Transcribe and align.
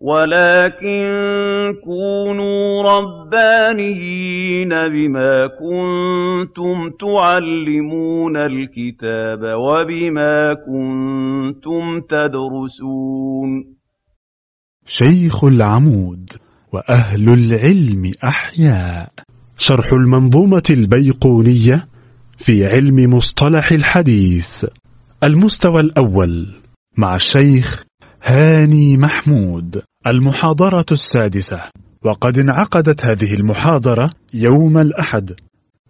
وَلَٰكِن 0.00 1.06
كُونُوا 1.84 2.82
رَبَّانِيِّينَ 2.82 4.68
بِمَا 4.68 5.46
كُنتُمْ 5.46 6.90
تُعَلِّمُونَ 7.00 8.36
الْكِتَابَ 8.36 9.40
وَبِمَا 9.40 10.54
كُنتُمْ 10.54 12.00
تَدْرُسُونَ. 12.00 13.76
شيخ 14.86 15.44
العمود 15.44 16.32
وأهل 16.72 17.28
العلم 17.28 18.12
أحياء. 18.24 19.12
شرح 19.58 19.92
المنظومة 19.92 20.62
البيقونية 20.70 21.88
في 22.38 22.66
علم 22.66 23.14
مصطلح 23.14 23.72
الحديث. 23.72 24.64
المستوى 25.24 25.80
الأول 25.80 26.46
مع 26.96 27.14
الشيخ 27.14 27.85
هاني 28.28 28.96
محمود. 28.96 29.82
المحاضرة 30.06 30.86
السادسة. 30.92 31.62
وقد 32.02 32.38
انعقدت 32.38 33.04
هذه 33.04 33.34
المحاضرة 33.34 34.10
يوم 34.34 34.78
الأحد. 34.78 35.32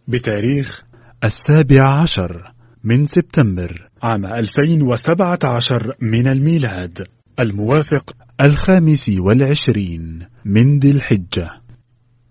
بتاريخ 0.09 0.83
السابع 1.25 2.03
عشر 2.03 2.53
من 2.85 3.07
سبتمبر 3.07 3.89
عام 4.03 4.27
2017 4.27 5.95
من 6.01 6.27
الميلاد. 6.27 7.07
الموافق 7.41 8.17
الخامس 8.41 9.11
والعشرين 9.19 10.27
من 10.45 10.79
ذي 10.79 10.91
الحجة. 10.91 11.51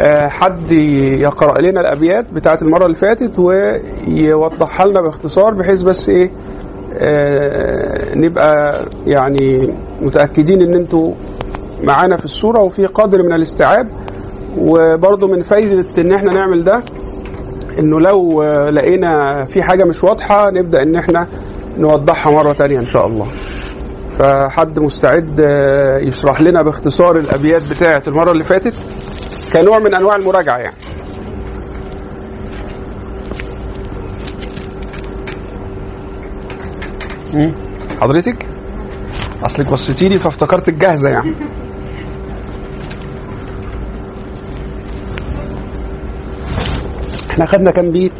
آه، 0.06 0.28
حد 0.28 0.72
يقرأ 1.20 1.60
لنا 1.60 1.80
الأبيات 1.80 2.32
بتاعت 2.32 2.62
المرة 2.62 2.84
اللي 2.84 2.96
فاتت 2.96 3.38
ويوضحها 3.38 4.86
لنا 4.86 5.00
باختصار 5.02 5.54
بحيث 5.54 5.82
بس 5.82 6.08
إيه 6.08 6.30
نبقى 8.16 8.80
يعني 9.06 9.74
متأكدين 10.02 10.62
إن 10.62 10.74
أنتوا 10.74 11.14
معانا 11.84 12.16
في 12.16 12.24
الصورة 12.24 12.60
وفي 12.60 12.86
قدر 12.86 13.22
من 13.22 13.32
الاستيعاب. 13.32 13.88
وبرضه 14.58 15.28
من 15.28 15.42
فايدة 15.42 15.86
إن 15.98 16.12
إحنا 16.12 16.32
نعمل 16.32 16.64
ده 16.64 16.82
إنه 17.78 18.00
لو 18.00 18.42
آه، 18.42 18.70
لقينا 18.70 19.44
في 19.44 19.62
حاجة 19.62 19.84
مش 19.84 20.04
واضحة 20.04 20.50
نبدأ 20.50 20.82
إن 20.82 20.96
إحنا 20.96 21.26
نوضحها 21.78 22.32
مرة 22.32 22.52
تانية 22.52 22.78
إن 22.78 22.84
شاء 22.86 23.06
الله. 23.06 23.26
فحد 24.18 24.78
مستعد 24.78 25.40
آه، 25.40 25.98
يشرح 25.98 26.40
لنا 26.40 26.62
باختصار 26.62 27.18
الأبيات 27.18 27.62
بتاعة 27.70 28.02
المرة 28.08 28.32
اللي 28.32 28.44
فاتت 28.44 28.74
كنوع 29.52 29.78
من 29.78 29.94
أنواع 29.94 30.16
المراجعة 30.16 30.56
يعني. 30.58 30.76
حضرتك؟ 38.00 38.46
أصلك 39.46 39.70
بصيتي 39.72 40.08
لي 40.08 40.18
فافتكرتك 40.18 40.74
جاهزة 40.74 41.08
يعني. 41.08 41.32
إحنا 47.30 47.46
خدنا 47.46 47.70
كام 47.70 47.90
بيت. 47.90 48.12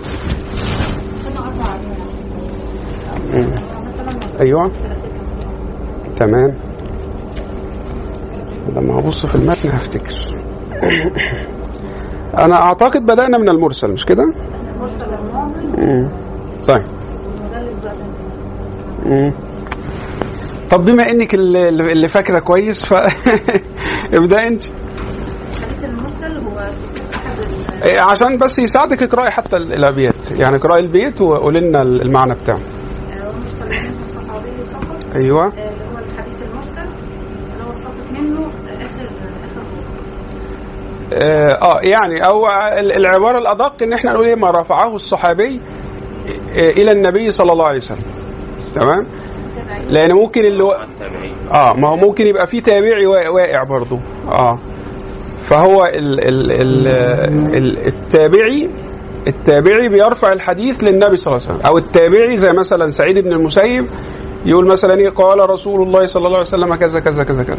أيوه. 4.41 4.73
تمام. 6.17 6.55
لما 8.77 8.99
هبص 9.01 9.27
في 9.27 9.35
المتن 9.35 9.69
هفتكر. 9.69 10.15
أنا 12.39 12.55
أعتقد 12.63 13.03
بدأنا 13.07 13.39
من 13.39 13.49
المرسل 13.49 13.91
مش 13.93 14.05
كده؟ 14.05 14.25
مم. 15.79 16.09
طيب. 16.67 16.85
طب 20.71 20.85
بما 20.85 21.11
إنك 21.11 21.35
اللي, 21.35 21.69
اللي 21.69 22.09
فاكرة 22.09 22.39
كويس 22.39 22.85
ف 22.85 22.95
ابدأ 24.15 24.49
أنت. 24.49 24.63
إيه، 27.85 27.99
عشان 28.11 28.39
بس 28.39 28.59
يساعدك 28.59 29.03
اقرأي 29.03 29.31
حتى 29.31 29.57
ال- 29.57 29.73
الأبيات. 29.73 30.31
يعني 30.31 30.57
اقرأي 30.57 30.81
البيت 30.81 31.21
وقولي 31.21 31.61
لنا 31.61 31.83
المعنى 31.83 32.35
بتاعه. 32.35 32.59
آه، 32.59 33.31
أيوه. 35.15 35.45
آه، 35.45 35.49
اللي 35.49 35.85
هو 35.95 35.99
الحديث 35.99 36.43
المرسل 36.43 36.81
اللي 37.53 37.65
هو 37.65 37.73
منه 38.13 38.47
اخر 38.69 39.05
آخر 39.05 39.49
خطوة. 39.55 39.85
آه 41.13 41.53
آه، 41.63 41.81
يعني 41.81 42.27
أو 42.27 42.47
ال- 42.49 42.93
العبارة 42.93 43.39
الأدق 43.39 43.83
إن 43.83 43.93
إحنا 43.93 44.13
نقول 44.13 44.27
إيه 44.27 44.35
ما 44.35 44.51
رفعه 44.51 44.95
الصحابي 44.97 45.61
آه، 46.57 46.71
إلى 46.71 46.93
النبي 46.93 47.31
صلى 47.31 47.53
الله 47.53 47.67
عليه 47.67 47.79
وسلم. 47.79 48.24
تمام. 48.75 49.07
لأن 49.89 50.12
ممكن 50.12 50.45
اللي 50.45 50.62
و... 50.62 50.73
آه 51.53 51.73
ما 51.75 51.89
هو 51.89 51.97
ممكن 51.97 52.27
يبقى 52.27 52.47
في 52.47 52.61
تابعي 52.61 53.07
وا- 53.07 53.29
واقع 53.29 53.62
برضه. 53.62 53.99
آه. 54.29 54.59
فهو 55.43 55.85
ال 55.85 56.29
ال 56.29 56.53
ال 56.53 56.89
ال 57.57 57.87
التابعي 57.87 58.71
التابعي 59.27 59.89
بيرفع 59.89 60.33
الحديث 60.33 60.85
للنبي 60.85 61.17
صلى 61.17 61.33
الله 61.37 61.47
عليه 61.47 61.55
وسلم. 61.59 61.67
أو 61.71 61.79
التابعي 61.79 62.37
زي 62.37 62.53
مثلا 62.53 62.91
سعيد 62.91 63.19
بن 63.19 63.33
المسيب 63.33 63.87
يقول 64.47 64.67
مثلا 64.67 64.97
إيه 64.99 65.09
قال 65.09 65.51
رسول 65.51 65.83
الله 65.83 66.06
صلى 66.06 66.27
الله 66.27 66.39
عليه 66.39 66.47
وسلم 66.49 66.75
كذا 66.75 67.01
كذا 67.01 67.25
كذا 67.25 67.43
كذا. 67.43 67.59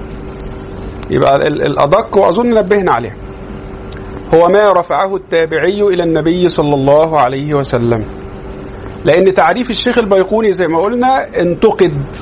يبقى 1.09 1.35
ال- 1.35 1.61
الأدق 1.67 2.17
وأظن 2.17 2.53
نبهنا 2.53 2.91
عليه. 2.91 3.15
هو 4.33 4.47
ما 4.47 4.73
رفعه 4.73 5.15
التابعي 5.15 5.81
إلى 5.81 6.03
النبي 6.03 6.49
صلى 6.49 6.73
الله 6.75 7.19
عليه 7.19 7.53
وسلم. 7.53 8.05
لأن 9.05 9.33
تعريف 9.33 9.69
الشيخ 9.69 9.97
البيقوني 9.97 10.51
زي 10.51 10.67
ما 10.67 10.79
قلنا 10.81 11.41
انتقد. 11.41 12.15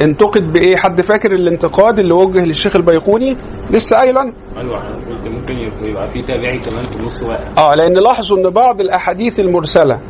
انتقد 0.00 0.52
بإيه؟ 0.52 0.76
حد 0.76 1.00
فاكر 1.00 1.32
الانتقاد 1.32 1.98
اللي 1.98 2.14
وجه 2.14 2.44
للشيخ 2.44 2.76
البيقوني؟ 2.76 3.36
لسه 3.70 3.96
قايلا. 3.96 4.32
أيوه 4.56 4.76
قلت 5.08 5.28
ممكن 5.28 5.54
يبقى 5.82 6.08
في 6.08 6.22
تابعي 6.22 6.58
كمان 6.58 6.84
في 6.84 6.96
النص 7.00 7.22
واقع 7.22 7.44
آه 7.72 7.74
لأن 7.74 7.94
لاحظوا 7.94 8.38
إن 8.38 8.50
بعض 8.50 8.80
الأحاديث 8.80 9.40
المرسلة 9.40 10.00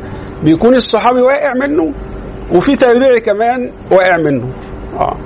بيكون 0.44 0.75
الصحابي 0.75 1.20
واقع 1.20 1.53
منه 1.54 1.94
وفي 2.54 2.76
تابعي 2.76 3.20
كمان 3.20 3.72
واقع 3.92 4.16
منه. 4.16 4.53
آه 5.00 5.16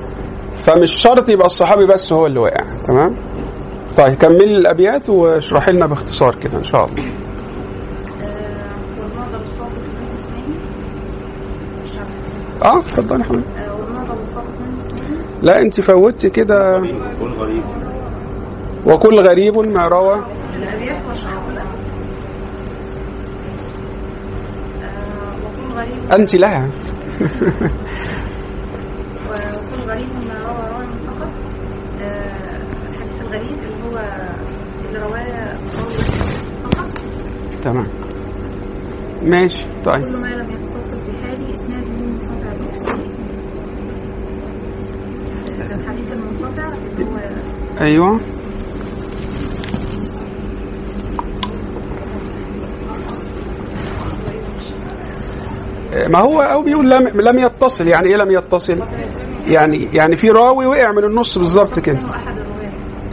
فمش 0.56 0.92
شرط 0.92 1.28
يبقى 1.28 1.46
الصحابي 1.46 1.86
بس 1.86 2.12
هو 2.12 2.26
اللي 2.26 2.40
واقع 2.40 2.64
تمام؟ 2.86 3.16
طيب 3.98 4.14
كملي 4.14 4.56
الأبيات 4.56 5.10
واشرحي 5.10 5.72
لنا 5.72 5.86
باختصار 5.86 6.34
كده 6.34 6.58
إن 6.58 6.62
شاء 6.64 6.84
الله 6.84 7.04
آه، 7.04 7.12
والمعضل 9.00 9.40
الساقط 9.40 9.70
منه 9.72 10.14
اثنين 10.14 10.60
مش 11.84 11.96
عارفة. 11.98 12.12
آه 12.64 12.78
اتفضلي 12.78 13.20
يا 13.20 13.24
حبيبي 13.24 13.44
لا 15.42 15.60
انت 15.60 15.80
فوتي 15.80 16.30
كده. 16.30 16.82
وكل 18.86 19.20
غريب 19.20 19.56
ما 19.58 19.88
روى. 19.88 20.24
واشرح 21.08 21.32
لها. 26.34 26.68
وكل 29.30 29.80
غريب 29.90 30.08
ما 30.28 30.36
روى 30.46 30.70
راوي 30.72 30.86
فقط 31.06 31.32
الحديث 32.90 33.22
الغريب 33.22 33.58
اللي 33.58 33.84
هو 33.84 33.98
اللي 34.88 34.98
رواه 34.98 35.54
فقط 36.64 36.90
تمام. 37.64 37.86
ماشي 39.22 39.64
طيب. 39.84 40.04
كل 40.04 40.16
ما 40.16 40.26
لم 40.28 40.50
يتصل 40.50 40.96
بحالي 40.96 41.54
اسناده 41.54 42.04
منقطع 42.06 42.52
باسمه 42.60 43.22
الحديث 45.70 46.12
المنقطع 46.12 46.68
هو 46.68 47.18
أيوه. 47.80 48.20
ما 56.08 56.20
هو 56.20 56.40
أو 56.42 56.62
بيقول 56.62 56.90
لم 56.90 57.08
لم 57.08 57.38
يتصل. 57.38 57.88
يعني 57.88 58.08
إيه 58.08 58.16
لم 58.16 58.30
يتصل؟ 58.30 58.82
يعني 59.46 59.88
يعني 59.92 60.16
في 60.16 60.30
راوي 60.30 60.66
وقع 60.66 60.92
من 60.92 61.04
النص 61.04 61.38
بالظبط 61.38 61.78
كده. 61.78 62.00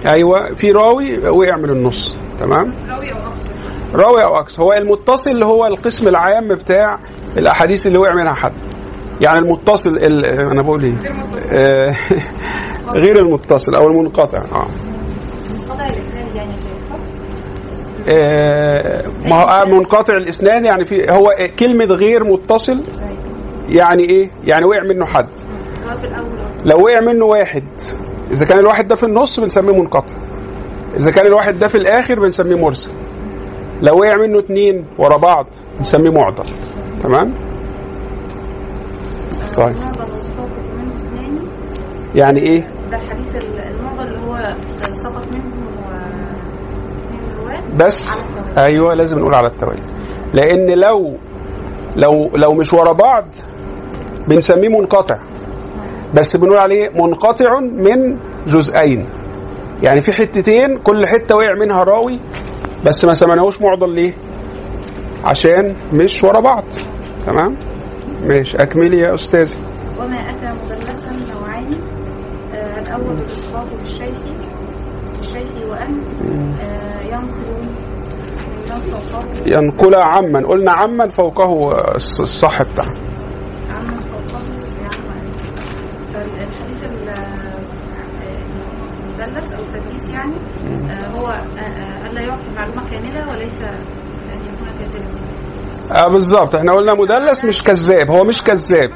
أيوه. 0.06 0.56
في 0.56 0.72
راوي 0.72 1.30
وقع 1.30 1.58
من 1.58 1.70
النص. 1.70 2.16
تمام؟ 2.40 2.74
راوي 2.90 3.12
أو 3.14 3.28
أكثر 3.28 3.50
راوي 3.94 4.24
أو 4.24 4.40
أكثر 4.40 4.64
هو 4.64 4.74
المتصل 4.74 5.30
اللي 5.32 5.46
هو 5.46 5.66
القسم 5.66 6.08
العام 6.08 6.48
بتاع 6.48 7.00
الأحاديث 7.38 7.88
اللي 7.88 7.98
وقع 7.98 8.14
منها 8.14 8.34
حد. 8.34 8.54
يعني 9.22 9.40
المتصل 9.40 9.90
ال- 9.90 10.26
أنا 10.26 10.62
بقول 10.64 10.84
إيه؟ 10.84 10.94
غير 10.98 11.14
آه، 11.52 11.96
غير 13.04 13.20
المتصل 13.20 13.76
أو 13.76 13.88
المنقطع. 13.88 14.38
آه. 14.38 14.68
يعني؟ 16.36 16.56
آه، 18.10 19.02
ما 19.30 19.36
هو 19.36 19.48
آه، 19.48 19.66
منقطع 19.66 20.18
الاسنان 20.18 20.66
يعني 20.66 20.86
في 20.86 21.02
هو 21.12 21.28
كلمة 21.60 21.86
غير 21.86 22.24
متصل 22.24 22.84
يعني 23.70 24.04
إيه؟ 24.04 24.30
يعني 24.46 24.66
وقع 24.66 24.84
منه 24.84 25.06
حد. 25.06 25.28
لو 26.66 26.78
وقع 26.86 27.00
منه 27.00 27.26
واحد 27.26 27.64
إذا 28.32 28.46
كان 28.46 28.60
الواحد 28.60 28.88
ده 28.88 28.96
في 28.96 29.04
النص 29.04 29.40
بنسميه 29.40 29.74
منقطع. 29.82 30.14
إذا 30.98 31.12
كان 31.12 31.26
الواحد 31.26 31.60
ده 31.60 31.68
في 31.68 31.76
الآخر 31.76 32.20
بنسميه 32.20 32.56
مرسل. 32.58 32.92
لو 33.82 34.00
وقع 34.00 34.18
منه 34.18 34.40
اتنين 34.40 34.86
ورا 34.98 35.18
بعض 35.18 35.48
بنسميه 35.78 36.10
معضل. 36.12 36.44
تمام؟ 37.04 37.49
طيب. 39.60 39.76
يعني 42.16 42.40
إيه؟ 42.40 42.62
ده 42.92 42.98
الحديث 42.98 43.36
ال- 43.36 43.60
المعضل 43.60 44.08
اللي 44.08 44.20
هو 44.20 44.56
سقط 44.96 45.28
منه 45.36 45.44
آه، 47.52 47.78
بس. 47.78 48.26
أيوه 48.58 48.94
لازم 48.94 49.20
نقول 49.20 49.34
على 49.36 49.48
التوالي 49.48 49.82
لأن 50.34 50.80
لو 50.80 51.18
لو 51.96 52.30
لو 52.36 52.54
مش 52.54 52.74
ورا 52.74 52.92
بعض 52.92 53.26
بنسميه 54.28 54.70
منقطع. 54.70 55.20
بس 56.16 56.36
بنقول 56.38 56.58
عليه 56.58 56.90
منقطع 56.90 57.60
من 57.60 58.18
جزئين. 58.48 59.06
يعني 59.84 60.02
في 60.02 60.12
حتتين 60.12 60.78
كل 60.78 61.06
حتة 61.08 61.36
وقع 61.36 61.54
منها 61.60 61.84
راوي 61.84 62.20
بس 62.86 63.06
ما 63.06 63.14
سمعناهوش 63.14 63.62
معضل 63.62 63.90
ليه؟ 63.96 64.14
عشان 65.24 65.76
مش 65.94 66.24
ورا 66.24 66.40
بعض. 66.40 66.64
تمام؟ 67.26 67.58
ماشي. 68.24 68.58
أكملي 68.58 68.98
يا 69.00 69.14
أستاذي. 69.14 69.58
وما 70.00 70.16
أتى 70.30 70.52
مدلسا 70.66 71.12
نوعين 71.34 71.82
آه، 72.54 72.80
الأول 72.80 73.18
الإسقاط 73.18 73.68
بالشيخ 73.80 74.18
الشيخ 75.20 75.48
وأن 75.70 76.04
آه، 76.62 77.02
ينقل 77.02 77.70
ينقل 79.46 79.96
عمن 79.96 80.46
قلنا 80.46 80.72
عمن 80.72 81.10
فوقه 81.10 81.70
الص- 81.94 82.20
الصح 82.22 82.62
بتاعه 82.64 82.94
عمن 83.72 84.00
فوقه 84.02 84.40
فالحديث 86.14 86.84
ال- 86.84 87.10
آه، 87.10 87.60
المدلس 89.20 89.54
أو 89.54 89.64
التدليس 89.64 90.10
يعني 90.10 90.34
آه، 90.92 91.08
هو 91.08 91.28
آه، 91.28 91.60
آه، 91.62 92.10
ألا 92.12 92.22
يعطي 92.22 92.48
معلومة 92.56 92.90
كاملة 92.90 93.32
وليس 93.32 93.62
أن 93.62 94.42
يكون 94.46 94.68
كاذبا. 94.80 95.20
آه 95.92 96.08
بالظبط 96.08 96.56
إحنا 96.56 96.72
قلنا 96.74 96.94
مدلس 96.94 97.46
مش 97.46 97.64
كذاب 97.64 98.12
هو 98.12 98.24
مش 98.24 98.44
كذاب. 98.44 98.90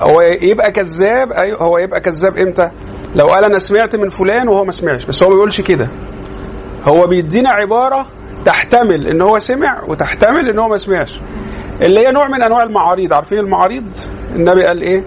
هو 0.00 0.20
يبقى 0.20 0.72
كذاب؟ 0.72 1.32
أيوه 1.32 1.62
هو 1.62 1.78
يبقى 1.78 2.00
كذاب 2.00 2.36
إمتى؟ 2.36 2.70
لو 3.14 3.26
قال 3.26 3.44
أنا 3.44 3.58
سمعت 3.58 3.96
من 3.96 4.08
فلان 4.08 4.48
وهو 4.48 4.64
ما 4.64 4.72
سمعش 4.72 5.04
بس 5.04 5.22
هو 5.22 5.28
ما 5.28 5.34
بيقولش 5.34 5.60
كده. 5.60 5.88
هو 6.84 7.06
بيدينا 7.06 7.50
عبارة 7.50 8.06
تحتمل 8.44 9.06
إن 9.06 9.22
هو 9.22 9.38
سمع 9.38 9.82
وتحتمل 9.88 10.48
إن 10.50 10.58
هو 10.58 10.68
ما 10.68 10.76
سمعش. 10.76 11.20
اللي 11.82 12.06
هي 12.06 12.12
نوع 12.12 12.28
من 12.28 12.42
أنواع 12.42 12.62
المعاريض. 12.62 13.12
عارفين 13.12 13.38
المعاريض؟ 13.38 13.84
النبي 14.36 14.64
قال 14.64 14.82
إيه؟ 14.82 15.04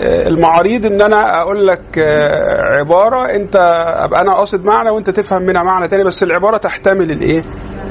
آه، 0.00 0.28
المعاريض 0.28 0.86
إن 0.86 1.02
أنا 1.02 1.42
أقول 1.42 1.66
لك 1.66 1.98
آه، 1.98 2.78
عبارة 2.80 3.30
أنت 3.36 3.56
أبقى 3.96 4.20
أنا 4.20 4.34
قاصد 4.34 4.64
معنى 4.64 4.90
وأنت 4.90 5.10
تفهم 5.10 5.42
منها 5.42 5.62
معنى 5.62 5.88
تاني 5.88 6.04
بس 6.04 6.22
العبارة 6.22 6.56
تحتمل 6.56 7.10
الإيه؟ 7.10 7.42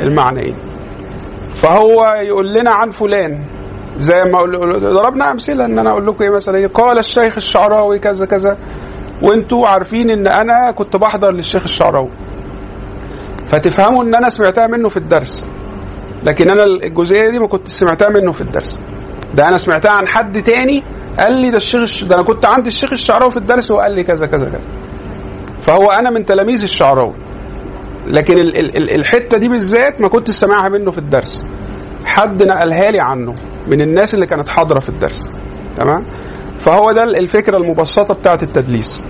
المعنيين 0.01 0.68
فهو 1.61 2.05
يقول 2.21 2.53
لنا 2.53 2.71
عن 2.71 2.89
فلان. 2.91 3.43
زي 3.99 4.23
ما 4.23 4.41
ضربنا 4.79 5.31
أمثلة 5.31 5.65
إن 5.65 5.79
أنا 5.79 5.91
أقول 5.91 6.07
لكم 6.07 6.23
إيه 6.23 6.29
مثلا؟ 6.29 6.67
قال 6.67 6.97
الشيخ 6.99 7.35
الشعراوي 7.37 7.99
كذا 7.99 8.25
كذا. 8.25 8.57
وأنتوا 9.23 9.67
عارفين 9.67 10.09
إن 10.09 10.27
أنا 10.27 10.71
كنت 10.71 10.95
بحضر 10.95 11.31
للشيخ 11.31 11.63
الشعراوي. 11.63 12.11
فتفهموا 13.45 14.03
إن 14.03 14.15
أنا 14.15 14.29
سمعتها 14.29 14.67
منه 14.67 14.89
في 14.89 14.97
الدرس. 14.97 15.47
لكن 16.23 16.49
أنا 16.49 16.63
الجزئية 16.63 17.29
دي 17.29 17.39
ما 17.39 17.47
كنت 17.47 17.67
سمعتها 17.67 18.09
منه 18.09 18.31
في 18.31 18.41
الدرس. 18.41 18.79
ده 19.33 19.47
أنا 19.47 19.57
سمعتها 19.57 19.91
عن 19.91 20.07
حد 20.07 20.41
تاني 20.41 20.83
قال 21.19 21.41
لي 21.41 21.49
ده 21.49 21.57
الشيخ 21.57 21.81
الش- 21.81 22.03
ده 22.03 22.15
أنا 22.15 22.23
كنت 22.23 22.45
عند 22.45 22.67
الشيخ 22.67 22.91
الشعراوي 22.91 23.31
في 23.31 23.37
الدرس 23.37 23.71
وقال 23.71 23.91
لي 23.91 24.03
كذا 24.03 24.25
كذا 24.25 24.49
كذا. 24.49 24.61
فهو 25.61 25.87
أنا 25.87 26.09
من 26.09 26.25
تلاميذ 26.25 26.63
الشعراوي. 26.63 27.13
لكن 28.07 28.33
ال- 28.33 28.57
ال- 28.57 28.77
ال- 28.77 28.95
الحتة 28.95 29.37
دي 29.37 29.49
بالذات 29.49 30.01
ما 30.01 30.07
كنت 30.07 30.31
سامعها 30.31 30.69
منه 30.69 30.91
في 30.91 30.97
الدرس. 30.97 31.41
حد 32.05 32.43
نقلها 32.43 32.91
لي 32.91 32.99
عنه 32.99 33.35
من 33.71 33.81
الناس 33.81 34.13
اللي 34.13 34.25
كانت 34.25 34.47
حاضرة 34.47 34.79
في 34.79 34.89
الدرس. 34.89 35.29
تمام؟ 35.77 36.05
فهو 36.59 36.91
ده 36.91 37.03
الفكرة 37.03 37.57
المبسطة 37.57 38.13
بتاعه 38.13 38.39
التدليس؟ 38.43 39.03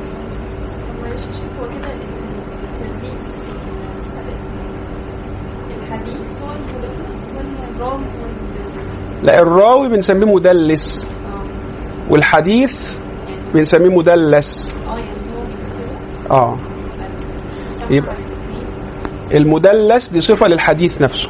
لا 9.24 9.40
الراوي 9.40 9.90
بنسميه 9.90 10.26
مدلس. 10.36 11.12
آه. 11.12 11.44
والحديث 12.10 12.98
بنسميه 13.54 13.90
مدلس. 13.90 14.78
آه 14.88 14.98
يعني 14.98 15.10
آه. 16.32 16.58
يبقى 17.90 18.16
المدلس 19.34 20.10
دي 20.10 20.22
صفة 20.22 20.48
للحديث 20.48 21.02
نفسه. 21.02 21.30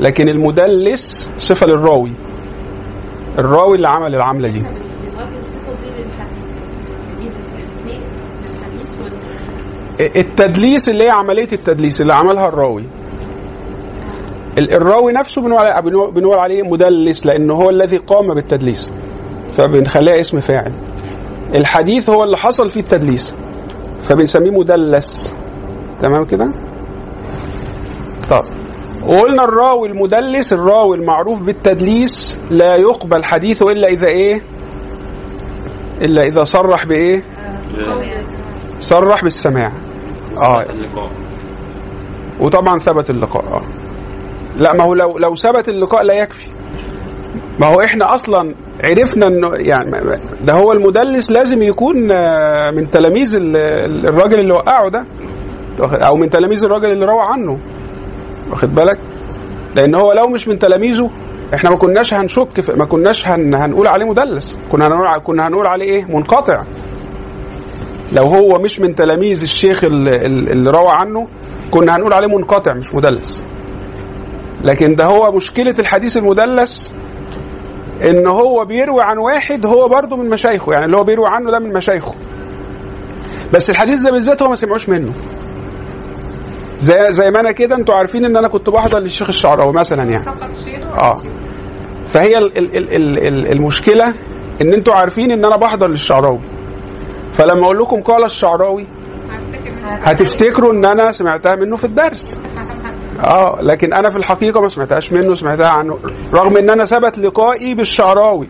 لكن 0.00 0.28
المدلس 0.28 1.30
صفة 1.38 1.66
للراوي. 1.66 2.12
الراوي 3.38 3.76
اللي 3.76 3.88
عمل 3.88 4.14
العملة 4.14 4.48
دي. 4.48 4.62
التدليس 10.16 10.88
اللي 10.88 11.04
هي 11.04 11.10
عملية 11.10 11.48
التدليس 11.52 12.00
اللي 12.00 12.14
عملها 12.14 12.48
الراوي. 12.48 12.84
ال- 14.58 14.72
الراوي 14.74 15.12
نفسه 15.12 15.42
بنقول 15.42 16.12
بنقول- 16.12 16.38
عليه 16.38 16.62
مدلس 16.62 17.26
لأنه 17.26 17.54
هو 17.54 17.70
الذي 17.70 17.96
قام 17.96 18.34
بالتدليس. 18.34 18.92
فبنخليها 19.52 20.20
اسم 20.20 20.40
فاعل. 20.40 20.72
الحديث 21.54 22.10
هو 22.10 22.24
اللي 22.24 22.36
حصل 22.36 22.68
فيه 22.68 22.80
التدليس. 22.80 23.34
فبنسميه 24.02 24.50
مدلس. 24.50 25.34
تمام 26.00 26.24
كده؟ 26.24 26.52
طب 28.30 28.42
وقلنا 29.06 29.44
الراوي 29.44 29.88
المدلس 29.88 30.52
الراوي 30.52 30.96
المعروف 30.96 31.42
بالتدليس 31.42 32.40
لا 32.50 32.76
يقبل 32.76 33.24
حديثه 33.24 33.70
إلا 33.72 33.88
إذا 33.88 34.06
إيه؟ 34.06 34.42
إلا 36.02 36.22
إذا 36.22 36.44
صرح 36.44 36.84
بإيه؟ 36.86 37.22
صرح 38.78 39.22
بالسماع. 39.22 39.72
آه. 40.42 40.64
وطبعا 42.40 42.78
ثبت 42.78 43.10
اللقاء 43.10 43.44
آه. 43.44 43.62
لا 44.58 44.72
ما 44.72 44.84
هو 44.84 44.94
لو 44.94 45.18
لو 45.18 45.34
ثبت 45.34 45.68
اللقاء 45.68 46.02
لا 46.02 46.14
يكفي. 46.14 46.46
ما 47.60 47.66
هو 47.74 47.80
إحنا 47.80 48.14
أصلا 48.14 48.54
عرفنا 48.84 49.26
إنه 49.26 49.52
يعني 49.54 49.90
ده 50.44 50.52
هو 50.52 50.72
المدلس 50.72 51.30
لازم 51.30 51.62
يكون 51.62 52.12
آه، 52.12 52.70
من 52.70 52.90
تلاميذ 52.90 53.34
ال- 53.36 53.56
ال- 53.56 54.08
الراجل 54.08 54.40
اللي 54.40 54.54
وقعه 54.54 54.88
ده 54.90 55.04
أو 56.06 56.16
من 56.16 56.30
تلاميذ 56.30 56.64
الراجل 56.64 56.92
اللي 56.92 57.06
روى 57.06 57.22
عنه. 57.28 57.58
واخد 58.50 58.74
بالك؟ 58.74 58.98
لأن 59.76 59.94
هو 59.94 60.12
لو 60.12 60.28
مش 60.28 60.48
من 60.48 60.58
تلاميذه 60.58 61.10
إحنا 61.54 61.70
ما 61.70 61.76
كناش 61.76 62.14
هنشك 62.14 62.60
في 62.60 62.72
ما 62.72 62.86
كناش 62.86 63.28
هن 63.28 63.54
هنقول 63.54 63.86
عليه 63.88 64.06
مدلس. 64.06 64.58
كنا 64.72 64.86
هنقول 64.86 65.18
كنا 65.18 65.46
هنقول 65.48 65.66
عليه 65.66 65.84
إيه؟ 65.84 66.04
منقطع. 66.04 66.62
لو 68.12 68.24
هو 68.24 68.58
مش 68.58 68.80
من 68.80 68.94
تلاميذ 68.94 69.42
الشيخ 69.42 69.84
اللي, 69.84 70.26
اللي 70.26 70.70
روى 70.70 70.88
عنه 70.90 71.28
كنا 71.70 71.96
هنقول 71.96 72.12
عليه 72.12 72.26
منقطع 72.28 72.74
مش 72.74 72.94
مدلس. 72.94 73.46
لكن 74.64 74.94
ده 74.94 75.04
هو 75.04 75.32
مشكلة 75.32 75.74
الحديث 75.78 76.16
المدلس 76.16 76.94
إن 78.04 78.26
هو 78.26 78.64
بيروي 78.64 79.02
عن 79.02 79.18
واحد 79.18 79.66
هو 79.66 79.88
برضه 79.88 80.16
من 80.16 80.28
مشايخه. 80.30 80.72
يعني 80.72 80.84
اللي 80.84 80.96
هو 80.96 81.04
بيروي 81.04 81.28
عنه 81.28 81.50
ده 81.50 81.58
من 81.58 81.72
مشايخه. 81.72 82.14
بس 83.52 83.70
الحديث 83.70 84.02
ده 84.02 84.10
بالذات 84.10 84.42
هو 84.42 84.48
ما 84.48 84.54
سمعوش 84.54 84.88
منه. 84.88 85.12
زي 86.80 87.12
زي 87.12 87.30
ما 87.30 87.40
أنا 87.40 87.52
كده 87.52 87.76
أنتوا 87.76 87.94
عارفين 87.94 88.24
ان 88.24 88.36
أنا 88.36 88.48
كنت 88.48 88.70
بحضر 88.70 88.98
للشيخ 88.98 89.28
الشعراوي 89.28 89.72
مثلا 89.72 90.02
يعني. 90.02 90.16
آه. 90.98 91.22
فهي 92.08 92.38
ال 92.38 92.58
ال 92.58 92.76
ال 92.76 92.94
ال 92.94 93.26
ال 93.26 93.52
المشكلة 93.52 94.08
ان 94.62 94.74
أنتوا 94.74 94.94
عارفين 94.94 95.30
ان 95.30 95.44
أنا 95.44 95.56
بحضر 95.56 95.88
للشعراوي. 95.88 96.40
فلما 97.32 97.64
أقول 97.64 97.78
لكم 97.78 98.02
قال 98.02 98.24
الشعراوي 98.24 98.86
هتفتكروا 99.84 100.72
ان 100.72 100.84
أنا 100.84 101.12
سمعتها 101.12 101.54
منه 101.56 101.76
في 101.76 101.84
الدرس. 101.84 102.38
آه 103.26 103.58
لكن 103.62 103.94
أنا 103.94 104.10
في 104.10 104.16
الحقيقة 104.16 104.60
ما 104.60 104.68
سمعتهاش 104.68 105.12
منه 105.12 105.34
سمعتها 105.34 105.68
عنه 105.68 105.98
رغم 106.34 106.56
ان 106.56 106.70
أنا 106.70 106.84
ثبت 106.84 107.18
لقائي 107.18 107.74
بالشعراوي. 107.74 108.48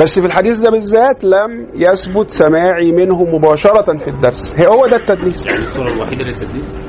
بس 0.00 0.18
في 0.20 0.26
الحديث 0.26 0.58
ده 0.58 0.70
بالذات 0.70 1.24
لم 1.24 1.66
يثبت 1.74 2.30
سماعي 2.30 2.92
منه 2.92 3.24
مباشرة 3.24 3.96
في 3.96 4.08
الدرس. 4.08 4.54
هي 4.56 4.66
هو 4.66 4.86
ده 4.86 4.96
التدليس. 4.96 5.46
يعني 5.46 5.58
الصورة 5.58 5.92
الوحيدة 5.92 6.24
للتدليس؟ 6.24 6.83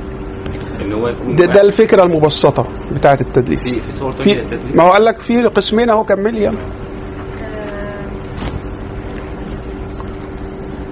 إن 0.86 0.94
هو 0.94 1.08
يكون 1.08 1.36
ده, 1.36 1.46
ده 1.46 1.62
الفكرة 1.62 2.04
المبسطة 2.04 2.68
بتاعة 2.92 3.18
التدليس 3.22 3.64
في, 3.64 3.82
في 3.82 3.92
صور 3.92 4.12
في 4.12 4.44
ما 4.74 4.84
هو 4.84 4.92
قال 4.92 5.06
لك 5.06 5.18
في 5.18 5.44
قسمين 5.44 5.90
أهو 5.90 6.04
كملي 6.04 6.44
يلا. 6.44 6.58
آه، 6.58 8.10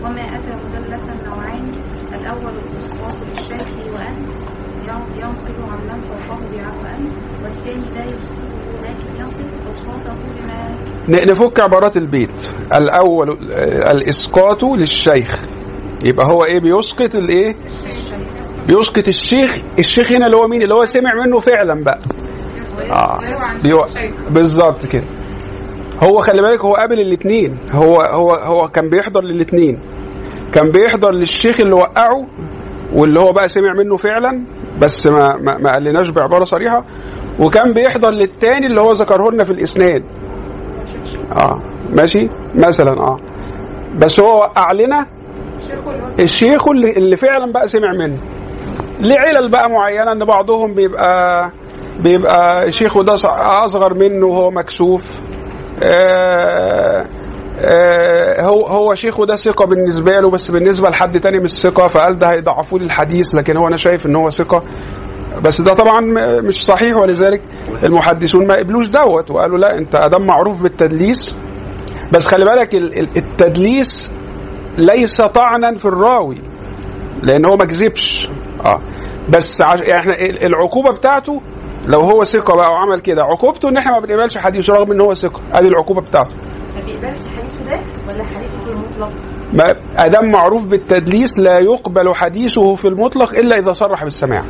وما 0.04 0.22
أتى 0.22 0.52
مدلسا 0.80 1.14
الأول 2.14 2.54
الاسقاط 2.74 3.16
وأن. 6.80 7.12
والثاني 7.44 7.84
لا 7.96 8.06
يسقط 8.06 9.22
يصف 9.22 9.46
نفك 11.10 11.60
عبارات 11.60 11.98
البيت. 11.98 12.54
الأول 12.74 13.52
آه، 13.52 13.92
الإسقاط 13.92 14.64
للشيخ. 14.64 15.46
يبقى 16.06 16.26
هو 16.26 16.44
إيه؟ 16.46 16.60
بيسقط 16.60 17.16
الإيه؟ 17.16 17.56
الشيخ 17.66 18.14
بيسقط 18.68 19.08
الشيخ 19.08 19.58
الشيخ 19.80 20.12
هنا 20.12 20.26
اللي 20.26 20.38
هو 20.38 20.48
مين؟ 20.48 20.64
اللي 20.64 20.74
هو 20.76 20.86
سمع 20.86 21.14
منه 21.26 21.40
فعلا 21.40 21.84
بقى. 21.84 22.00
آه. 22.92 23.20
بيو... 23.64 23.86
بالظبط 24.30 24.86
كده. 24.86 25.04
هو 26.04 26.22
خلي 26.22 26.42
بالك 26.42 26.62
هو 26.66 26.76
قابل 26.76 27.00
الاثنين 27.00 27.58
هو 27.72 28.02
هو 28.02 28.34
هو 28.34 28.68
كان 28.68 28.90
بيحضر 28.90 29.22
للاثنين 29.22 29.80
كان 30.54 30.72
بيحضر 30.72 31.12
للشيخ 31.12 31.60
اللي 31.60 31.74
وقعه 31.74 32.28
واللي 32.94 33.20
هو 33.20 33.32
بقى 33.32 33.50
سمع 33.50 33.74
منه 33.74 33.98
فعلا 33.98 34.44
بس 34.80 35.08
ما 35.08 35.36
ما, 35.38 35.58
ما 35.58 35.72
قالناش 35.74 36.10
بعبارة 36.10 36.44
صريحة. 36.44 36.86
وكان 37.40 37.74
بيحضر 37.74 38.10
للتاني 38.10 38.66
اللي 38.66 38.82
هو 38.82 38.92
ذكره 38.92 39.32
لنا 39.32 39.44
في 39.44 39.52
الإسناد. 39.52 40.04
آه. 41.32 41.62
ماشي؟ 41.90 42.30
مثلا 42.56 42.92
آه. 42.92 43.18
بس 43.96 44.20
هو 44.20 44.38
وقع 44.38 44.72
لنا 44.72 45.06
الشيخ 46.20 46.68
اللي, 46.68 46.92
اللي 46.98 47.16
فعلا 47.16 47.52
بقى 47.52 47.68
سمع 47.68 47.92
منه. 47.92 48.18
ليه 49.00 49.20
علل 49.20 49.50
بقى 49.50 49.70
معينة 49.70 50.12
إن 50.12 50.26
بعضهم 50.26 50.74
بيبقى 50.74 51.52
بيبقى 52.00 52.72
شيخه 52.72 53.04
ده 53.04 53.14
أصغر 53.66 53.94
منه 53.94 54.26
وهو 54.28 54.52
مكسوف. 54.52 55.22
آه 55.84 57.06
آه 57.60 58.42
هو 58.42 58.66
هو 58.66 58.96
شيخه 58.96 59.26
ده 59.26 59.36
ثقة 59.36 59.66
بالنسبة 59.66 60.20
له 60.20 60.30
بس 60.30 60.52
بالنسبة 60.52 60.90
لحد 60.90 61.20
تاني 61.20 61.40
مش 61.40 61.52
ثقة 61.52 61.88
فقال 61.88 62.20
ده 62.20 62.28
هيضعفوا 62.32 62.80
لي 62.80 62.86
الحديث 62.86 63.36
لكن 63.36 63.58
هو 63.58 63.68
أنا 63.68 63.78
شايف 63.78 64.06
إن 64.06 64.16
هو 64.16 64.30
ثقة. 64.30 64.64
بس 65.42 65.62
ده 65.62 65.74
طبعا 65.74 66.02
مش 66.42 66.66
صحيح 66.66 66.96
ولذلك 66.98 67.42
المحدثون 67.84 68.48
ما 68.48 68.56
قبلوش 68.56 68.88
دوت 68.88 69.32
وقالوا 69.32 69.58
لا 69.58 69.78
أنت 69.78 69.96
آدم 69.96 70.26
معروف 70.26 70.64
بالتدليس. 70.64 71.36
بس 72.12 72.28
خلي 72.28 72.46
بالك 72.46 72.76
ال- 72.76 73.00
ال- 73.00 73.18
التدليس 73.18 74.12
ليس 74.78 75.22
طعنا 75.22 75.76
في 75.78 75.86
الراوي 75.86 76.36
لأن 77.24 77.46
هو 77.46 77.58
ما 77.58 77.66
كذبش. 77.66 78.30
آه. 78.66 78.80
بس 79.30 79.62
عش... 79.62 79.80
يعني 79.80 80.00
إحنا 80.00 80.14
ال- 80.22 80.46
العقوبة 80.46 80.92
بتاعته 80.98 81.42
لو 81.88 82.00
هو 82.00 82.24
ثقة 82.24 82.56
بقى 82.56 82.72
وعمل 82.72 83.00
كده 83.00 83.22
عقوبته 83.24 83.70
إن 83.70 83.78
إحنا 83.78 83.92
ما 83.92 84.00
بنقبلش 84.00 84.38
حديثه 84.38 84.74
رغم 84.74 84.92
إن 84.92 85.02
هو 85.02 85.14
ثقة. 85.14 85.42
أدي 85.54 85.68
العقوبة 85.68 86.02
بتاعته. 86.02 86.36
ما 86.36 86.82
بيقبلش 86.86 87.22
حديثه 87.38 87.64
ده 87.66 87.80
ولا 88.10 88.24
حديثه 88.24 88.60
في 88.66 88.70
المطلق؟ 88.72 89.10
ما 89.54 89.76
أدم 90.06 90.32
معروف 90.32 90.66
بالتدليس 90.66 91.38
لا 91.40 91.60
يقبل 91.60 92.16
حديثه 92.16 92.76
في 92.76 92.88
المطلق 92.88 93.38
إلا 93.38 93.58
إذا 93.58 93.74
صرح 93.74 94.04
بالسماع. 94.04 94.44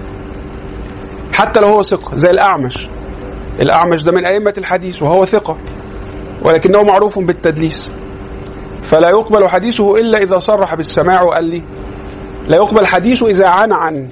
حتى 1.34 1.60
لو 1.60 1.68
هو 1.68 1.82
ثقة 1.82 2.18
زي 2.18 2.30
الأعمش. 2.30 2.88
الأعمش 3.60 4.04
ده 4.04 4.12
من 4.12 4.26
أئمة 4.26 4.54
الحديث 4.58 5.04
وهو 5.04 5.26
ثقة 5.26 5.58
ولكنه 6.46 6.82
معروف 6.82 7.20
بالتدليس. 7.20 7.94
فلا 8.84 9.10
يقبل 9.10 9.48
حديثه 9.48 9.96
إلا 9.96 10.18
إذا 10.18 10.40
صرح 10.40 10.76
بالسماع 10.76 11.22
وقال 11.22 11.46
لي. 11.46 11.64
لا 12.48 12.56
يقبل 12.56 12.86
حديثه 12.88 13.28
إذا 13.28 13.48
عن 13.48 13.72
عن. 13.72 14.08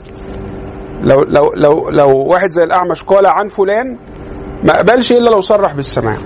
لو 1.04 1.22
لو 1.22 1.52
لو 1.56 1.90
لو 1.90 2.18
واحد 2.18 2.50
زي 2.50 2.64
الأعمش 2.64 3.04
قال 3.04 3.26
عن 3.28 3.48
فلان 3.48 3.98
ما 4.64 4.76
اقبلش 4.76 5.12
إلا 5.12 5.30
لو 5.30 5.42
صرح 5.42 5.76
بالسماع. 5.76 6.18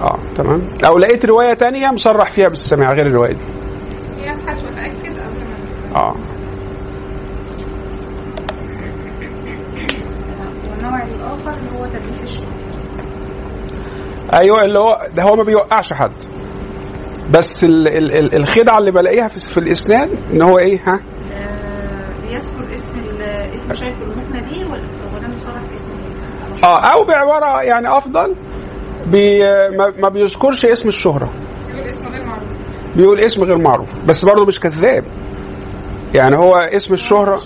آه 0.00 0.18
تمام؟ 0.34 0.74
أو 0.86 0.98
لقيت 0.98 1.26
رواية 1.26 1.54
تانية 1.54 1.90
مصرح 1.90 2.30
فيها 2.30 2.48
بالسماع 2.48 2.92
غير 2.92 3.06
الرواية 3.06 3.32
دي. 3.32 3.44
يبحث 4.20 4.64
وتأكد 4.64 5.18
قبل 5.18 5.44
ما 5.44 5.96
آه. 5.96 6.14
والنوع 10.70 11.02
الآخر 11.02 11.58
اللي 11.58 11.78
هو 11.78 11.86
تدليس 11.86 12.22
الشيخ 12.22 12.48
أيوه 14.34 14.62
اللي 14.62 14.78
هو 14.78 15.00
ده 15.14 15.22
هو 15.22 15.36
ما 15.36 15.42
بيوقعش 15.42 15.92
حد. 15.92 16.12
بس 17.30 17.64
ال 17.64 17.88
ال 17.88 18.16
ال 18.16 18.36
الخدعة 18.36 18.78
اللي 18.78 18.90
بلاقيها 18.90 19.28
في, 19.28 19.38
في 19.40 19.58
الإسناد 19.58 20.10
إن 20.32 20.42
هو 20.42 20.58
إيه 20.58 20.78
ها؟ 20.86 21.00
آه، 21.34 22.28
بيذكر 22.28 22.74
اسم 22.74 22.94
ال- 22.98 23.22
اسم 23.54 23.72
شيخ 23.72 23.94
المقنع 24.02 24.40
به 24.50 24.70
ولا 24.70 24.82
ولا 25.14 25.28
مصرح 25.28 25.62
باسمه 25.70 25.94
آه 26.64 26.78
أو 26.92 27.04
بعبارة 27.04 27.62
يعني 27.62 27.96
أفضل 27.98 28.36
بي 29.06 29.38
ما, 29.78 29.92
ما 29.98 30.08
بيذكرش 30.08 30.66
اسم 30.66 30.88
الشهرة. 30.88 31.32
يقول 31.68 31.88
اسمه 31.88 32.08
غير 32.10 32.24
معروف. 32.24 32.48
بيقول 32.96 33.20
اسم 33.20 33.44
غير 33.44 33.58
معروف 33.58 33.98
بس 34.06 34.24
برضه 34.24 34.44
مش 34.46 34.60
كذاب. 34.60 35.04
يعني 36.14 36.36
هو 36.36 36.56
اسم 36.56 36.94
الشهرة 36.94 37.36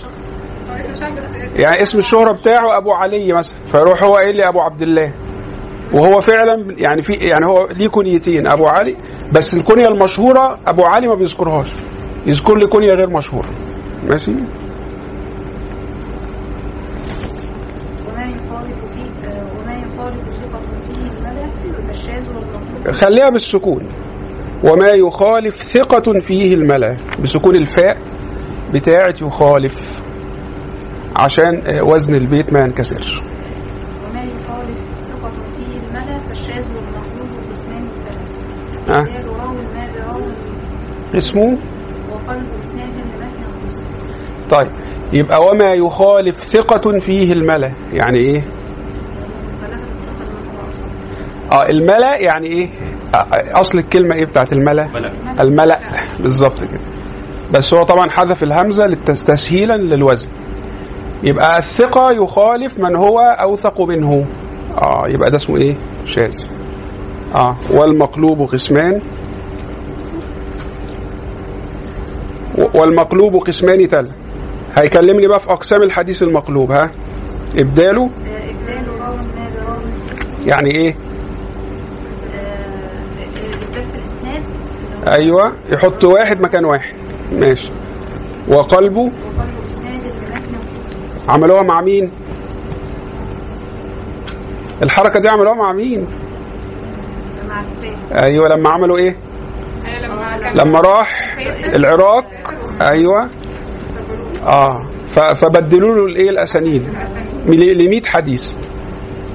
شاب 1.01 1.15
بس 1.17 1.25
يعني 1.57 1.83
اسم 1.83 1.99
الشهرة 1.99 2.33
بتاعه 2.33 2.77
أبو 2.77 2.93
علي 2.93 3.33
مثلا 3.33 3.59
فيروح 3.73 4.03
هو 4.03 4.17
قايل 4.17 4.37
لي 4.37 4.49
أبو 4.49 4.61
عبد 4.61 4.83
الله. 4.83 5.13
وهو 5.95 6.21
فعلا 6.21 6.75
يعني 6.79 7.03
في 7.03 7.13
يعني 7.13 7.47
هو 7.47 7.69
ليه 7.77 7.89
كنيتين 7.89 8.47
أبو 8.47 8.67
علي 8.67 8.97
بس 9.35 9.55
الكنيه 9.55 9.89
المشهورة 9.89 10.59
أبو 10.67 10.85
علي 10.85 11.09
ما 11.09 11.15
بيذكرهاش. 11.15 11.71
يذكر 12.27 12.57
لي 12.57 12.67
كنيه 12.67 12.93
غير 12.93 13.11
مشهورة. 13.11 13.49
ماشي؟ 14.09 14.33
خليها 22.93 23.31
بالسكون. 23.31 23.89
وما 24.65 24.89
يخالف 24.89 25.57
ثقة 25.57 26.21
فيه 26.21 26.55
الملا 26.55 26.97
بسكون 27.23 27.57
الفاء 27.57 27.99
بتاعة 28.75 29.15
يخالف. 29.23 30.05
عشان 31.17 31.63
آه، 31.67 31.83
وزن 31.83 32.15
البيت 32.15 32.53
ما 32.53 32.61
ينكسرش 32.61 33.19
وما 33.19 34.23
يخالف 34.23 34.79
ثقة 35.01 35.31
فيه 35.57 35.77
الملا 35.79 36.27
فالشاذ 36.27 36.67
والمطلوب 36.75 37.51
قسمان 37.51 37.89
ثلاثة 38.05 38.35
آه. 38.89 39.03
رجال 39.03 39.27
راو 39.29 39.53
ما 39.55 39.89
براو 39.95 40.21
اسمه؟ 41.19 41.59
وقلب 42.13 42.47
لمتن 42.75 43.05
طيب 44.51 44.71
يبقى 45.13 45.43
وما 45.45 45.73
يخالف 45.75 46.45
ثقة 46.45 46.99
فيه 46.99 47.33
الملأ 47.33 47.73
يعني 47.93 48.19
إيه؟ 48.19 48.45
آه 51.53 51.67
الملأ 51.69 52.17
يعني 52.17 52.47
إيه؟ 52.47 52.69
آه، 53.15 53.61
أصل 53.61 53.79
الكلمة 53.79 54.15
إيه 54.15 54.25
بتاعت 54.27 54.53
الملأ؟ 54.53 54.87
ملك 54.95 55.13
الملأ. 55.41 55.79
بالظبط 56.21 56.59
كده. 56.65 56.81
بس 57.55 57.75
هو 57.75 57.83
طبعا 57.85 58.11
حذف 58.11 58.43
الهمزة 58.43 58.87
تسهيلا 58.95 59.77
للوزن. 59.77 60.29
يبقى 61.23 61.59
الثقة 61.59 62.11
يخالف 62.11 62.79
من 62.79 62.97
هو 62.97 63.19
أوثق 63.21 63.81
منه. 63.81 64.27
آه 64.79 65.05
يبقى 65.09 65.31
ده 65.31 65.37
اسمه 65.37 65.57
إيه؟ 65.57 65.77
شاذ. 66.05 66.35
آه 67.35 67.57
والمقلوب 67.71 68.43
قسمان 68.43 69.01
و- 72.59 72.64
والمقلوب 72.75 73.37
قسمان 73.37 73.89
تل. 73.89 74.09
هيكلمني 74.77 75.27
بقى 75.27 75.41
في 75.41 75.51
أقسام 75.53 75.83
الحديث 75.83 76.23
المقلوب 76.23 76.71
ها؟ 76.73 76.91
إبداله؟ 77.57 78.11
يعني 80.47 80.71
إيه؟ 80.75 80.97
الإسناد 83.75 84.43
أيوه 85.09 85.53
يحط 85.73 86.05
واحد 86.05 86.41
مكان 86.41 86.65
واحد. 86.65 86.95
ماشي. 87.33 87.69
وقلبه؟ 88.49 89.11
عملوها 91.29 91.63
مع 91.63 91.81
مين؟ 91.81 92.11
الحركة 94.83 95.21
دي 95.21 95.29
عملوها 95.29 95.55
مع 95.55 95.73
مين؟ 95.73 96.07
أيوه 98.13 98.49
لما 98.49 98.71
عملوا 98.71 98.99
إيه؟ 98.99 99.17
أيوة 99.87 100.55
لما 100.55 100.81
راح 100.81 101.37
العراق. 101.75 102.25
أيوه. 102.91 103.29
آه. 104.47 104.81
فبدلوا 105.35 105.95
له 105.95 106.05
الإيه؟ 106.05 106.31
الأسانيد. 106.31 106.83
ل 107.47 107.89
100 107.91 108.03
حديث. 108.05 108.57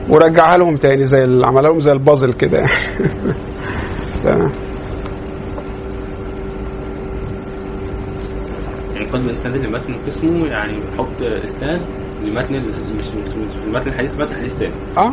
ورجعها 0.09 0.57
لهم 0.57 0.75
تاني 0.77 1.05
زي 1.05 1.17
ال- 1.17 1.45
عملها 1.45 1.69
لهم 1.69 1.79
زي 1.79 1.91
البازل 1.91 2.33
كده. 2.33 2.57
يعني 2.57 2.71
تمام. 4.23 4.51
يعني 8.93 9.31
اسناد 9.31 9.55
لمتن 9.55 9.93
قسمه 10.05 10.45
يعني 10.47 10.77
يحط 10.77 11.21
اسناد 11.21 11.81
لمتن 12.23 12.53
مش 12.97 13.07
مش 13.07 13.33
مش 13.33 13.55
متن 13.67 13.89
الحديث 13.89 14.13
متن 14.19 14.35
حديث 14.35 14.55
تاني. 14.55 14.73
آه. 14.97 15.11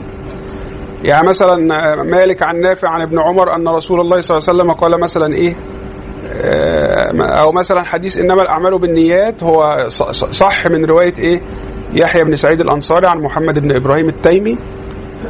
يعني 1.04 1.28
مثلا 1.28 1.56
مالك 2.02 2.42
عن 2.42 2.60
نافع 2.60 2.88
عن 2.88 3.02
ابن 3.02 3.18
عمر 3.18 3.54
أن 3.56 3.68
رسول 3.68 4.00
الله 4.00 4.20
صلى 4.20 4.38
الله 4.38 4.48
عليه 4.48 4.58
وسلم 4.60 4.72
قال 4.72 5.00
مثلا 5.00 5.34
إيه؟ 5.34 5.54
أو 7.40 7.52
مثلا 7.52 7.82
حديث 7.84 8.18
إنما 8.18 8.42
الأعمال 8.42 8.78
بالنيات 8.78 9.42
هو 9.42 9.88
صح 10.30 10.66
من 10.66 10.84
رواية 10.84 11.14
إيه؟ 11.18 11.40
يحيى 11.94 12.24
بن 12.24 12.36
سعيد 12.36 12.60
الأنصاري 12.60 13.06
عن 13.06 13.18
محمد 13.18 13.58
بن 13.58 13.72
إبراهيم 13.76 14.08
التيمي 14.08 14.58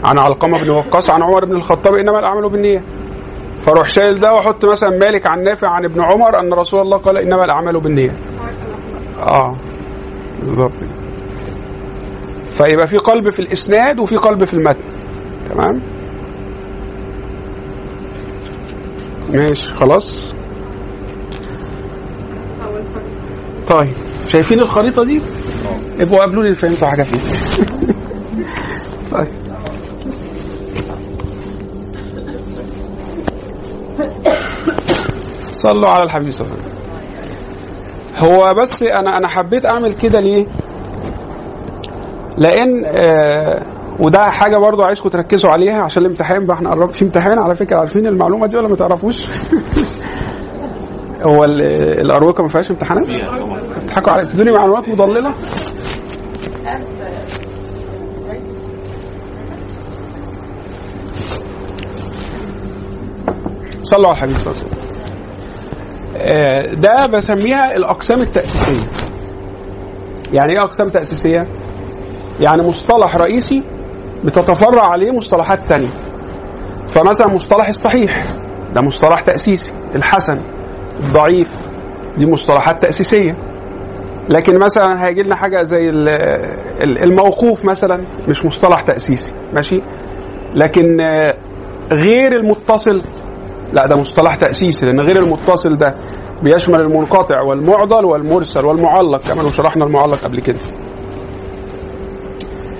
عن 0.04 0.18
علقمة 0.18 0.58
بن 0.62 0.70
وقاص 0.70 1.10
عن 1.10 1.22
عمر 1.22 1.44
بن 1.44 1.56
الخطاب 1.56 1.94
إنما 1.94 2.18
الأعمال 2.18 2.50
بالنيات 2.50 2.82
فاروح 3.60 3.88
شايل 3.88 4.20
ده 4.20 4.34
واحط 4.34 4.64
مثلا 4.64 4.90
مالك 4.98 5.26
عن 5.26 5.42
نافع 5.42 5.68
عن 5.68 5.84
ابن 5.84 6.02
عمر 6.02 6.40
أن 6.40 6.52
رسول 6.52 6.80
الله 6.80 6.96
قال 6.96 7.18
إنما 7.18 7.44
الأعمال 7.44 7.80
بالنيات 7.80 8.14
آه 9.18 9.56
بالظبط. 10.40 10.84
فيبقى 12.50 12.86
في 12.88 12.96
قلب 12.96 13.30
في 13.30 13.38
الإسناد 13.40 13.98
وفي 13.98 14.16
قلب 14.16 14.44
في 14.44 14.54
المتن. 14.54 14.88
تمام؟ 15.50 15.82
ماشي 19.34 19.68
خلاص. 19.80 20.34
طيب 23.68 23.94
شايفين 24.28 24.60
الخريطة 24.60 25.04
دي؟ 25.04 25.20
ابقوا 26.00 26.18
قابلوني 26.18 26.46
اللي 26.48 26.54
فهمتوا 26.58 26.88
حاجة 26.88 27.02
فيها 27.02 27.40
طيب. 29.12 29.28
صلوا 35.52 35.88
على 35.88 36.02
الحبيب 36.02 36.30
صلى 36.30 36.48
الله 36.48 36.58
عليه 36.62 36.72
وسلم. 36.72 36.86
هو 38.18 38.54
بس 38.54 38.82
أنا 38.82 39.18
أنا 39.18 39.28
حبيت 39.28 39.66
أعمل 39.66 39.92
كده 39.94 40.20
ليه؟ 40.20 40.46
لأن 42.38 42.84
آه 42.86 43.62
وده 44.00 44.30
حاجة 44.30 44.56
برضو 44.56 44.82
عايزكم 44.82 45.08
تركزوا 45.08 45.50
عليها 45.50 45.82
عشان 45.82 46.02
الامتحان 46.02 46.44
بقى 46.46 46.56
إحنا 46.56 46.70
قرب 46.70 46.90
في 46.90 47.04
امتحان 47.04 47.38
على 47.38 47.56
فكرة 47.56 47.76
عارفين 47.76 48.06
المعلومة 48.06 48.46
دي 48.46 48.56
ولا 48.56 48.68
ما 48.68 48.76
تعرفوش؟ 48.76 49.26
هو 51.22 51.44
ال- 51.44 51.62
الأروقة 52.00 52.42
ما 52.42 52.48
فيهاش 52.48 52.70
امتحانات؟ 52.70 53.06
بتضحكوا 53.82 54.12
عليا. 54.12 54.24
بتدوني 54.24 54.50
معلومات 54.50 54.88
مضللة. 54.88 55.32
صلوا 63.82 64.06
على 64.08 64.12
الحبيب 64.16 64.36
صلى 64.38 64.52
الله 64.52 64.62
عليه 64.62 64.66
وسلم. 64.66 64.86
آه، 66.16 66.74
ده 66.74 67.06
بسميها 67.06 67.76
الأقسام 67.76 68.20
التأسيسية. 68.20 68.88
يعني 70.32 70.52
إيه 70.52 70.62
أقسام 70.62 70.88
تأسيسية؟ 70.88 71.46
يعني 72.40 72.62
مصطلح 72.62 73.16
رئيسي 73.16 73.62
بتتفرع 74.24 74.86
عليه 74.86 75.10
مصطلحات 75.10 75.60
تانية. 75.68 75.88
فمثلا 76.88 77.26
مصطلح 77.26 77.68
الصحيح 77.68 78.24
ده 78.74 78.80
مصطلح 78.80 79.20
تأسيسي 79.20 79.72
الحسن. 79.94 80.40
الضعيف 81.00 81.50
دي 82.18 82.26
مصطلحات 82.26 82.82
تأسيسية. 82.82 83.36
لكن 84.28 84.58
مثلا 84.64 85.06
هيجي 85.06 85.22
لنا 85.22 85.36
حاجة 85.36 85.62
زي 85.62 85.88
ال- 85.88 86.08
ال- 86.82 86.98
الموقوف 87.02 87.64
مثلا 87.64 88.00
مش 88.28 88.44
مصطلح 88.44 88.80
تأسيسي 88.80 89.32
ماشي؟ 89.54 89.80
لكن 90.54 90.96
غير 91.92 92.32
المتصل 92.36 93.02
لا 93.72 93.86
ده 93.86 93.96
مصطلح 93.96 94.34
تأسيسي 94.34 94.86
لأن 94.86 95.00
غير 95.00 95.16
المتصل 95.18 95.76
ده 95.78 95.94
بيشمل 96.42 96.80
المنقطع 96.80 97.40
والمعضل 97.42 98.04
والمرسل 98.04 98.64
والمعلق 98.64 99.20
كما 99.28 99.42
لو 99.42 99.48
شرحنا 99.50 99.84
المعلق 99.84 100.18
قبل 100.24 100.40
كده. 100.40 100.58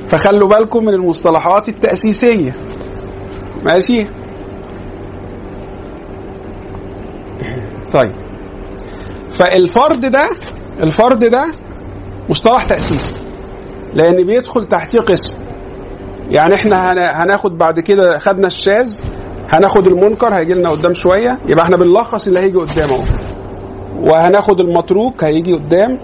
فخلوا 0.08 0.49
بالكم 0.49 0.85
من 0.85 0.94
المصطلحات 0.94 1.68
التأسيسية 1.68 2.54
ماشي؟ 3.64 4.06
طيب. 7.93 8.12
فالفرد 9.31 10.07
ده 10.07 10.31
الفرد 10.83 11.25
ده 11.25 11.49
مصطلح 12.28 12.64
تأسيسي 12.64 13.14
لأن 13.95 14.26
بيدخل 14.26 14.69
تحتيه 14.69 15.00
قسم. 15.00 15.35
يعني 16.31 16.55
إحنا 16.55 16.93
هن- 16.93 16.99
هناخد 17.23 17.59
بعد 17.59 17.81
كده 17.81 18.19
خدنا 18.19 18.47
الشاذ 18.47 19.00
هناخد 19.50 19.87
المنكر 19.87 20.38
هيجي 20.38 20.55
لنا 20.55 20.71
قدام 20.71 20.95
شوية 20.95 21.39
يبقى 21.49 21.65
إحنا 21.65 21.76
بنلخص 21.76 22.26
اللي 22.26 22.41
هيجي 22.41 22.58
قدام 22.58 22.91
أهو. 22.91 23.02
وهناخد 24.00 24.60
المتروك 24.60 25.25
هيجي 25.25 25.52
قدام. 25.54 25.99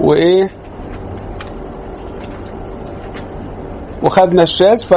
وإيه؟ 0.00 0.50
وخدنا 4.02 4.42
الشاذ 4.42 4.84
ف... 4.84 4.94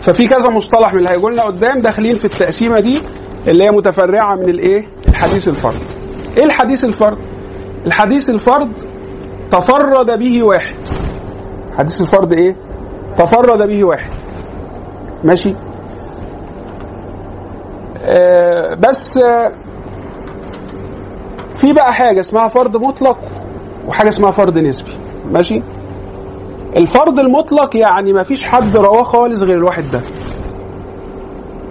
ففي 0.00 0.26
كذا 0.26 0.48
مصطلح 0.50 0.92
من 0.92 0.98
اللي 0.98 1.10
هيقول 1.10 1.32
لنا 1.32 1.42
قدام 1.42 1.80
داخلين 1.80 2.14
في 2.16 2.24
التقسيمة 2.24 2.80
دي. 2.80 2.98
اللي 3.46 3.64
هي 3.64 3.70
متفرعة 3.70 4.34
من 4.36 4.48
الايه؟ 4.48 4.86
الحديث 5.08 5.48
الفرد. 5.48 5.80
إيه 6.36 6.44
الحديث 6.44 6.84
الفرد؟ 6.84 7.18
الحديث 7.86 8.30
الفرد 8.30 8.72
تفرد 9.50 10.18
به 10.18 10.42
واحد. 10.42 10.76
حديث 11.78 12.00
الفرد 12.00 12.32
إيه؟ 12.32 12.56
تفرد 13.16 13.68
به 13.68 13.84
واحد. 13.84 14.10
ماشي؟ 15.24 15.54
آه 18.04 18.74
بس 18.74 19.16
آه 19.16 19.52
في 21.54 21.72
بقى 21.72 21.92
حاجة 21.94 22.20
اسمها 22.20 22.48
فرض 22.48 22.76
مطلق 22.76 23.18
وحاجة 23.86 24.08
اسمها 24.08 24.30
فرض 24.30 24.58
نسبي. 24.58 24.90
ماشي؟ 25.30 25.62
الفرض 26.76 27.18
المطلق 27.18 27.76
يعني 27.76 28.12
ما 28.12 28.22
فيش 28.22 28.44
حد 28.44 28.76
رواه 28.76 29.02
خالص 29.02 29.42
غير 29.42 29.56
الواحد 29.56 29.84
ده. 29.92 30.00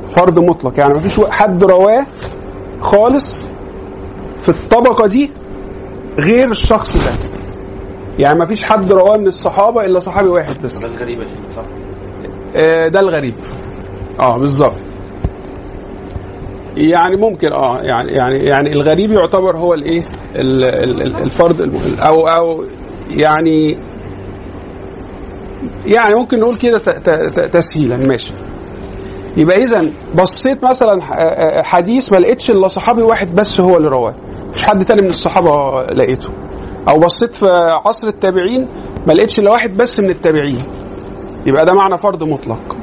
فرض 0.10 0.40
مطلق. 0.40 0.80
يعني 0.80 0.94
ما 0.94 1.00
فيش 1.00 1.20
حد 1.30 1.64
رواه 1.64 2.06
خالص 2.82 3.46
في 4.42 4.50
الطبقة 4.50 5.08
دي 5.08 5.32
غير 6.20 6.52
الشخص 6.52 6.98
ده. 6.98 7.12
يعني 8.20 8.40
ما 8.40 8.46
فيش 8.46 8.64
حد 8.64 8.92
رواه 8.92 9.18
من 9.18 9.28
الصحابة 9.28 9.86
إلا 9.86 10.00
صحابي 10.00 10.28
واحد 10.30 10.62
بس. 10.64 10.74
ده 10.80 10.88
الغريب 10.88 11.20
صح؟ 11.56 11.64
آه، 12.56 12.88
ده 12.88 13.00
الغريب. 13.00 13.36
آه 14.20 14.38
بالظبط. 14.40 14.76
يعني 16.78 17.16
ممكن 17.16 17.54
آه 17.54 17.82
يعني 17.84 18.12
يعني 18.12 18.44
يعني 18.46 18.74
الغريب 18.74 19.12
يعتبر 19.12 19.58
هو 19.58 19.74
الإيه؟ 19.74 20.04
ال- 20.36 20.64
ال- 20.64 21.02
ال- 21.02 21.24
الفرد 21.24 21.76
أو 22.00 22.28
أو 22.28 22.64
يعني 23.16 23.78
يعني 25.86 26.16
ممكن 26.16 26.40
نقول 26.40 26.56
كده 26.58 26.78
تسهيلا. 27.48 27.98
ماشي. 27.98 28.34
يبقى 29.38 29.64
اذا 29.64 29.86
بصيت 30.16 30.64
مثلا 30.66 31.02
ح- 31.04 31.12
آه، 31.20 31.62
حديث 31.62 32.12
ما 32.12 32.18
لقيتش 32.18 32.52
إلا 32.52 32.68
صحابي 32.68 33.02
واحد 33.02 33.36
بس 33.36 33.62
هو 33.62 33.78
اللي 33.78 33.88
رواه. 33.90 34.14
مش 34.56 34.66
حد 34.66 34.86
تاني 34.86 35.02
من 35.02 35.10
الصحابة 35.10 35.82
لقيته. 35.84 36.30
أو 36.90 37.00
بصيت 37.00 37.36
في 37.36 37.48
عصر 37.86 38.08
التابعين 38.08 38.68
ما 39.08 39.14
لقيتش 39.14 39.40
إلا 39.40 39.52
واحد 39.52 39.78
بس 39.78 40.00
من 40.00 40.10
التابعين. 40.10 40.58
يبقى 41.46 41.66
ده 41.66 41.74
معنى 41.74 41.98
فرض 41.98 42.24
مطلق. 42.24 42.78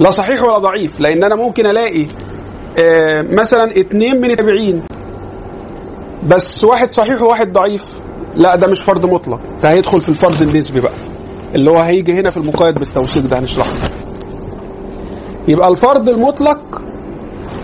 لا 0.00 0.10
صحيح 0.10 0.42
ولا 0.42 0.58
ضعيف 0.58 1.00
لأن 1.00 1.24
أنا 1.24 1.34
ممكن 1.34 1.66
ألاقي 1.66 2.06
آه، 2.78 3.22
مثلا 3.22 3.80
اتنين 3.80 4.16
من 4.20 4.30
التابعين 4.30 4.82
بس 6.28 6.64
واحد 6.64 6.90
صحيح 6.90 7.22
وواحد 7.22 7.52
ضعيف. 7.52 7.84
لا 8.34 8.56
ده 8.56 8.66
مش 8.66 8.80
فرض 8.82 9.06
مطلق. 9.06 9.40
فهيدخل 9.58 10.00
في 10.00 10.08
الفرض 10.08 10.42
النسبي 10.42 10.80
بقى. 10.80 10.92
اللي 11.54 11.70
هو 11.70 11.78
هيجي 11.78 12.12
هنا 12.12 12.30
في 12.30 12.36
المقيد 12.36 12.78
بالتوثيق 12.78 13.22
ده 13.22 13.38
هنشرحه. 13.38 13.70
يبقى 15.48 15.68
الفرض 15.68 16.08
المطلق 16.08 16.82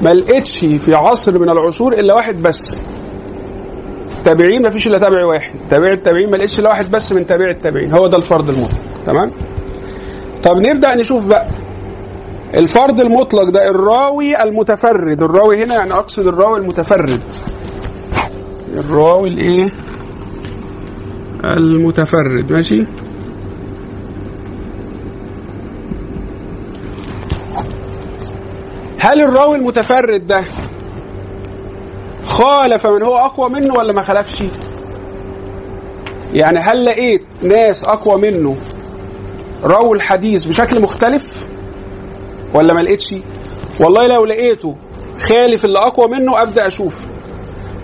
ما 0.02 0.14
لقيتش 0.14 0.58
في 0.64 0.94
عصر 0.94 1.38
من 1.38 1.50
العصور 1.50 1.92
إلا 1.92 2.14
واحد 2.14 2.42
بس. 2.42 2.82
تابعين 4.24 4.62
ما 4.62 4.70
فيش 4.70 4.86
إلا 4.86 4.98
تابع 4.98 5.24
واحد. 5.24 5.54
تابع 5.70 5.92
التابعين 5.92 6.30
ما 6.30 6.36
لقيتش 6.36 6.58
إلا 6.60 6.68
واحد 6.68 6.90
بس 6.90 7.12
من 7.12 7.26
تابع 7.26 7.50
التابعين. 7.50 7.92
هو 7.92 8.06
ده 8.06 8.16
الفرض 8.16 8.48
المطلق. 8.50 8.78
تمام؟ 9.06 9.28
طب 10.42 10.56
نبدأ 10.56 10.94
نشوف 10.94 11.26
بقى. 11.26 11.46
الفرض 12.54 13.00
المطلق 13.00 13.48
ده 13.50 13.68
الراوي 13.70 14.42
المتفرد. 14.42 15.22
الراوي 15.22 15.64
هنا 15.64 15.74
يعني 15.74 15.92
أقصد 15.92 16.26
الراوي 16.26 16.58
المتفرد. 16.58 17.20
الراوي 18.74 19.28
الإيه؟ 19.28 19.68
المتفرد. 21.44 22.52
ماشي؟ 22.52 22.86
هل 29.04 29.22
الراوي 29.22 29.56
المتفرد 29.56 30.26
ده 30.26 30.44
خالف 32.26 32.86
من 32.86 33.02
هو 33.02 33.16
أقوى 33.18 33.50
منه 33.50 33.74
ولا 33.78 33.92
ما 33.92 34.02
خالفش؟ 34.02 34.42
يعني 36.34 36.58
هل 36.58 36.84
لقيت 36.84 37.22
ناس 37.42 37.84
أقوى 37.84 38.20
منه 38.20 38.56
رووا 39.64 39.94
الحديث 39.94 40.44
بشكل 40.44 40.82
مختلف 40.82 41.48
ولا 42.54 42.74
ما 42.74 42.80
لقيتش؟ 42.80 43.14
والله 43.80 44.06
لو 44.06 44.24
لقيته 44.24 44.76
خالف 45.20 45.64
اللي 45.64 45.78
أقوى 45.78 46.08
منه 46.08 46.42
أبدأ 46.42 46.66
أشوف. 46.66 47.06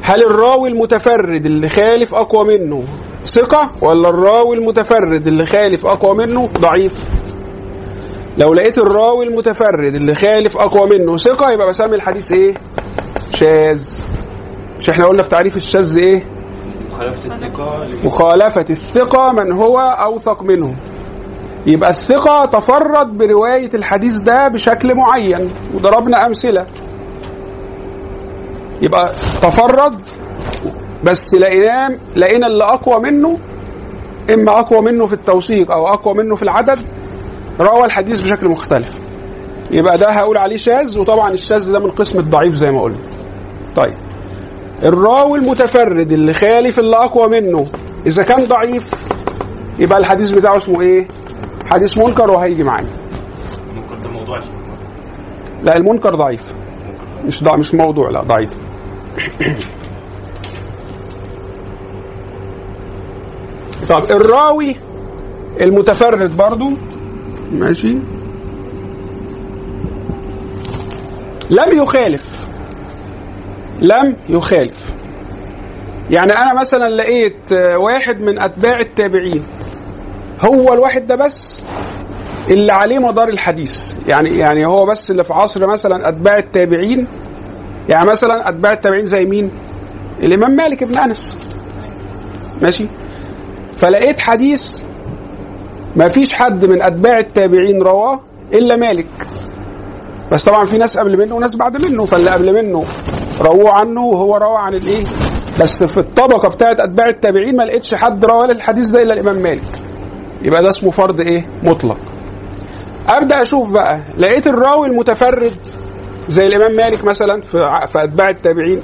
هل 0.02 0.24
الراوي 0.24 0.68
المتفرد 0.68 1.46
اللي 1.46 1.68
خالف 1.68 2.14
أقوى 2.14 2.58
منه 2.58 2.84
ثقة 3.24 3.68
ولا 3.80 4.08
الراوي 4.08 4.56
المتفرد 4.56 5.26
اللي 5.26 5.46
خالف 5.46 5.86
أقوى 5.86 6.26
منه 6.26 6.46
ضعيف؟ 6.46 7.17
لو 8.38 8.54
لقيت 8.54 8.78
الراوي 8.78 9.24
المتفرد 9.26 9.94
اللي 9.94 10.14
خالف 10.14 10.56
أقوى 10.56 10.98
منه 10.98 11.16
ثقة 11.16 11.50
يبقى 11.50 11.68
بسمي 11.68 11.94
الحديث 11.96 12.32
إيه؟ 12.32 12.54
شاذ. 13.34 13.86
مش 14.78 14.90
إحنا 14.90 15.04
قلنا 15.06 15.22
في 15.22 15.28
تعريف 15.28 15.56
الشاذ 15.56 15.98
إيه؟ 15.98 16.22
مخالفة 16.92 17.34
الثقة. 17.34 17.86
مخالفة 18.04 18.64
الثقة 18.70 19.32
من 19.32 19.52
هو 19.52 19.78
أوثق 19.78 20.42
منه. 20.42 20.76
يبقى 21.66 21.90
الثقة 21.90 22.44
تفرد 22.46 23.16
برواية 23.18 23.70
الحديث 23.74 24.14
ده 24.16 24.48
بشكل 24.48 24.94
معين 24.94 25.50
وضربنا 25.74 26.26
أمثلة. 26.26 26.66
يبقى 28.82 29.12
تفرد 29.42 30.06
بس 31.04 31.34
لقينا 31.34 31.98
لقينا 32.16 32.46
اللي 32.46 32.64
أقوى 32.64 33.00
منه 33.10 33.38
إما 34.34 34.60
أقوى 34.60 34.80
منه 34.80 35.06
في 35.06 35.12
التوثيق 35.12 35.70
أو 35.70 35.88
أقوى 35.88 36.14
منه 36.14 36.34
في 36.34 36.42
العدد 36.42 36.78
روى 37.60 37.84
الحديث 37.84 38.20
بشكل 38.20 38.48
مختلف. 38.48 39.00
يبقى 39.70 39.98
ده 39.98 40.10
هقول 40.10 40.38
عليه 40.38 40.56
شاذ 40.56 40.98
وطبعا 40.98 41.30
الشاذ 41.30 41.72
ده 41.72 41.78
من 41.78 41.90
قسم 41.90 42.18
الضعيف 42.18 42.54
زي 42.54 42.70
ما 42.70 42.80
قلنا. 42.82 42.98
طيب. 43.76 43.94
الراوي 44.82 45.38
المتفرد 45.38 46.12
اللي 46.12 46.32
خالف 46.32 46.78
اللي 46.78 46.96
أقوى 46.96 47.40
منه 47.40 47.66
إذا 48.06 48.22
كان 48.22 48.44
ضعيف 48.44 48.86
يبقى 49.78 49.98
الحديث 49.98 50.30
بتاعه 50.30 50.56
اسمه 50.56 50.80
إيه؟ 50.80 51.06
حديث 51.72 51.98
منكر 51.98 52.30
وهيجي 52.30 52.62
معانا 52.62 52.88
ممكن 53.74 54.00
ده 54.00 54.10
موضوع 54.10 54.38
لا 55.62 55.76
المنكر 55.76 56.14
ضعيف. 56.14 56.54
مش 57.24 57.44
ضع 57.44 57.56
مش 57.56 57.74
موضوع 57.74 58.10
لا 58.10 58.22
ضعيف. 58.22 58.58
طب 63.88 64.02
الراوي 64.10 64.76
المتفرد 65.60 66.36
برضو 66.36 66.70
ماشي. 67.52 67.98
لم 71.50 71.82
يخالف. 71.82 72.48
لم 73.80 74.16
يخالف. 74.28 74.94
يعني 76.10 76.32
أنا 76.32 76.60
مثلا 76.60 76.88
لقيت 76.88 77.52
واحد 77.76 78.20
من 78.20 78.40
أتباع 78.40 78.80
التابعين. 78.80 79.42
هو 80.40 80.74
الواحد 80.74 81.06
ده 81.06 81.16
بس 81.16 81.64
اللي 82.50 82.72
عليه 82.72 82.98
مدار 82.98 83.28
الحديث. 83.28 83.96
يعني 84.06 84.38
يعني 84.38 84.66
هو 84.66 84.86
بس 84.86 85.10
اللي 85.10 85.24
في 85.24 85.32
عصر 85.32 85.66
مثلا 85.66 86.08
أتباع 86.08 86.38
التابعين. 86.38 87.06
يعني 87.88 88.10
مثلا 88.10 88.48
أتباع 88.48 88.72
التابعين 88.72 89.06
زي 89.06 89.24
مين؟ 89.24 89.50
الإمام 90.22 90.50
مالك 90.50 90.84
بن 90.84 90.98
أنس. 90.98 91.36
ماشي. 92.62 92.88
فلقيت 93.76 94.20
حديث 94.20 94.84
ما 95.96 96.08
فيش 96.08 96.34
حد 96.34 96.64
من 96.64 96.82
أتباع 96.82 97.18
التابعين 97.18 97.82
رواه 97.82 98.20
إلا 98.54 98.76
مالك. 98.76 99.06
بس 100.32 100.44
طبعا 100.44 100.64
في 100.64 100.78
ناس 100.78 100.98
قبل 100.98 101.18
منه 101.18 101.34
وناس 101.34 101.56
بعد 101.56 101.84
منه 101.84 102.04
فاللي 102.04 102.30
قبل 102.30 102.54
منه 102.54 102.84
رووا 103.40 103.70
عنه 103.70 104.04
وهو 104.04 104.36
روى 104.36 104.56
عن 104.58 104.74
الإيه؟ 104.74 105.04
بس 105.60 105.84
في 105.84 105.98
الطبقة 105.98 106.48
بتاعت 106.48 106.80
أتباع 106.80 107.08
التابعين 107.08 107.56
ما 107.56 107.62
لقيتش 107.62 107.94
حد 107.94 108.24
روى 108.24 108.44
الحديث 108.44 108.88
ده 108.88 109.02
إلا 109.02 109.14
الإمام 109.14 109.36
مالك. 109.36 109.62
يبقى 110.42 110.62
ده 110.62 110.70
اسمه 110.70 110.90
فرض 110.90 111.20
إيه؟ 111.20 111.46
مطلق. 111.62 111.98
أبدأ 113.08 113.42
أشوف 113.42 113.70
بقى 113.70 114.00
لقيت 114.18 114.46
الراوي 114.46 114.86
المتفرد 114.86 115.58
زي 116.28 116.46
الإمام 116.46 116.72
مالك 116.76 117.04
مثلا 117.04 117.40
في 117.40 117.58
أتباع 117.96 118.30
التابعين. 118.30 118.82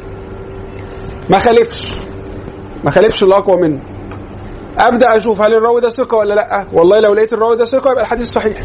ما 1.30 1.38
خالفش. 1.38 1.98
ما 2.84 2.90
خالفش 2.90 3.22
اللي 3.22 3.34
أقوى 3.36 3.56
منه. 3.60 3.80
أبدأ 4.78 5.16
أشوف 5.16 5.40
هل 5.40 5.54
الراوي 5.54 5.80
ده 5.80 5.90
ثقة 5.90 6.16
ولا 6.18 6.34
لأ؟ 6.34 6.66
والله 6.72 7.00
لو 7.00 7.14
لقيت 7.14 7.32
الراوي 7.32 7.56
ده 7.56 7.64
ثقة 7.64 7.90
يبقى 7.90 8.02
الحديث 8.02 8.32
صحيح. 8.32 8.58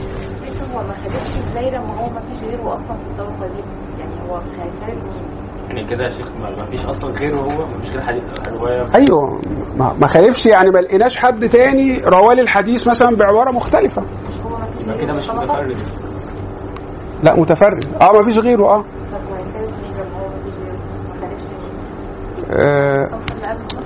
هو 0.73 0.81
ما 0.83 0.93
خدتش 0.93 1.49
إزاي 1.51 1.71
لما 1.71 1.93
هو 1.99 2.09
ما 2.09 2.21
فيش 2.21 2.49
غيره 2.49 2.73
أصلا 2.73 2.97
في 2.97 3.11
الطبقه 3.11 3.47
دي. 3.47 3.63
يعني 3.99 4.29
هو 4.29 4.39
خالد 4.39 5.29
يعني 5.67 5.89
كده 5.89 6.03
يا 6.03 6.09
شيخ 6.09 6.27
ما 6.41 6.65
فيش 6.65 6.85
أصلا 6.85 7.11
غيره 7.19 7.41
هو؟ 7.41 7.47
ما 7.67 7.79
فيش 7.81 7.91
غير 7.91 8.01
حديث 8.01 8.23
رواية؟ 8.49 8.85
أيوه 8.95 9.41
ما 9.77 9.93
ما 9.93 10.07
خالفش 10.07 10.45
يعني 10.45 10.71
ما 10.71 10.79
لقيناش 10.79 11.17
حد 11.17 11.49
تاني 11.49 12.01
رواه 12.05 12.33
الحديث 12.33 12.87
مثلا 12.87 13.15
بعبارة 13.15 13.51
مختلفة. 13.51 14.01
مش 14.01 14.37
هو 14.89 14.97
كده 14.97 15.13
مش؟ 15.13 15.29
متفرد. 15.29 15.81
لا 17.23 17.35
متفرد. 17.39 17.85
آه 18.01 18.13
ما 18.13 18.23
فيش 18.23 18.37
غيره 18.39 18.65
آه. 18.65 18.81
طب 18.81 18.85
هو 19.31 19.37
خالد 19.37 19.71
مين 19.83 19.93
لما 19.93 20.17
هو 20.19 20.27
ما 20.29 20.43
فيش 20.43 20.53
غيره؟ 20.63 20.77
ما 21.07 21.21
خالفش 21.21 21.43
مين 21.51 21.71
آه، 22.51 23.05
طب 23.11 23.35
اللي 23.35 23.47
قبله 23.47 23.79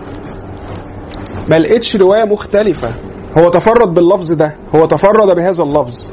ما 1.49 1.59
لقيتش 1.59 1.95
رواية 1.95 2.23
مختلفة. 2.25 2.89
هو 3.37 3.49
تفرد 3.49 3.93
باللفظ 3.93 4.33
ده 4.33 4.55
هو 4.75 4.85
تفرد 4.85 5.35
بهذا 5.35 5.63
اللفظ. 5.63 6.11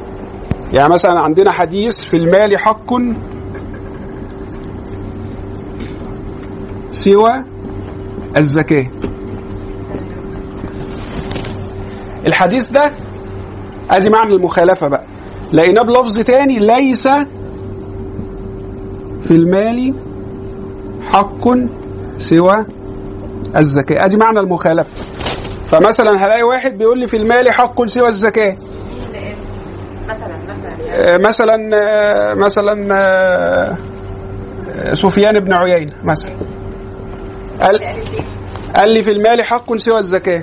يعني 0.73 0.89
مثلا 0.93 1.21
عندنا 1.21 1.51
حديث 1.51 2.05
في 2.05 2.17
المال 2.17 2.59
حق 2.59 2.93
سوى 6.91 7.33
الزكاة. 8.37 8.87
الحديث 12.27 12.71
ده 12.71 12.93
أدي 13.91 14.11
معنى 14.11 14.35
المخالفة 14.35 14.89
بقى. 14.89 15.05
لقيناه 15.53 15.83
بلفظ 15.83 16.19
تاني 16.21 16.59
ليس 16.59 17.09
في 19.23 19.31
المال 19.31 19.95
حق 21.03 21.49
سوى 22.17 22.67
الزكاة. 23.57 24.05
أدي 24.05 24.17
معنى 24.17 24.41
المخالفة. 24.41 25.10
فمثلا 25.71 26.27
هلاقي 26.27 26.43
واحد 26.43 26.79
بيقول 26.79 26.99
لي 26.99 27.07
في 27.07 27.17
المال 27.17 27.51
حق 27.51 27.85
سوى 27.85 28.09
الزكاة. 28.09 28.57
مثلا 30.09 30.37
مثلا 30.49 31.19
مثلا 31.19 31.71
آه، 31.75 32.35
مثلا 32.35 32.95
آه، 32.95 33.77
آه، 34.71 34.95
سفيان 34.95 35.41
بن 35.41 35.53
عيينة 35.53 35.93
مثلا. 36.05 36.37
قال 37.61 37.81
قال 38.77 38.91
لي 38.91 39.03
في 39.03 39.11
المال 39.11 39.43
حق 39.43 39.77
سوى 39.77 39.99
الزكاة. 39.99 40.43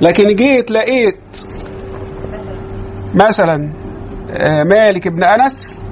لكن 0.00 0.34
جيت 0.34 0.70
لقيت 0.70 1.46
مثلا. 3.14 3.72
مالك 4.64 5.08
بن 5.08 5.24
أنس 5.24 5.82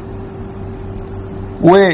و 1.63 1.89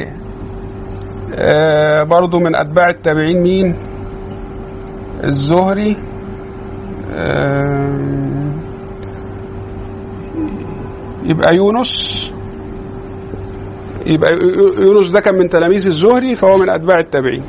برضو 2.05 2.39
من 2.39 2.57
أتباع 2.57 2.89
التابعين 2.89 3.43
مين؟ 3.43 3.94
الزهري 5.25 5.97
يبقى 11.25 11.57
يونس. 11.57 12.33
يبقى 14.07 14.33
يونس 14.79 15.09
ده 15.09 15.21
كان 15.21 15.35
من 15.35 15.49
تلاميذ 15.49 15.87
الزهري 15.87 16.37
فهو 16.37 16.57
من 16.59 16.69
أتباع 16.69 16.99
التابعين. 16.99 17.45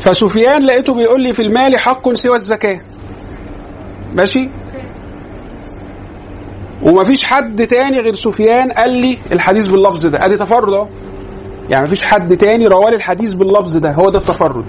فسفيان 0.00 0.62
لقيته 0.66 0.94
بيقول 0.94 1.20
لي 1.22 1.32
في 1.32 1.42
المال 1.42 1.78
حق 1.78 2.12
سوى 2.12 2.36
الزكاة. 2.36 2.80
ماشي؟ 4.14 4.48
ومفيش 6.82 7.24
حد 7.24 7.66
تاني 7.66 8.00
غير 8.00 8.14
سفيان 8.14 8.72
قال 8.72 8.90
لي 8.90 9.18
الحديث 9.32 9.68
باللفظ 9.68 10.06
ده. 10.06 10.24
أدي 10.24 10.36
تفرد 10.36 10.74
أهو. 10.74 10.88
يعني 11.70 11.84
مفيش 11.84 12.02
حد 12.04 12.36
تاني 12.36 12.66
روالي 12.66 12.96
الحديث 12.96 13.32
باللفظ 13.32 13.76
ده. 13.76 13.92
هو 13.92 14.10
ده 14.10 14.18
التفرد. 14.18 14.64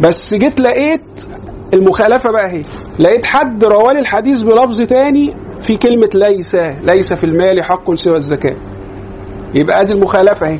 بس 0.00 0.34
جيت 0.34 0.60
لقيت 0.60 1.28
المخالفة 1.74 2.32
بقى 2.32 2.46
اهي. 2.46 2.62
لقيت 2.98 3.24
حد 3.24 3.64
روالي 3.64 3.98
الحديث 4.00 4.40
بلفظ 4.40 4.82
تاني 4.82 5.34
في 5.62 5.76
كلمة 5.76 6.08
ليس 6.14 6.54
ليس 6.84 7.12
في 7.12 7.24
المال 7.24 7.62
حق 7.64 7.94
سوى 7.94 8.16
الزكاة. 8.16 8.56
يبقى 9.54 9.80
ادي 9.80 9.92
المخالفة 9.92 10.46
اهي. 10.46 10.58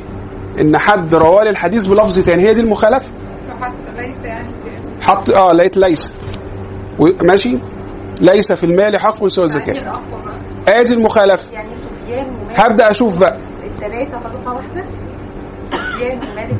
ان 0.61 0.77
حد 0.77 1.15
روالي 1.15 1.49
الحديث 1.49 1.85
بلفظ 1.85 2.19
تاني 2.19 2.43
هي 2.43 2.53
دي 2.53 2.61
المخالفة؟ 2.61 3.07
حتى 3.61 3.91
ليس 3.91 4.17
يعني. 4.23 4.53
حط 5.01 5.29
آه 5.29 5.51
لقيت 5.53 5.77
ليس. 5.77 6.11
ماشي؟ 7.23 7.59
ليس 8.21 8.51
في 8.51 8.63
المال 8.63 8.97
حق 8.99 9.27
سوى 9.27 9.45
يعني 9.47 9.57
الزكاة. 9.57 9.91
بقى؟ 10.65 10.79
ادي 10.81 10.93
المخالفة. 10.93 11.53
يعني 11.53 11.69
هبدأ 12.55 12.89
أشوف 12.91 13.19
بقى. 13.19 13.37
الثلاثه 13.63 14.19
طبقه 14.19 14.53
واحدة؟ 14.55 14.85
سفيان 15.71 16.17
ومالك. 16.17 16.57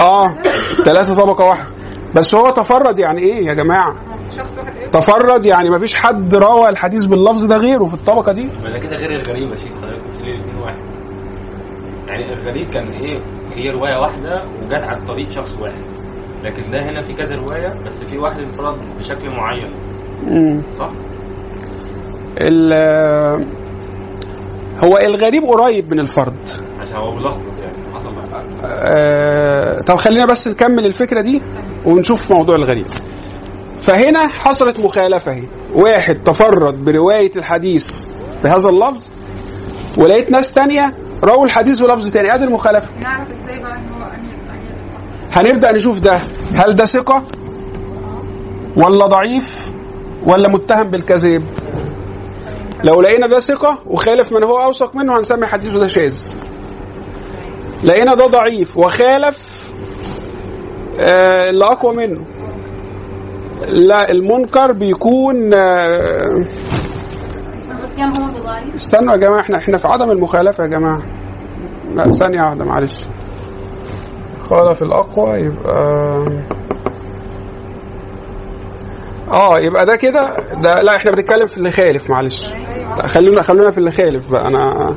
آه 0.00 0.28
ثلاثة 0.84 1.14
طبقة 1.14 1.44
واحدة. 1.48 1.68
بس 2.14 2.34
هو 2.34 2.50
تفرد 2.50 2.98
يعني 2.98 3.22
إيه 3.22 3.46
يا 3.46 3.54
شخص 4.36 4.58
واحد 4.58 4.76
إيه؟ 4.76 4.90
تفرد 4.90 5.46
يعني 5.46 5.70
ما 5.70 5.78
فيش 5.78 5.94
حد 5.94 6.34
روى 6.34 6.68
الحديث 6.68 7.04
باللفظ 7.04 7.44
ده 7.44 7.56
غيره 7.56 7.84
في 7.84 7.94
الطبقة 7.94 8.32
دي. 8.32 8.44
ما 8.44 8.70
ده 8.70 8.78
كده 8.78 8.96
غير 8.96 9.10
الغريب 9.10 9.50
يا 9.50 9.56
شيخ 9.56 9.72
حضرتك 9.76 10.02
قلت 10.04 10.20
لي 10.22 10.34
الاثنين 10.34 10.56
واحد. 10.56 10.78
يعني 12.06 12.32
الغريب 12.32 12.70
كان 12.70 12.86
إيه؟ 12.86 13.14
هي 13.54 13.70
رواية 13.70 13.96
واحدة 14.00 14.42
وجت 14.62 14.82
عن 14.84 15.04
طريق 15.04 15.30
شخص 15.30 15.58
واحد. 15.60 15.82
لكن 16.44 16.70
ده 16.70 16.78
هنا 16.78 17.02
في 17.02 17.12
كذا 17.12 17.34
رواية 17.34 17.82
بس 17.86 18.04
في 18.04 18.18
واحد 18.18 18.40
انفرد 18.40 18.78
بشكل 18.98 19.30
معين. 19.30 19.70
مم. 20.26 20.62
صح؟ 20.72 20.90
ال- 22.40 23.46
هو 24.84 24.92
الغريب 25.04 25.42
قريب 25.44 25.92
من 25.94 26.00
الفرد. 26.00 26.48
عشان 26.80 26.96
هو 26.96 27.14
ملخبط 27.14 27.58
يعني. 27.58 27.71
آه، 28.64 29.80
طب 29.86 29.94
خلينا 29.96 30.26
بس 30.26 30.48
نكمل 30.48 30.86
الفكرة 30.86 31.20
دي 31.20 31.42
ونشوف 31.84 32.32
موضوع 32.32 32.56
الغريب. 32.56 32.86
فهنا 33.80 34.28
حصلت 34.28 34.80
مخالفة 34.80 35.32
اهي 35.32 35.44
واحد 35.74 36.14
تفرد 36.24 36.84
برواية 36.84 37.30
الحديث 37.36 38.04
بهذا 38.44 38.68
اللفظ 38.68 39.08
ولقيت 39.96 40.30
ناس 40.30 40.52
تانية 40.52 40.96
رووا 41.24 41.44
الحديث 41.44 41.78
بلفظ 41.78 42.10
تاني. 42.10 42.34
ادي 42.34 42.44
المخالفة. 42.44 42.96
نعرف 42.96 43.28
إزاي 43.30 43.62
بقى 43.62 43.78
هنبدأ 45.32 45.72
نشوف 45.72 45.98
ده. 45.98 46.18
هل 46.54 46.74
ده 46.74 46.84
ثقة؟ 46.84 47.22
ولا 48.76 49.06
ضعيف؟ 49.06 49.72
ولا 50.26 50.48
متهم 50.48 50.90
بالكذب؟ 50.90 51.44
لو 52.84 53.00
لقينا 53.00 53.26
ده 53.26 53.40
ثقة 53.40 53.78
وخالف 53.86 54.32
من 54.32 54.42
هو 54.42 54.62
أوثق 54.64 54.96
منه 54.96 55.18
هنسمي 55.18 55.46
حديثه 55.46 55.78
ده 55.78 55.88
شاذ. 55.88 56.36
لقينا 57.84 58.14
ده 58.14 58.26
ضعيف 58.26 58.76
وخالف 58.76 59.38
آه 61.00 61.50
اللي 61.50 61.64
أقوى 61.64 61.96
منه. 61.96 62.24
لا 63.68 64.10
المنكر 64.10 64.72
بيكون 64.72 65.54
آه، 65.54 66.44
استنوا 68.76 69.12
يا 69.12 69.18
جماعة 69.18 69.40
إحنا 69.40 69.58
إحنا 69.58 69.78
في 69.78 69.88
عدم 69.88 70.10
المخالفة 70.10 70.64
يا 70.64 70.68
جماعة. 70.68 71.00
لا 71.94 72.10
ثانية 72.10 72.42
واحدة 72.42 72.64
معلش. 72.64 72.94
خالف 74.40 74.82
الأقوى 74.82 75.38
يبقى 75.38 76.26
آه 79.32 79.58
يبقى 79.60 79.86
ده 79.86 79.96
كده 79.96 80.36
ده 80.62 80.82
لا 80.82 80.96
إحنا 80.96 81.10
بنتكلم 81.10 81.46
في 81.46 81.56
اللي 81.56 81.70
خالف 81.70 82.10
معلش. 82.10 82.50
لا 82.98 83.06
خلونا 83.06 83.42
خلونا 83.42 83.70
في 83.70 83.78
اللي 83.78 83.90
خالف 83.90 84.30
بقى. 84.30 84.48
أنا 84.48 84.96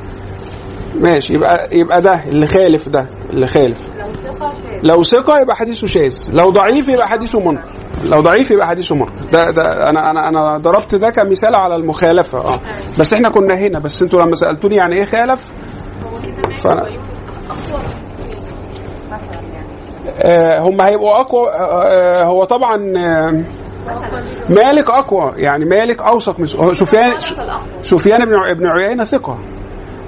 ماشي. 1.00 1.34
يبقى 1.34 1.70
يبقى 1.78 2.02
ده 2.02 2.24
اللي 2.28 2.48
خالف 2.48 2.90
ده 2.90 3.06
اللي 3.30 3.48
خالف. 3.48 3.80
لو 3.98 4.04
ثقة 4.24 4.54
شاذ. 4.54 4.80
لو 4.84 5.04
ثقة 5.04 5.40
يبقى 5.40 5.56
حديثه 5.56 5.88
شاذ، 5.88 6.30
لو 6.34 6.50
ضعيف 6.50 6.90
يبقى 6.90 7.08
حديثه 7.08 7.40
منكر. 7.40 7.64
لو 8.06 8.22
ضعيف 8.22 8.52
يبقى 8.52 8.68
حديثه 8.68 8.96
منكر. 8.96 9.12
ده 9.32 9.52
ده 9.52 9.90
أنا 9.90 10.10
أنا 10.12 10.28
أنا 10.30 10.58
ضربت 10.58 10.96
ده 10.96 11.10
كمثال 11.10 11.56
على 11.56 11.76
المخالفة. 11.76 12.38
آه. 12.40 12.60
بس 13.00 13.14
إحنا 13.14 13.30
كنا 13.30 13.56
هنا. 13.56 13.80
بس 13.80 14.02
أنتوا 14.02 14.22
لما 14.22 14.36
سألتوني 14.36 14.76
يعني 14.76 14.96
إيه 14.96 15.06
خالف؟ 15.06 15.48
فأنا- 16.64 16.86
آه 20.20 20.60
هم 20.60 20.82
هيبقوا 20.82 21.20
أقوى. 21.20 21.50
آه 21.50 21.84
آه 21.84 22.24
هو 22.24 22.44
طبعا 22.44 22.94
آه 22.98 23.44
مالك 24.50 24.90
أقوى. 24.90 25.34
يعني 25.38 25.66
مالك 25.66 26.02
أوثق 26.02 26.40
من 26.40 26.46
سفيان 26.74 27.14
سفيان. 27.82 28.26
بن 28.26 28.34
ابن 28.52 28.68
عيينة 28.68 29.04
ثقة. 29.04 29.38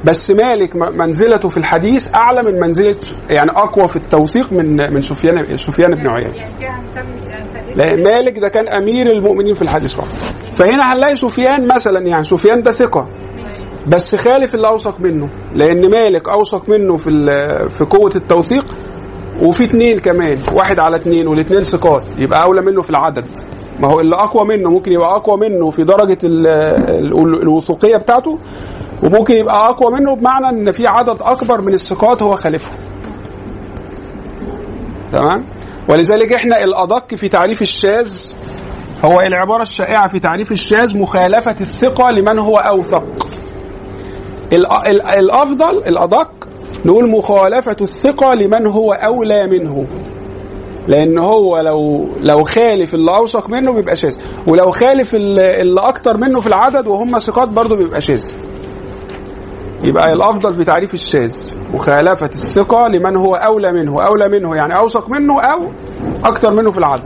بس 0.08 0.32
مالك 0.32 0.76
منزلته 0.76 1.50
في 1.50 1.58
الحديث 1.58 2.16
أعلى 2.16 2.44
من 2.44 2.60
منزلة 2.60 2.96
يعني 3.30 3.52
أقوى 3.52 3.88
في 3.88 3.96
التوثيق 3.96 4.52
من 4.54 4.94
من 4.94 5.02
سفيان 5.02 5.58
سفيان 5.58 5.92
بن 5.92 6.08
عيينة. 6.08 6.34
يعني 6.36 6.54
كده 6.62 6.70
هنسمي 6.70 7.30
يعني 7.30 7.76
لا 7.76 7.96
مالك 8.04 8.40
ده 8.40 8.50
كان 8.50 8.68
أمير 8.68 9.12
المؤمنين 9.12 9.56
في 9.56 9.62
الحديث 9.62 9.94
فقط. 9.94 10.08
فهنا 10.56 10.94
هنلاقي 10.94 11.16
سفيان 11.16 11.68
مثلا 11.68 12.00
يعني 12.08 12.24
سفيان 12.24 12.62
ده 12.62 12.72
ثقة. 12.72 13.08
بس 13.88 14.16
خالف 14.16 14.56
اللي 14.56 14.68
أوثق 14.68 15.00
منه 15.00 15.30
لأن 15.56 15.90
مالك 15.92 16.30
أوثق 16.30 16.70
منه 16.70 16.98
في 16.98 17.10
في 17.70 17.84
قوة 17.84 18.12
التوثيق 18.16 18.76
وفي 19.42 19.64
اثنين 19.64 20.00
كمان 20.00 20.38
واحد 20.54 20.80
على 20.80 20.96
اثنين 20.96 21.28
والاثنين 21.28 21.62
ثقات. 21.62 22.04
يبقى 22.18 22.44
أولى 22.44 22.62
منه 22.62 22.82
في 22.82 22.90
العدد. 22.90 23.26
ما 23.80 23.88
هو 23.88 24.00
اللي 24.00 24.16
أقوى 24.16 24.46
منه 24.58 24.70
ممكن 24.70 24.92
يبقى 24.92 25.16
أقوى 25.16 25.38
منه 25.50 25.70
في 25.70 25.84
درجة 25.84 26.18
ال- 26.24 26.48
ال- 26.90 27.42
الوثوقية 27.42 27.98
بتاعته 27.98 28.40
وممكن 29.04 29.34
يبقى 29.34 29.70
أقوى 29.70 29.92
منه 30.00 30.16
بمعنى 30.16 30.50
إن 30.50 30.72
في 30.72 30.88
عدد 30.88 31.18
أكبر 31.22 31.62
من 31.62 31.74
الثقات 31.74 32.24
هو 32.24 32.36
خالفه. 32.36 32.72
تمام؟ 35.12 35.48
ولذلك 35.90 36.34
إحنا 36.34 36.64
الأدق 36.64 37.16
في 37.16 37.30
تعريف 37.30 37.62
الشاذ 37.62 38.34
هو 39.06 39.22
العبارة 39.22 39.62
الشائعة 39.62 40.08
في 40.08 40.20
تعريف 40.20 40.52
الشاذ 40.52 40.98
مخالفة 40.98 41.56
الثقة 41.62 42.12
لمن 42.12 42.40
هو 42.40 42.56
أوثق. 42.58 43.04
ال- 44.54 44.72
ال- 44.72 45.02
الأفضل 45.02 45.78
الأدق 45.78 46.30
نقول 46.86 47.10
مخالفة 47.10 47.76
الثقة 47.82 48.34
لمن 48.34 48.66
هو 48.68 48.94
أولى 48.94 49.48
منه. 49.48 49.88
لأن 50.88 51.18
هو 51.18 51.60
لو 51.62 52.10
لو 52.22 52.44
خالف 52.44 52.94
اللي 52.94 53.12
أوثق 53.12 53.50
منه 53.50 53.74
بيبقى 53.74 53.96
شاذ. 53.96 54.18
ولو 54.48 54.72
خالف 54.72 55.16
اللي 55.16 55.82
أكتر 55.82 56.18
منه 56.18 56.40
في 56.40 56.48
العدد 56.48 56.88
وهم 56.88 57.20
ثقات 57.20 57.50
برضه 57.50 57.76
بيبقى 57.76 58.02
شاذ. 58.02 58.32
يبقى 59.84 60.14
الأفضل 60.14 60.54
في 60.54 60.64
تعريف 60.64 60.94
الشاذ 60.94 61.58
مخالفه 61.74 62.26
الثقة 62.26 62.88
لمن 62.88 63.16
هو 63.16 63.36
أولى 63.36 63.72
منه. 63.72 64.06
أولى 64.06 64.30
منه 64.30 64.56
يعني 64.56 64.78
أوثق 64.78 65.10
منه 65.10 65.42
أو 65.42 65.72
أكتر 66.24 66.52
منه 66.52 66.72
في 66.72 66.78
العدد 66.78 67.04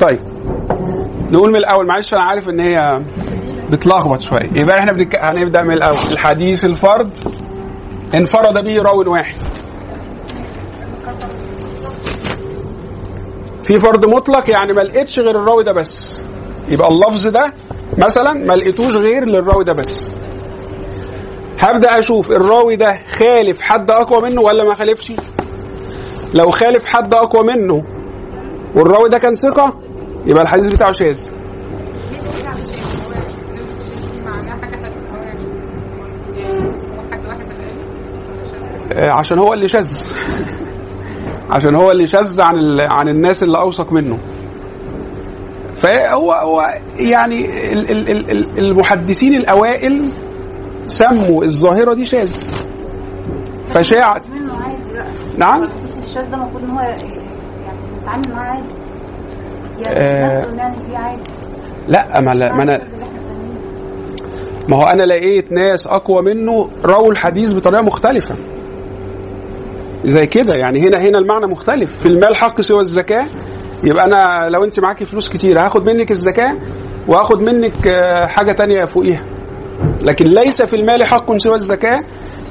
طيب 0.00 0.20
نقول 1.32 1.50
من 1.50 1.56
الأول 1.56 1.86
معلش 1.86 2.14
أنا 2.14 2.22
عارف 2.22 2.48
إن 2.48 2.60
هي 2.60 3.02
بتلخبط 3.70 4.20
شوية. 4.20 4.48
يبقى 4.54 4.78
إحنا 4.78 4.92
بنك... 4.92 5.16
هنبدأ 5.16 5.62
من 5.62 5.72
الأول. 5.72 5.96
الحديث 6.12 6.64
الفرد 6.64 7.18
انفرد 8.14 8.64
به 8.64 8.82
راو 8.82 9.12
واحد. 9.12 9.36
في 13.68 13.78
فرد 13.78 14.04
مطلق 14.04 14.50
يعني 14.50 14.72
ما 14.72 14.80
لقيتش 14.80 15.20
غير 15.20 15.30
الراوي 15.40 15.64
ده 15.64 15.72
بس. 15.72 16.26
يبقى 16.68 16.88
اللفظ 16.88 17.26
ده 17.26 17.52
مثلا 17.98 18.32
ما 18.32 18.52
لقيتوش 18.54 18.96
غير 18.96 19.24
للراوي 19.24 19.64
ده 19.64 19.72
بس. 19.72 20.10
هبدأ 21.58 21.98
أشوف 21.98 22.30
الراوي 22.30 22.76
ده 22.76 22.98
خالف 23.08 23.60
حد 23.60 23.90
أقوى 23.90 24.30
منه 24.30 24.40
ولا 24.40 24.64
ما 24.64 24.74
خالفش؟ 24.74 25.12
لو 26.34 26.50
خالف 26.50 26.84
حد 26.84 27.14
أقوى 27.14 27.42
منه 27.44 27.84
والراوي 28.74 29.08
ده 29.08 29.18
كان 29.18 29.34
ثقة 29.34 29.80
يبقى 30.26 30.42
الحديث 30.42 30.66
بتاعه 30.66 30.92
شاذ. 30.92 31.30
آه، 38.92 39.10
عشان 39.18 39.38
هو 39.38 39.54
اللي 39.54 39.68
شاذ. 39.68 39.88
عشان 41.50 41.74
هو 41.74 41.90
اللي 41.90 42.06
شاذ 42.06 42.40
عن 42.40 42.58
ال... 42.58 42.80
عن 42.80 43.08
الناس 43.08 43.42
اللي 43.42 43.58
أوثق 43.58 43.92
منه. 43.92 44.18
فهو 45.74 46.32
هو 46.32 46.68
يعني 47.00 47.44
ال... 47.72 47.90
ال... 47.90 48.10
ال... 48.10 48.30
ال- 48.30 48.58
المحدثين 48.58 49.34
الأوائل 49.34 50.08
سموا 50.86 51.44
الظاهرة 51.44 51.94
دي 51.94 52.04
شاذ. 52.04 52.50
فشاعت 53.66 54.26
نعم؟ 55.38 55.62
الشاذ 55.98 56.30
ده 56.30 56.36
المفروض 56.36 56.62
إن 56.64 56.70
هو 56.70 56.80
يعني 56.80 57.02
نتعامل 58.02 58.32
معاه 58.34 58.54
عادي. 58.54 58.64
آه. 59.86 60.46
يعني 60.56 60.96
عادي. 60.96 61.22
لا 61.88 62.20
ما, 62.20 62.30
لا 62.34 62.52
ما 62.54 62.62
أنا. 62.62 62.80
ما 64.68 64.76
هو 64.76 64.82
أنا 64.82 65.02
لقيت 65.02 65.52
ناس 65.52 65.86
أقوى 65.86 66.22
منه 66.22 66.70
رووا 66.84 67.12
الحديث 67.12 67.52
بطريقة 67.52 67.82
مختلفة. 67.82 68.34
زي 70.04 70.26
كده. 70.26 70.54
يعني 70.54 70.80
هنا 70.80 70.98
هنا 70.98 71.18
المعنى 71.18 71.46
مختلف. 71.46 72.00
في 72.00 72.06
المال 72.06 72.36
حق 72.36 72.60
سوى 72.60 72.80
الزكاة 72.80 73.26
يبقى 73.84 74.04
أنا 74.06 74.48
لو 74.48 74.64
أنت 74.64 74.80
معاكي 74.80 75.04
فلوس 75.04 75.28
كتير 75.28 75.60
هاخد 75.60 75.86
منك 75.90 76.10
الزكاة 76.10 76.56
وهاخد 77.08 77.40
منك 77.42 77.86
آه، 77.86 78.26
حاجة 78.26 78.52
تانية 78.52 78.84
فوقيها. 78.84 79.24
لكن 80.04 80.26
ليس 80.26 80.62
في 80.62 80.76
المال 80.76 81.04
حق 81.04 81.36
سوى 81.36 81.54
الزكاة 81.54 82.04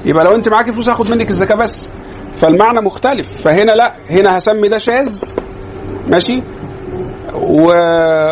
يبقى 0.05 0.25
لو 0.25 0.35
أنت 0.35 0.49
معاكي 0.49 0.73
فلوس 0.73 0.89
هاخد 0.89 1.09
منك 1.11 1.29
الزكاة 1.29 1.55
بس. 1.55 1.91
فالمعنى 2.35 2.81
مختلف. 2.81 3.41
فهنا 3.41 3.71
لا 3.71 3.93
هنا 4.09 4.37
هسمي 4.37 4.67
ده 4.67 4.77
شاذ 4.77 5.23
ماشي؟ 6.07 6.41
و... 7.35 7.61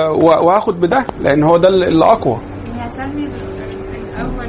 و... 0.10 0.26
وهاخد 0.46 0.80
بده 0.80 1.06
لأن 1.22 1.44
هو 1.44 1.58
ده 1.58 1.68
اللي 1.68 2.06
اقوى 2.06 2.40
يعني 2.78 2.90
هسمي 2.92 3.24
ال- 3.24 3.32
ال- 3.64 3.96
الأول 4.16 4.46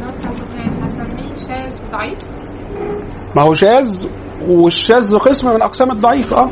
ما 3.36 3.42
هو 3.42 3.54
شاذ 3.54 4.06
والشاذ 4.48 5.16
قسم 5.18 5.54
من 5.54 5.62
أقسام 5.62 5.90
الضعيف 5.90 6.34
آه. 6.34 6.50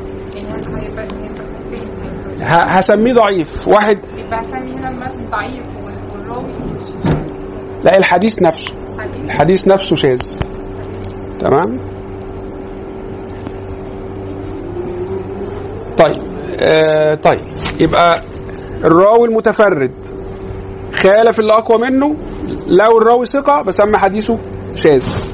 هسميه 2.43 3.15
ضعيف. 3.15 3.69
واحد. 3.69 3.99
يبقى 4.17 4.43
ضعيف 5.31 5.67
لا 7.85 7.99
الحديث 7.99 8.43
نفسه. 8.43 8.75
حديث 8.99 9.25
الحديث 9.25 9.69
نفسه 9.69 9.97
شاذ. 9.97 10.39
تمام؟ 11.39 11.79
طيب 15.97 16.23
آه 16.61 17.15
طيب. 17.15 17.41
يبقى 17.81 18.21
الراوي 18.85 19.29
المتفرد. 19.29 20.07
خالف 20.95 21.41
اللي 21.41 21.53
اقوى 21.53 21.79
منه 21.79 22.17
لو 22.67 22.99
الراوي 22.99 23.27
ثقة 23.27 23.63
بسمي 23.63 23.99
حديثه 23.99 24.39
شاذ. 24.75 25.34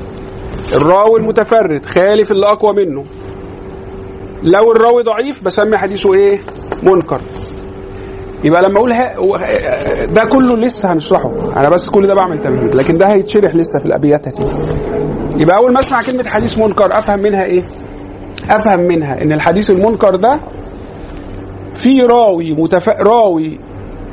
الراوي 0.74 1.20
المتفرد 1.20 1.86
خالف 1.86 2.30
اللي 2.30 2.46
أقوى 2.46 2.72
منه. 2.84 3.04
لو 4.42 4.72
الراوي 4.72 5.02
ضعيف 5.02 5.44
بسمي 5.44 5.76
حديثه 5.76 6.14
إيه؟ 6.14 6.40
منكر. 6.82 7.20
يبقى 8.44 8.62
لما 8.62 8.78
أقول 8.78 8.90
ده 10.14 10.24
كله 10.24 10.56
لسه 10.56 10.92
هنشرحه. 10.92 11.32
أنا 11.56 11.70
بس 11.70 11.88
كل 11.88 12.06
ده 12.06 12.14
بعمل 12.14 12.38
تمهيد 12.38 12.74
لكن 12.74 12.96
ده 12.98 13.06
هيتشرح 13.12 13.54
لسه 13.54 13.78
في 13.78 13.86
الأبيات 13.86 14.28
هتيجي. 14.28 14.52
يبقى 15.36 15.56
أول 15.56 15.72
ما 15.72 15.80
أسمع 15.80 16.02
كلمة 16.02 16.24
حديث 16.28 16.58
منكر 16.58 16.98
أفهم 16.98 17.18
منها 17.18 17.44
إيه؟ 17.44 17.62
أفهم 18.50 18.80
منها 18.80 19.22
إن 19.22 19.32
الحديث 19.32 19.70
المنكر 19.70 20.16
ده 20.16 20.40
في 21.74 22.02
راوي 22.02 22.52
متف... 22.52 22.88
راوي 22.88 23.60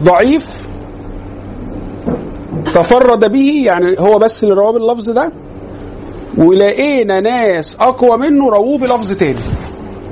ضعيف 0.04 0.68
تفرد 2.74 3.32
به 3.32 3.64
يعني 3.66 3.96
هو 4.00 4.20
بس 4.20 4.44
اللي 4.44 4.56
رواه 4.56 4.72
باللفظ 4.72 5.10
ده 5.10 5.32
ولقينا 6.38 7.20
ناس 7.20 7.78
أقوى 7.80 8.18
منه 8.18 8.50
رووه 8.50 8.78
بلفظ 8.78 9.14
تاني. 9.14 9.40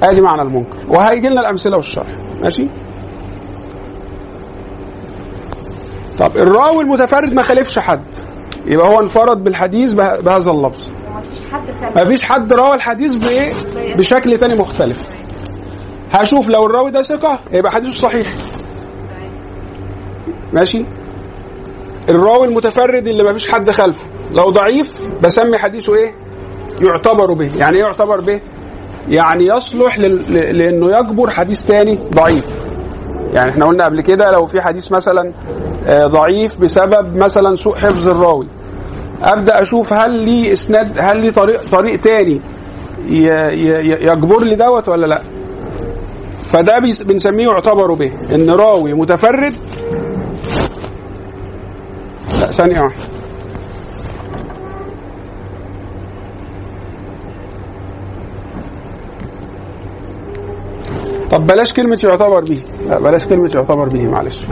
آدي 0.04 0.22
معنى 0.22 0.42
المنكر. 0.42 0.78
وهيجي 0.88 1.30
لنا 1.30 1.42
الأمثلة 1.42 1.76
والشرح. 1.76 2.08
ماشي؟ 2.42 2.68
طب 6.18 6.32
الراوي 6.38 6.84
المتفرد 6.84 7.34
ما 7.34 7.42
خالفش 7.42 7.80
حد. 7.80 8.16
يبقى 8.66 8.88
هو 8.88 9.00
انفرد 9.04 9.44
بالحديث 9.44 9.94
به- 9.94 10.20
بهذا 10.20 10.52
اللفظ. 10.52 10.90
ومفيش 11.98 12.24
حد 12.24 12.54
روى 12.54 12.74
الحديث 12.74 13.16
بإيه؟ 13.16 13.52
بشكل 13.98 14.38
تاني 14.38 14.56
مختلف. 14.56 15.10
هشوف 16.12 16.50
لو 16.50 16.66
الراوي 16.66 16.92
ده 16.92 17.02
ثقة 17.02 17.40
يبقى 17.52 17.72
حديثه 17.72 17.98
صحيح. 17.98 18.28
ماشي؟ 20.54 20.86
الراوي 22.10 22.48
المتفرد 22.48 23.08
اللي 23.08 23.24
ما 23.24 23.34
فيش 23.34 23.48
حد 23.52 23.70
خلفه. 23.70 24.08
لو 24.34 24.50
ضعيف 24.50 25.00
بسمي 25.24 25.58
حديثه 25.58 25.96
إيه؟ 25.96 26.16
يعتبر 26.82 27.34
به. 27.34 27.52
يعني 27.56 27.76
إيه 27.76 27.82
يعتبر 27.82 28.22
به؟ 28.22 28.42
يعني 29.10 29.46
يصلح 29.46 30.00
لل... 30.00 30.34
لأنه 30.58 30.98
يجبر 30.98 31.30
حديث 31.30 31.66
تاني 31.66 32.00
ضعيف. 32.14 32.66
يعني 33.34 33.52
إحنا 33.52 33.66
قلنا 33.66 33.86
قبل 33.86 34.02
كده 34.02 34.32
لو 34.32 34.46
في 34.46 34.62
حديث 34.62 34.92
مثلا 34.92 35.32
آه، 35.88 36.08
ضعيف 36.08 36.60
بسبب 36.60 37.18
مثلا 37.18 37.56
سوء 37.56 37.76
حفظ 37.76 38.10
الراوي. 38.10 38.48
أبدأ 39.24 39.62
أشوف 39.62 39.94
هل 39.94 40.12
لي 40.12 40.54
إسناد 40.54 41.00
هل 41.00 41.22
لي 41.22 41.32
طريق 41.32 41.62
طريق 41.72 42.02
تاني 42.02 42.42
يجبر 44.02 44.44
لي 44.44 44.56
دوت 44.56 44.90
ولا 44.90 45.06
لأ؟ 45.06 45.22
فده 46.46 46.80
بنسميه 47.06 47.48
يعتبر 47.48 47.94
به. 47.94 48.12
إن 48.36 48.50
راوي 48.50 48.94
متفرد 48.94 49.54
لا 52.42 52.52
ثانية 52.52 52.82
واحدة. 52.82 53.04
طب 61.32 61.48
بلاش 61.48 61.74
كلمة 61.74 62.00
يعتبر 62.04 62.44
به. 62.44 62.64
لا 62.90 63.00
بلاش 63.00 63.26
كلمة 63.26 63.52
يعتبر 63.56 63.90
به 63.90 64.08
معلش. 64.08 64.48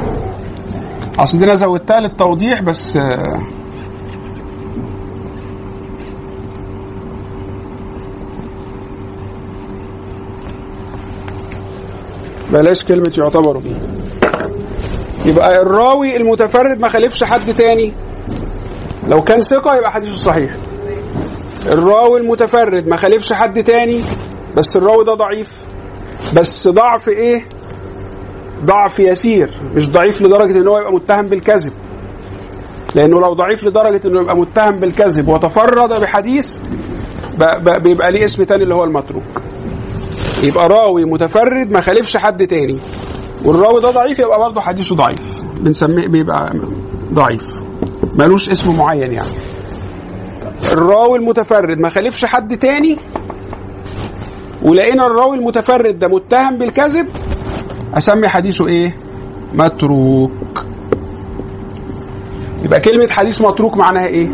أصل 1.19 1.38
دي 1.38 1.43
أنا 1.46 1.56
زودتها 1.56 2.00
للتوضيح 2.00 2.62
بس 2.62 2.98
آه، 2.98 3.41
بلاش 12.52 12.84
كلمة 12.86 13.13
يعتبر 13.17 13.58
به. 13.58 13.76
يبقى 15.25 15.62
الراوي 15.62 16.15
المتفرد 16.17 16.79
ما 16.79 16.88
خالفش 16.88 17.23
حد 17.23 17.53
تاني. 17.53 17.93
لو 19.07 19.21
كان 19.23 19.41
ثقة 19.41 19.75
يبقى 19.75 19.91
حديثه 19.91 20.13
صحيح. 20.15 20.55
الراوي 21.67 22.19
المتفرد 22.19 22.88
ما 22.88 22.95
خالفش 22.95 23.33
حد 23.33 23.63
تاني 23.63 24.01
بس 24.57 24.77
الراوي 24.77 25.05
ده 25.05 25.13
ضعيف. 25.13 25.62
بس 26.33 26.67
ضعف 26.67 27.09
إيه؟ 27.09 27.45
ضعف 28.65 28.99
يسير. 28.99 29.62
مش 29.75 29.89
ضعيف 29.89 30.21
لدرجة 30.21 30.57
إن 30.57 30.67
هو 30.67 30.77
يبقى 30.79 30.93
متهم 30.93 31.25
بالكذب. 31.25 31.73
لأنه 32.95 33.19
لو 33.21 33.33
ضعيف 33.33 33.63
لدرجة 33.63 34.01
إنه 34.07 34.21
يبقى 34.21 34.38
متهم 34.38 34.79
بالكذب 34.79 35.27
وتفرد 35.27 36.01
بحديث 36.01 36.57
بيبقى 37.81 38.12
ليه 38.12 38.25
اسم 38.25 38.43
تاني 38.43 38.63
اللي 38.63 38.75
هو 38.75 38.83
المتروك. 38.83 39.41
يبقى 40.43 40.67
راوي 40.69 41.05
متفرد 41.05 41.71
ما 41.71 41.81
خالفش 41.81 42.17
حد 42.17 42.47
تاني. 42.47 42.77
والراوي 43.45 43.82
ده 43.82 43.89
ضعيف 43.91 44.19
يبقى 44.19 44.39
برضه 44.39 44.62
حديثه 44.62 44.95
ضعيف. 44.95 45.38
بنسميه 45.60 46.08
بيبقى 46.08 46.49
ضعيف. 47.13 47.43
ملوش 48.19 48.49
اسم 48.49 48.77
معين 48.77 49.12
يعني. 49.12 49.36
الراوي 50.71 51.17
المتفرد 51.17 51.79
ما 51.79 51.89
خالفش 51.89 52.25
حد 52.25 52.58
تاني؟ 52.58 52.97
ولقينا 54.65 55.08
الراوي 55.08 55.38
المتفرد 55.38 55.99
ده 55.99 56.08
متهم 56.08 56.58
بالكذب 56.58 57.08
أسمي 57.93 58.27
حديثه 58.27 58.67
إيه؟ 58.67 58.95
متروك. 59.53 60.65
يبقى 62.63 62.79
كلمة 62.79 63.08
حديث 63.12 63.41
متروك 63.41 63.77
معناها 63.77 64.06
إيه؟ 64.08 64.29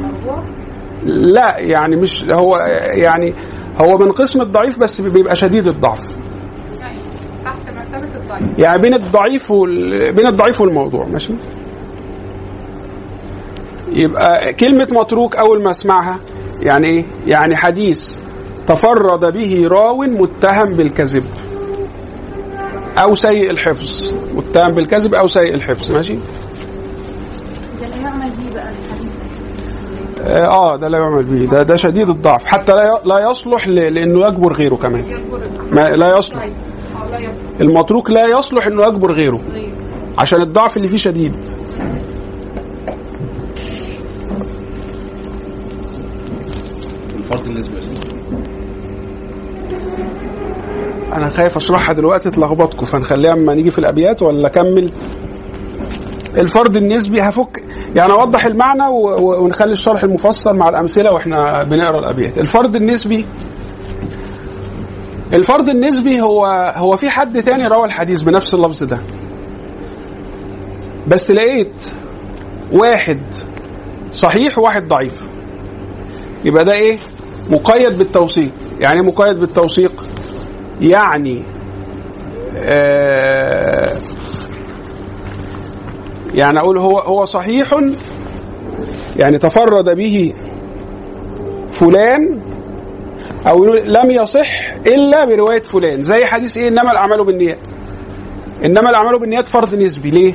لا 1.06 1.58
يعني 1.58 1.96
مش 1.96 2.24
هو 2.34 2.58
يعني 2.94 3.34
هو 3.82 3.98
من 3.98 4.12
قسم 4.12 4.42
الضعيف 4.42 4.80
بس 4.80 5.02
بيبقى 5.02 5.36
شديد 5.36 5.68
الضعف 5.68 6.00
يعني 6.80 6.98
تحت 7.46 7.70
مرتبة 7.70 7.98
الضعيف 7.98 8.19
يعني 8.58 8.82
بين 8.82 8.94
الضعيف 8.94 9.52
وال... 9.52 10.14
بين 10.14 10.28
الضعيف 10.28 10.62
والموضوع 10.62 11.06
ماشي؟ 11.06 11.34
يبقى 13.94 14.54
كلمة 14.54 14.88
متروك 14.92 15.36
أول 15.36 15.64
ما 15.64 15.72
أسمعها 15.72 16.20
يعني 16.62 16.88
إيه؟ 16.88 17.06
يعني 17.28 17.56
حديث 17.56 18.18
تفرد 18.68 19.34
به 19.34 19.68
راو 19.68 20.02
متهم 20.02 20.74
بالكذب 20.74 21.26
أو 22.98 23.16
سيء 23.16 23.52
الحفظ 23.52 24.14
متهم 24.36 24.72
بالكذب 24.72 25.14
أو 25.16 25.28
سيء 25.28 25.54
الحفظ 25.56 25.92
ماشي؟ 25.92 26.16
ده 26.16 26.22
اللي 27.88 28.04
يعمل 28.04 28.30
بيه 28.30 28.54
بقى 28.54 28.70
الحديث. 28.70 29.10
آه 30.22 30.46
آه، 30.48 30.76
ده 30.76 30.88
لا 30.88 30.98
يعمل 30.98 31.24
به 31.24 31.46
ده 31.46 31.64
ده 31.64 31.76
شديد 31.76 32.10
الضعف 32.10 32.44
حتى 32.46 32.72
لا 32.76 33.02
لا 33.06 33.30
يصلح 33.30 33.68
ل... 33.68 33.76
لأنه 33.76 34.28
يجبر 34.28 34.54
غيره 34.54 34.76
كمان. 34.76 35.04
ما 35.72 35.90
لا 35.90 36.18
يصلح. 36.18 36.50
ضعيف 37.10 37.22
لا 37.22 37.30
يصلح. 37.30 37.62
المتروك 37.62 38.10
لا 38.10 38.28
يصلح 38.28 38.68
إنه 38.68 38.84
يجبر 38.84 39.12
غيره. 39.12 39.38
غير 39.38 39.74
عشان 40.18 40.42
الضعف 40.42 40.78
اللي 40.78 40.88
فيه 40.88 40.98
شديد. 40.98 41.46
الفرد 47.18 47.46
النسبي 47.46 47.76
أنا 51.14 51.30
خايف 51.30 51.58
أشرحها 51.58 51.94
دلوقتي 51.94 52.30
تلخبطكم 52.30 52.86
فنخليها 52.86 53.34
أما 53.34 53.54
نيجي 53.54 53.72
في 53.72 53.80
الأبيات 53.80 54.22
ولا 54.22 54.48
أكمل؟ 54.48 54.92
الفرد 56.38 56.76
النسبي 56.76 57.22
هفك. 57.22 57.64
يعني 57.96 58.12
أوضح 58.12 58.46
المعنى 58.46 58.84
ونخلي 59.20 59.72
الشرح 59.72 60.04
المفصل 60.04 60.56
مع 60.56 60.70
الأمثلة 60.70 61.12
وإحنا 61.12 61.64
بنقرأ 61.64 62.00
الأبيات. 62.00 62.38
الفرد 62.38 62.76
النسبي 62.76 63.26
الفرد 65.34 65.70
النسبي 65.70 66.22
هو 66.22 66.46
هو 66.76 66.98
في 66.98 67.10
حد 67.10 67.44
تاني 67.44 67.68
روى 67.68 67.86
الحديث 67.86 68.22
بنفس 68.22 68.54
اللفظ 68.54 68.84
ده. 68.84 69.00
بس 71.08 71.32
لقيت 71.32 71.86
واحد 72.72 73.22
صحيح 74.12 74.58
وواحد 74.58 74.88
ضعيف. 74.88 75.30
يبقى 76.46 76.66
ده 76.66 76.74
إيه؟ 76.74 76.98
مقيد 77.50 77.98
بالتوثيق. 77.98 78.52
يعني 78.80 79.00
إيه 79.02 79.06
مقيد 79.08 79.40
بالتوثيق؟ 79.40 80.06
يعني 80.82 81.44
آه 82.58 83.98
يعني 86.34 86.60
أقول 86.60 86.78
هو 86.78 87.00
هو 87.00 87.26
صحيح 87.26 87.76
يعني 89.18 89.38
تفرد 89.38 89.90
به 89.96 90.34
فلان 91.72 92.40
أو 93.48 93.66
لم 93.76 94.12
يصح 94.12 94.72
إلا 94.88 95.26
برواية 95.26 95.62
فلان. 95.62 96.02
زي 96.02 96.26
حديث 96.26 96.58
إيه؟ 96.58 96.68
إنما 96.68 96.92
الأعمال 96.92 97.26
بالنيات. 97.26 97.68
إنما 98.66 98.90
الأعمال 98.90 99.20
بالنيات 99.20 99.48
فرض 99.48 99.76
نسبي. 99.76 100.10
ليه؟ 100.12 100.34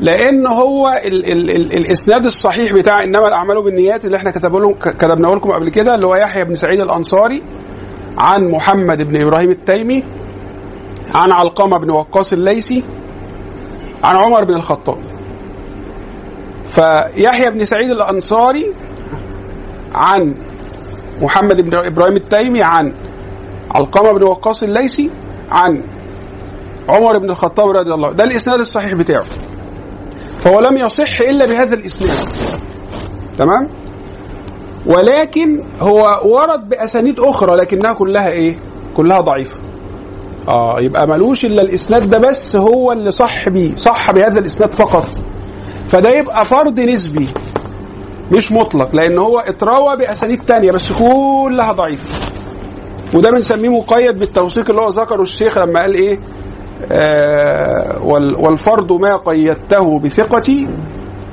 لأن 0.00 0.46
هو 0.46 1.00
ال 1.04 1.32
ال 1.32 1.50
ال 1.50 1.78
الإسناد 1.78 2.26
الصحيح 2.26 2.72
بتاع 2.72 3.04
إنما 3.04 3.28
الأعمال 3.28 3.62
بالنيات 3.62 4.04
اللي 4.04 4.16
إحنا 4.16 4.30
كتبناه 4.30 5.34
لكم 5.34 5.52
قبل 5.52 5.68
كده 5.68 5.94
اللي 5.94 6.06
هو 6.06 6.14
يحيى 6.14 6.44
بن 6.44 6.54
سعيد 6.54 6.80
الأنصاري 6.80 7.42
عن 8.18 8.50
محمد 8.50 9.02
بن 9.02 9.22
إبراهيم 9.22 9.50
التيمي 9.50 10.04
عن 11.14 11.32
علقمة 11.32 11.78
بن 11.78 11.90
وقاص 11.90 12.32
الليثي 12.32 12.84
عن 14.04 14.16
عمر 14.16 14.44
بن 14.44 14.54
الخطاب. 14.54 14.98
فيحيى 16.66 17.50
بن 17.50 17.64
سعيد 17.64 17.90
الأنصاري 17.90 18.74
عن 19.94 20.34
محمد 21.20 21.60
بن 21.60 21.74
إبراهيم 21.74 22.16
التيمي 22.16 22.62
عن 22.62 22.92
علقمة 23.70 24.12
بن 24.12 24.22
وقاص 24.22 24.62
الليثي 24.62 25.10
عن 25.50 25.82
عمر 26.88 27.18
بن 27.18 27.30
الخطاب 27.30 27.68
رضي 27.68 27.94
الله 27.94 28.06
عنه. 28.06 28.16
ده 28.16 28.24
الإسناد 28.24 28.60
الصحيح 28.60 28.94
بتاعه. 28.94 29.24
فهو 30.40 30.60
لم 30.60 30.76
يصح 30.76 31.20
إلا 31.20 31.46
بهذا 31.46 31.74
الإسناد. 31.74 32.32
تمام؟ 33.38 33.68
ولكن 34.86 35.62
هو 35.80 36.20
ورد 36.24 36.68
بأسانيد 36.68 37.20
أخرى 37.20 37.56
لكنها 37.56 37.92
كلها 37.92 38.28
إيه؟ 38.28 38.54
كلها 38.94 39.20
ضعيفة. 39.20 39.60
آه 40.48 40.76
يبقى 40.80 41.06
ملوش 41.08 41.44
إلا 41.44 41.62
الإسناد 41.62 42.10
ده 42.10 42.18
بس 42.18 42.56
هو 42.56 42.92
اللي 42.92 43.10
صح 43.10 43.48
بيه 43.48 43.76
صح 43.76 44.10
بهذا 44.10 44.38
الإسناد 44.38 44.72
فقط. 44.72 45.06
فده 45.88 46.10
يبقى 46.10 46.44
فرض 46.44 46.80
نسبي. 46.80 47.26
مش 48.32 48.52
مطلق 48.52 48.94
لأن 48.94 49.18
هو 49.18 49.38
اتروى 49.38 49.96
بأسانيد 49.96 50.42
تانية 50.44 50.68
بس 50.74 50.92
كلها 50.92 51.72
ضعيفة. 51.72 52.30
وده 53.14 53.30
بنسميه 53.30 53.68
مقيد 53.68 54.18
بالتوثيق 54.18 54.70
اللي 54.70 54.82
هو 54.82 54.88
ذكره 54.88 55.22
الشيخ 55.22 55.58
لما 55.58 55.80
قال 55.80 55.94
إيه؟ 55.94 56.18
آه 56.92 58.02
وال- 58.02 58.34
والفرض 58.36 58.92
ما 58.92 59.16
قيدته 59.16 59.98
بثقتي 59.98 60.66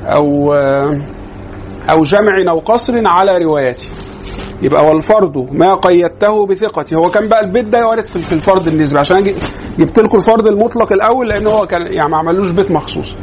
أو 0.05 0.53
آه 0.53 1.01
أو 1.91 2.01
جمع 2.03 2.49
أو 2.51 2.59
قصر 2.59 3.01
على 3.07 3.37
روايتي 3.37 3.89
يبقى 4.61 4.85
والفرض 4.85 5.47
ما 5.51 5.73
قيدته 5.75 6.45
بثقتي 6.45 6.95
هو 6.95 7.09
كان 7.09 7.27
بقى 7.27 7.41
البيت 7.45 7.65
ده 7.65 7.87
وارد 7.87 8.05
في 8.05 8.33
الفرض 8.33 8.67
النسبي 8.67 8.99
عشان 8.99 9.23
جبت 9.79 9.99
لكم 9.99 10.17
الفرض 10.17 10.47
المطلق 10.47 10.91
الأول 10.93 11.29
لأن 11.29 11.47
هو 11.47 11.65
كان 11.67 11.87
يعني 11.93 12.09
ما 12.09 12.17
عملوش 12.17 12.51
بيت 12.51 12.71
مخصوص. 12.71 13.15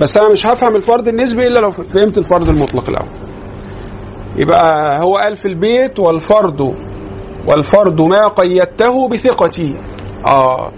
بس 0.00 0.16
أنا 0.16 0.28
مش 0.28 0.46
هفهم 0.46 0.76
الفرض 0.76 1.08
النسبي 1.08 1.46
إلا 1.46 1.58
لو 1.58 1.70
فهمت 1.70 2.18
الفرض 2.18 2.48
المطلق 2.48 2.88
الأول. 2.88 3.08
يبقى 4.36 5.00
هو 5.02 5.16
قال 5.16 5.36
في 5.36 5.44
البيت 5.48 5.98
والفرد 6.00 6.74
والفرد 7.46 8.00
ما 8.00 8.28
قيدته 8.28 9.08
بثقتي. 9.08 9.74
آه 10.26 10.72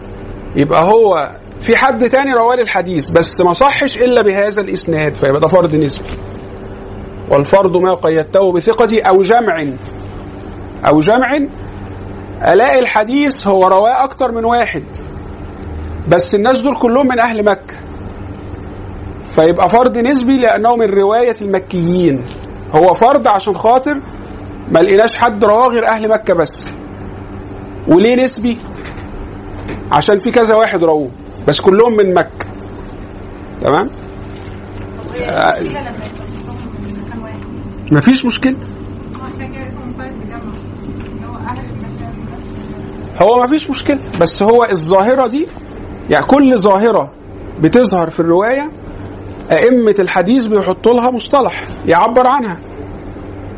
يبقى 0.57 0.83
هو 0.85 1.31
في 1.61 1.77
حد 1.77 2.09
تاني 2.09 2.33
رواه 2.33 2.55
الحديث 2.55 3.09
بس 3.09 3.41
ما 3.41 3.53
صحش 3.53 3.99
إلا 3.99 4.23
بهذا 4.23 4.61
الإسناد 4.63 5.15
فيبقى 5.15 5.41
ده 5.41 5.49
فرد 5.49 5.75
نسبي. 5.77 6.05
والفرد 7.31 7.77
ما 7.77 7.95
قيدته 7.95 8.53
بثقتي 8.53 9.01
أو 9.01 9.23
جمع 9.23 9.65
أو 10.89 11.01
جمع 11.01 11.37
ألاقي 12.53 12.79
الحديث 12.79 13.47
هو 13.47 13.69
رواه 13.69 14.05
أكتر 14.05 14.33
من 14.33 14.45
واحد. 14.45 14.85
بس 16.09 16.35
الناس 16.35 16.61
دول 16.61 16.77
كلهم 16.77 17.07
من 17.09 17.21
أهل 17.21 17.45
مكة. 17.45 17.75
فيبقى 19.37 19.69
فرد 19.69 19.99
نسبي 19.99 20.37
لأنه 20.37 20.77
من 20.77 20.87
رواية 20.87 21.35
المكيين. 21.43 22.23
هو 22.75 22.95
فرد 22.95 23.27
عشان 23.27 23.57
خاطر 23.57 24.01
ما 24.71 24.79
لقيناش 24.79 25.17
حد 25.17 25.45
رواه 25.45 25.67
غير 25.69 25.87
أهل 25.89 26.09
مكة 26.09 26.35
بس. 26.35 26.67
وليه 27.89 28.15
نسبي؟ 28.25 28.59
عشان 29.93 30.19
في 30.19 30.31
كذا 30.31 30.55
واحد 30.55 30.85
رووه 30.85 31.11
بس 31.49 31.61
كلهم 31.61 31.97
من 31.97 32.15
مكة. 32.15 32.47
تمام؟ 33.61 33.91
مفيش 37.93 38.25
مشكلة. 38.25 38.57
هو 43.23 43.43
مفيش 43.43 43.71
مشكلة 43.71 43.99
بس 44.21 44.43
هو 44.43 44.65
الظاهرة 44.65 45.27
دي 45.27 45.47
يعني 46.11 46.25
كل 46.27 46.59
ظاهرة 46.59 47.11
بتظهر 47.61 48.11
في 48.11 48.21
الرواية 48.21 48.71
أئمة 49.53 49.95
الحديث 49.99 50.47
بيحطوا 50.47 50.95
لها 50.95 51.11
مصطلح 51.11 51.65
يعبر 51.87 52.27
عنها. 52.27 52.59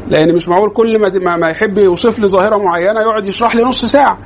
لأن 0.08 0.34
مش 0.34 0.48
معقول 0.48 0.70
كل 0.70 0.98
ما- 0.98 1.36
ما 1.36 1.50
يحب 1.50 1.78
يوصف 1.78 2.18
لي 2.18 2.28
ظاهرة 2.28 2.56
معينة 2.56 3.00
يقعد 3.00 3.26
يشرح 3.26 3.54
لي 3.56 3.62
نص 3.62 3.84
ساعة. 3.84 4.18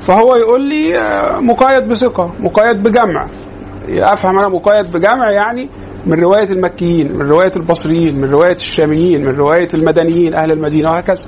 فهو 0.00 0.36
يقول 0.36 0.60
لي 0.68 0.98
آه، 0.98 1.40
مقيد 1.40 1.88
بثقة 1.88 2.32
مقيد 2.40 2.82
بجمع. 2.82 3.26
أفهم 3.88 4.38
أنا 4.38 4.48
مقيد 4.48 4.92
بجمع 4.92 5.30
يعني 5.30 5.68
من 6.06 6.20
رواية 6.20 6.50
المكيين 6.52 7.12
من 7.16 7.28
رواية 7.28 7.52
البصريين 7.56 8.20
من 8.20 8.30
رواية 8.30 8.54
الشاميين 8.54 9.24
من 9.24 9.34
رواية 9.36 9.68
المدنيين 9.74 10.34
أهل 10.34 10.52
المدينة 10.52 10.90
وهكذا. 10.92 11.26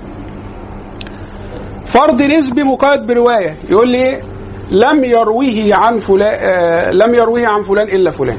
فرض 1.87 2.23
نسبي 2.23 2.63
مقيد 2.63 3.07
برواية 3.07 3.55
يقول 3.71 3.89
لي 3.89 4.23
لم 4.71 5.05
يرويه 5.05 5.75
عن 5.75 5.99
فلان 5.99 6.35
آه 6.41 6.91
لم 6.91 7.15
يرويه 7.15 7.47
عن 7.47 7.63
فلان 7.63 7.89
إلا 7.89 8.11
فلان. 8.11 8.37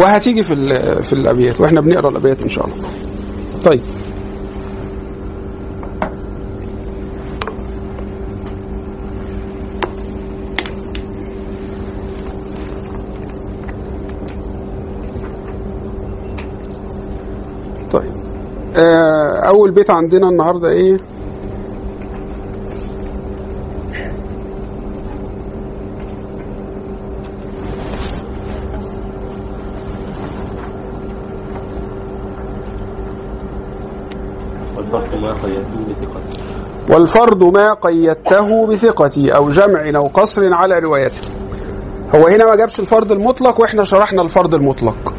وهتيجي 0.00 0.42
في 0.42 0.54
في 1.02 1.12
الأبيات 1.12 1.60
وإحنا 1.60 1.80
بنقرأ 1.80 2.08
الأبيات 2.10 2.42
إن 2.42 2.48
شاء 2.48 2.66
الله. 2.66 2.76
طيب. 3.64 3.80
طيب. 17.90 18.12
آه 18.76 19.48
أول 19.48 19.70
بيت 19.72 19.90
عندنا 19.90 20.28
النهارده 20.28 20.68
إيه 20.70 20.98
والفرق 34.76 35.14
ما 35.20 35.32
قيدته 35.32 35.78
بثقته 35.88 36.42
والفرد 36.94 37.42
ما 37.42 37.74
قيدته 37.74 38.66
بثقتي 38.66 39.36
أو 39.36 39.50
جمع 39.50 39.90
أو 39.96 40.06
قصر 40.06 40.54
على 40.54 40.78
روايته. 40.78 41.20
هو 42.14 42.26
هنا 42.26 42.44
ما 42.44 42.56
جابش 42.56 42.80
الفرد 42.80 43.12
المطلق 43.12 43.60
وإحنا 43.60 43.84
شرحنا 43.84 44.22
الفرد 44.22 44.54
المطلق. 44.54 45.14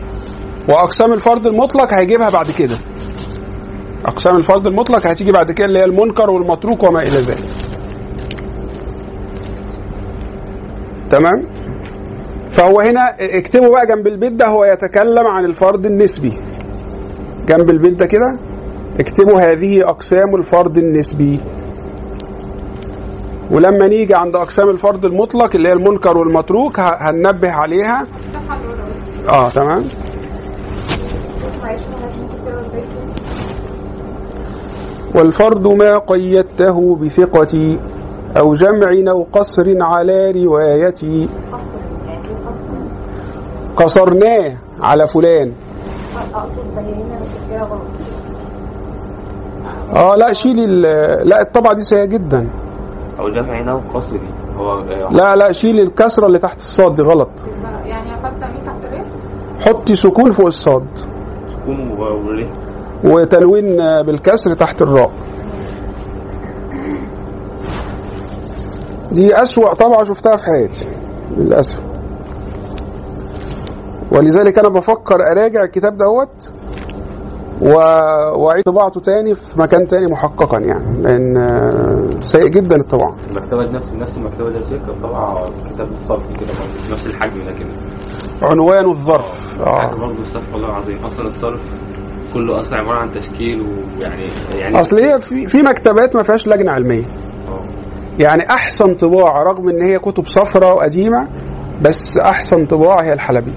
وأقسام 0.69 1.13
الفرد 1.13 1.47
المطلق 1.47 1.93
هيجيبها 1.93 2.29
بعد 2.29 2.51
كده. 2.51 2.75
أقسام 4.05 4.35
الفرد 4.35 4.67
المطلق 4.67 5.07
هتيجي 5.07 5.31
بعد 5.31 5.51
كده 5.51 5.65
اللي 5.65 5.79
هي 5.79 5.85
المنكر 5.85 6.29
والمتروك 6.29 6.83
وما 6.83 6.99
إلى 6.99 7.21
ذلك. 7.21 7.43
تمام؟ 11.09 11.47
فهو 12.49 12.79
هنا 12.79 13.15
اكتبوا 13.19 13.69
بقى 13.69 13.85
جنب 13.87 14.07
البيت 14.07 14.33
ده 14.33 14.47
هو 14.47 14.65
يتكلم 14.65 15.27
عن 15.27 15.45
الفرد 15.45 15.85
النسبي. 15.85 16.33
جنب 17.47 17.69
البيت 17.69 17.93
ده 17.93 18.05
كده 18.05 18.39
اكتبوا 18.99 19.39
هذه 19.39 19.89
أقسام 19.89 20.35
الفرد 20.35 20.77
النسبي. 20.77 21.39
ولما 23.51 23.87
نيجي 23.87 24.15
عند 24.15 24.35
أقسام 24.35 24.69
الفرد 24.69 25.05
المطلق 25.05 25.55
اللي 25.55 25.69
هي 25.69 25.73
المنكر 25.73 26.17
والمتروك 26.17 26.79
هننبه 26.79 27.51
عليها. 27.51 28.05
آه 29.29 29.49
تمام. 29.49 29.83
والفرد 35.15 35.67
ما 35.67 35.97
قيدته 35.97 36.95
بثقتي 36.95 37.79
أو 38.37 38.53
جمع 38.53 39.11
أو 39.11 39.27
قصر 39.33 39.63
على 39.81 40.31
روايتي. 40.31 41.29
قصر 41.51 41.61
قصر 43.77 43.85
قصرناه 43.85 44.57
على 44.81 45.07
فلان. 45.07 45.51
آه 49.95 50.15
لا 50.15 50.33
شيلي 50.33 50.65
ال- 50.65 51.29
لا 51.29 51.41
الطبعة 51.41 51.73
دي 51.73 51.81
سيئة 51.83 52.05
جدا. 52.05 52.47
أو 53.19 53.29
جمعنا 53.29 53.73
وقصري 53.73 54.29
هو 54.57 54.71
آه، 54.71 55.11
لا 55.11 55.35
لا 55.35 55.51
شيلي 55.51 55.81
الكسرة 55.81 56.25
اللي 56.25 56.39
تحت 56.39 56.57
الصاد 56.57 56.95
دي 56.95 57.03
غلط. 57.03 57.29
يعني 57.83 58.15
أحط 58.15 58.33
تحت 58.65 58.83
الريح 58.83 59.05
حطي 59.59 59.95
سكون 59.95 60.31
فوق 60.31 60.45
الصاد. 60.45 60.87
سكون 61.47 61.91
وتلوين 63.03 63.77
بالكسر 64.03 64.53
تحت 64.53 64.81
الراء. 64.81 65.11
دي 69.11 69.41
أسوأ 69.41 69.73
طبعة 69.73 70.03
شفتها 70.03 70.37
في 70.37 70.43
حياتي 70.43 70.87
للأسف. 71.37 71.79
ولذلك 74.11 74.59
أنا 74.59 74.69
بفكر 74.69 75.15
أراجع 75.31 75.63
الكتاب 75.63 75.97
دوت 75.97 76.53
و- 77.61 78.39
وأعيد 78.43 78.63
طباعته 78.63 78.99
تاني 79.01 79.35
في 79.35 79.59
مكان 79.59 79.87
تاني 79.87 80.07
محققا 80.07 80.59
يعني 80.59 81.39
آه، 81.39 82.09
سيء 82.19 82.47
جدا 82.47 82.75
الطباعة. 82.75 83.15
المكتبة 83.29 83.65
دي 83.65 83.75
نفس 83.75 83.93
نفس 83.93 84.17
المكتبة 84.17 84.49
دي 84.49 84.59
كانت 84.69 85.03
طبعا 85.03 85.45
كتاب 85.73 85.91
الصرف 85.91 86.27
كده 86.29 86.47
برضه 86.59 86.93
نفس 86.93 87.05
الحجم 87.07 87.41
لكن. 87.41 87.65
عنوان 88.43 88.85
الظرف. 88.89 89.59
آه. 89.61 89.95
برضه 90.07 90.21
استغفر 90.21 90.55
الله 90.55 90.67
العظيم. 90.67 91.05
أصلا 91.05 91.27
الصرف 91.27 91.61
كله 92.33 92.59
أصلا 92.59 92.79
عبارة 92.79 92.99
عن 92.99 93.09
تشكيل 93.09 93.61
ويعني 93.61 94.23
يعني 94.53 94.79
أصل 94.79 94.99
هي 94.99 95.19
في 95.19 95.47
في 95.47 95.61
مكتبات 95.61 96.15
ما 96.15 96.23
فيهاش 96.23 96.47
لجنة 96.47 96.71
علمية. 96.71 97.03
آه. 97.47 97.65
يعني 98.19 98.49
أحسن 98.49 98.93
طباعة 98.95 99.43
رغم 99.43 99.69
إن 99.69 99.81
هي 99.81 99.99
كتب 99.99 100.27
صفراء 100.27 100.75
وقديمة 100.75 101.27
بس 101.81 102.17
أحسن 102.17 102.65
طباعة 102.65 103.01
هي 103.03 103.13
الحلبي 103.13 103.53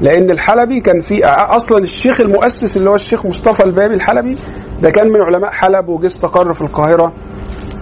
لأن 0.00 0.30
الحلبي 0.30 0.80
كان 0.80 1.00
في 1.00 1.24
أصلا 1.26 1.78
الشيخ 1.78 2.20
المؤسس 2.20 2.76
اللي 2.76 2.90
هو 2.90 2.94
الشيخ 2.94 3.26
مصطفى 3.26 3.64
البابي 3.64 3.94
الحلبي 3.94 4.36
ده 4.82 4.90
كان 4.90 5.06
من 5.08 5.20
علماء 5.22 5.50
حلب 5.50 5.88
وجه 5.88 6.06
استقر 6.06 6.54
في 6.54 6.60
القاهرة. 6.62 7.12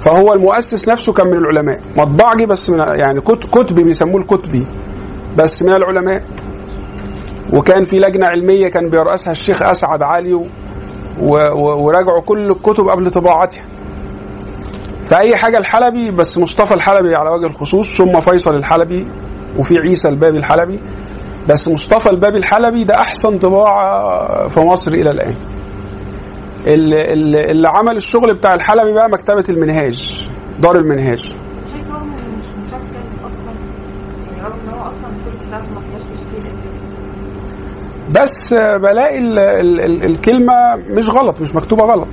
فهو 0.00 0.32
المؤسس 0.32 0.88
نفسه 0.88 1.12
كان 1.12 1.26
من 1.26 1.36
العلماء. 1.36 1.80
مطبعجي 1.96 2.46
بس 2.46 2.70
من 2.70 2.78
يعني 2.78 3.20
كت- 3.20 3.46
كتبي 3.58 3.82
بيسموه 3.84 4.20
الكتبي. 4.20 4.66
بس 5.38 5.62
من 5.62 5.72
العلماء. 5.74 6.22
وكان 7.56 7.84
في 7.84 7.98
لجنة 7.98 8.26
علمية 8.26 8.68
كان 8.68 8.90
بيرأسها 8.90 9.30
الشيخ 9.32 9.62
أسعد 9.62 10.02
علي 10.02 10.40
وراجعوا 11.20 12.20
كل 12.20 12.50
الكتب 12.50 12.88
قبل 12.88 13.10
طباعتها. 13.10 13.62
فأي 15.04 15.36
حاجة 15.36 15.58
الحلبي 15.58 16.10
بس 16.10 16.38
مصطفى 16.38 16.74
الحلبي 16.74 17.14
على 17.14 17.30
وجه 17.30 17.46
الخصوص 17.46 17.96
ثم 17.96 18.20
فيصل 18.20 18.54
الحلبي 18.54 19.06
وفي 19.58 19.78
عيسى 19.78 20.08
البابي 20.08 20.38
الحلبي. 20.38 20.80
بس 21.48 21.68
مصطفى 21.68 22.10
البابي 22.10 22.38
الحلبي 22.38 22.84
ده 22.84 22.94
أحسن 22.94 23.38
طباعة 23.38 24.48
في 24.48 24.60
مصر 24.60 24.92
إلى 24.92 25.10
الآن. 25.10 25.34
اللي, 26.66 27.12
اللي 27.12 27.44
اللي 27.44 27.68
عمل 27.68 27.96
الشغل 27.96 28.34
بتاع 28.34 28.54
الحلبي 28.54 28.92
بقى 28.92 29.08
مكتبة 29.10 29.44
المنهاج 29.48 30.28
دار 30.60 30.76
المنهاج. 30.76 31.32
يعني 34.42 34.54
بس 38.10 38.54
بلاقي 38.54 39.18
ال 39.18 39.38
ال 39.38 39.80
ال 39.80 40.04
الكلمة 40.04 40.52
مش 40.90 41.10
غلط 41.10 41.40
مش 41.40 41.54
مكتوبة 41.54 41.84
غلط. 41.84 42.08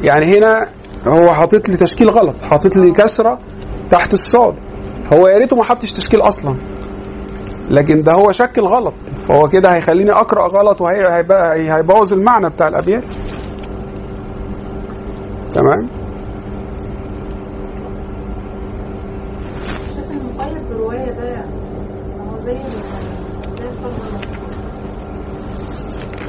يعني 0.00 0.38
هنا 0.38 0.66
هو 1.06 1.32
حاطط 1.34 1.68
لي 1.68 1.76
تشكيل 1.76 2.10
غلط 2.10 2.36
حاطط 2.42 2.76
لي 2.76 2.92
كسرة 2.92 3.38
تحت 3.90 4.14
الصاد. 4.14 4.54
هو 5.12 5.28
يا 5.28 5.38
ريته 5.38 5.56
ما 5.56 5.64
حطش 5.64 5.92
تشكيل 5.92 6.20
أصلا. 6.20 6.56
لكن 7.70 8.02
ده 8.02 8.12
هو 8.12 8.32
شكل 8.32 8.62
غلط. 8.62 8.94
فهو 9.16 9.48
كده 9.48 9.74
هيخليني 9.74 10.12
أقرأ 10.12 10.48
غلط 10.48 10.80
وهيبوظ 10.80 12.12
المعنى 12.12 12.48
بتاع 12.50 12.68
الأبيات. 12.68 13.04
تمام؟ 15.52 15.88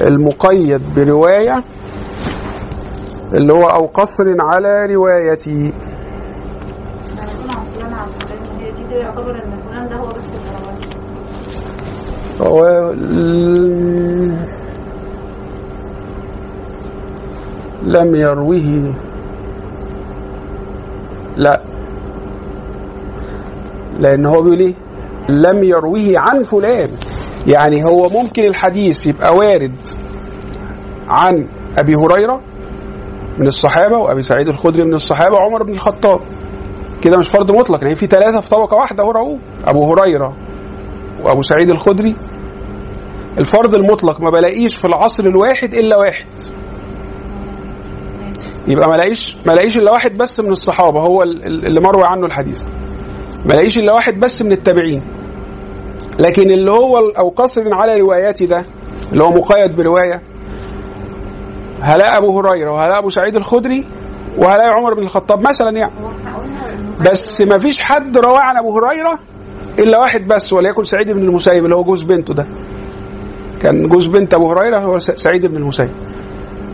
المقيد 0.00 0.82
برواية 0.94 1.54
المقيد 1.54 1.62
اللي 3.34 3.52
هو 3.52 3.64
أو 3.68 3.86
قصر 3.86 4.24
على 4.40 4.86
روايتي 4.86 5.72
يعني 7.16 7.32
يكون 7.32 7.50
عن 7.50 7.64
فلان 7.74 7.94
عن 7.94 8.06
فلان 8.06 8.60
هي 8.60 8.70
دي, 8.72 8.84
دي 8.88 8.94
يعتبر 8.94 9.30
ان 9.30 9.62
فلان 9.68 9.88
ده 9.88 9.96
هو 9.96 10.08
بس 10.08 10.24
ال- 12.92 14.48
لم 17.82 18.14
يروه. 18.14 18.94
لا. 21.36 21.62
لأن 23.98 24.26
هو 24.26 24.42
بيقول 24.42 24.60
إيه؟ 24.60 24.74
لم 25.28 25.64
يروه 25.64 26.12
عن 26.16 26.42
فلان. 26.42 26.88
يعني 27.46 27.84
هو 27.84 28.08
ممكن 28.08 28.42
الحديث 28.44 29.06
يبقى 29.06 29.36
وارد 29.36 29.76
عن 31.08 31.46
أبي 31.78 31.94
هريرة 31.94 32.40
من 33.38 33.46
الصحابة 33.46 33.96
وأبي 33.98 34.22
سعيد 34.22 34.48
الخدري 34.48 34.84
من 34.84 34.94
الصحابة 34.94 35.34
وعمر 35.34 35.62
بن 35.62 35.72
الخطاب. 35.72 36.20
كده 37.02 37.16
مش 37.16 37.28
فرض 37.28 37.50
مطلق 37.52 37.82
يعني 37.82 37.94
في 37.94 38.06
ثلاثة 38.06 38.40
في 38.40 38.50
طبقة 38.50 38.76
واحدة 38.76 39.04
هو 39.04 39.10
رأوه. 39.10 39.38
أبو 39.64 39.92
هريرة 39.92 40.32
وأبو 41.24 41.42
سعيد 41.42 41.70
الخدري 41.70 42.16
الفرض 43.38 43.74
المطلق 43.74 44.20
ما 44.20 44.30
بلاقيش 44.30 44.74
في 44.78 44.84
العصر 44.86 45.24
الواحد 45.24 45.74
إلا 45.74 45.96
واحد. 45.96 46.26
يبقى 48.68 48.88
ما 48.88 48.94
لاقيش 48.94 49.36
ما 49.46 49.52
لاقيش 49.52 49.78
إلا 49.78 49.92
واحد 49.92 50.16
بس 50.16 50.40
من 50.40 50.50
الصحابة 50.52 51.00
هو 51.00 51.22
ال- 51.22 51.44
ال- 51.46 51.66
اللي 51.66 51.80
مروي 51.80 52.04
عنه 52.06 52.26
الحديث. 52.26 52.60
ما 53.44 53.52
لاقيش 53.54 53.78
إلا 53.78 53.92
واحد 53.92 54.20
بس 54.20 54.42
من 54.42 54.52
التابعين. 54.52 55.02
لكن 56.18 56.50
اللي 56.50 56.70
هو 56.70 56.98
أو 56.98 57.28
قصر 57.28 57.74
على 57.74 57.96
رواياتي 57.98 58.46
ده 58.46 58.64
اللي 59.12 59.24
هو 59.24 59.30
مقيد 59.30 59.76
برواية 59.76 60.22
هلاقي 61.80 62.18
أبو 62.18 62.40
هريرة 62.40 62.70
وهلاقي 62.70 62.98
أبو 62.98 63.10
سعيد 63.10 63.36
الخدري 63.36 63.84
وهلاقي 64.38 64.68
عمر 64.68 64.94
بن 64.94 65.02
الخطاب 65.02 65.40
مثلا 65.48 65.70
يعني. 65.70 65.92
بس 67.10 67.40
ما 67.40 67.58
فيش 67.58 67.80
حد 67.80 68.18
رواه 68.18 68.40
عن 68.40 68.56
أبو 68.56 68.78
هريرة 68.78 69.18
إلا 69.78 69.98
واحد 69.98 70.26
بس 70.26 70.52
وليكن 70.52 70.84
سعيد 70.84 71.10
بن 71.10 71.22
المسيب 71.22 71.64
اللي 71.64 71.76
هو 71.76 71.84
جوز 71.84 72.02
بنته 72.02 72.34
ده. 72.34 72.46
كان 73.62 73.88
جوز 73.88 74.06
بنت 74.06 74.34
أبو 74.34 74.52
هريرة 74.52 74.78
هو 74.78 74.98
سعيد 74.98 75.46
بن 75.46 75.56
المسيب. 75.56 75.90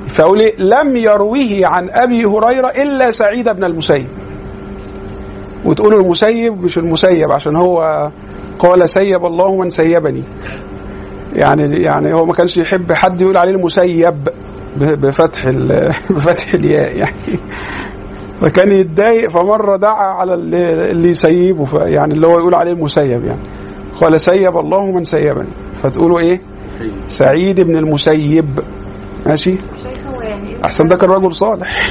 فاقول 0.07 0.41
إيه؟ 0.41 0.57
لم 0.59 0.97
يروه 0.97 1.61
عن 1.63 1.91
أبي 1.91 2.25
هريرة 2.25 2.69
إلا 2.69 3.11
سعيد 3.11 3.49
بن 3.49 3.65
المسيب. 3.65 4.07
وتقولوا 5.65 6.01
المسيب 6.01 6.63
مش 6.63 6.79
المسيب 6.79 7.33
عشان 7.33 7.57
هو 7.57 8.11
قال 8.59 8.89
سيب 8.89 9.25
الله 9.25 9.57
من 9.57 9.71
سيبني. 9.71 10.23
يعني 11.33 11.83
يعني 11.83 12.15
هو 12.15 12.27
ما 12.27 12.33
كانش 12.33 12.57
يحب 12.57 12.93
حد 12.93 13.23
يقول 13.23 13.37
عليه 13.37 13.53
المسيب 13.53 14.29
بفتح 14.77 15.49
بفتح 16.15 16.55
الياء 16.55 16.97
يعني. 16.97 17.39
فكان 18.41 18.73
يتضايق 18.73 19.31
فمرة 19.31 19.77
دعا 19.77 20.13
على 20.13 20.35
اللي, 20.35 21.09
يسيبه 21.09 21.85
يعني 21.85 22.15
اللي 22.15 22.27
هو 22.27 22.39
يقول 22.39 22.55
عليه 22.55 22.73
المسيب 22.73 23.25
يعني. 23.25 23.43
قال 24.01 24.21
سيب 24.21 24.57
الله 24.57 24.91
من 24.93 25.05
سيبني. 25.05 25.49
فتقولوا 25.75 26.21
إيه؟ 26.21 26.54
سعيد 27.07 27.61
بن 27.61 27.77
المسيب. 27.77 28.61
ماشي؟ 29.27 29.59
أحسن 30.65 30.89
ده 30.89 30.97
كان 30.97 31.11
رجل 31.11 31.33
صالح. 31.33 31.91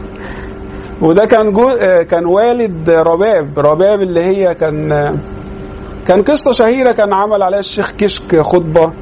وده 1.02 1.26
كان 1.26 1.52
جو 1.52 1.68
آه، 1.68 2.02
كان 2.02 2.26
والد 2.26 2.90
رباب. 2.90 3.58
رباب 3.58 4.00
اللي 4.00 4.22
هي 4.24 4.54
كان 4.54 4.88
كان 6.06 6.22
قصة 6.22 6.52
شهيرة 6.52 6.92
كان 6.92 7.12
عمل 7.14 7.42
عليها 7.42 7.58
الشيخ 7.60 7.92
كشك 7.98 8.40
خطبة. 8.40 8.92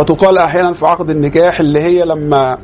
وتقال 0.00 0.38
أحيانا 0.38 0.72
في 0.72 0.86
عقد 0.86 1.10
النكاح 1.10 1.60
اللي 1.60 1.80
هي 1.80 2.04
لما 2.04 2.56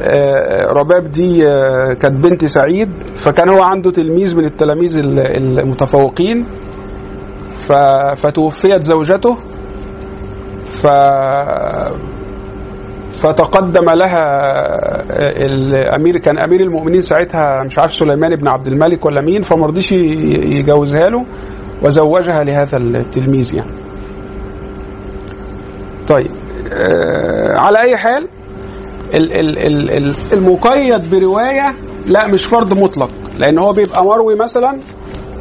آه، 0.00 0.68
رباب 0.72 1.10
دي 1.10 1.48
آه، 1.48 1.92
كانت 2.00 2.16
بنت 2.24 2.44
سعيد. 2.44 2.90
فكان 3.14 3.48
هو 3.48 3.62
عنده 3.62 3.90
تلميذ 3.90 4.36
من 4.36 4.44
التلاميذ 4.44 4.96
ال- 4.98 5.60
المتفوقين. 5.60 6.46
فتوفيت 8.16 8.82
زوجته. 8.82 9.38
فتقدم 13.22 13.90
لها 13.90 14.24
الامير 15.46 16.18
كان 16.18 16.38
أمير 16.38 16.60
المؤمنين 16.60 17.02
ساعتها 17.02 17.62
مش 17.66 17.78
عارف 17.78 17.92
سليمان 17.92 18.36
بن 18.36 18.48
عبد 18.48 18.66
الملك 18.66 19.04
ولا 19.06 19.20
مين 19.20 19.42
فما 19.42 19.66
رضيش 19.66 19.92
يجوزها 19.92 21.10
له 21.10 21.26
وزوجها 21.82 22.44
لهذا 22.44 22.76
التلميذ 22.76 23.54
يعني. 23.54 23.70
طيب 26.08 26.30
آه 26.72 27.56
على 27.58 27.80
أي 27.80 27.96
حال 27.96 28.28
ال- 29.14 29.32
ال- 29.32 29.58
ال- 29.58 29.90
ال- 29.90 30.14
المقيد 30.32 31.10
برواية 31.10 31.74
لا 32.06 32.26
مش 32.26 32.44
فرض 32.44 32.78
مطلق 32.82 33.10
لأن 33.38 33.58
هو 33.58 33.72
بيبقى 33.72 34.04
مروي 34.04 34.34
مثلا 34.34 34.78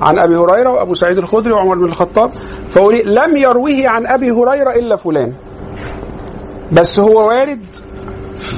عن 0.02 0.20
أبي 0.20 0.36
هريرة 0.36 0.70
وأبو 0.70 0.94
سعيد 0.94 1.18
الخدري 1.18 1.54
وعمر 1.54 1.76
بن 1.76 1.86
الخطاب 1.86 2.32
فقولي 2.70 3.04
لم 3.04 3.38
يروه 3.38 3.82
عن 3.86 4.08
أبي 4.08 4.32
هريرة 4.32 4.76
إلا 4.76 4.96
فلان. 4.96 5.34
بس 6.72 7.00
هو 7.00 7.28
وارد 7.28 7.66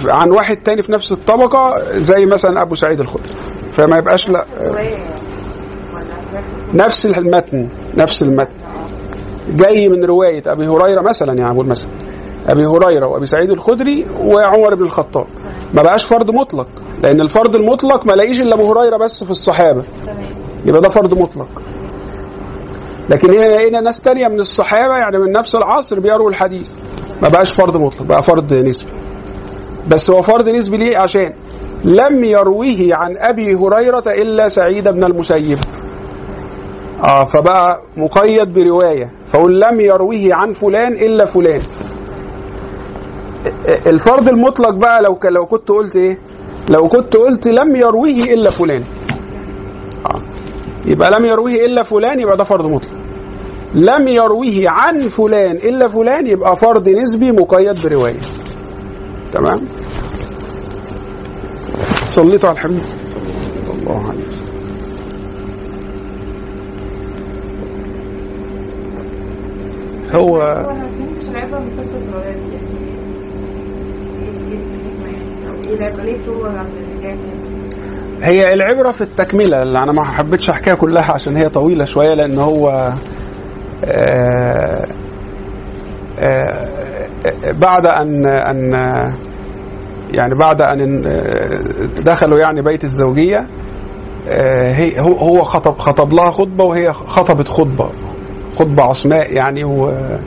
عن 0.06 0.32
واحد 0.32 0.58
تاني 0.58 0.82
في 0.82 0.92
نفس 0.92 1.12
الطبقة 1.12 1.76
زي 1.94 2.26
مثلا 2.26 2.62
أبو 2.62 2.76
سعيد 2.76 3.00
الخدري. 3.00 3.34
فما 3.72 3.98
يبقاش 3.98 4.30
لا 4.30 4.46
نفس 6.74 7.06
المتن 7.06 7.70
نفس 7.98 8.24
المتن. 8.24 8.54
جاي 9.50 9.90
من 9.90 10.06
رواية 10.06 10.44
أبي 10.48 10.68
هريرة 10.68 11.02
مثلا 11.02 11.34
يعني 11.34 11.52
أقول 11.52 11.68
مثلا 11.68 11.92
أبي 12.48 12.66
هريرة 12.66 13.08
وأبي 13.08 13.26
سعيد 13.26 13.52
الخدري 13.52 14.06
وعمر 14.20 14.76
بن 14.76 14.84
الخطاب. 14.84 15.26
ما 15.74 15.84
بقاش 15.84 16.06
فرض 16.06 16.32
مطلق 16.32 16.68
لأن 17.04 17.22
الفرض 17.22 17.56
المطلق 17.56 18.06
ما 18.06 18.14
لاقيش 18.14 18.40
إلا 18.40 18.56
أبو 18.56 18.72
هريرة 18.72 18.98
بس 18.98 19.24
في 19.24 19.32
الصحابة. 19.32 19.84
تمام 20.06 20.18
يبقى 20.66 20.82
ده 20.82 20.89
فرض 20.89 21.20
مطلق. 21.20 21.61
لكن 23.09 23.34
هنا 23.34 23.45
لقينا 23.45 23.80
ناس 23.82 24.01
تانية 24.01 24.28
من 24.28 24.39
الصحابة 24.39 24.97
يعني 24.97 25.18
من 25.18 25.32
نفس 25.32 25.55
العصر 25.55 25.99
بيرووا 25.99 26.30
الحديث. 26.30 26.72
ما 27.22 27.30
بقاش 27.30 27.51
فرض 27.51 27.78
مطلق 27.78 28.03
بقى 28.03 28.22
فرض 28.22 28.53
نسبي. 28.53 28.89
بس 29.88 30.09
هو 30.09 30.22
فرض 30.22 30.49
نسبي 30.49 30.78
ليه؟ 30.78 30.97
عشان 30.97 31.34
لم 31.84 32.24
يرويه 32.24 32.95
عن 32.95 33.18
أبي 33.18 33.55
هريرة 33.55 34.03
إلا 34.07 34.47
سعيد 34.47 34.88
بن 34.88 35.03
المسيب. 35.03 35.57
آه 37.03 37.24
فبقى 37.24 37.82
مقيد 37.97 38.53
برواية. 38.53 39.11
فقول 39.26 39.61
لم 39.61 39.80
يرويه 39.80 40.34
عن 40.34 40.53
فلان 40.53 40.93
إلا 40.93 41.26
فلان. 41.26 41.61
الفرض 43.88 44.28
المطلق 44.28 44.74
بقى 44.76 45.01
لو 45.01 45.20
لو 45.32 45.45
كنت 45.45 45.70
قلت 45.70 45.95
إيه؟ 45.95 46.18
لو 46.70 46.88
كنت 46.88 47.18
قلت 47.18 47.47
لم 47.47 47.76
يرويه 47.76 48.34
إلا 48.34 48.49
فلان. 48.49 48.84
آه. 50.05 50.35
يبقى 50.86 51.12
لم 51.20 51.26
يرويه 51.26 51.66
الا 51.66 51.84
فلان 51.84 52.20
يبقى 52.20 52.38
ده 52.38 52.44
فرض 52.44 52.66
مطلق 52.66 52.92
لم 53.74 54.08
يرويه 54.08 54.70
عن 54.70 55.08
فلان 55.08 55.56
الا 55.56 55.88
فلان 55.88 56.28
يبقى 56.28 56.56
فرض 56.56 56.90
نسبي 56.90 57.32
مقيد 57.32 57.82
بروايه 57.88 58.20
تمام 59.34 59.68
صليتوا 62.06 62.50
على 62.50 62.58
الحبيب 62.58 62.80
الله 63.82 64.10
عليه 64.10 64.20
وسلم 64.20 64.46
هو 70.14 70.38
هو 70.38 70.42
أنا 70.42 70.74
ما 70.84 70.90
فهمتش 70.90 71.30
العبره 71.30 71.60
من 71.60 71.80
قصه 71.80 71.98
الولاد 72.00 72.38
يعني 72.38 72.78
إيه 74.22 74.30
إيه 74.52 74.60
يعني 75.06 75.68
إيه 75.68 75.76
العبره 75.76 76.04
ليه 76.04 76.18
الرجال 76.78 77.04
يعني 77.20 77.45
هي 78.24 78.53
العبرة 78.53 78.91
في 78.91 79.01
التكملة 79.01 79.61
اللي 79.61 79.80
أنا 79.80 79.91
ما 79.91 80.03
حبيتش 80.03 80.49
أحكيها 80.49 80.76
كلها 80.76 81.11
عشان 81.11 81.38
هي 81.38 81.49
طويلة 81.49 81.86
شوية 81.86 82.13
لأن 82.13 82.38
هو 82.39 82.93
آه، 83.86 84.88
آه، 86.20 87.51
بعد 87.61 87.86
أن 87.86 88.26
أن 88.28 88.74
يعني 90.18 90.36
بعد 90.45 90.61
أن 90.61 91.01
دخلوا 92.05 92.39
يعني 92.39 92.61
بيت 92.61 92.84
الزوجية 92.84 93.47
آه، 94.28 94.72
هي 94.74 94.99
هو 94.99 95.43
خطب 95.43 95.78
خطب 95.78 96.13
لها 96.13 96.32
خطبة 96.32 96.63
وهي 96.63 96.93
خطبت 96.93 97.47
خطبة 97.47 97.89
خطبة 98.55 98.84
عصماء 98.84 99.34
يعني 99.34 99.63
و- 99.63 100.18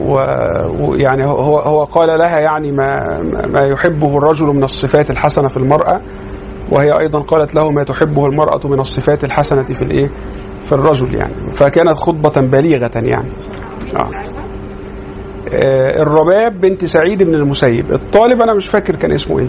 ويعني 0.00 1.24
هو 1.24 1.58
هو 1.58 1.84
قال 1.84 2.18
لها 2.18 2.38
يعني 2.38 2.72
ما 2.72 3.20
ما 3.48 3.60
يحبه 3.60 4.18
الرجل 4.18 4.46
من 4.46 4.64
الصفات 4.64 5.10
الحسنة 5.10 5.48
في 5.48 5.56
المرأة 5.56 6.00
وهي 6.70 6.98
أيضا 6.98 7.20
قالت 7.20 7.54
له 7.54 7.70
ما 7.70 7.84
تحبه 7.84 8.26
المرأة 8.26 8.60
من 8.64 8.80
الصفات 8.80 9.24
الحسنة 9.24 9.62
في 9.62 9.82
الإيه؟ 9.82 10.10
في 10.64 10.72
الرجل 10.72 11.14
يعني. 11.14 11.52
فكانت 11.52 11.96
خطبة 11.96 12.48
بليغة 12.48 12.90
يعني. 12.94 13.32
آه. 13.96 14.10
آه، 15.52 16.02
الرباب 16.02 16.60
بنت 16.60 16.84
سعيد 16.84 17.22
بن 17.22 17.34
المسيب. 17.34 17.92
الطالب 17.92 18.40
أنا 18.40 18.54
مش 18.54 18.68
فاكر 18.68 18.96
كان 18.96 19.12
اسمه 19.12 19.38
إيه. 19.38 19.48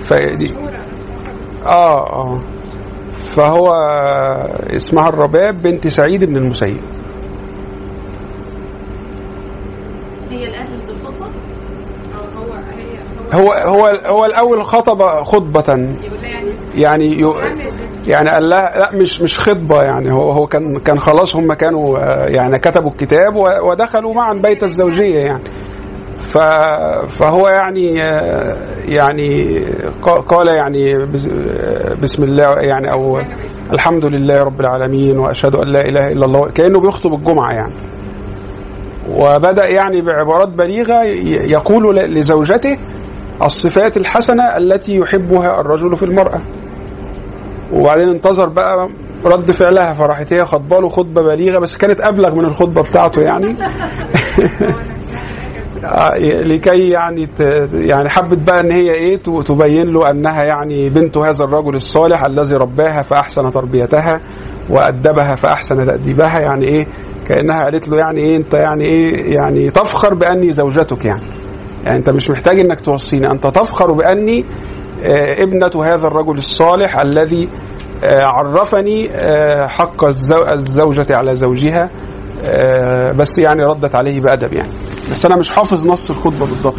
فدي 0.00 0.54
آه 1.66 2.06
آه. 2.12 2.42
فهو 3.14 3.72
اسمها 4.76 5.08
الرباب 5.08 5.62
بنت 5.62 5.88
سعيد 5.88 6.24
بن 6.24 6.36
المسيب 6.36 6.80
هي 10.30 10.44
اللي 10.46 10.56
قالت 10.56 10.90
الخطبه 10.90 11.26
أو 12.14 12.42
هو 12.42 12.52
هي 12.52 12.98
هو 13.32 13.52
هو 13.52 13.86
هو 13.86 14.24
الأول 14.24 14.64
خطب 14.64 15.02
خطبة. 15.24 15.96
يعني 16.74 17.24
يعني 18.06 18.30
قال 18.30 18.50
لها 18.50 18.78
لا 18.78 18.90
مش 18.94 19.22
مش 19.22 19.38
خطبة 19.38 19.82
يعني. 19.82 20.12
هو 20.12 20.30
هو 20.30 20.46
كان 20.46 20.78
كان 20.78 21.00
خلاص 21.00 21.36
هم 21.36 21.52
كانوا 21.52 21.98
آه، 21.98 22.26
يعني 22.26 22.58
كتبوا 22.58 22.90
الكتاب 22.90 23.36
ودخلوا 23.36 24.14
معا 24.14 24.34
بيت 24.34 24.62
الزوجية 24.62 25.18
يعني. 25.18 25.42
فهو 27.08 27.48
يعني 27.48 28.02
آه، 28.02 28.56
يعني 28.88 29.60
قال 30.28 30.48
يعني 30.48 30.94
آه، 30.94 31.94
بسم 32.02 32.24
الله 32.24 32.60
يعني 32.60 32.92
أو 32.92 33.20
الحمد 33.72 34.04
لله 34.04 34.42
رب 34.42 34.60
العالمين 34.60 35.18
وأشهد 35.18 35.54
أن 35.54 35.68
لا 35.68 35.80
إله 35.80 36.04
إلا 36.04 36.26
الله 36.26 36.50
كأنه 36.50 36.80
بيخطب 36.80 37.14
الجمعة 37.14 37.52
يعني. 37.52 37.74
وبدأ 39.10 39.68
يعني 39.68 40.02
بعبارات 40.02 40.48
بليغة 40.48 41.02
يقول 41.44 41.96
لزوجته 41.96 42.78
الصفات 43.42 43.96
الحسنة 43.96 44.56
التي 44.56 44.96
يحبها 44.96 45.60
الرجل 45.60 45.96
في 45.96 46.02
المرأة. 46.02 46.40
وبعدين 47.72 48.08
انتظر 48.08 48.48
بقى 48.48 48.88
رد 49.26 49.50
فعلها 49.50 49.92
فراحت 49.94 50.32
هي 50.32 50.44
خطبة 50.44 50.80
له 50.80 50.88
خطبة 50.88 51.22
بليغة 51.22 51.58
بس 51.58 51.76
كانت 51.76 52.00
أبلغ 52.00 52.34
من 52.34 52.44
الخطبة 52.44 52.82
بتاعته 52.82 53.22
يعني. 53.22 53.56
آه، 55.84 56.18
لكي 56.42 56.90
يعني 56.90 57.28
يعني 57.72 58.08
حبت 58.08 58.38
بقى 58.38 58.60
إن 58.60 58.70
هي 58.70 58.90
إيه 58.94 59.16
تبين 59.16 59.86
له 59.86 60.10
أنها 60.10 60.44
يعني 60.44 60.88
بنت 60.88 61.18
هذا 61.18 61.44
الرجل 61.44 61.74
الصالح 61.76 62.24
الذي 62.24 62.54
رباها 62.54 63.02
فأحسن 63.02 63.50
تربيتها 63.50 64.20
وأدبها 64.70 65.36
فأحسن 65.36 65.86
تأديبها. 65.86 66.40
يعني 66.40 66.68
إيه؟ 66.68 66.86
كأنها 67.26 67.64
قالت 67.64 67.88
له 67.88 67.98
يعني 67.98 68.20
إيه 68.20 68.36
أنت 68.36 68.54
يعني 68.54 68.84
إيه 68.84 69.34
يعني 69.34 69.70
تفخر 69.70 70.14
بأني 70.14 70.50
زوجتك 70.50 71.04
يعني. 71.04 71.45
يعني 71.86 71.98
انت 71.98 72.10
مش 72.10 72.30
محتاج 72.30 72.60
انك 72.60 72.80
توصيني. 72.80 73.30
انت 73.30 73.46
تفخر 73.46 73.92
بأني 73.92 74.44
آه، 75.04 75.42
ابنة 75.42 75.84
هذا 75.84 76.06
الرجل 76.06 76.38
الصالح 76.38 76.98
الذي 76.98 77.48
آه، 78.04 78.20
عرفني 78.24 79.10
آه، 79.10 79.66
حق 79.66 80.04
الزو- 80.04 80.48
الزوجة 80.52 81.06
على 81.10 81.34
زوجها 81.36 81.90
بس 83.12 83.38
يعني 83.38 83.64
ردت 83.64 83.94
عليه 83.94 84.20
بأدب 84.20 84.52
يعني. 84.52 84.68
بس 85.10 85.26
أنا 85.26 85.36
مش 85.36 85.50
حافظ 85.50 85.88
نص 85.88 86.10
الخطبة 86.10 86.38
بالضبط. 86.46 86.76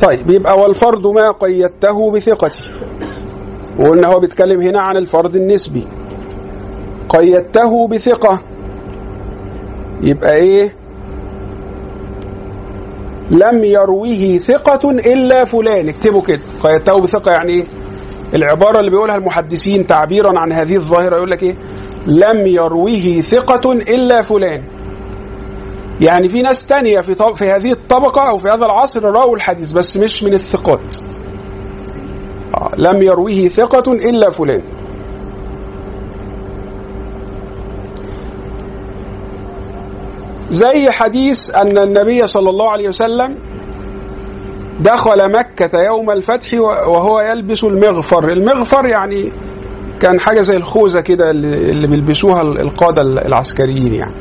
طيب 0.00 0.30
يبقى 0.30 0.58
والفرد 0.58 1.06
ما 1.06 1.30
قيدته 1.30 2.10
بثقتي. 2.10 2.70
وقلنا 3.78 4.08
هو 4.08 4.20
بيتكلم 4.20 4.60
هنا 4.60 4.80
عن 4.80 4.96
الفرد 4.96 5.36
النسبي. 5.36 5.86
قيدته 7.08 7.88
بثقة. 7.88 8.40
يبقى 10.02 10.34
إيه؟ 10.34 10.74
لم 13.30 13.64
يرويه 13.64 14.38
ثقة 14.38 14.90
إلا 14.90 15.44
فلان. 15.44 15.88
اكتبوا 15.88 16.22
كده. 16.22 16.40
قيدته 16.60 17.00
بثقة 17.00 17.32
يعني 17.32 17.52
إيه؟ 17.52 17.64
العبارة 18.34 18.80
اللي 18.80 18.90
بيقولها 18.90 19.16
المحدثين 19.16 19.86
تعبيرا 19.86 20.38
عن 20.38 20.52
هذه 20.52 20.76
الظاهرة 20.76 21.16
يقول 21.16 21.30
لك 21.30 21.42
إيه؟ 21.42 21.54
لم 22.06 22.46
يرويه 22.46 23.20
ثقة 23.20 23.72
إلا 23.72 24.22
فلان. 24.22 24.64
يعني 26.00 26.28
في 26.28 26.42
ناس 26.42 26.66
تانية 26.66 27.00
في, 27.00 27.14
في 27.34 27.50
هذه 27.50 27.72
الطبقة 27.72 28.28
أو 28.28 28.38
في 28.38 28.48
هذا 28.48 28.64
العصر 28.64 29.02
رووا 29.02 29.36
الحديث 29.36 29.72
بس 29.72 29.96
مش 29.96 30.24
من 30.24 30.34
الثقات. 30.34 30.96
لم 32.76 33.02
يرويه 33.02 33.48
ثقة 33.48 33.92
إلا 33.92 34.30
فلان. 34.30 34.62
زي 40.50 40.90
حديث 40.90 41.56
أن 41.56 41.78
النبي 41.78 42.26
صلى 42.26 42.50
الله 42.50 42.70
عليه 42.70 42.88
وسلم 42.88 43.36
دخل 44.80 45.32
مكة 45.32 45.78
يوم 45.82 46.10
الفتح 46.10 46.54
وهو 46.60 47.20
يلبس 47.20 47.64
المغفر. 47.64 48.28
المغفر 48.32 48.86
يعني 48.86 49.32
كان 50.00 50.20
حاجة 50.20 50.40
زي 50.40 50.56
الخوذة 50.56 51.00
كده 51.00 51.30
اللي 51.30 51.86
بيلبسوها 51.86 52.42
القادة 52.42 53.02
العسكريين 53.02 53.94
يعني. 53.94 54.14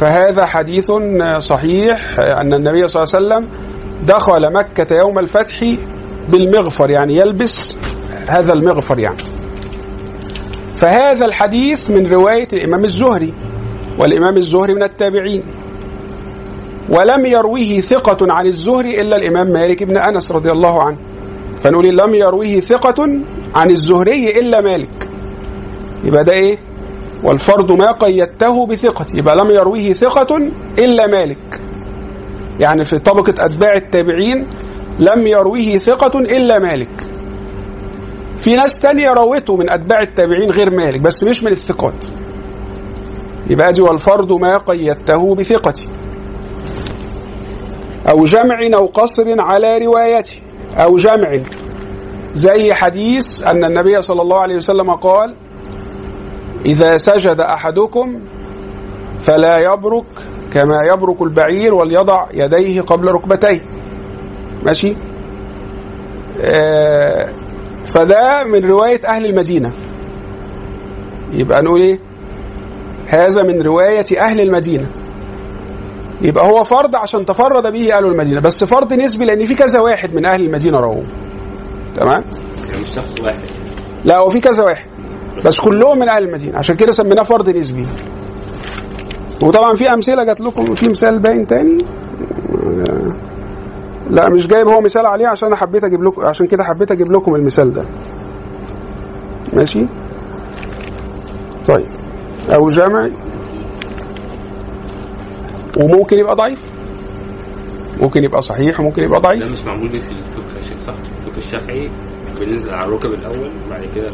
فهذا 0.00 0.46
حديث 0.46 0.92
صحيح 1.38 2.18
أن 2.18 2.54
النبي 2.54 2.88
صلى 2.88 3.02
الله 3.02 3.14
عليه 3.14 3.26
وسلم 3.26 3.48
دخل 4.02 4.52
مكة 4.52 4.96
يوم 4.96 5.18
الفتح 5.18 5.64
بالمغفر 6.28 6.90
يعني 6.90 7.16
يلبس 7.16 7.78
هذا 8.28 8.52
المغفر 8.52 8.98
يعني. 8.98 9.22
فهذا 10.76 11.24
الحديث 11.24 11.90
من 11.90 12.06
رواية 12.06 12.48
الإمام 12.52 12.84
الزهري 12.84 13.34
والإمام 13.98 14.36
الزهري 14.36 14.74
من 14.74 14.82
التابعين. 14.82 15.42
ولم 16.88 17.26
يرويه 17.26 17.80
ثقة 17.80 18.32
عن 18.32 18.46
الزهري 18.46 19.00
إلا 19.00 19.16
الإمام 19.16 19.46
مالك 19.52 19.82
بن 19.82 19.96
أنس 19.96 20.32
رضي 20.32 20.50
الله 20.50 20.82
عنه. 20.82 20.98
فنقول 21.60 21.96
لم 21.98 22.14
يرويه 22.14 22.60
ثقة 22.60 23.04
عن 23.54 23.70
الزهري 23.70 24.40
إلا 24.40 24.60
مالك. 24.60 25.08
يبقى 26.04 26.24
ده 26.24 26.32
إيه؟ 26.32 26.58
والفرد 27.24 27.72
ما 27.72 27.92
قيدته 27.92 28.66
بثقة. 28.66 29.06
يبقى 29.14 29.36
لم 29.36 29.50
يرويه 29.50 29.92
ثقة 29.92 30.36
إلا 30.78 31.06
مالك. 31.06 31.60
يعني 32.60 32.84
في 32.84 32.98
طبقة 32.98 33.44
أتباع 33.46 33.72
التابعين 33.74 34.46
لم 34.98 35.26
يرويه 35.26 35.78
ثقة 35.78 36.18
إلا 36.18 36.58
مالك. 36.58 36.88
في 38.38 38.54
ناس 38.54 38.80
تانية 38.80 39.10
روته 39.10 39.56
من 39.56 39.70
أتباع 39.70 40.02
التابعين 40.02 40.50
غير 40.50 40.70
مالك 40.70 41.00
بس 41.00 41.24
مش 41.24 41.44
من 41.44 41.52
الثقات. 41.52 42.06
يبقى 43.50 43.72
دي 43.72 43.82
والفرد 43.82 44.32
ما 44.32 44.58
قيدته 44.58 45.34
بثقتي. 45.34 45.88
أو 48.08 48.24
جمع 48.24 48.58
أو 48.74 48.86
قصر 48.86 49.40
على 49.40 49.78
روايته. 49.78 50.40
أو 50.76 50.96
جمع 50.96 51.38
زي 52.34 52.74
حديث 52.74 53.42
أن 53.42 53.64
النبي 53.64 54.02
صلى 54.02 54.22
الله 54.22 54.40
عليه 54.40 54.56
وسلم 54.56 54.90
قال 54.90 55.34
إذا 56.66 56.96
سجد 56.98 57.40
أحدكم 57.40 58.20
فلا 59.20 59.58
يبرك 59.58 60.06
كما 60.56 60.82
يبرك 60.92 61.22
البعير 61.22 61.74
وليضع 61.74 62.26
يديه 62.34 62.80
قبل 62.80 63.06
ركبتيه. 63.12 63.60
ماشي؟ 64.64 64.96
آه 66.44 67.32
فده 67.84 68.44
من 68.44 68.64
رواية 68.64 69.00
أهل 69.08 69.26
المدينة. 69.26 69.72
يبقى 71.32 71.62
نقول 71.62 71.80
إيه؟ 71.80 71.98
هذا 73.06 73.42
من 73.42 73.62
رواية 73.62 74.04
أهل 74.20 74.40
المدينة. 74.40 74.90
يبقى 76.22 76.46
هو 76.46 76.64
فرض 76.64 76.96
عشان 76.96 77.26
تفرد 77.26 77.72
به 77.72 77.96
أهل 77.96 78.04
المدينة 78.04 78.40
بس 78.40 78.64
فرض 78.64 78.92
نسبي 78.92 79.24
لأن 79.24 79.46
في 79.46 79.54
كذا 79.54 79.80
واحد 79.80 80.14
من 80.14 80.26
أهل 80.26 80.40
المدينة 80.46 80.80
رواه 80.80 81.02
تمام؟ 81.94 82.24
يعني 82.68 82.80
مش 82.82 82.88
شخص 82.94 83.20
واحد. 83.22 83.38
لا 84.04 84.16
هو 84.18 84.30
في 84.30 84.40
كذا 84.40 84.64
واحد 84.64 84.86
بس 85.44 85.60
كلهم 85.60 85.98
من 85.98 86.08
أهل 86.08 86.22
المدينة. 86.24 86.58
عشان 86.58 86.76
كده 86.76 86.92
سميناه 86.92 87.22
فرض 87.22 87.50
نسبي. 87.50 87.86
وطبعا 89.42 89.74
في 89.74 89.92
أمثلة 89.92 90.24
جات 90.24 90.40
لكم 90.40 90.74
في 90.74 90.88
مثال 90.88 91.18
باين 91.18 91.46
تاني. 91.46 91.84
لا 94.10 94.28
مش 94.28 94.46
جايب 94.46 94.66
هو 94.68 94.80
مثال 94.80 95.06
عليه 95.06 95.26
عشان 95.26 95.46
أنا 95.48 95.56
حبيت 95.56 95.84
أجيب 95.84 96.02
لكم 96.02 96.22
عشان 96.22 96.46
كده 96.46 96.64
حبيت 96.64 96.90
أجيب 96.90 97.12
لكم 97.12 97.34
المثال 97.34 97.72
ده. 97.72 97.84
ماشي؟ 99.52 99.86
طيب. 101.68 101.86
أو 102.54 102.68
جمع 102.68 103.08
وممكن 105.80 106.18
يبقى 106.18 106.34
ضعيف. 106.34 106.70
ممكن 108.00 108.24
يبقى 108.24 108.42
صحيح 108.42 108.80
وممكن 108.80 109.02
يبقى 109.02 109.20
ده 109.20 109.28
ضعيف 109.28 109.52
مش 109.52 109.64
معمول 109.64 109.88
في 109.88 109.96
الفقه 109.96 110.56
يا 110.56 110.62
شيخ 110.62 110.78
صح؟ 110.86 110.94
الفقه 111.18 111.38
الشافعي 111.38 111.90
بننزل 112.40 112.70
على 112.70 112.88
الركب 112.88 113.10
الأول 113.10 113.50
وبعد 113.66 113.84
كده 113.94 114.10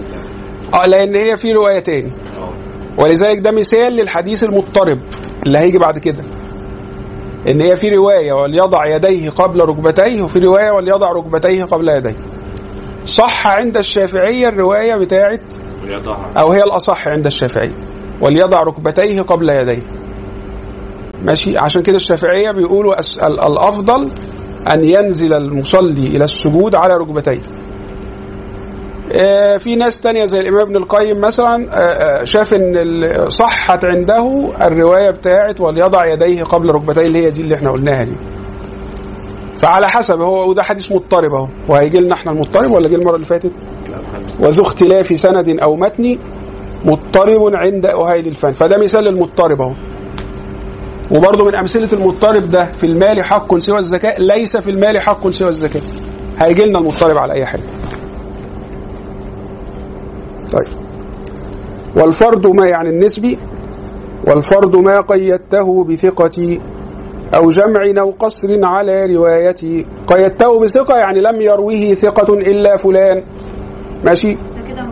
آه 0.75 0.87
لأن 0.87 1.14
هي 1.14 1.37
في 1.37 1.53
رواية 1.53 1.79
تاني. 1.81 2.12
آه. 2.39 2.53
ولذلك 2.99 3.38
ده 3.38 3.51
مثال 3.51 3.93
للحديث 3.93 4.45
المضطرب 4.45 4.99
اللي 5.47 5.59
هيجي 5.59 5.78
بعد 5.78 5.99
كده. 5.99 6.24
إن 7.49 7.61
هي 7.61 7.76
في 7.76 7.88
رواية 7.88 8.32
وليضع 8.32 8.86
يديه 8.86 9.30
قبل 9.30 9.61
ركبتيه 9.61 10.22
وفي 10.22 10.38
رواية 10.38 10.70
وليضع 10.70 11.12
ركبتيه 11.12 11.64
قبل 11.64 11.88
يديه. 11.88 12.16
صح 13.07 13.47
عند 13.47 13.76
الشافعية 13.76 14.49
الرواية 14.49 14.97
بتاعت 14.97 15.55
أو 16.36 16.53
هي 16.53 16.62
الأصح 16.62 17.09
عند 17.09 17.26
الشافعية. 17.26 17.72
وليضع 18.20 18.62
ركبتيه 18.62 19.22
قبل 19.22 19.49
يديه. 19.51 19.82
ماشي؟ 21.22 21.59
عشان 21.59 21.82
كده 21.82 21.97
الشافعية 21.97 22.51
بيقولوا 22.51 22.95
الأفضل 23.47 24.11
أن 24.72 24.84
ينزل 24.84 25.34
المصلي 25.34 26.07
إلى 26.07 26.24
السجود 26.24 26.74
على 26.74 26.97
ركبتيه. 26.97 27.40
في 29.58 29.76
ناس 29.76 30.00
تانية 30.00 30.24
زي 30.24 30.40
الإمام 30.40 30.60
ابن 30.60 30.76
القيم 30.76 31.20
مثلا 31.20 31.66
آه، 31.72 31.76
آه، 31.76 32.24
شاف 32.24 32.54
إن 32.54 33.04
صحت 33.28 33.84
عنده 33.84 34.48
الرواية 34.62 35.10
بتاعت 35.10 35.60
وليضع 35.60 36.06
يديه 36.06 36.44
قبل 36.44 36.70
ركبتيه 36.70 37.06
اللي 37.06 37.26
هي 37.26 37.30
دي 37.30 37.40
اللي 37.40 37.54
إحنا 37.54 37.70
قلناها 37.70 38.04
دي. 38.04 38.12
فعلى 39.56 39.88
حسب 39.88 40.20
هو 40.20 40.50
وده 40.50 40.62
حديث 40.62 40.92
مضطرب 40.92 41.34
أهو. 41.34 41.48
وهيجي 41.68 41.98
لنا 42.00 42.14
إحنا 42.14 42.32
المضطرب 42.32 42.70
ولا 42.70 42.88
جه 42.88 42.94
المرة 42.94 43.14
اللي 43.14 43.26
فاتت؟ 43.26 43.52
وذو 44.40 44.62
اختلاف 44.62 45.20
سند 45.20 45.48
أو 45.62 45.76
متن 45.76 46.18
مضطرب 46.84 47.54
عند 47.54 47.86
أهيل 47.86 48.26
الفن. 48.26 48.52
فده 48.52 48.78
مثال 48.78 49.04
للمضطرب 49.04 49.60
أهو. 49.62 49.72
وبرضه 51.10 51.44
من 51.44 51.54
أمثلة 51.54 51.88
المضطرب 51.92 52.50
ده 52.50 52.64
في 52.72 52.86
المال 52.86 53.24
حق 53.24 53.58
سوى 53.58 53.78
الزكاة 53.78 54.20
ليس 54.20 54.56
في 54.56 54.70
المال 54.70 55.00
حق 55.00 55.30
سوى 55.30 55.48
الزكاة. 55.48 55.82
هيجي 56.40 56.64
لنا 56.64 56.78
المضطرب 56.78 57.18
على 57.18 57.32
أي 57.32 57.46
حاجة 57.46 57.62
طيب. 60.53 60.82
والفرد 61.96 62.46
ما 62.46 62.66
يعني 62.66 62.90
النسبي؟ 62.90 63.38
والفرد 64.26 64.76
ما 64.76 65.00
قيدته 65.00 65.84
بثقة 65.84 66.59
أو 67.34 67.50
جمع 67.50 68.00
أو 68.00 68.11
قصر 68.11 68.64
على 68.64 69.07
روايته. 69.07 69.84
قيدته 70.07 70.61
بثقة 70.61 70.96
يعني 70.96 71.20
لم 71.20 71.40
يرويه 71.40 71.94
ثقة 71.94 72.34
إلا 72.34 72.76
فلان. 72.76 73.24
ماشي؟ 74.05 74.34
ده 74.34 74.40
كده 74.68 74.82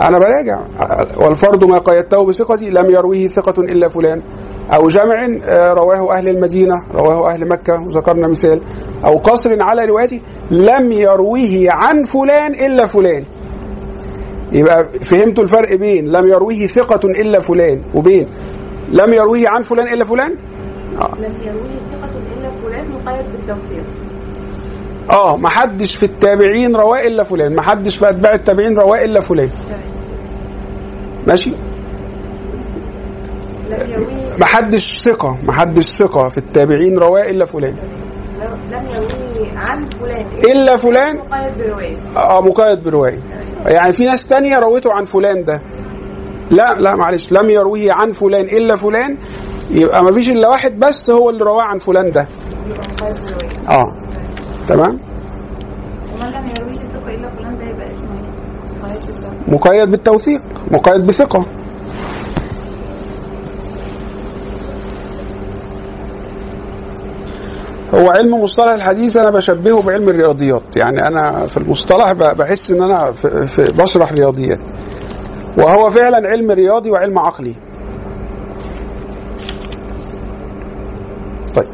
أنا 0.00 0.18
براجع. 0.18 0.60
والفرد 1.16 1.64
ما 1.64 1.78
قيدته 1.78 2.24
بثقة 2.24 2.68
لم 2.68 2.90
يرويه 2.90 3.28
ثقة 3.28 3.62
إلا 3.62 3.88
فلان. 3.88 4.22
أو 4.70 4.88
جمع 4.88 5.38
آه، 5.44 5.72
رواه 5.72 6.18
أهل 6.18 6.28
المدينة 6.28 6.74
رواه 6.94 7.32
أهل 7.32 7.48
مكة 7.48 7.82
وذكرنا 7.82 8.28
مثال. 8.28 8.60
أو 9.06 9.18
قصر 9.18 9.62
على 9.62 9.84
روايته 9.84 10.20
لم 10.50 10.92
يرويه 10.92 11.70
عن 11.70 12.04
فلان 12.04 12.54
إلا 12.54 12.86
فلان. 12.86 13.24
يبقى 14.54 14.84
فهمتوا 14.84 15.44
الفرق 15.44 15.74
بين 15.74 16.12
لم 16.12 16.28
يرويه 16.28 16.66
ثقة 16.66 17.08
إلا 17.08 17.38
فلان 17.40 17.82
وبين 17.94 18.26
لم 18.88 19.12
يرويه 19.14 19.48
عن 19.48 19.62
فلان 19.62 19.94
إلا 19.94 20.04
فلان؟ 20.04 20.36
آه. 20.98 21.14
لم 21.18 21.34
يرويه 21.42 21.78
ثقة 21.92 22.10
إلا 22.38 22.50
فلان 22.62 22.90
مقيد 22.90 23.26
بالتوثيق 23.32 23.84
آه 25.10 25.36
ما 25.36 25.48
حدش 25.48 25.96
في 25.96 26.02
التابعين 26.02 26.76
رواه 26.76 27.06
إلا 27.06 27.22
فلان 27.22 27.54
ما 27.54 27.62
حدش 27.62 27.96
في 27.96 28.08
أتباع 28.10 28.34
التابعين 28.34 28.78
رواه 28.78 29.04
إلا 29.04 29.20
فلان. 29.20 29.48
ماشي؟ 31.26 31.52
ما 34.38 34.46
حدش 34.46 35.02
ثقة 35.02 35.38
ما 35.44 35.52
حدش 35.52 35.84
ثقة 35.84 36.28
في 36.28 36.38
التابعين 36.38 36.98
رواه 36.98 37.30
إلا 37.30 37.44
فلان. 37.44 37.74
لم 38.40 38.54
لم 38.70 38.86
يرويه 38.86 39.58
عن 39.58 39.86
فلان. 39.86 40.26
إلا 40.44 40.76
فلان؟ 40.76 41.16
مقيد 41.16 41.58
برواية 41.58 41.96
آه 42.16 42.40
مقيد 42.40 42.82
بروايه 42.82 43.18
يعني 43.66 43.92
في 43.92 44.04
ناس 44.04 44.26
تانية 44.26 44.58
رويته 44.58 44.92
عن 44.92 45.04
فلان 45.04 45.44
ده. 45.44 45.60
لا 46.50 46.74
لا 46.80 46.96
معلش 46.96 47.32
لم 47.32 47.50
يرويه 47.50 47.92
عن 47.92 48.12
فلان 48.12 48.44
إلا 48.44 48.76
فلان. 48.76 49.16
يبقى 49.70 50.04
ما 50.04 50.12
فيش 50.12 50.30
إلا 50.30 50.48
واحد 50.48 50.78
بس 50.78 51.10
هو 51.10 51.30
اللي 51.30 51.44
رواه 51.44 51.62
عن 51.62 51.78
فلان 51.78 52.12
ده. 52.12 52.26
آه. 53.68 53.92
تمام؟ 54.68 54.98
إيه؟ 57.10 57.26
مقيد 59.48 59.90
بالتوثيق 59.90 59.90
مقيد 59.90 59.90
بالتوثيق 59.90 60.40
مقيد 60.70 61.06
بثقة. 61.06 61.46
هو 67.94 68.10
علم 68.10 68.42
مصطلح 68.42 68.72
الحديث 68.72 69.16
أنا 69.16 69.30
بشبهه 69.30 69.82
بعلم 69.82 70.08
الرياضيات. 70.08 70.76
يعني 70.76 71.06
أنا 71.06 71.46
في 71.46 71.56
المصطلح 71.56 72.12
بحس 72.12 72.70
إن 72.70 72.82
أنا 72.82 73.10
في 73.10 73.46
في 73.46 73.72
بشرح 73.72 74.12
رياضيات 74.12 74.58
وهو 75.58 75.90
فعلا 75.90 76.28
علم 76.28 76.50
رياضي 76.50 76.90
وعلم 76.90 77.18
عقلي. 77.18 77.54
طيب. 81.56 81.68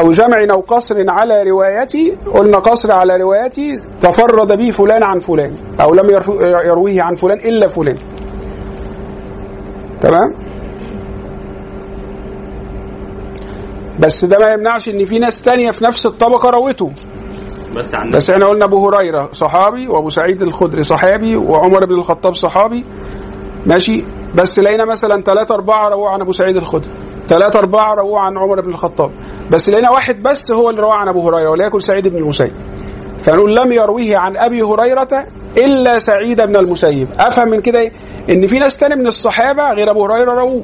أو 0.00 0.10
جمع 0.10 0.46
أو 0.50 0.60
قصر 0.60 1.10
على 1.10 1.42
روايتي 1.42 2.16
قلنا 2.34 2.58
قصر 2.58 2.92
على 2.92 3.16
روايتي 3.16 3.80
تفرد 4.00 4.58
به 4.58 4.70
فلان 4.70 5.02
عن 5.02 5.18
فلان 5.18 5.52
أو 5.80 5.94
لم 5.94 6.10
يرويه 6.64 7.02
عن 7.02 7.14
فلان 7.14 7.38
إلا 7.38 7.68
فلان. 7.68 7.96
تمام؟ 10.00 10.34
بس 13.98 14.24
ده 14.24 14.38
ما 14.38 14.52
يمنعش 14.52 14.88
إن 14.88 15.04
في 15.04 15.18
ناس 15.18 15.42
تانية 15.42 15.70
في 15.70 15.84
نفس 15.84 16.06
الطبقة 16.06 16.50
روته 16.50 16.90
بس 17.76 17.86
عن 17.94 18.10
بس 18.14 18.30
إحنا 18.30 18.46
قلنا 18.46 18.64
أبو 18.64 18.88
هريرة 18.88 19.28
صحابي 19.32 19.88
وأبو 19.88 20.10
سعيد 20.10 20.42
الخدري 20.42 20.82
صحابي 20.82 21.36
وعمر 21.36 21.84
بن 21.84 21.94
الخطاب 21.94 22.34
صحابي. 22.34 22.84
ماشي؟ 23.66 24.04
بس 24.34 24.58
لقينا 24.58 24.84
مثلا 24.84 25.22
ثلاثة 25.22 25.54
أربعة 25.54 25.88
رواه 25.88 26.10
عن 26.10 26.20
أبو 26.20 26.32
سعيد 26.32 26.56
الخدري. 26.56 26.90
ثلاثة 27.28 27.58
أربعة 27.58 27.94
رواه 27.94 28.20
عن 28.20 28.38
عمر 28.38 28.60
بن 28.60 28.70
الخطاب. 28.70 29.10
بس 29.50 29.70
لقينا 29.70 29.90
واحد 29.90 30.22
بس 30.22 30.50
هو 30.50 30.70
اللي 30.70 30.80
رواه 30.80 30.94
عن 30.94 31.08
أبو 31.08 31.28
هريرة 31.28 31.50
وليكن 31.50 31.80
سعيد 31.80 32.08
بن 32.08 32.16
المسيب. 32.16 32.52
فنقول 33.22 33.56
لم 33.56 33.72
يرويه 33.72 34.16
عن 34.16 34.36
أبي 34.36 34.62
هريرة 34.62 35.26
إلا 35.56 35.98
سعيد 35.98 36.40
بن 36.40 36.56
المسيب. 36.56 37.08
أفهم 37.18 37.48
من 37.48 37.60
كده 37.60 37.78
إيه؟ 37.78 37.92
إن 38.30 38.46
في 38.46 38.58
ناس 38.58 38.76
تاني 38.76 38.96
من 38.96 39.06
الصحابة 39.06 39.72
غير 39.72 39.90
أبو 39.90 40.04
هريرة 40.04 40.34
رووه. 40.34 40.62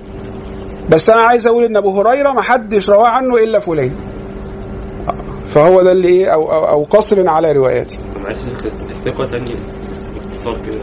بس 0.91 1.11
أنا 1.11 1.21
عايز 1.21 1.47
أقول 1.47 1.65
إن 1.65 1.77
أبو 1.77 2.01
هريرة 2.01 2.33
ما 2.33 2.43
حدش 2.43 2.91
رواه 2.91 3.09
عنه 3.09 3.35
إلا 3.37 3.59
فلان. 3.59 3.91
فهو 5.47 5.83
ده 5.83 5.93
اللي 5.93 6.09
إيه 6.09 6.35
أو, 6.35 6.53
أو, 6.53 6.69
أو 6.69 6.85
قصر 6.85 7.29
على 7.29 7.53
رواياته. 7.53 7.97
معلش 8.23 8.39
باختصار 10.15 10.67
كده. 10.67 10.81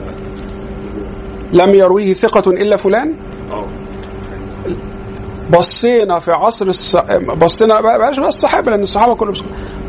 لم 1.53 1.75
يرويه 1.75 2.13
ثقة 2.13 2.51
إلا 2.51 2.75
فلان؟ 2.75 3.15
آه. 3.51 3.65
بصينا 5.57 6.19
في 6.19 6.31
عصر 6.31 6.67
الص... 6.67 6.95
بصينا 7.41 7.81
بلاش 7.81 8.19
بقى 8.19 8.27
الصحابة 8.29 8.71
لأن 8.71 8.81
الصحابة 8.81 9.15
كلهم. 9.15 9.33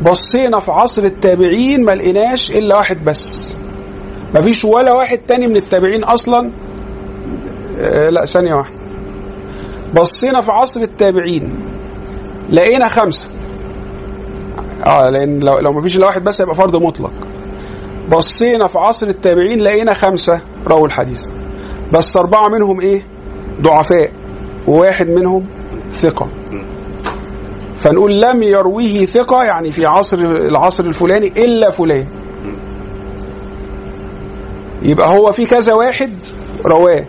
بصينا 0.05 0.59
في 0.59 0.71
عصر 0.71 1.03
التابعين 1.03 1.83
ما 1.85 1.95
لقيناش 1.95 2.51
إلا 2.51 2.77
واحد 2.77 3.03
بس. 3.05 3.57
ما 4.33 4.41
فيش 4.41 4.65
ولا 4.65 4.93
واحد 4.93 5.17
تاني 5.17 5.47
من 5.47 5.55
التابعين 5.55 6.03
أصلا. 6.03 6.51
آه 7.79 8.09
لا 8.09 8.25
ثانية 8.25 8.55
واحدة. 8.55 8.82
بصينا 9.95 10.41
في 10.41 10.51
عصر 10.51 10.81
التابعين. 10.81 11.55
لقينا 12.49 12.87
خمسة. 12.87 13.27
آه 14.85 15.09
لأن 15.09 15.39
لو, 15.39 15.59
لو 15.59 15.71
ما 15.73 15.81
فيش 15.81 15.97
إلا 15.97 16.05
واحد 16.05 16.23
بس 16.23 16.39
يبقى 16.39 16.55
فرض 16.55 16.75
مطلق. 16.75 17.11
بصينا 18.11 18.67
في 18.67 18.77
عصر 18.77 19.07
التابعين 19.07 19.59
لقينا 19.59 19.93
خمسة 19.93 20.41
رووا 20.67 20.87
الحديث. 20.87 21.23
بس 21.93 22.17
أربعة 22.17 22.47
منهم 22.49 22.81
إيه؟ 22.81 23.07
ضعفاء 23.61 24.11
وواحد 24.67 25.09
منهم 25.09 25.45
ثقة. 25.91 26.29
فنقول 27.77 28.21
لم 28.21 28.43
يرويه 28.43 29.05
ثقة 29.05 29.43
يعني 29.43 29.71
في 29.71 29.85
عصر 29.85 30.17
العصر 30.17 30.85
الفلاني 30.85 31.27
إلا 31.27 31.69
فلان. 31.71 32.07
يبقى 34.81 35.17
هو 35.17 35.31
في 35.31 35.45
كذا 35.45 35.73
واحد 35.73 36.13
رواة. 36.65 37.05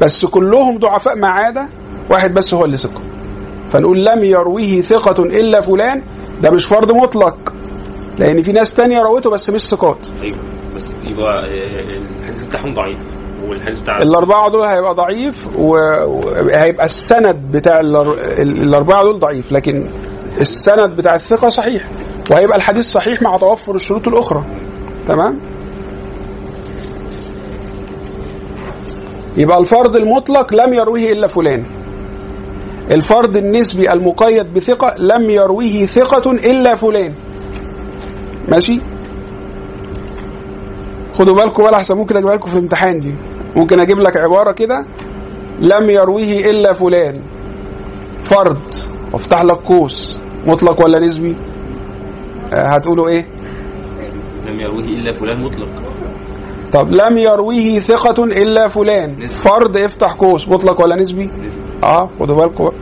بس 0.00 0.26
كلهم 0.26 0.78
ضعفاء 0.78 1.16
ما 1.16 1.28
عدا 1.28 1.68
واحد 2.10 2.34
بس 2.34 2.54
هو 2.54 2.64
اللي 2.64 2.76
ثقة 2.76 3.02
فنقول 3.68 4.04
لم 4.04 4.24
يرويه 4.24 4.80
ثقة 4.80 5.24
إلا 5.24 5.60
فلان 5.60 6.02
ده 6.42 6.50
مش 6.50 6.64
فرض 6.66 6.92
مطلق. 6.92 7.54
لأن 8.18 8.42
في 8.42 8.52
ناس 8.52 8.74
تانية 8.74 9.02
روته 9.02 9.30
بس 9.30 9.50
مش 9.50 9.60
ثقات. 9.60 10.06
أيوه 10.22 10.38
بس 10.76 10.90
يبقى 11.10 11.44
آه، 11.44 11.96
الحديث 12.20 12.42
بتاعهم 12.42 12.74
ضعيف. 12.74 12.98
والحديث 13.48 13.80
بتاع 13.80 13.98
الأربعة 13.98 14.50
دول 14.50 14.66
هيبقى 14.66 14.94
ضعيف 14.94 15.58
وهيبقى 15.58 16.86
السند 16.86 17.36
بتاع 17.52 17.80
الأر- 17.80 18.40
الأربعة 18.40 19.02
دول 19.02 19.18
ضعيف 19.18 19.52
لكن 19.52 19.90
السند 20.40 20.96
بتاع 20.96 21.14
الثقة 21.14 21.48
صحيح. 21.48 21.88
وهيبقى 22.30 22.56
الحديث 22.56 22.84
صحيح 22.84 23.22
مع 23.22 23.36
توفر 23.36 23.74
الشروط 23.74 24.08
الأخرى. 24.08 24.44
تمام؟ 25.08 25.40
يبقى 29.36 29.58
الفرض 29.58 29.96
المطلق 29.96 30.54
لم 30.54 30.72
يرويه 30.74 31.12
إلا 31.12 31.26
فلان. 31.26 31.64
الفرض 32.90 33.36
النسبي 33.36 33.92
المقيد 33.92 34.54
بثقة 34.54 34.94
لم 34.98 35.30
يرويه 35.30 35.86
ثقة 35.86 36.30
إلا 36.30 36.74
فلان. 36.74 37.12
ماشي؟ 38.48 38.80
خدوا 41.12 41.34
بالكم 41.36 41.62
بقى 41.62 41.74
احسن 41.74 41.94
ممكن 41.94 42.16
أجيبها 42.16 42.34
لكم 42.34 42.48
في 42.48 42.54
الامتحان 42.56 42.98
دي. 42.98 43.14
ممكن 43.56 43.80
أجيب 43.80 43.98
لك 43.98 44.16
عبارة 44.16 44.52
كده؟ 44.52 44.84
لم 45.60 45.90
يرويه 45.90 46.50
إلا 46.50 46.72
فلان. 46.72 47.22
فرض 48.22 48.60
وافتح 49.12 49.42
لك 49.42 49.56
قوس. 49.56 50.20
مطلق 50.46 50.84
ولا 50.84 50.98
نسبي؟ 50.98 51.36
آه، 52.52 52.68
هتقولوا 52.68 53.08
إيه؟ 53.08 53.26
لم 54.48 54.60
يرويه 54.60 54.84
إلا 54.84 55.12
فلان 55.12 55.40
مطلق. 55.42 55.68
طب 56.72 56.90
لم 56.90 57.18
يرويه 57.18 57.78
ثقة 57.78 58.24
إلا 58.24 58.68
فلان. 58.68 59.26
فرض 59.28 59.76
افتح 59.76 60.12
قوس. 60.12 60.48
مطلق 60.48 60.80
ولا 60.80 60.96
نسبي. 60.96 61.30
آه 61.82 62.06
خدوا 62.20 62.36
بالكم 62.36 62.64
بقى. 62.64 62.72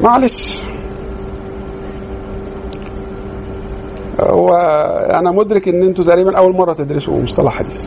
معلش. 0.00 0.62
هو 4.20 4.48
أنا 5.10 5.30
مدرك 5.30 5.68
إن 5.68 5.82
أنتوا 5.82 6.04
تقريبا 6.04 6.38
أول 6.38 6.56
مرة 6.56 6.72
تدرسوا 6.72 7.18
مصطلح 7.22 7.52
حديث. 7.52 7.82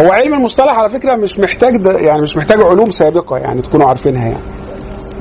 هو 0.00 0.12
علم 0.12 0.34
المصطلح 0.34 0.78
على 0.78 0.88
فكرة 0.88 1.16
مش 1.16 1.38
محتاج 1.38 1.86
يعني 1.86 2.22
مش 2.22 2.36
محتاج 2.36 2.60
علوم 2.60 2.90
سابقة 2.90 3.38
يعني 3.38 3.62
تكونوا 3.62 3.88
عارفينها 3.88 4.28
يعني. 4.28 4.42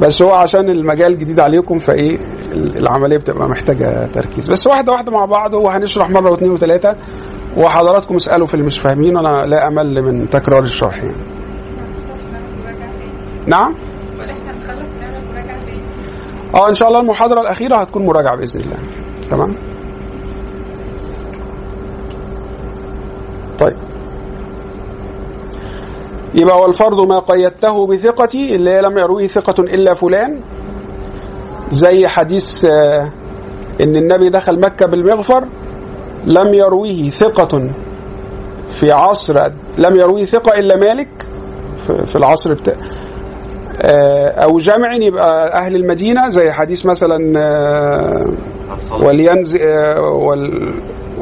بس 0.02 0.22
هو 0.22 0.34
عشان 0.34 0.70
المجال 0.70 1.20
جديد 1.20 1.39
عليكم 1.39 1.80
فإيه 1.80 2.18
العملية 2.54 3.18
بتبقى 3.18 3.50
محتاجة 3.50 4.06
تركيز. 4.14 4.50
بس 4.50 4.68
واحدة 4.68 4.91
واحدة 4.91 5.12
مع 5.12 5.26
بعض 5.26 5.54
وهنشرح 5.54 6.10
مرة 6.10 6.32
واثنين 6.32 6.52
وثلاثة 6.52 6.96
وحضراتكم 7.58 8.16
اسألوا 8.16 8.48
في 8.48 8.54
اللي 8.54 8.66
مش 8.66 8.80
فاهمين 8.80 9.18
وأنا 9.18 9.46
لا 9.46 9.68
أمل 9.68 10.02
من 10.02 10.30
تكرار 10.30 10.64
الشرح 10.64 11.04
يعني. 11.04 11.16
نعم؟ 13.48 13.76
آه 16.56 16.70
إن 16.70 16.74
شاء 16.74 16.88
الله 16.88 17.00
المحاضرة 17.00 17.41
الأخيرة 17.41 17.76
هتكون 17.76 18.06
مراجعة 18.06 18.38
بإذن 18.38 18.60
الله. 18.62 18.78
تمام؟ 19.30 19.56
طيب. 23.60 23.95
يبقى 26.36 26.60
والفرض 26.62 27.00
ما 27.08 27.20
قيدته 27.20 27.88
بثقتي 27.88 28.56
اللي 28.56 28.70
هي 28.72 28.82
لم 28.82 28.98
يرويه 28.98 29.28
ثقة 29.28 29.64
إلا 29.64 29.94
فلان. 29.94 30.40
زي 31.70 32.08
حديث 32.08 32.66
آه، 32.66 33.12
إن 33.82 33.96
النبي 33.96 34.30
دخل 34.30 34.60
مكة 34.60 34.86
بالمغفر 34.86 35.48
لم 36.26 36.54
يرويه 36.54 37.10
ثقة 37.10 37.70
في 38.70 38.92
عصر 38.92 39.50
لم 39.78 39.96
يرويه 39.96 40.26
ثقة 40.26 40.60
إلا 40.60 40.76
مالك 40.78 41.10
في- 41.88 42.06
العصر 42.16 42.54
بتاع 42.54 42.76
آه، 43.84 44.28
أو 44.30 44.58
جمع 44.60 44.94
يبقى 44.96 45.54
أهل 45.54 45.76
المدينة 45.76 46.30
زي 46.30 46.52
حديث 46.52 46.86
مثلا 46.86 47.40
آه، 47.40 48.34
ولينزل 49.06 49.60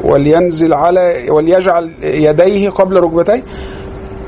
ولينزل 0.04 0.74
على 0.74 1.26
وليجعل 1.30 1.90
يديه 2.02 2.70
قبل 2.70 3.00
ركبتيه. 3.00 3.42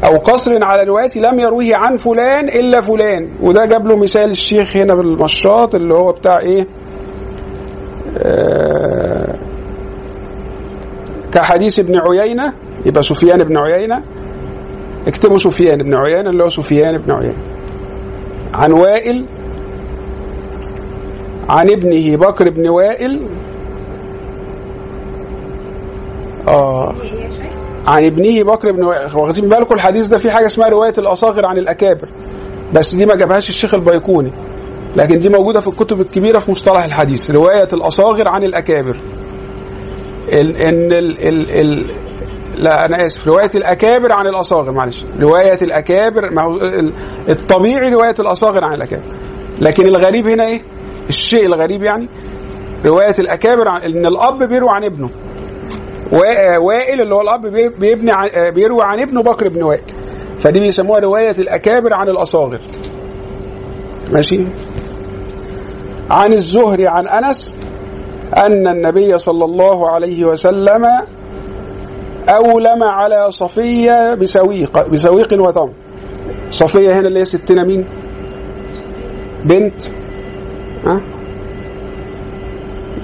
أو 0.04 0.16
قصر 0.16 0.64
على 0.64 0.84
روايتي 0.84 1.20
لم 1.20 1.40
يرويه 1.40 1.76
عن 1.76 1.96
فلان 1.96 2.48
إلا 2.48 2.80
فلان. 2.80 3.28
وده 3.42 3.66
جاب 3.66 3.86
له 3.86 3.96
مثال 3.96 4.30
الشيخ 4.30 4.76
هنا 4.76 4.94
بالمشاط 4.94 5.74
اللي 5.74 5.94
هو 5.94 6.12
بتاع 6.12 6.38
إيه؟ 6.38 6.66
آه 8.18 9.34
كحديث 11.32 11.78
ابن 11.78 11.98
عيينة. 11.98 12.52
يبقى 12.86 13.02
سفيان 13.02 13.44
بن 13.44 13.56
عيينة. 13.56 14.02
اكتبوا 15.06 15.38
سفيان 15.38 15.78
بن 15.78 15.94
عيينة 15.94 16.30
اللي 16.30 16.44
هو 16.44 16.48
سفيان 16.48 16.98
بن 16.98 17.12
عيينة. 17.12 17.42
عن 18.54 18.72
وائل 18.72 19.26
عن 21.48 21.70
ابنه 21.70 22.16
بكر 22.16 22.50
بن 22.50 22.68
وائل. 22.68 23.20
شيخ 26.46 27.65
عن 27.86 28.04
ابنه 28.06 28.42
بكر 28.42 28.72
بن 28.72 28.84
واخدين 29.14 29.48
بالكم 29.48 29.74
الحديث 29.74 30.06
ده؟ 30.08 30.18
فيه 30.18 30.30
حاجة 30.30 30.46
اسمها 30.46 30.68
رواية 30.68 30.92
الأصاغر 30.98 31.46
عن 31.46 31.58
الأكابر. 31.58 32.08
بس 32.74 32.94
دي 32.94 33.06
ما 33.06 33.14
جابهاش 33.14 33.50
الشيخ 33.50 33.74
البيقوني. 33.74 34.32
لكن 34.96 35.18
دي 35.18 35.28
موجودة 35.28 35.60
في 35.60 35.66
الكتب 35.68 36.00
الكبيرة 36.00 36.38
في 36.38 36.50
مصطلح 36.50 36.84
الحديث. 36.84 37.30
رواية 37.30 37.68
الأصاغر 37.72 38.28
عن 38.28 38.44
الأكابر. 38.44 38.96
ال 40.32 40.56
إن 40.56 40.92
ال 40.92 41.28
ال 41.28 41.50
ال 41.50 41.86
لا 42.56 42.86
أنا 42.86 43.06
آسف. 43.06 43.28
رواية 43.28 43.50
الأكابر 43.54 44.12
عن 44.12 44.26
الأصاغر 44.26 44.72
معلش. 44.72 45.04
رواية 45.22 45.58
الأكابر 45.62 46.30
ما 46.32 46.42
هو 46.42 46.56
ال- 46.56 46.92
الطبيعي 47.28 47.90
رواية 47.90 48.14
الأصاغر 48.20 48.64
عن 48.64 48.74
الأكابر. 48.74 49.16
لكن 49.60 49.86
الغريب 49.86 50.26
هنا 50.26 50.46
إيه؟ 50.46 50.60
الشيء 51.08 51.46
الغريب 51.46 51.82
يعني 51.82 52.08
رواية 52.86 53.14
الأكابر 53.18 53.68
عن 53.68 53.80
إن 53.82 54.06
الأب 54.06 54.42
بيروي 54.42 54.70
عن 54.70 54.84
ابنه. 54.84 55.10
وائل 56.12 57.00
اللي 57.00 57.14
هو 57.14 57.20
الأب 57.20 57.46
بي- 57.46 57.68
بيبني 57.68 58.12
آه، 58.12 58.50
بيروي 58.50 58.82
عن 58.84 59.00
ابنه 59.00 59.22
بكر 59.22 59.48
بن 59.48 59.62
وائل. 59.62 59.82
فدي 60.38 60.60
بيسموها 60.60 61.00
رواية 61.00 61.30
الأكابر 61.38 61.94
عن 61.94 62.08
الأصاغر. 62.08 62.60
ماشي؟ 64.12 64.44
عن 66.10 66.32
الزهري 66.32 66.86
عن 66.88 67.08
أنس 67.08 67.56
أن 68.36 68.68
النبي 68.68 69.18
صلى 69.18 69.44
الله 69.44 69.90
عليه 69.90 70.24
وسلم 70.24 70.84
أولم 72.28 72.82
على 72.82 73.30
صفية 73.30 74.14
بسويق 74.14 74.88
بسويق 74.88 75.42
وتمر 75.42 75.72
صفية 76.50 76.98
هنا 76.98 77.08
اللي 77.08 77.20
هي 77.20 77.24
ستنا 77.24 77.64
مين؟ 77.64 77.86
بنت. 79.44 79.82
ها؟ 80.86 81.00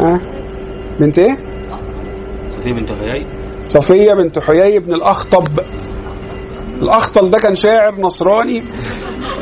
ها؟ 0.00 0.20
بنت 1.00 1.18
إيه؟ 1.18 1.51
صفية 2.62 2.72
بنت 2.72 2.90
حيي؟ 2.90 3.26
صفية 3.64 4.12
بنت 4.14 4.38
حيي 4.38 4.78
بن 4.78 4.94
الأخطب. 4.94 5.44
الأخطل 6.82 7.30
ده 7.30 7.38
كان 7.38 7.54
شاعر 7.54 8.00
نصراني 8.00 8.62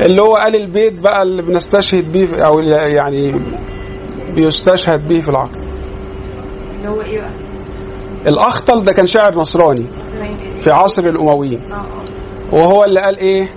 اللي 0.01 0.21
هو 0.21 0.35
قال 0.35 0.55
البيت 0.55 0.99
بقى 1.01 1.21
اللي 1.23 1.41
بنستشهد 1.41 2.11
بيه 2.11 2.25
في- 2.25 2.45
أو 2.45 2.59
يعني 2.59 3.35
بيستشهد 4.35 5.07
به 5.07 5.19
في 5.19 5.29
العقل 5.29 5.59
اللي 6.77 6.89
هو 6.89 7.01
إيه 7.01 7.19
بقى؟ 7.21 7.33
الأخطل 8.27 8.83
ده 8.83 8.93
كان 8.93 9.05
شاعر 9.05 9.35
نصراني. 9.39 9.85
في 10.59 10.71
عصر 10.71 11.03
الأمويين. 11.07 11.61
آه 11.71 11.75
آه. 11.75 11.85
وهو 12.55 12.83
اللي 12.83 12.99
قال 13.01 13.17
إيه؟ 13.17 13.47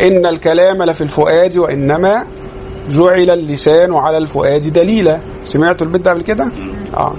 إن 0.00 0.26
الكلام 0.26 0.82
لفي 0.82 1.00
الفؤاد 1.00 1.56
وإنما 1.56 2.26
جعل 2.88 3.30
اللسان 3.30 3.92
على 3.94 4.18
الفؤاد 4.18 4.72
دليلا. 4.72 5.20
سمعتوا 5.42 5.86
البيت 5.86 6.00
ده 6.02 6.10
قبل 6.10 6.22
كده؟ 6.22 6.44
آه. 6.96 7.14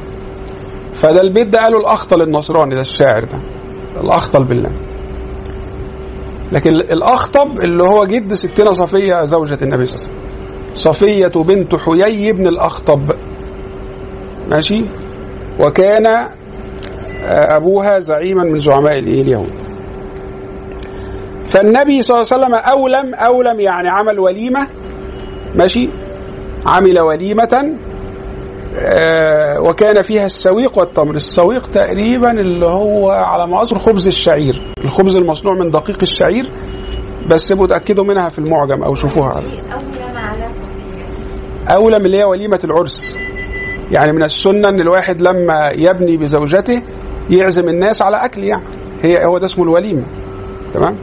فده 0.99 1.21
البيت 1.21 1.47
ده 1.47 1.59
قاله 1.59 1.77
الأخطل 1.77 2.21
النصراني 2.21 2.75
ده 2.75 2.81
الشاعر 2.81 3.23
ده. 3.23 3.41
الأخطل 4.01 4.43
بالله. 4.43 4.71
لكن 6.51 6.69
الأخطب 6.75 7.59
اللي 7.59 7.83
هو 7.83 8.05
جد 8.05 8.33
ستنا 8.33 8.73
صفية 8.73 9.25
زوجة 9.25 9.57
النبي 9.61 9.85
صلى 9.85 9.95
الله 9.95 10.07
عليه 10.07 10.17
وسلم. 10.17 10.73
صفية 10.75 11.43
بنت 11.43 11.75
حيي 11.75 12.31
بن 12.33 12.47
الأخطب. 12.47 13.11
ماشي؟ 14.49 14.83
وكان 15.59 16.05
آه، 16.05 16.27
أبوها 17.57 17.99
زعيما 17.99 18.43
من 18.43 18.61
زعماء؟ 18.61 18.99
اليهود. 18.99 19.53
فالنبي 21.45 22.01
صلى 22.01 22.17
الله 22.17 22.27
عليه 22.33 22.43
وسلم 22.45 22.53
أولم 22.53 23.13
أولم 23.13 23.59
يعني 23.59 23.89
عمل 23.89 24.19
وليمة. 24.19 24.67
ماشي؟ 25.55 25.89
عمل 26.65 26.99
وليمة 26.99 27.75
وكان 29.59 30.01
فيها 30.01 30.25
السويق 30.25 30.77
والتمر. 30.77 31.15
السويق 31.15 31.67
تقريبا 31.67 32.31
اللي 32.31 32.65
هو 32.65 33.09
على 33.09 33.47
ما 33.47 33.61
أذكر 33.61 33.79
خبز 33.79 34.07
الشعير. 34.07 34.61
الخبز 34.83 35.15
المصنوع 35.15 35.53
من 35.53 35.71
دقيق 35.71 35.97
الشعير 36.01 36.51
بس 37.29 37.51
ابقوا 37.51 37.65
اتأكدوا 37.65 38.03
منها 38.03 38.29
في 38.29 38.39
المعجم 38.39 38.83
أو 38.83 38.95
شوفوها. 38.95 39.41
صفيه 39.41 39.49
أولم 41.75 42.05
اللي 42.05 42.17
هي 42.19 42.23
وليمة 42.23 42.59
العرس. 42.63 43.17
يعني 43.91 44.13
من 44.13 44.23
السنة 44.23 44.69
أن 44.69 44.81
الواحد 44.81 45.21
لما 45.21 45.69
يبني 45.75 46.17
بزوجته 46.17 46.83
يعزم 47.29 47.69
الناس 47.69 48.01
على 48.01 48.25
أكل 48.25 48.43
يعني 48.43 48.63
هي 49.03 49.25
هو 49.25 49.37
ده 49.37 49.45
اسمه 49.45 49.63
الوليمة. 49.63 50.03
تمام؟ 50.73 50.97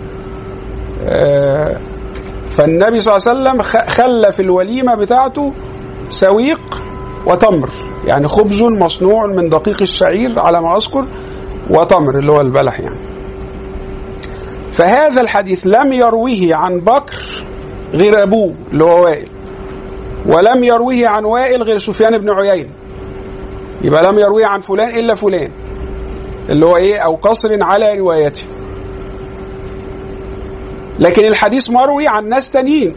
آه 1.04 1.80
فالنبي 2.50 3.00
صلى 3.00 3.16
الله 3.16 3.28
عليه 3.28 3.40
وسلم 3.40 3.62
خلى 3.88 4.32
في 4.32 4.40
الوليمة 4.40 4.94
بتاعته 4.94 5.52
سويق 6.08 6.85
وتمر. 7.26 7.70
يعني 8.06 8.28
خبز 8.28 8.62
مصنوع 8.62 9.26
من 9.26 9.48
دقيق 9.48 9.82
الشعير 9.82 10.40
على 10.40 10.62
ما 10.62 10.76
أذكر 10.76 11.06
وتمر 11.70 12.18
اللي 12.18 12.32
هو 12.32 12.40
البلح 12.40 12.80
يعني. 12.80 13.00
فهذا 14.72 15.20
الحديث 15.20 15.66
لم 15.66 15.92
يرويه 15.92 16.54
عن 16.54 16.80
بكر 16.80 17.44
غير 17.94 18.22
أبوه 18.22 18.54
اللي 18.72 18.84
هو 18.84 19.04
وائل. 19.04 19.28
ولم 20.26 20.64
يرويه 20.64 21.08
عن 21.08 21.24
وائل 21.24 21.62
غير 21.62 21.78
سفيان 21.78 22.18
بن 22.18 22.30
عيينة 22.30 22.70
يبقى 23.82 24.12
لم 24.12 24.18
يرويه 24.18 24.46
عن 24.46 24.60
فلان 24.60 24.90
إلا 24.98 25.14
فلان. 25.14 25.50
اللي 26.48 26.66
هو 26.66 26.76
إيه؟ 26.76 26.98
أو 26.98 27.14
قصر 27.14 27.62
على 27.62 27.94
روايته. 27.94 28.42
لكن 30.98 31.24
الحديث 31.24 31.70
مروي 31.70 32.08
عن 32.08 32.28
ناس 32.28 32.50
تانيين. 32.50 32.94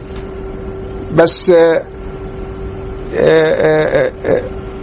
بس 1.14 1.50
آه، 1.50 1.82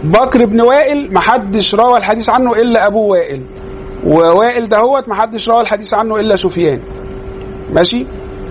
بكر 0.04 0.44
بن 0.44 0.60
وائل 0.60 1.14
محدش 1.14 1.74
روى 1.74 1.96
الحديث 1.98 2.30
عنه 2.30 2.50
إلا 2.52 2.86
أبو 2.86 3.12
وائل. 3.12 3.42
ووائل 4.06 4.68
دهوت 4.68 5.08
محدش 5.08 5.48
روى 5.48 5.60
الحديث 5.60 5.94
عنه 5.94 6.16
إلا 6.20 6.36
سفيان. 6.36 6.80
ماشي؟ 7.72 8.06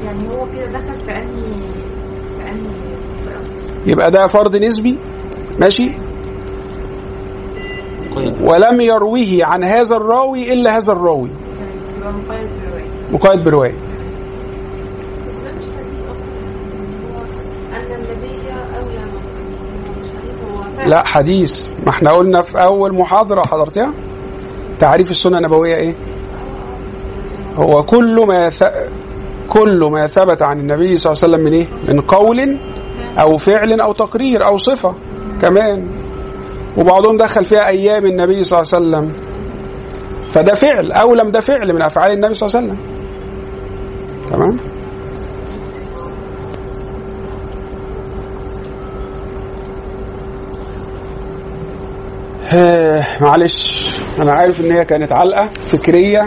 يعني 0.05 0.29
هو 0.29 0.45
كده 0.55 0.65
دخل 0.65 0.99
في 1.05 1.11
انهي 1.11 1.71
في 2.37 2.41
أنهي؟ 2.49 2.95
يبقى 3.85 4.11
ده 4.11 4.27
فرض 4.27 4.55
نسبي. 4.55 4.97
ماشي؟ 5.59 5.91
قيد 8.15 8.41
ولم 8.41 8.81
يرويه 8.81 9.45
عن 9.45 9.63
هذا 9.63 9.95
الراوي 9.95 10.53
إلا 10.53 10.77
هذا 10.77 10.93
الراوي. 10.93 11.29
يبقى 11.97 12.13
مقيد 12.13 12.49
بالرواية. 12.49 12.87
مقيد 13.11 13.43
بروايه 13.43 13.73
بس 15.27 15.35
ده 15.35 15.51
مش 15.51 15.63
حديث 15.77 16.01
أصلا 16.11 16.27
هو 20.55 20.61
ان 20.63 20.66
لا 20.85 21.03
حديث. 21.07 21.71
ما 21.85 21.89
إحنا 21.89 22.11
قلنا 22.11 22.41
في 22.41 22.63
أول 22.63 22.93
محاضرة 22.93 23.41
حضرتها 23.47 23.93
تعريف 24.79 25.11
السنة 25.11 25.37
النبوية 25.37 25.75
إيه؟ 25.75 25.95
هو 27.55 27.83
كل 27.83 28.25
ما 28.27 28.49
ث... 28.49 28.63
كل 29.49 29.89
ما 29.91 30.07
ثبت 30.07 30.41
عن 30.41 30.59
النبي 30.59 30.97
صلى 30.97 31.11
الله 31.11 31.23
عليه 31.23 31.33
وسلم 31.33 31.45
من 31.45 31.53
إيه؟ 31.53 31.67
من 31.93 32.01
قول 32.01 32.59
أو 33.21 33.37
فعل 33.37 33.81
أو 33.81 33.93
تقرير 33.93 34.45
أو 34.45 34.57
صفة 34.57 34.95
كمان. 35.41 35.87
وبعضهم 36.77 37.17
دخل 37.17 37.45
فيها 37.45 37.67
أيام 37.67 38.05
النبي 38.05 38.43
صلى 38.43 38.59
الله 38.61 38.73
عليه 38.73 38.87
وسلم. 38.87 39.13
فده 40.31 40.53
فعل 40.53 40.91
أو 40.91 41.15
لم 41.15 41.31
ده 41.31 41.39
فعل 41.39 41.73
من 41.73 41.81
أفعال 41.81 42.11
النبي 42.11 42.33
صلى 42.33 42.47
الله 42.47 42.59
عليه 42.59 42.67
وسلم. 42.67 42.79
تمام؟ 44.27 44.76
معلش. 53.21 53.89
أنا 54.21 54.31
عارف 54.33 54.61
إن 54.65 54.71
هي 54.71 54.85
كانت 54.85 55.11
علقة 55.11 55.47
فكرية 55.47 56.25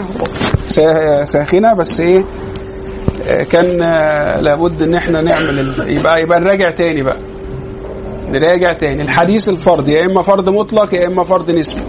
سا- 0.67 1.25
ساخنة 1.25 1.73
بس 1.73 1.99
إيه 1.99 2.23
آه، 3.29 3.43
كان 3.43 3.81
آه، 3.83 4.41
لابد 4.41 4.81
إن 4.81 4.95
إحنا 4.95 5.21
نعمل 5.21 5.73
يبقى 5.87 6.21
يبقى 6.21 6.39
نراجع 6.39 6.71
تاني 6.71 7.03
بقى. 7.03 7.17
نراجع 8.29 8.73
تاني. 8.73 9.01
الحديث 9.01 9.49
الفرد 9.49 9.87
يا 9.87 10.05
إما 10.05 10.21
فرد 10.21 10.49
مطلق 10.49 10.93
يا 10.93 11.07
إما 11.07 11.23
فرد 11.23 11.51
نسبي. 11.51 11.81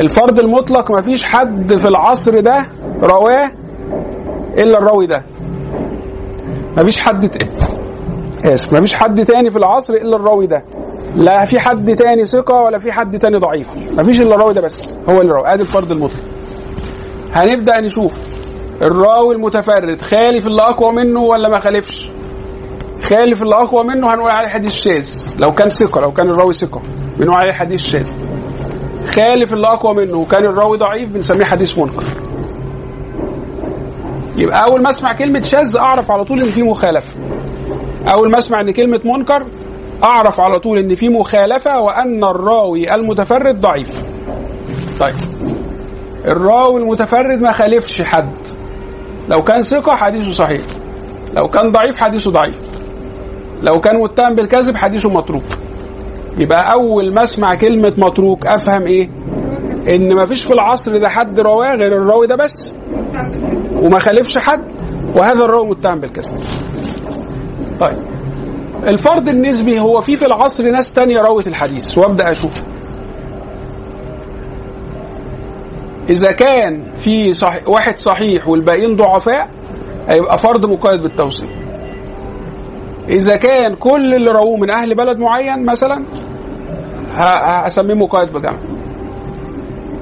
الفرد 0.00 0.38
المطلق 0.38 0.90
ما 0.92 1.02
فيش 1.02 1.24
حد 1.24 1.74
في 1.76 1.88
العصر 1.88 2.40
ده 2.40 2.66
رواه 3.02 3.50
إلا 4.58 4.78
الراوي 4.78 5.06
ده. 5.06 5.22
ما 6.76 6.84
فيش 6.84 7.00
حد 7.00 7.28
ت... 7.28 7.48
آسف. 8.46 8.72
ما 8.72 8.80
فيش 8.80 8.94
حد 8.94 9.24
تاني 9.24 9.50
في 9.50 9.56
العصر 9.56 9.94
إلا 9.94 10.16
الراوي 10.16 10.46
ده. 10.46 10.64
لا 11.16 11.44
في 11.44 11.60
حد 11.60 11.96
تاني 11.96 12.24
ثقة 12.24 12.54
ولا 12.54 12.78
في 12.78 12.92
حد 12.92 13.18
تاني 13.18 13.36
ضعيف. 13.38 13.68
ما 13.96 14.02
فيش 14.02 14.20
إلا 14.22 14.34
الراوي 14.34 14.54
ده 14.54 14.60
بس 14.60 14.96
هو 15.08 15.20
اللي 15.20 15.32
راوي. 15.32 15.54
آدي 15.54 15.62
الفرد 15.62 15.90
المطلق. 15.90 16.20
هنبدأ 17.32 17.80
نشوف. 17.80 18.18
الراوي 18.82 19.34
المتفرد 19.34 20.02
خالف 20.02 20.46
اللي 20.46 20.62
أقوى 20.62 20.92
منه 20.92 21.20
ولا 21.22 21.48
ما 21.48 21.60
خالفش؟ 21.60 22.10
خالف 23.02 23.42
اللي 23.42 23.54
أقوى 23.54 23.84
منه 23.84 24.14
هنقول 24.14 24.30
عليه 24.30 24.48
حديث 24.48 24.74
شاذ. 24.74 25.10
لو 25.38 25.52
كان 25.52 25.68
ثقة 25.68 26.00
لو 26.00 26.12
كان 26.12 26.26
الراوي 26.30 26.52
ثقة 26.52 26.82
بنقول 27.18 27.34
عليه 27.36 27.52
حديث 27.52 27.80
شاذ. 27.82 28.12
خالف 29.14 29.52
اللي 29.54 29.66
أقوى 29.66 29.94
منه 29.94 30.16
وكان 30.16 30.44
الراوي 30.44 30.78
ضعيف 30.78 31.08
بنسميه 31.08 31.44
حديث 31.44 31.78
منكر. 31.78 32.04
يبقى 34.36 34.64
أول 34.68 34.82
ما 34.82 34.90
أسمع 34.90 35.12
كلمة 35.12 35.42
شاذ 35.42 35.76
أعرف 35.76 36.10
على 36.10 36.24
طول 36.24 36.40
إن 36.42 36.50
في 36.50 36.62
مخالفة. 36.62 37.14
أول 38.08 38.30
ما 38.30 38.38
أسمع 38.38 38.60
إن 38.60 38.70
كلمة 38.70 39.00
منكر 39.04 39.46
أعرف 40.04 40.40
على 40.40 40.58
طول 40.58 40.78
إن 40.78 40.94
في 40.94 41.08
مخالفة 41.08 41.80
وأن 41.80 42.24
الراوي 42.24 42.94
المتفرد 42.94 43.60
ضعيف. 43.60 44.02
طيب. 45.00 45.16
الراوي 46.24 46.80
المتفرد 46.80 47.40
ما 47.40 47.52
خالفش 47.52 48.02
حد. 48.02 48.34
لو 49.28 49.42
كان 49.42 49.62
ثقة 49.62 49.96
حديثه 49.96 50.30
صحيح. 50.30 50.60
لو 51.36 51.48
كان 51.48 51.70
ضعيف 51.70 52.00
حديثه 52.00 52.30
ضعيف. 52.30 52.60
لو 53.62 53.80
كان 53.80 54.00
متهم 54.00 54.34
بالكذب 54.34 54.76
حديثه 54.76 55.08
متروك. 55.10 55.44
يبقى 56.40 56.72
أول 56.72 57.14
ما 57.14 57.22
أسمع 57.22 57.54
كلمة 57.54 57.92
متروك 57.98 58.46
أفهم 58.46 58.82
إيه؟ 58.82 59.10
إن 59.88 60.14
ما 60.14 60.26
فيش 60.26 60.44
في 60.44 60.52
العصر 60.52 60.96
ده 60.98 61.08
حد 61.08 61.40
رواة 61.40 61.74
غير 61.74 61.92
الراوي 62.02 62.26
ده 62.26 62.36
بس. 62.36 62.78
وما 63.76 63.98
خالفش 63.98 64.38
حد. 64.38 64.64
وهذا 65.16 65.44
الراوي 65.44 65.68
متهم 65.68 66.00
بالكذب. 66.00 66.38
طيب. 67.80 68.11
الفرد 68.86 69.28
النسبي 69.28 69.80
هو 69.80 70.00
في 70.00 70.16
في 70.16 70.26
العصر 70.26 70.64
ناس 70.70 70.92
تانية 70.92 71.20
روت 71.20 71.46
الحديث 71.46 71.98
وأبدأ 71.98 72.32
أشوف. 72.32 72.62
إذا 76.10 76.32
كان 76.32 76.84
في 76.96 77.32
صحيح 77.32 77.68
واحد 77.68 77.96
صحيح 77.96 78.48
والباقيين 78.48 78.96
ضعفاء 78.96 79.48
هيبقى 80.08 80.38
فرد 80.38 80.66
مقيد 80.66 81.02
بالتوصيل. 81.02 81.48
إذا 83.08 83.36
كان 83.36 83.74
كل 83.74 84.14
اللي 84.14 84.30
رووه 84.30 84.56
من 84.56 84.70
أهل 84.70 84.94
بلد 84.94 85.18
معين 85.18 85.64
مثلا 85.64 86.04
هسميه 87.14 87.94
مقيد 87.94 88.32
بجمع. 88.32 88.58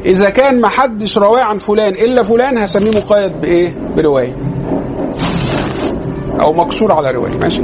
إذا 0.05 0.31
كان 0.31 0.61
ما 0.61 0.69
حدش 0.69 1.19
رواه 1.19 1.41
عن 1.43 1.59
فلان 1.59 1.93
إلا 1.93 2.23
فلان 2.23 2.59
هسميه 2.59 2.91
مقيد 2.91 3.41
بإيه؟ 3.41 3.75
برواية. 3.97 4.33
أو 6.41 6.53
مقصور 6.53 6.93
على 6.93 7.11
رواية. 7.11 7.39
ماشي؟ 7.39 7.63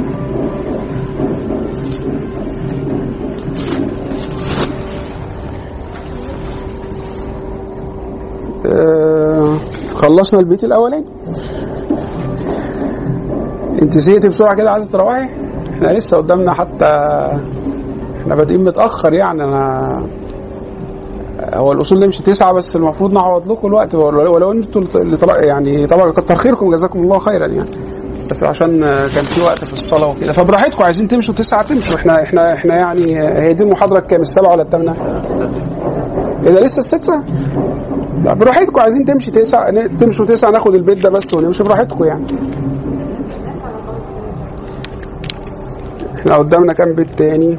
خلصنا 9.95 10.39
البيت 10.39 10.63
الأولاني. 10.63 11.05
انت 13.81 13.97
زهقتي 13.97 14.29
بسرعة 14.29 14.55
كده 14.55 14.71
عايزه 14.71 14.91
تروحي؟ 14.91 15.29
إحنا 15.73 15.87
لسه 15.93 16.17
قدامنا 16.17 16.53
حتى 16.53 16.85
إحنا 18.21 18.35
بادئين 18.35 18.63
متأخر 18.63 19.13
يعني 19.13 19.43
أنا 19.43 20.03
هو 21.53 21.71
الأصول 21.71 21.99
نمشي 21.99 22.23
تسعة 22.23 22.53
بس 22.53 22.75
المفروض 22.75 23.13
نعوض 23.13 23.51
لكم 23.51 23.67
الوقت 23.67 23.95
ولو 23.95 24.33
ولو 24.33 24.51
أنتوا 24.51 24.81
اللي 24.95 25.17
طلع 25.17 25.39
يعني 25.39 25.87
طبعا 25.87 26.11
كتر 26.11 26.35
خيركم 26.35 26.71
جزاكم 26.71 26.99
الله 26.99 27.19
خيرا 27.19 27.47
يعني. 27.47 27.69
بس 28.31 28.43
عشان 28.43 28.79
كان 28.89 29.25
في 29.25 29.41
وقت 29.41 29.65
في 29.65 29.73
الصلاة 29.73 30.07
وكده. 30.09 30.33
فبراحتكم 30.33 30.83
عايزين 30.83 31.07
تمشوا 31.07 31.33
تسعة 31.33 31.63
تمشوا. 31.63 31.95
إحنا 31.95 32.23
إحنا 32.23 32.53
إحنا 32.53 32.75
يعني 32.75 33.19
هي 33.19 33.53
دي 33.53 33.63
المحاضرة 33.63 33.99
الكام؟ 33.99 34.21
السبعة 34.21 34.51
ولا 34.51 34.61
الثامنة؟ 34.61 34.95
إيه 36.43 36.51
ده 36.53 36.61
لسه 36.61 36.79
السادسة؟ 36.79 37.23
لا 38.23 38.33
براحتكم 38.33 38.79
عايزين 38.81 39.05
تمشي 39.05 39.31
تسعه 39.31 39.71
ن- 39.71 39.97
تمشوا 39.97 40.25
تسعه 40.25 40.51
ناخد 40.51 40.75
البيت 40.75 41.03
ده 41.03 41.09
بس 41.09 41.33
ونمشي 41.33 41.63
براحتكم 41.63 42.03
يعني. 42.03 42.25
إحنا 46.19 46.37
قدامنا 46.37 46.73
كام 46.73 46.93
بيت 46.93 47.09
تاني؟ 47.17 47.57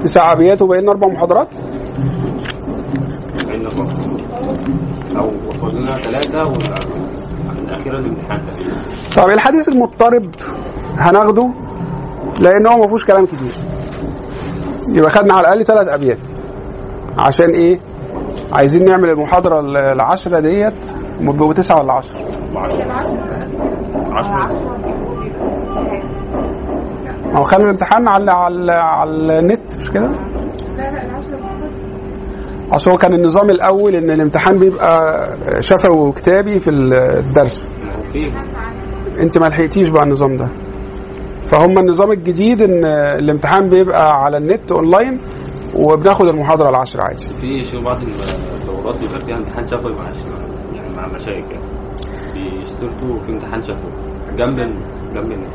تسع 0.00 0.32
ابيات 0.32 0.62
وبقينا 0.62 0.90
أربع 0.92 1.08
محاضرات؟ 1.08 1.58
أو 5.16 5.30
فاضلنا 5.60 6.02
ثلاثة 6.02 6.38
والاخيره 6.44 7.98
الامتحان 7.98 8.42
طب 9.16 9.30
الحديث 9.30 9.68
المضطرب 9.68 10.30
هناخده؟ 10.98 11.50
لأن 12.40 12.72
هو 12.72 12.78
ما 12.78 12.86
فيهوش 12.86 13.04
كلام 13.04 13.26
كتير. 13.26 13.52
يبقى 14.88 15.10
خدنا 15.10 15.34
على 15.34 15.40
الأقل 15.40 15.64
ثلاث 15.64 15.88
أبيات. 15.88 16.18
عشان 17.18 17.50
إيه؟ 17.54 17.80
عايزين 18.52 18.84
نعمل 18.84 19.10
المحاضرة 19.10 19.60
ال- 19.60 19.76
العشرة 19.76 20.40
ديت 20.40 20.86
بيبقوا 21.20 21.52
تسعه 21.52 21.78
ولا 21.82 21.92
عشرة؟ 21.92 22.18
10 22.56 22.92
10 24.42 24.78
ما 27.32 27.38
هو 27.38 27.42
خلوا 27.42 27.64
الامتحان 27.64 28.08
على 28.08 28.30
على 28.30 28.72
على 28.72 29.38
النت 29.38 29.76
مش 29.76 29.90
كده؟ 29.90 30.06
لا 30.08 30.12
لا 30.76 31.04
العشرة 31.04 31.38
أصل 32.72 32.90
هو 32.90 32.96
كان 32.96 33.14
النظام 33.14 33.50
الأول 33.50 33.94
إن 33.94 34.10
الامتحان 34.10 34.58
بيبقى 34.58 35.28
شفوي 35.60 35.96
وكتابي 36.08 36.58
في 36.58 36.70
الدرس. 36.70 37.70
أنت 39.18 39.38
ما 39.38 39.46
لحقتيش 39.46 39.88
بقى 39.88 40.02
النظام 40.02 40.36
ده. 40.36 40.48
فهم 41.46 41.78
النظام 41.78 42.12
الجديد 42.12 42.62
إن 42.62 42.84
الامتحان 43.18 43.68
بيبقى 43.68 44.14
على 44.24 44.36
النت 44.36 44.72
أونلاين 44.72 45.18
وبناخد 45.74 46.26
المحاضرة 46.28 46.68
العشر 46.68 47.00
عادي. 47.00 47.24
في 47.40 47.64
شو 47.64 47.80
بعض 47.80 47.96
الدورات 48.02 49.00
بيبقى 49.00 49.20
فيها 49.24 49.36
امتحان 49.36 49.66
شفوي 49.66 49.92
مع 49.94 50.04
يعني 50.74 50.96
مع 50.96 51.06
مشايخ 51.06 51.44
يعني. 51.50 51.64
بيشترطوا 52.34 53.20
في 53.26 53.32
امتحان 53.32 53.62
شفوي. 53.62 53.92
جنب 54.36 54.56
جنب 55.14 55.32
النت 55.32 55.54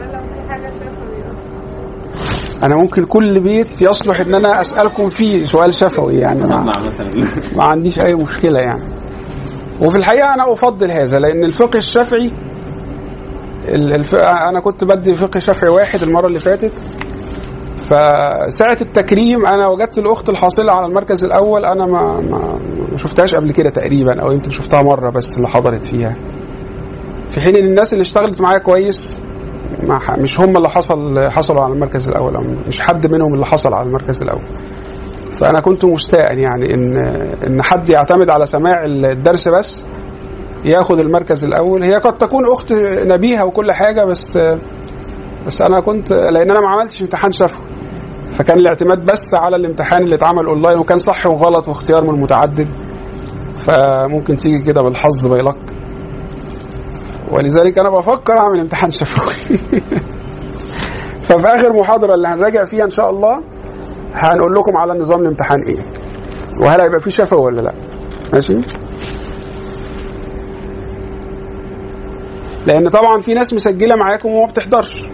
لو 0.00 0.20
في 0.20 0.48
حاجة 0.48 0.70
شافوا 0.70 1.06
أنا 2.64 2.76
ممكن 2.76 3.04
كل 3.04 3.40
بيت 3.40 3.82
يصلح 3.82 4.20
إن 4.20 4.34
أنا 4.34 4.60
أسألكم 4.60 5.08
فيه 5.08 5.44
سؤال 5.44 5.74
شفوي 5.74 6.14
يعني. 6.14 6.40
ما, 6.40 6.64
ما 7.56 7.64
عنديش 7.64 8.00
أي 8.00 8.14
مشكلة 8.14 8.58
يعني. 8.60 8.84
وفي 9.80 9.96
الحقيقة 9.96 10.34
أنا 10.34 10.52
أفضل 10.52 10.90
هذا 10.90 11.18
لأن 11.18 11.44
الفقه 11.44 11.76
الشافعي 11.76 12.30
ال- 13.68 13.92
الف... 13.92 14.14
أنا 14.14 14.60
كنت 14.60 14.84
بدي 14.84 15.14
فقه 15.14 15.40
شافعي 15.40 15.70
واحد 15.70 16.02
المرة 16.02 16.26
اللي 16.26 16.38
فاتت 16.38 16.72
فساعة 17.76 18.76
التكريم 18.80 19.46
أنا 19.46 19.66
وجدت 19.66 19.98
الأخت 19.98 20.28
الحاصلة 20.28 20.72
على 20.72 20.86
المركز 20.86 21.24
الأول 21.24 21.64
أنا 21.64 21.86
ما 21.86 22.20
ما 22.90 22.96
شفتهاش 22.96 23.34
قبل 23.34 23.50
كده 23.52 23.70
تقريبا 23.70 24.22
أو 24.22 24.32
يمكن 24.32 24.50
شفتها 24.50 24.82
مرة 24.82 25.10
بس 25.10 25.36
اللي 25.36 25.48
حضرت 25.48 25.84
فيها. 25.84 26.16
في 27.28 27.40
حين 27.40 27.56
إن 27.56 27.64
الناس 27.64 27.92
اللي 27.92 28.02
اشتغلت 28.02 28.40
معايا 28.40 28.58
كويس 28.58 29.20
مش 30.18 30.40
هم 30.40 30.56
اللي 30.56 30.68
حصل 30.68 31.28
حصلوا 31.30 31.62
على 31.62 31.72
المركز 31.72 32.08
الأول 32.08 32.36
أو 32.36 32.42
مش 32.68 32.80
حد 32.80 33.06
منهم 33.12 33.34
اللي 33.34 33.46
حصل 33.46 33.74
على 33.74 33.86
المركز 33.88 34.22
الأول. 34.22 34.42
فأنا 35.40 35.60
كنت 35.60 35.84
مشتاقا 35.84 36.32
يعني 36.34 36.74
إن 36.74 36.96
إن 37.46 37.62
حد 37.62 37.88
يعتمد 37.90 38.30
على 38.30 38.46
سماع 38.46 38.84
الدرس 38.84 39.48
بس 39.48 39.84
ياخد 40.66 40.98
المركز 40.98 41.44
الأول. 41.44 41.82
هي 41.82 41.94
قد 41.94 42.18
تكون 42.18 42.52
أخت 42.52 42.72
نبيهه 43.06 43.44
وكل 43.44 43.72
حاجة 43.72 44.04
بس 44.04 44.38
بس 45.46 45.62
أنا 45.62 45.80
كنت 45.80 46.12
لأن 46.12 46.50
أنا 46.50 46.60
ما 46.60 46.68
عملتش 46.68 47.02
امتحان 47.02 47.32
شفوي. 47.32 47.66
فكان 48.30 48.58
الاعتماد 48.58 49.04
بس 49.04 49.34
على 49.34 49.56
الامتحان 49.56 50.02
اللي 50.02 50.14
اتعمل 50.14 50.46
أونلاين 50.46 50.78
وكان 50.78 50.98
صح 50.98 51.26
وغلط 51.26 51.68
واختيار 51.68 52.04
من 52.04 52.10
المتعدد. 52.10 52.68
فممكن 53.54 54.36
تيجي 54.36 54.62
كده 54.64 54.82
بالحظ 54.82 55.26
باي 55.26 55.40
لك 55.40 55.74
ولذلك 57.30 57.78
أنا 57.78 57.90
بفكر 57.90 58.38
أعمل 58.38 58.60
امتحان 58.60 58.90
شفوي. 58.90 59.58
ففي 61.26 61.46
آخر 61.46 61.72
محاضرة 61.72 62.14
اللي 62.14 62.28
هنراجع 62.28 62.64
فيها 62.64 62.84
إن 62.84 62.90
شاء 62.90 63.10
الله 63.10 63.42
هنقول 64.14 64.54
لكم 64.54 64.76
على 64.76 64.98
نظام 64.98 65.20
الامتحان 65.20 65.62
إيه. 65.62 65.84
وهل 66.62 66.80
هيبقى 66.80 67.00
فيه 67.00 67.10
شفوي 67.10 67.40
ولا 67.40 67.60
لأ. 67.60 67.72
ماشي؟ 68.32 68.85
لأن 72.66 72.88
طبعا 72.88 73.20
في 73.20 73.34
ناس 73.34 73.54
مسجلة 73.54 73.96
معاكم 73.96 74.28
وما 74.28 74.46
بتحضرش. 74.46 75.08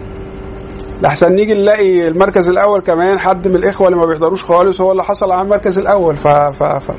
لحسن 1.01 1.35
نيجي 1.35 1.53
نلاقي 1.53 2.07
المركز 2.07 2.47
الأول 2.47 2.81
كمان 2.81 3.19
حد 3.19 3.47
من 3.47 3.55
الإخوة 3.55 3.87
اللي 3.87 3.99
ما 3.99 4.05
بيحضروش 4.05 4.43
خالص 4.43 4.81
هو 4.81 4.91
اللي 4.91 5.03
حصل 5.03 5.31
على 5.31 5.41
المركز 5.41 5.77
الأول. 5.79 6.15
ف... 6.15 6.27
ف... 6.27 6.63
ف... 6.63 6.91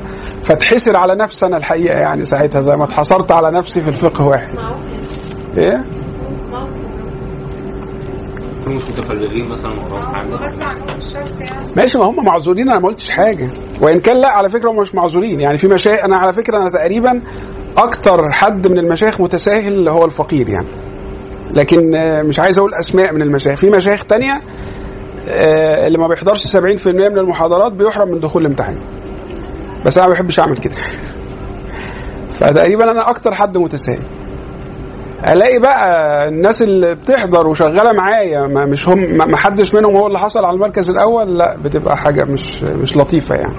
فتحسر 0.43 0.97
على 0.97 1.15
نفسي 1.15 1.47
أنا 1.47 1.57
الحقيقة 1.57 1.99
يعني 1.99 2.25
ساعتها 2.25 2.61
زي 2.61 2.73
ما 2.73 2.85
اتحصرت 2.85 3.33
على 3.33 3.51
نفسي 3.51 3.81
في 3.81 3.89
الفقه 3.89 4.27
واحد. 4.27 4.59
إيه؟ 5.59 5.85
ماشي 11.77 11.99
ما 11.99 12.05
هم 12.05 12.25
معذورين 12.25 12.71
أنا 12.71 12.79
ما 12.81 12.89
قلتش 12.89 13.11
حاجة. 13.11 13.49
وإن 13.81 14.01
كان 14.01 14.21
لا 14.21 14.29
على 14.29 14.51
فكرة 14.51 14.71
هم 14.71 14.77
مش 14.77 14.95
معذورين 14.95 15.41
يعني 15.41 15.59
في 15.59 15.69
مشايخ 15.69 16.05
أنا 16.05 16.17
على 16.17 16.33
فكرة 16.33 16.59
أنا 16.59 16.71
تقريبا 16.71 17.23
أكتر 17.77 18.31
حد 18.31 18.69
من 18.69 18.79
المشايخ 18.79 19.21
متساهل 19.21 19.73
اللي 19.73 19.91
هو 19.91 20.05
الفقير 20.05 20.49
يعني. 20.49 20.69
لكن 21.55 21.95
آه، 21.95 22.23
مش 22.23 22.41
عايز 22.41 22.59
أقول 22.59 22.75
أسماء 22.75 23.13
من 23.15 23.23
المشايخ. 23.23 23.59
في 23.59 23.71
مشايخ 23.71 24.05
تانية 24.05 24.43
آه، 25.29 25.87
اللي 25.87 25.99
ما 25.99 26.09
بيحضرش 26.09 26.47
70% 26.47 26.87
من 26.87 27.19
المحاضرات 27.19 27.73
بيحرم 27.73 28.09
من 28.09 28.21
دخول 28.21 28.43
الامتحان. 28.43 28.81
بس 29.87 29.99
أنا 29.99 30.07
ما 30.07 30.13
بحبش 30.13 30.41
أعمل 30.41 30.57
كده. 30.57 30.75
فتقريبا 32.39 32.91
أنا 32.91 33.11
أكتر 33.11 33.35
حد 33.35 33.59
متساهل. 33.59 34.03
ألاقي 35.29 35.59
بقى 35.59 36.29
الناس 36.29 36.63
اللي 36.63 36.95
بتحضر 36.95 37.47
وشغالة 37.47 37.93
معايا 37.93 38.47
ما 38.47 38.67
مش 38.67 38.89
هم 38.89 39.17
ما 39.31 39.37
حدش 39.37 39.75
منهم 39.75 39.97
هو 39.97 40.07
اللي 40.07 40.19
حصل 40.19 40.45
على 40.45 40.55
المركز 40.55 40.91
الأول 40.91 41.39
لا 41.39 41.57
بتبقى 41.57 41.97
حاجة 41.97 42.25
مش 42.25 42.63
مش 42.63 42.97
لطيفة 42.97 43.35
يعني. 43.35 43.59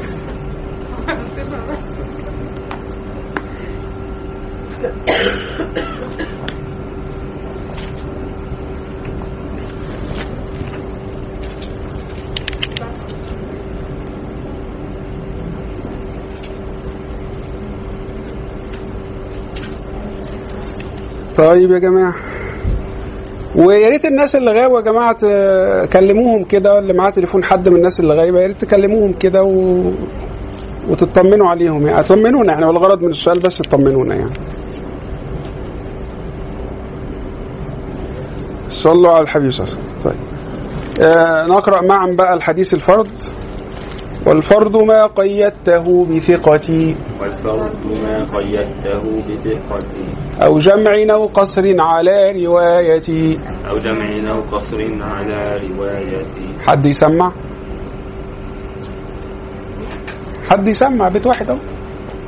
طيب 21.38 21.72
يا 21.72 21.80
جماعة. 21.80 22.16
ويا 23.56 23.88
ريت 23.90 24.06
الناس 24.06 24.36
اللي 24.36 24.52
غايبه 24.52 24.76
يا 24.78 24.82
جماعة 24.82 25.14
ت- 25.14 25.90
كلموهم 25.94 26.44
كده 26.44 26.80
اللي 26.80 26.94
معاه 26.94 27.10
تليفون 27.10 27.44
حد 27.44 27.70
من 27.70 27.76
الناس 27.76 28.00
اللي 28.00 28.14
غايبه 28.14 28.40
يا 28.42 28.48
ريت 28.48 28.62
تكلموهم 28.62 29.14
كده 29.14 29.44
و... 29.44 29.82
وتطمنوا 30.90 31.48
عليهم 31.48 31.88
يعني. 31.88 32.00
اطمنونا 32.00 32.54
يعني 32.54 32.66
والغرض 32.66 33.02
من 33.02 33.10
السؤال 33.10 33.40
بس 33.40 33.54
تطمنونا 33.54 34.16
يعني. 34.16 34.34
صلوا 38.70 39.12
على 39.12 39.24
الحبيب 39.24 39.52
صلى 39.52 39.66
الله 39.68 39.78
عليه 39.78 39.86
وسلم. 39.86 40.12
طيب. 40.12 40.22
آه 41.08 41.46
نقرأ 41.48 41.82
معا 41.82 42.12
بقى 42.12 42.34
الحديث 42.34 42.74
الفرض. 42.74 43.08
والفرض 44.26 44.78
ما 44.78 45.06
قيدته 45.06 46.06
بثقتي. 46.06 46.96
والفرد 47.22 47.78
ما 48.04 48.24
قيدته 48.38 49.04
بثقة 49.30 49.94
أو 50.46 50.58
جمع 50.58 51.14
أو 51.14 51.26
قصر 51.26 51.64
على 51.80 52.32
روايتي. 52.46 53.40
أو 53.70 53.78
جمع 53.78 54.32
أو 54.32 54.42
قصر 54.42 54.82
على 55.02 55.68
رواية 55.68 56.26
حد 56.68 56.86
يسمع؟ 56.86 57.32
حد 60.50 60.68
يسمع؟ 60.68 61.10
بيت 61.10 61.28
واحد 61.28 61.50
أهو. 61.50 61.60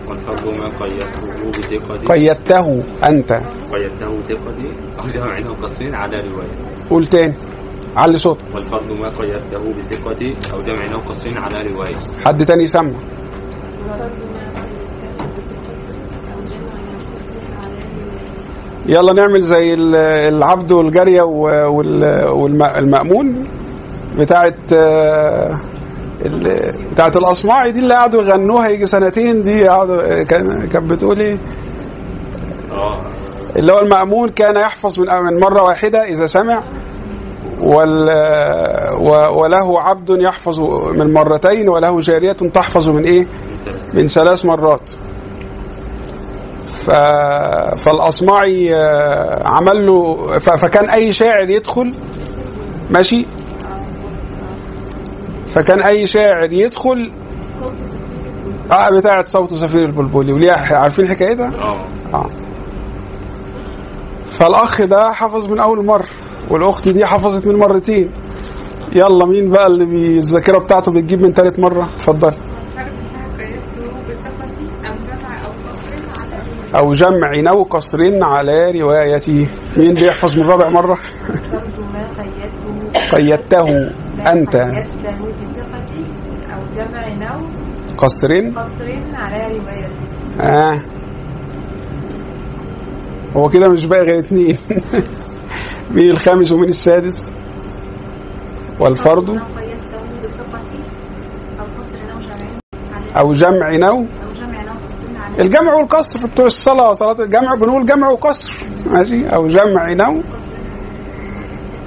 والفرد 0.09 0.47
ما 0.47 0.69
قيدته 0.79 1.49
بثقة 1.49 2.13
قيدته 2.13 2.83
أنت. 3.07 3.31
قيدته 3.73 4.21
ثقة 4.21 4.59
أو 4.99 5.07
جمع 5.07 5.37
أو 5.49 5.53
قصر 5.53 5.95
على 5.95 6.17
رواية 6.29 6.57
قول 6.89 7.05
تاني. 7.05 7.37
علي 7.97 8.17
صوتك. 8.17 8.45
والفرد 8.55 8.91
ما 8.91 9.09
قيدته 9.09 9.73
بثقة 9.73 10.33
أو 10.53 10.61
جمع 10.61 10.93
أو 10.93 10.99
قصر 11.09 11.29
على 11.39 11.67
رواية. 11.67 11.95
حد 12.25 12.45
تاني 12.45 12.63
يسمع؟ 12.63 12.91
يلا 18.85 19.13
نعمل 19.13 19.41
زي 19.41 19.73
ال- 19.73 19.95
العبد 20.35 20.71
والجارية 20.71 21.21
والمأمون 22.31 23.43
بتاعت 24.17 24.73
آه، 24.73 25.61
بتاعت 26.91 27.17
الأصمعي 27.17 27.71
دي 27.71 27.79
اللي 27.79 27.93
قعدوا 27.93 28.21
يغنوها 28.23 28.67
يجي 28.69 28.85
سنتين 28.85 29.41
دي 29.41 29.67
قعدوا 29.67 30.23
كان 30.23 30.67
كانت 30.67 30.91
بتقول 30.91 31.19
إيه؟ 31.19 31.37
آه. 32.71 33.01
اللي 33.59 33.73
هو 33.73 33.79
المأمون 33.79 34.29
كان 34.29 34.55
يحفظ 34.57 34.99
من 34.99 35.39
مرة 35.39 35.63
واحدة 35.63 36.03
إذا 36.03 36.25
سمع 36.25 36.63
وله 37.61 39.81
عبد 39.81 40.09
يحفظ 40.09 40.59
من 40.91 41.13
مرتين 41.13 41.69
وله 41.69 41.99
جارية 41.99 42.31
تحفظ 42.31 42.89
من 42.89 43.03
إيه؟ 43.03 43.27
من 43.93 44.07
ثلاث 44.07 44.45
مرات. 44.45 44.89
فالأصمعي 47.77 48.75
آه، 48.75 49.43
عمل 49.47 49.85
له. 49.87 50.15
فكان 50.39 50.89
أي 50.89 51.11
شاعر 51.11 51.49
يدخل 51.49 51.93
ماشي 52.89 53.25
فكان 55.47 55.81
أي 55.83 56.07
شاعر 56.07 56.53
يدخل 56.53 57.11
آه 58.71 58.89
بتاعت 58.97 59.25
صوت 59.25 59.53
سفير 59.53 59.85
البلبلي 59.85 60.33
وليها 60.33 60.75
عارفين 60.77 61.07
حكايتها؟ 61.07 61.47
آه 61.47 61.85
آه 62.13 62.29
فالأخ 64.31 64.81
ده 64.81 65.11
حفظ 65.11 65.47
من 65.47 65.59
أول 65.59 65.85
مره 65.85 66.05
والأخت 66.51 66.89
دي 66.89 67.05
حفظت 67.05 67.47
من 67.47 67.55
مرتين. 67.55 68.11
يلا 68.95 69.25
مين 69.25 69.49
بقى 69.49 69.67
اللي 69.67 70.17
الذاكره 70.17 70.59
بتاعته 70.63 70.91
بتجيب 70.91 71.21
من 71.21 71.33
ثالث 71.33 71.59
مرة؟ 71.59 71.89
اتفضل 71.95 72.31
حاجة 72.31 72.91
بتاعها 72.91 73.37
قيدته 73.37 74.09
بثقتي 74.09 74.65
أو 74.87 74.93
جمع 75.07 75.45
أو 75.45 75.51
قصر 75.69 75.89
على 76.19 76.41
أو 76.79 76.93
جمع 76.93 77.49
أو 77.51 77.63
قصر 77.63 77.97
على 78.23 78.71
روايتي 78.81 79.47
مين 79.77 79.93
بيحفظ 79.93 80.37
من 80.37 80.43
رابع 80.47 80.69
ما 80.69 80.81
قيدته. 80.81 80.99
بثقتي 85.51 86.03
أو 86.53 86.59
جمع 86.75 87.13
أو 87.13 87.47
قصر. 87.97 88.27
على 89.15 89.43
روايتي 89.43 90.07
آه. 90.41 90.81
هو 93.37 93.49
كده 93.49 93.67
مش 93.69 93.85
باقي 93.85 94.03
غير 94.03 94.19
اتنين. 94.19 94.57
مين 95.91 96.09
الخامس 96.09 96.51
ومين 96.51 96.69
السادس. 96.69 97.33
بثقتي 98.79 99.39
أو 103.17 103.33
جمع 103.33 103.75
نو 103.75 104.05
الجمع 105.39 105.73
والقصر 105.73 106.27
بتوع 106.27 106.45
الصلاة. 106.45 106.93
صلاة 106.93 107.19
الجمع 107.19 107.55
بنقول 107.55 107.85
جمع 107.85 108.09
وقصر. 108.09 108.53
ماشي؟ 108.85 109.27
أو 109.29 109.47
جمع 109.47 109.93
نو 109.93 110.21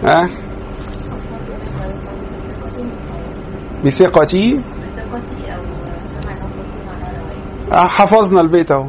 ها؟ 0.05 0.29
بثقتي 3.85 4.61
آه، 7.73 7.87
حفظنا 7.87 8.41
البيت 8.41 8.71
أهو. 8.73 8.87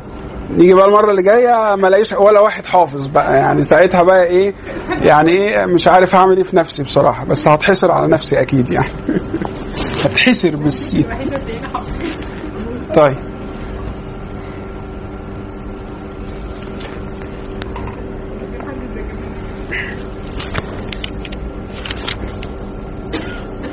نيجي 0.57 0.73
بقى 0.73 0.85
المرة 0.85 1.11
اللي 1.11 1.23
جاية 1.23 1.75
ما 1.75 1.87
الاقيش 1.87 2.13
ولا 2.13 2.39
واحد 2.39 2.65
حافظ 2.65 3.07
بقى. 3.07 3.37
يعني 3.37 3.63
ساعتها 3.63 4.03
بقى 4.03 4.23
إيه 4.23 4.53
يعني 5.01 5.31
إيه 5.31 5.65
مش 5.65 5.87
عارف 5.87 6.15
هعمل 6.15 6.37
إيه 6.37 6.43
في 6.43 6.55
نفسي 6.55 6.83
بصراحة. 6.83 7.25
بس 7.25 7.47
هتحسر 7.47 7.91
على 7.91 8.07
نفسي 8.07 8.41
أكيد 8.41 8.71
يعني. 8.71 8.89
هتحسر 10.03 10.57
حافظة 11.73 11.99
طيب. 12.95 13.31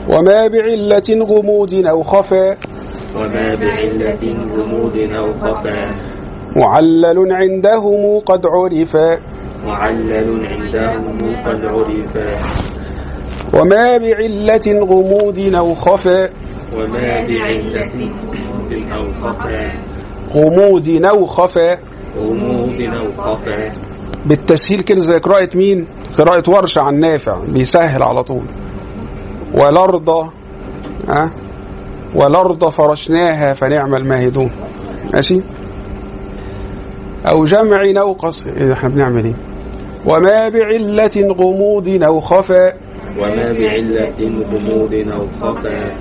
وما 0.08 0.46
بعلة 0.46 1.24
غموض 1.24 1.74
أو 1.74 2.02
خفا 2.02 2.56
وما 3.16 3.54
بعلة 3.54 4.36
غموض 4.56 4.96
أو 4.96 5.32
خفا 5.32 6.17
معلل 6.58 7.32
عندهم 7.32 8.18
قد 8.18 8.46
عرفا 8.46 9.18
معلل 9.66 10.46
عندهم 10.46 11.18
قد 11.46 11.64
عرفا 11.64 12.30
وما 13.54 13.98
بعلة 13.98 14.66
غموض 14.90 15.54
أو 15.54 15.74
خفا 15.74 16.30
وما 16.76 17.26
بعلة 17.28 18.10
غموض 18.34 18.72
أو 18.92 19.04
خفا 19.22 19.70
غموض 20.34 20.88
أو 21.04 21.24
خفا 21.24 21.78
غموض 22.18 22.80
أو 22.80 23.08
خفا 23.22 23.68
بالتسهيل 24.26 24.80
كده 24.80 25.00
زي 25.00 25.14
قراءة 25.18 25.56
مين؟ 25.56 25.86
قراءة 26.18 26.50
ورش 26.50 26.78
عن 26.78 27.00
نافع 27.00 27.44
بيسهل 27.44 28.02
على 28.02 28.22
طول. 28.22 28.46
والأرض 29.54 30.10
ها؟ 31.08 31.32
والأرض 32.14 32.68
فرشناها 32.68 33.54
فنعم 33.54 33.94
الماهدون. 33.94 34.50
ماشي؟ 35.14 35.40
أو 37.26 37.44
جمع 37.44 38.00
أو 38.00 38.12
قصر 38.12 38.50
إيه 38.56 38.72
إحنا 38.72 38.88
بنعمل 38.88 39.24
إيه؟ 39.24 39.34
وما 40.06 40.48
بعلة 40.48 41.34
غموض 41.38 42.02
أو 42.02 42.20
خفا 42.20 42.72
وما 43.18 43.52
بعلة 43.52 44.12
غموض 44.50 44.94
أو 44.94 45.26
خفا 45.40 45.92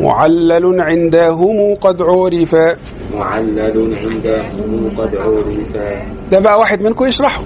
معلل 0.00 0.80
عندهم 0.80 1.74
قد 1.80 2.02
عرفا 2.02 2.76
معلل 3.14 3.60
عندهم 4.04 4.90
قد 4.98 5.16
عرفا 5.16 6.02
ده 6.30 6.40
بقى 6.40 6.58
واحد 6.58 6.82
منكم 6.82 7.04
يشرحه. 7.04 7.42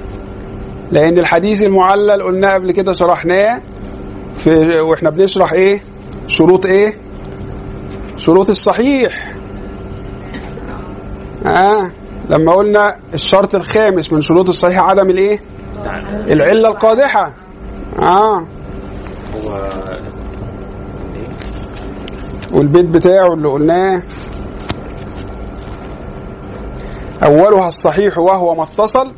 لأن 0.93 1.19
الحديث 1.19 1.63
المعلل 1.63 2.23
قلنا 2.23 2.55
قبل 2.55 2.73
كده 2.73 2.93
شرحناه 2.93 3.61
في 4.37 4.51
وإحنا 4.81 5.11
بنشرح 5.11 5.53
إيه؟ 5.53 5.81
شروط 6.27 6.67
إيه؟ 6.67 6.93
شروط 8.17 8.49
الصحيح. 8.51 9.35
آه. 11.47 11.93
لما 12.31 12.53
قلنا 12.53 12.97
الشرط 13.15 13.55
الخامس 13.55 14.13
من 14.13 14.21
شروط 14.21 14.49
الصحيح 14.49 14.79
عدم 14.79 15.11
الايه؟ 15.11 15.41
العلة 16.29 16.69
القادحة. 16.69 17.33
آه. 17.99 18.47
والبيت 22.53 22.87
بتاعه 22.87 23.35
اللي 23.35 23.49
قلناه. 23.49 24.03
أولها 27.23 27.69
الصحيح 27.69 28.19
وهو 28.19 28.55
ما 28.55 28.63
اتصل. 28.63 29.13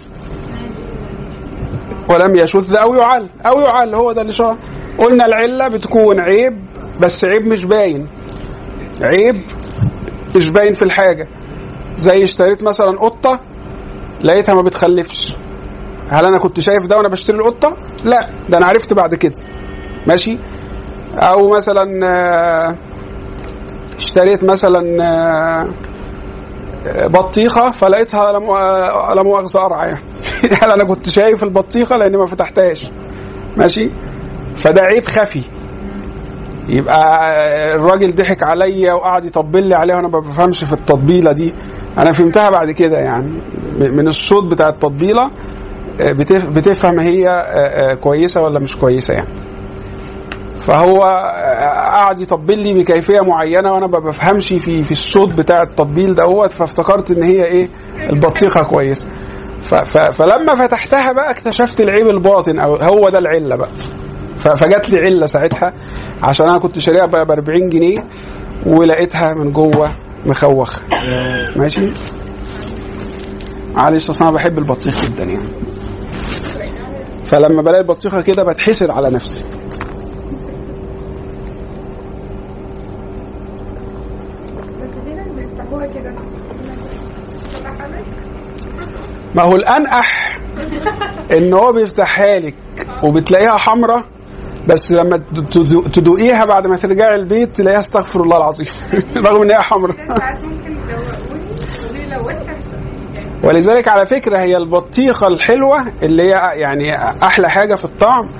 ولم 2.09 2.37
يشذ 2.37 2.77
أو 2.77 2.95
يعل. 2.95 3.27
أو 3.47 3.61
يعل 3.61 3.95
هو 3.95 4.13
ده 4.13 4.21
اللي 4.23 4.33
شرح 4.33 4.57
قلنا 4.99 5.27
العلة 5.27 5.69
بتكون 5.69 6.21
عيب 6.21 6.59
بس 7.01 7.25
عيب 7.25 7.47
مش 7.47 7.65
باين. 7.65 8.07
عيب 9.03 9.43
مش 10.37 10.51
باين 10.51 10.75
في 10.75 10.83
الحاجة. 10.83 11.29
زي 12.01 12.23
اشتريت 12.23 12.63
مثلا 12.63 12.99
قطة 13.01 13.41
لقيتها 14.25 14.55
ما 14.55 14.63
بتخلفش. 14.63 15.37
هل 16.11 16.25
أنا 16.25 16.39
كنت 16.39 16.61
شايف 16.61 16.87
ده 16.87 16.97
وأنا 16.97 17.09
بشتري 17.09 17.37
القطة؟ 17.37 17.77
لا 18.05 18.31
ده 18.49 18.59
أنا 18.59 18.67
عرفت 18.67 18.93
بعد 18.95 19.15
كده. 19.15 19.33
ماشي؟ 20.07 20.39
أو 21.15 21.51
مثلا 21.51 22.07
آه، 22.07 22.77
اشتريت 23.97 24.45
مثلا 24.45 25.03
آه، 25.05 25.69
بطيخة 27.07 27.71
فلقيتها 27.71 28.33
لا 28.33 28.39
مؤ- 28.39 29.13
لا 29.15 29.23
مؤاخذه 29.23 29.59
قرعه 29.59 29.85
يعني. 29.85 30.01
يعني 30.61 30.75
أنا 30.75 30.85
كنت 30.85 31.09
شايف 31.09 31.43
البطيخة؟ 31.43 31.97
لأني 31.97 32.17
ما 32.17 32.27
فتحتهاش. 32.27 32.91
ماشي؟ 33.57 33.91
فده 34.55 34.83
عيب 34.83 35.05
خفي. 35.07 35.43
يبقى 36.71 37.75
الراجل 37.75 38.15
ضحك 38.15 38.43
عليا 38.43 38.93
وقعد 38.93 39.25
يطبل 39.25 39.63
لي 39.67 39.75
عليها 39.75 39.97
وأنا 39.97 40.09
ما 40.09 40.21
بفهمش 40.21 40.65
في 40.65 40.73
التطبيلة 40.73 41.33
دي. 41.33 41.55
أنا 41.99 42.13
فهمتها 42.13 42.51
بعد 42.51 42.71
كده 42.71 42.99
يعني. 42.99 43.33
من 43.79 44.09
الصوت 44.09 44.45
بتاع 44.45 44.69
التطبيلة 44.69 45.31
آه، 46.01 46.13
بتف- 46.13 46.49
بتفهم 46.49 46.99
هي 46.99 47.29
آه، 47.29 47.33
آه، 47.33 47.95
كويسة 47.95 48.43
ولا 48.43 48.59
مش 48.61 48.77
كويسة 48.77 49.15
يعني. 49.15 49.29
فهو 50.57 51.03
قعد 51.93 52.21
يطبل 52.21 52.59
لي 52.59 52.75
بكيفية 52.75 53.21
معينة 53.21 53.73
وأنا 53.75 53.87
ما 53.87 53.99
بفهمش 53.99 54.49
في 54.49 54.85
في 54.85 54.91
الصوت 54.91 55.29
بتاع 55.33 55.63
التطبيل 55.63 56.15
دوت. 56.15 56.53
فافتكرت 56.53 57.11
إن 57.11 57.23
هي 57.23 57.45
إيه؟ 57.45 57.69
البطيخة 58.11 58.61
كويسه 58.61 59.07
فلما 60.13 60.55
فتحتها 60.55 61.13
بقى 61.13 61.31
اكتشفت 61.31 61.81
العيب 61.81 62.09
الباطن 62.09 62.59
أو 62.59 62.77
هو 62.77 63.09
ده 63.09 63.19
العلة 63.19 63.57
بقى. 63.57 63.69
فجات 64.41 64.91
لي 64.91 64.99
عله 64.99 65.27
ساعتها 65.27 65.73
عشان 66.23 66.49
أنا 66.49 66.59
كنت 66.59 66.79
شاريها 66.79 67.07
ب 67.07 67.15
40 67.15 67.69
جنيه 67.69 67.99
ولقيتها 68.67 69.35
من 69.35 69.53
جوه 69.53 69.97
مخوخه 70.27 70.83
ماشي؟ 71.57 71.91
معلش 73.75 74.11
أصل 74.11 74.25
أنا 74.25 74.35
بحب 74.35 74.59
البطيخ 74.59 75.05
جدا 75.05 75.25
يعني. 75.25 75.49
فلما 77.25 77.63
بلاقي 77.63 77.81
البطيخة 77.81 78.21
كده 78.21 78.43
بتحسر 78.43 78.91
على 78.91 79.11
نفسي. 79.11 79.45
ما 89.35 89.43
هو 89.43 89.57
الانقح 89.57 90.39
إن 91.33 91.53
هو 91.53 91.73
بيفتحها 91.73 92.39
لك 92.39 92.55
وبتلاقيها 93.05 93.57
حمراء 93.57 94.05
بس 94.69 94.93
لما 94.93 95.17
تدو- 95.17 95.83
تدوقيها 95.93 96.45
بعد 96.45 96.67
ما 96.67 96.77
ترجعي 96.77 97.15
البيت 97.15 97.57
تلاقيها 97.57 97.81
استغفر 97.81 98.23
الله 98.23 98.37
العظيم. 98.37 98.67
رغم 99.27 99.43
ان 99.43 99.51
هي 99.51 99.59
يعني 99.99 100.21
ولذلك 103.45 103.89
على 103.89 104.07
فكرة 104.07 104.39
هي 104.39 104.57
البطيخة 104.57 105.27
الحلوة 105.29 105.93
اللي 106.03 106.23
هي 106.23 106.29
يعني 106.61 106.95
أحلى 107.25 107.51
حاجة 107.51 107.75
في 107.75 107.85
الطعم. 107.85 108.31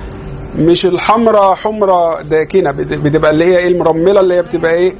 مش 0.55 0.85
الحمراء 0.85 1.55
حمرة 1.55 2.21
داكنة 2.21 2.71
بت- 2.71 2.93
بتبقى 2.93 3.31
اللي 3.31 3.45
هي 3.45 3.57
إيه 3.57 3.67
المرملة 3.67 4.19
اللي 4.19 4.35
هي 4.35 4.41
بتبقى 4.41 4.73
إيه؟ 4.73 4.93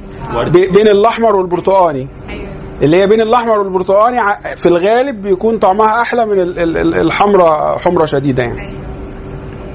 بي- 0.52 0.68
بين 0.68 0.88
الأحمر 0.88 1.36
والبرتقاني. 1.36 2.08
أيوه. 2.28 2.48
اللي 2.82 2.96
هي 3.02 3.06
بين 3.06 3.20
الأحمر 3.20 3.58
والبرتقاني 3.58 4.16
في 4.56 4.66
الغالب 4.66 5.22
بيكون 5.22 5.58
طعمها 5.58 6.00
أحلى 6.02 6.26
من 6.26 6.40
ال- 6.40 6.58
ال- 6.58 6.76
ال- 6.76 6.94
الحمراء 6.94 7.78
حمرة 7.78 8.04
شديدة 8.04 8.42
يعني. 8.42 8.60
أيوه. 8.60 8.80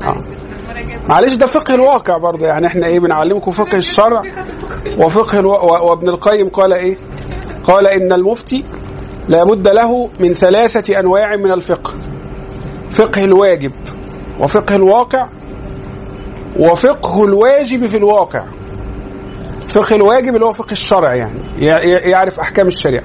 آه. 0.05 0.17
معلش 1.09 1.33
ده 1.33 1.45
فقه 1.45 1.73
الواقع 1.73 2.17
برضه. 2.17 2.45
يعني 2.47 2.67
إحنا 2.67 2.87
إيه 2.87 2.99
بنعلمكم 2.99 3.51
فقه 3.51 3.77
الشرع 3.77 4.21
وفقه 4.97 5.39
ألو... 5.39 5.51
و- 5.51 5.89
وابن 5.89 6.09
القيم 6.09 6.49
قال 6.49 6.73
إيه؟ 6.73 6.97
قال 7.63 7.87
إن 7.87 8.11
المفتي 8.13 8.63
لابد 9.27 9.67
له 9.67 10.09
من 10.19 10.33
ثلاثة 10.33 10.99
أنواع 10.99 11.35
من 11.35 11.51
الفقه. 11.51 11.93
فقه 12.91 13.23
الواجب 13.23 13.71
وفقه 14.39 14.75
الواقع 14.75 15.27
وفقه 16.59 17.23
الواجب 17.23 17.87
في 17.87 17.97
الواقع. 17.97 18.43
فقه 19.67 19.95
الواجب 19.95 20.35
اللي 20.35 20.45
هو 20.45 20.51
فقه 20.51 20.71
الشرع 20.71 21.15
يعني 21.15 21.39
يع- 21.59 21.83
يعرف 21.83 22.39
أحكام 22.39 22.67
الشريعة. 22.67 23.03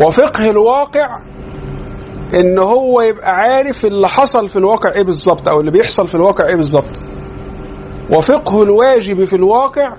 وفقه 0.00 0.50
الواقع 0.50 1.20
إن 2.34 2.58
هو 2.58 3.00
يبقى 3.00 3.30
عارف 3.34 3.86
اللي 3.86 4.08
حصل 4.08 4.48
في 4.48 4.56
الواقع 4.56 4.92
إيه 4.92 5.02
بالظبط 5.02 5.48
أو 5.48 5.60
اللي 5.60 5.70
بيحصل 5.70 6.08
في 6.08 6.14
الواقع 6.14 6.46
إيه 6.48 6.56
بالظبط. 6.56 7.02
وفقه 8.10 8.62
الواجب 8.62 9.24
في 9.24 9.36
الواقع 9.36 9.96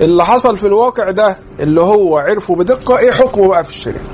اللي 0.00 0.24
حصل 0.24 0.56
في 0.56 0.66
الواقع 0.66 1.10
ده 1.10 1.38
اللي 1.60 1.80
هو 1.80 2.18
عرفه 2.18 2.54
بدقة 2.54 2.98
إيه 2.98 3.10
حكمه 3.12 3.48
بقى 3.48 3.64
في 3.64 3.70
الشريعة؟ 3.70 4.04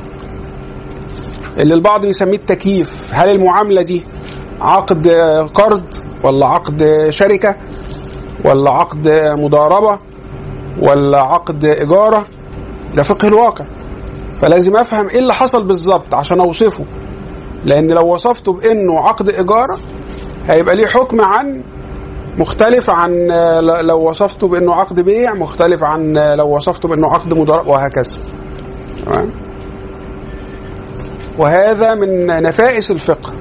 اللي 1.58 1.74
البعض 1.74 2.06
بيسميه 2.06 2.36
التكييف. 2.36 3.10
هل 3.14 3.28
المعاملة 3.30 3.82
دي 3.82 4.04
عقد 4.60 5.08
قرض 5.54 5.84
ولا 6.24 6.46
عقد 6.46 7.06
شركة 7.10 7.54
ولا 8.44 8.70
عقد 8.70 9.08
مضاربة 9.38 9.98
ولا 10.82 11.20
عقد 11.20 11.64
اجاره 11.64 12.24
ده 12.94 13.02
فقه 13.02 13.28
الواقع. 13.28 13.64
فلازم 14.42 14.76
أفهم 14.76 15.08
إيه 15.08 15.18
اللي 15.18 15.34
حصل 15.34 15.62
بالظبط 15.64 16.14
عشان 16.14 16.40
أوصفه. 16.40 16.84
لأن 17.64 17.86
لو 17.86 18.14
وصفته 18.14 18.52
بإنه 18.52 19.00
عقد 19.00 19.28
ايجار 19.28 19.80
هيبقى 20.48 20.76
ليه 20.76 20.86
حكم 20.86 21.20
عن 21.20 21.62
مختلف 22.38 22.90
عن 22.90 23.30
آه، 23.30 23.60
لو 23.60 24.10
وصفته 24.10 24.48
بإنه 24.48 24.74
عقد 24.74 25.00
بيع 25.00 25.34
مختلف 25.34 25.82
عن 25.82 26.16
آه، 26.16 26.34
لو 26.34 26.56
وصفته 26.56 26.88
بإنه 26.88 27.08
عقد 27.08 27.34
مضاربه 27.34 27.70
وهكذا. 27.70 28.16
تمام؟ 29.04 29.30
وهذا 31.38 31.94
من 31.94 32.26
نفائس 32.26 32.90
الفقه 32.90 33.32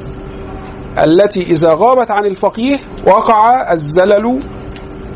التي 1.04 1.41
إذا 1.41 1.74
غابت 1.74 2.12
عن 2.12 2.26
الفقيه 2.26 2.78
وقع 3.08 3.72
الزلل 3.72 4.40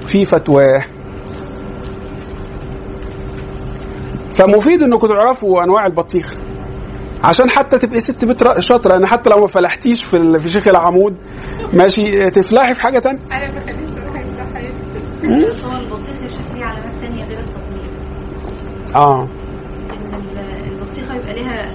في 0.05 0.25
فتواه. 0.25 0.81
فمفيد 4.33 4.83
إنكم 4.83 5.07
تعرفوا 5.07 5.63
أنواع 5.63 5.85
البطيخ. 5.85 6.46
عشان 7.23 7.49
حتى 7.49 7.77
تبقي 7.79 8.01
ست 8.01 8.25
بيت 8.25 8.59
شاطرة 8.59 8.91
يعني 8.93 9.07
حتى 9.07 9.29
لو 9.29 9.39
ما 9.39 9.47
فلحتيش 9.47 10.03
في 10.03 10.17
ال- 10.17 10.39
في 10.39 10.49
شيخ 10.49 10.67
العمود 10.67 11.15
ماشي 11.73 12.29
تفلحي 12.31 12.73
في 12.73 12.81
حاجة 12.81 12.99
تانية. 12.99 13.19
أنا 13.31 13.45
لي 15.23 15.47
بس 15.47 15.63
هو 15.63 15.77
البطيخ 15.81 16.15
يشوف 16.25 16.53
ليه 16.55 16.65
علامات 16.65 16.93
تانية 17.01 17.25
غير 17.25 17.39
التطبيق؟ 17.39 18.95
آه. 18.95 19.27
البطيخة 20.67 21.15
يبقى 21.15 21.33
ليها 21.33 21.73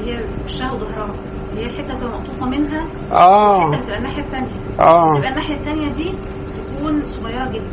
اللي 0.00 0.12
هي 0.14 0.24
وشها 0.44 0.72
وظهرها 0.72 1.14
اللي 1.50 1.62
هي 1.62 1.66
الحتة 1.66 1.92
اللي 1.92 2.06
مقطوفة 2.18 2.46
منها 2.46 2.86
آه. 3.12 3.68
الحتة 3.68 3.82
بتبقى 3.82 3.98
الناحية 3.98 4.22
الثانية 4.22 4.50
آه. 4.80 5.16
تبقى 5.16 5.28
الناحية 5.30 5.54
الثانية 5.54 5.92
دي 5.92 6.14
تكون 6.78 7.06
صغيرة 7.06 7.50
جدا. 7.52 7.70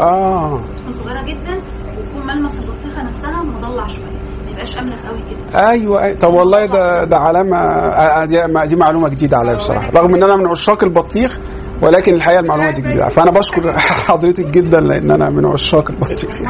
آه. 0.00 0.60
تكون 0.60 0.94
صغيرة 1.04 1.22
جدا 1.22 1.54
ويكون 1.98 2.26
ملمس 2.26 2.54
البطيخة 2.60 3.02
نفسها 3.02 3.42
مضلع 3.42 3.86
شوية. 3.86 4.17
يبقاش 4.52 4.78
املس 4.78 5.06
قوي 5.06 5.18
كده. 5.18 5.68
أيوه 5.70 6.02
أيوة. 6.02 6.16
طب 6.16 6.34
والله 6.34 6.66
ده 6.66 7.04
ده 7.04 7.16
علامة 7.18 7.56
آه، 7.58 8.24
دي, 8.24 8.42
دي 8.66 8.76
معلومة 8.76 9.08
جديدة 9.08 9.36
عليا 9.36 9.54
بصراحة. 9.54 9.90
رغم 9.94 10.14
إن 10.14 10.22
أنا 10.22 10.36
من 10.36 10.46
عشاق 10.46 10.84
البطيخ 10.84 11.38
ولكن 11.82 12.14
الحقيقة 12.14 12.40
المعلومة 12.40 12.70
دي 12.70 12.80
جديدة. 12.82 13.08
فأنا 13.08 13.30
بشكر 13.30 13.72
حضرتك 14.08 14.44
جدا 14.46 14.80
لأن 14.80 15.10
أنا 15.10 15.30
من 15.30 15.46
عشاق 15.46 15.90
البطيخ. 15.90 16.40
يكون 16.40 16.48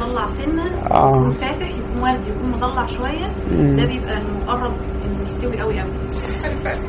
مضلع 0.00 0.26
سنة 0.28 0.64
يكون 0.64 1.32
فاتح 1.32 1.68
يكون 1.68 2.02
وردي 2.02 2.26
يكون 2.30 2.50
مضلع 2.50 2.86
شوية. 2.86 3.26
ده 3.50 3.86
بيبقى 3.86 4.16
المقرب 4.18 4.72
قوي 5.60 5.80
قوي. 5.80 5.90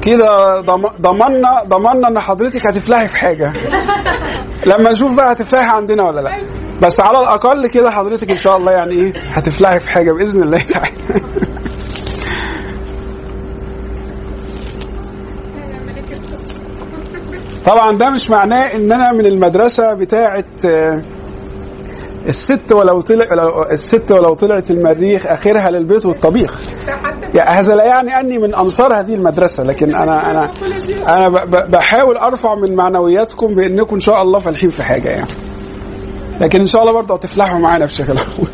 كده 0.01 0.61
ضم- 0.61 0.87
ضمنا 1.01 1.63
ضمنا 1.67 2.07
إن 2.07 2.19
حضرتك 2.19 2.67
هتفلحي 2.67 3.07
في 3.07 3.17
حاجة. 3.17 3.53
لما 4.71 4.91
نشوف 4.91 5.15
بقى 5.15 5.31
هتفلحي 5.31 5.65
عندنا 5.69 6.03
ولا 6.03 6.21
لأ. 6.21 6.31
بس 6.81 6.99
على 6.99 7.19
الأقل 7.19 7.67
كده 7.67 7.91
حضرتك 7.91 8.31
إن 8.31 8.37
شاء 8.37 8.57
الله 8.57 8.71
يعني 8.71 8.91
إيه 8.95 9.13
هتفلحي 9.17 9.79
في 9.79 9.89
حاجة 9.89 10.11
بإذن 10.11 10.43
الله. 10.43 10.59
تعالى 10.59 10.91
طبعا 17.65 17.97
ده 17.97 18.09
مش 18.09 18.29
معناه 18.29 18.75
إن 18.75 18.91
أنا 18.91 19.11
من 19.11 19.25
المدرسة 19.25 19.93
بتاعه 19.93 20.45
آه، 20.65 21.01
الست 22.27 22.71
ولو 22.71 23.01
طلع 23.01 23.25
الست 23.71 24.11
ولو 24.11 24.33
طلعت 24.33 24.71
المريخ 24.71 25.27
آخرها 25.27 25.69
للبيت 25.69 26.05
والطبيخ. 26.05 26.61
يعني 27.33 27.49
هذا 27.49 27.75
لا 27.75 27.85
يعني 27.85 28.19
أني 28.19 28.37
من 28.37 28.55
أنصار 28.55 28.93
هذه 28.99 29.13
المدرسة 29.13 29.63
لكن 29.63 29.95
أنا 29.95 30.29
أنا 30.31 30.49
أنا 31.07 31.45
بحاول 31.45 32.17
أرفع 32.17 32.55
من 32.55 32.75
معنوياتكم 32.75 33.55
بإنكم 33.55 33.95
إن 33.95 34.01
شاء 34.01 34.21
الله 34.21 34.39
فالحين 34.39 34.69
في 34.69 34.83
حاجة 34.83 35.09
يعني. 35.09 35.27
لكن 36.41 36.59
إن 36.59 36.65
شاء 36.65 36.81
الله 36.81 36.93
برضه 36.93 37.15
هتفلحوا 37.15 37.59
معانا 37.59 37.85
بشكل 37.85 38.17
عام 38.17 38.27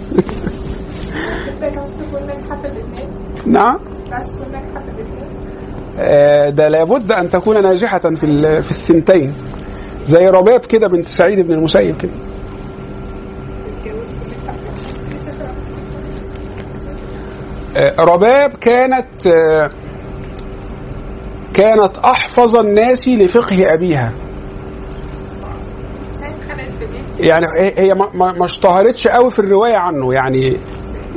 نعم. 3.45 3.80
آه، 5.99 6.49
ده 6.49 6.69
لابد 6.69 7.11
أن 7.11 7.30
تكون 7.30 7.61
ناجحة 7.64 7.99
في 7.99 8.61
في 8.61 8.72
الثنتين. 8.72 9.34
زي 10.05 10.30
رباب 10.30 10.60
كده 10.60 10.88
بنت 10.88 11.07
سعيد 11.07 11.39
بن 11.39 11.53
المسيب 11.53 11.97
كده. 11.97 12.11
آه، 17.77 17.95
رباب 17.99 18.51
كانت 18.51 19.27
آه، 19.27 19.69
كانت 21.53 21.97
أحفظ 21.97 22.55
الناس 22.55 23.07
لفقه 23.07 23.73
أبيها 23.73 24.14
عشان 26.11 26.35
خلقت 26.49 26.72
في 26.80 26.85
بيت 26.85 27.05
يعني 27.23 27.45
هي- 27.77 27.93
ما- 27.93 28.45
اشتهرتش 28.45 29.07
قوي 29.07 29.31
في 29.31 29.39
الرواية 29.39 29.75
عنه. 29.75 30.13
يعني 30.13 30.57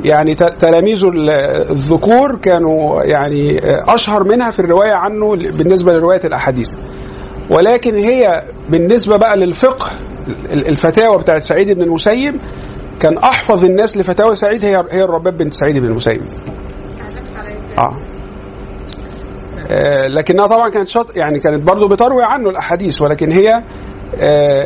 يعني 0.03 0.35
تلاميذه 0.35 1.09
ال- 1.09 1.29
الذكور 1.71 2.35
كانوا 2.35 3.03
يعني 3.03 3.57
أشهر 3.93 4.23
منها 4.23 4.51
في 4.51 4.59
الرواية 4.59 4.91
عنه 4.93 5.35
بالنسبة 5.35 5.93
لرواية 5.93 6.21
الأحاديث. 6.25 6.69
ولكن 7.49 7.95
هي 7.95 8.43
بالنسبة 8.69 9.17
بقى 9.17 9.37
للفقه 9.37 9.91
ال- 10.53 10.67
الفتاوى 10.67 11.17
بتاعت 11.17 11.41
سعيد 11.41 11.71
بن 11.71 11.81
المسيب 11.81 12.35
كان 12.99 13.17
أحفظ 13.17 13.65
الناس 13.65 13.97
لفتاوى 13.97 14.35
سعيد 14.35 14.65
هي 14.65 14.83
هي 14.91 15.03
الرباب 15.03 15.37
بنت 15.37 15.53
سعيد 15.53 15.77
بن 15.79 15.85
المسيب. 15.85 16.21
إزاي 16.27 17.57
آه. 17.77 17.97
آه، 19.71 20.07
لكنها 20.07 20.47
طبعا 20.47 20.69
كانت 20.69 20.87
شط 20.87 21.15
يعني 21.17 21.39
كانت 21.39 21.63
برضو 21.63 21.87
بتروي 21.87 22.23
عنه 22.25 22.49
الأحاديث 22.49 23.01
ولكن 23.01 23.31
هي 23.31 23.55
آه، 23.55 23.63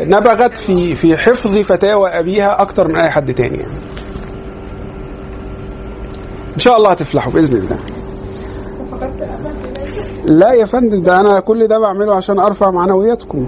نبغت 0.06 0.58
في 0.58 0.96
في 0.96 1.18
حفظ 1.18 1.58
فتاوى 1.58 2.10
أبيها 2.10 2.62
أكتر 2.62 2.88
من 2.88 3.00
أي 3.00 3.10
حد 3.10 3.34
تاني. 3.34 3.58
يعني. 3.58 3.78
إن 6.56 6.60
شاء 6.60 6.78
الله 6.78 6.90
هتفلحوا 6.92 7.34
بإذن 7.34 7.58
الله. 7.58 7.78
لا 10.26 10.54
يا 10.54 10.66
فندم 10.66 11.02
ده 11.02 11.20
أنا 11.22 11.40
كل 11.40 11.68
ده 11.68 11.80
بعمله 11.80 12.16
عشان 12.16 12.40
أرفع 12.40 12.72
معنوياتكم. 12.72 13.48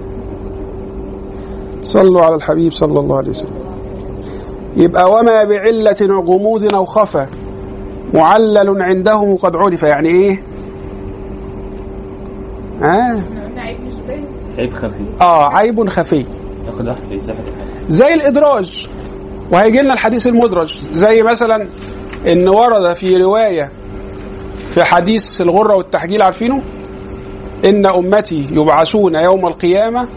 صلوا 1.80 2.20
على 2.20 2.34
الحبيب 2.34 2.72
صلى 2.72 3.00
الله 3.00 3.16
عليه 3.16 3.30
وسلم. 3.30 3.64
يبقى 4.76 5.10
وما 5.10 5.44
بعلة 5.44 5.96
غموض 6.26 6.74
أو 6.74 6.84
خفى 6.84 7.26
معلل 8.14 8.82
عندهم 8.82 9.36
قد 9.36 9.56
عرف. 9.56 9.82
يعني 9.82 10.08
إيه؟ 10.08 10.42
آه, 12.82 13.12
قلنا 13.12 14.33
عيب 14.58 14.74
خفي. 14.74 15.04
آه 15.20 15.48
عيب 15.54 15.90
خفي. 15.90 16.24
ياخد 16.66 16.88
واحد 16.88 17.02
في 17.02 17.20
ساحة 17.20 17.38
زي 17.88 18.14
الإدراج. 18.14 18.88
وهيجي 19.52 19.78
لنا 19.80 19.94
الحديث 19.94 20.26
المدرج. 20.26 20.78
زي 20.92 21.22
مثلا 21.22 21.68
إن 22.26 22.48
ورد 22.48 22.94
في 22.96 23.16
رواية 23.16 23.70
في 24.68 24.84
حديث 24.84 25.40
الغرة 25.40 25.76
والتحجيل 25.76 26.22
عارفينه؟ 26.22 26.62
إن 27.64 27.86
أمتي 27.86 28.48
يبعثون 28.52 29.14
يوم 29.14 29.46
القيامة 29.46 30.08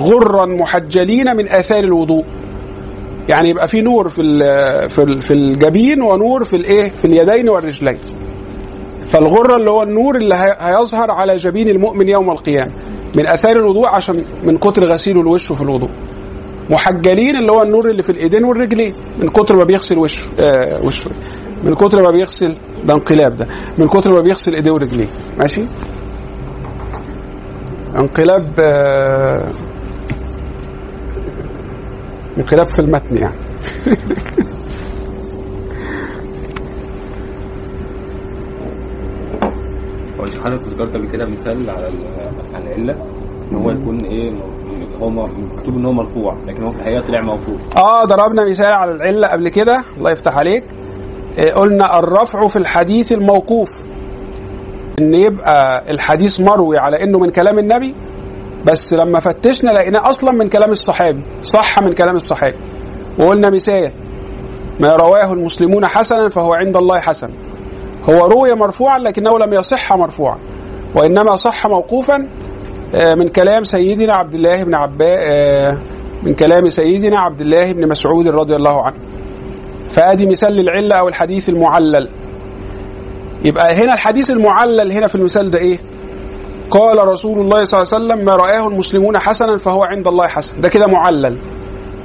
غرا 0.00 0.46
محجلين 0.46 1.36
من 1.36 1.48
آثار 1.48 1.84
الوضوء. 1.84 2.24
يعني 3.28 3.50
يبقى 3.50 3.68
في 3.68 3.80
نور 3.80 4.08
في 4.08 4.22
في 5.20 5.30
الجبين 5.34 6.02
ونور 6.02 6.44
في 6.44 6.56
الإيه؟ 6.56 6.88
في 6.88 7.04
اليدين 7.04 7.48
والرجلين. 7.48 7.98
فالغرة 9.06 9.56
اللي 9.56 9.70
هو 9.70 9.82
النور 9.82 10.16
اللي 10.16 10.34
هي- 10.34 10.56
هيظهر 10.60 11.10
على 11.10 11.36
جبين 11.36 11.68
المؤمن 11.68 12.08
يوم 12.08 12.30
القيامة. 12.30 12.72
من 13.14 13.26
آثار 13.26 13.56
الوضوء 13.56 13.88
عشان 13.88 14.24
من 14.44 14.58
كتر 14.58 14.92
غسيله 14.92 15.22
لوشه 15.22 15.54
في 15.54 15.62
الوضوء. 15.62 15.90
محجلين 16.70 17.36
اللي 17.36 17.52
هو 17.52 17.62
النور 17.62 17.90
اللي 17.90 18.02
في 18.02 18.12
الإيدين 18.12 18.44
والرجلين. 18.44 18.92
من 19.22 19.28
كتر 19.28 19.56
ما 19.56 19.64
بيغسل 19.64 19.98
وشه 19.98 20.30
آه 20.40 20.86
وشه 20.86 21.10
من 21.64 21.74
كتر 21.74 22.02
ما 22.02 22.10
بيغسل 22.10 22.54
ده 22.84 22.94
انقلاب 22.94 23.36
ده. 23.36 23.46
من 23.78 23.88
كتر 23.88 24.12
ما 24.12 24.20
بيغسل 24.20 24.54
إيديه 24.54 24.70
ورجليه. 24.70 25.06
ماشي؟ 25.38 25.64
انقلاب 27.98 28.52
آه 28.58 29.50
انقلاب 32.38 32.66
في 32.66 32.78
المتن 32.78 33.16
يعني. 33.16 33.36
هو 40.24 40.28
شيخ 40.28 40.44
حضرتك 40.44 40.66
ذكرت 40.68 40.94
قبل 40.96 41.08
كده 41.08 41.26
مثال 41.26 41.70
على 41.70 41.88
على 42.54 42.64
العلة 42.64 42.96
إن 43.52 43.56
هو 43.56 43.70
يكون 43.70 44.00
إيه 44.00 44.32
هو 45.02 45.10
مكتوب 45.10 45.76
إن 45.76 45.84
هو 45.84 45.92
مرفوع 45.92 46.36
لكن 46.46 46.60
هو 46.66 46.72
في 46.72 46.78
الحقيقة 46.78 47.00
طلع 47.00 47.20
موقوف. 47.20 47.76
آه 47.76 48.04
ضربنا 48.04 48.48
مثال 48.48 48.66
على 48.72 48.92
العلة 48.92 49.28
قبل 49.28 49.48
كده 49.48 49.82
الله 49.98 50.10
يفتح 50.10 50.36
عليك. 50.38 50.64
آه، 51.38 51.50
قلنا 51.50 51.98
الرفع 51.98 52.46
في 52.46 52.56
الحديث 52.56 53.12
الموقوف. 53.12 53.68
إن 55.00 55.14
يبقى 55.14 55.84
الحديث 55.90 56.40
مروي 56.40 56.78
على 56.78 57.02
إنه 57.02 57.18
من 57.18 57.30
كلام 57.30 57.58
النبي 57.58 57.94
بس 58.66 58.94
لما 58.94 59.20
فتشنا 59.20 59.70
لقيناه 59.70 60.10
أصلا 60.10 60.32
من 60.32 60.48
كلام 60.48 60.70
الصحابي 60.70 61.20
صح 61.42 61.80
من 61.80 61.92
كلام 61.92 62.16
الصحابي. 62.16 62.56
وقلنا 63.18 63.50
مثال 63.50 63.92
ما 64.80 64.96
رواه 64.96 65.32
المسلمون 65.32 65.86
حسنا 65.86 66.28
فهو 66.28 66.54
عند 66.54 66.76
الله 66.76 67.00
حسن. 67.00 67.30
هو 68.10 68.26
روي 68.26 68.54
مرفوعا 68.54 68.98
لكنه 68.98 69.38
لم 69.38 69.52
يصح 69.54 69.92
مرفوعا. 69.92 70.38
وإنما 70.94 71.36
صح 71.36 71.66
موقوفا 71.66 72.28
آه، 72.94 73.14
من 73.14 73.28
كلام 73.28 73.64
سيدنا 73.64 74.14
عبد 74.14 74.34
الله 74.34 74.64
بن 74.64 74.74
عباس 74.74 75.78
من 76.22 76.34
كلام 76.34 76.68
سيدنا 76.68 77.20
عبد 77.20 77.40
الله 77.40 77.72
بن 77.72 77.88
مسعود 77.88 78.28
رضي 78.28 78.54
الله 78.56 78.82
عنه. 78.82 78.96
فأدي 79.88 80.26
مثال 80.26 80.52
للعلة 80.52 80.94
أو 80.96 81.08
الحديث 81.08 81.48
المعلل. 81.48 82.08
يبقى 83.44 83.74
هنا 83.74 83.94
الحديث 83.94 84.30
المعلل 84.30 84.92
هنا 84.92 85.06
في 85.06 85.14
المثال 85.14 85.50
ده 85.50 85.58
إيه؟ 85.58 85.78
قال 86.70 87.08
رسول 87.08 87.40
الله 87.40 87.64
صلى 87.64 87.82
الله 87.82 87.94
عليه 87.94 88.04
وسلم 88.04 88.24
ما 88.26 88.36
رآه 88.36 88.68
المسلمون 88.68 89.18
حسنا 89.18 89.56
فهو 89.56 89.84
عند 89.84 90.08
الله 90.08 90.28
حسن. 90.28 90.60
ده 90.60 90.68
كده 90.68 90.86
معلل. 90.86 91.38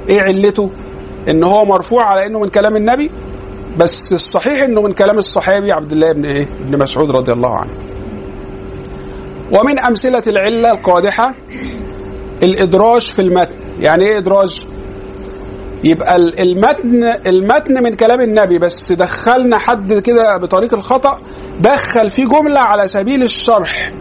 إيه 0.08 0.20
علته؟ 0.20 0.70
إن 1.28 1.44
هو 1.44 1.64
مرفوع 1.64 2.04
على 2.04 2.26
إنه 2.26 2.38
من 2.40 2.48
كلام 2.48 2.76
النبي؟ 2.76 3.10
بس 3.78 4.12
الصحيح 4.12 4.62
إنه 4.62 4.80
من 4.82 4.92
كلام 4.92 5.18
الصحابي 5.18 5.72
عبد 5.72 5.92
الله 5.92 6.12
بن 6.12 6.24
إيه؟ 6.24 6.46
بن 6.60 6.78
مسعود 6.78 7.10
رضي 7.10 7.32
الله 7.32 7.50
عنه. 7.60 7.70
ومن 9.52 9.78
أمثلة 9.78 10.22
العلة 10.26 10.70
القادحة 10.70 11.34
الإدراج 12.42 13.00
في 13.12 13.22
المتن. 13.22 13.54
يعني 13.80 14.04
إيه 14.06 14.18
إدراج؟ 14.18 14.66
يبقى 15.84 16.16
ال- 16.16 16.40
المتن 16.40 17.04
المتن 17.26 17.82
من 17.82 17.94
كلام 17.94 18.20
النبي 18.20 18.58
بس 18.58 18.92
دخلنا 18.92 19.58
حد 19.58 19.92
كده 19.92 20.36
بطريق 20.36 20.74
الخطأ 20.74 21.18
دخل 21.60 22.10
فيه 22.10 22.26
جملة 22.26 22.60
على 22.60 22.88
سبيل 22.88 23.22
الشرح. 23.22 23.92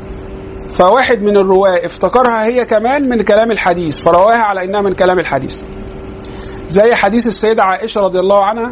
فواحد 0.70 1.22
من 1.24 1.38
الرواه 1.38 1.86
افتكرها 1.86 2.46
هي 2.46 2.66
كمان 2.66 3.10
من 3.10 3.22
كلام 3.22 3.52
الحديث 3.52 4.00
فرواها 4.00 4.38
على 4.44 4.64
إنها 4.64 4.82
من 4.82 4.94
كلام 4.94 5.20
الحديث. 5.20 5.62
زي 6.70 6.96
حديث 6.96 7.28
السيدة 7.28 7.64
عائشة 7.64 8.02
رضي 8.02 8.20
الله 8.20 8.46
عنها 8.46 8.72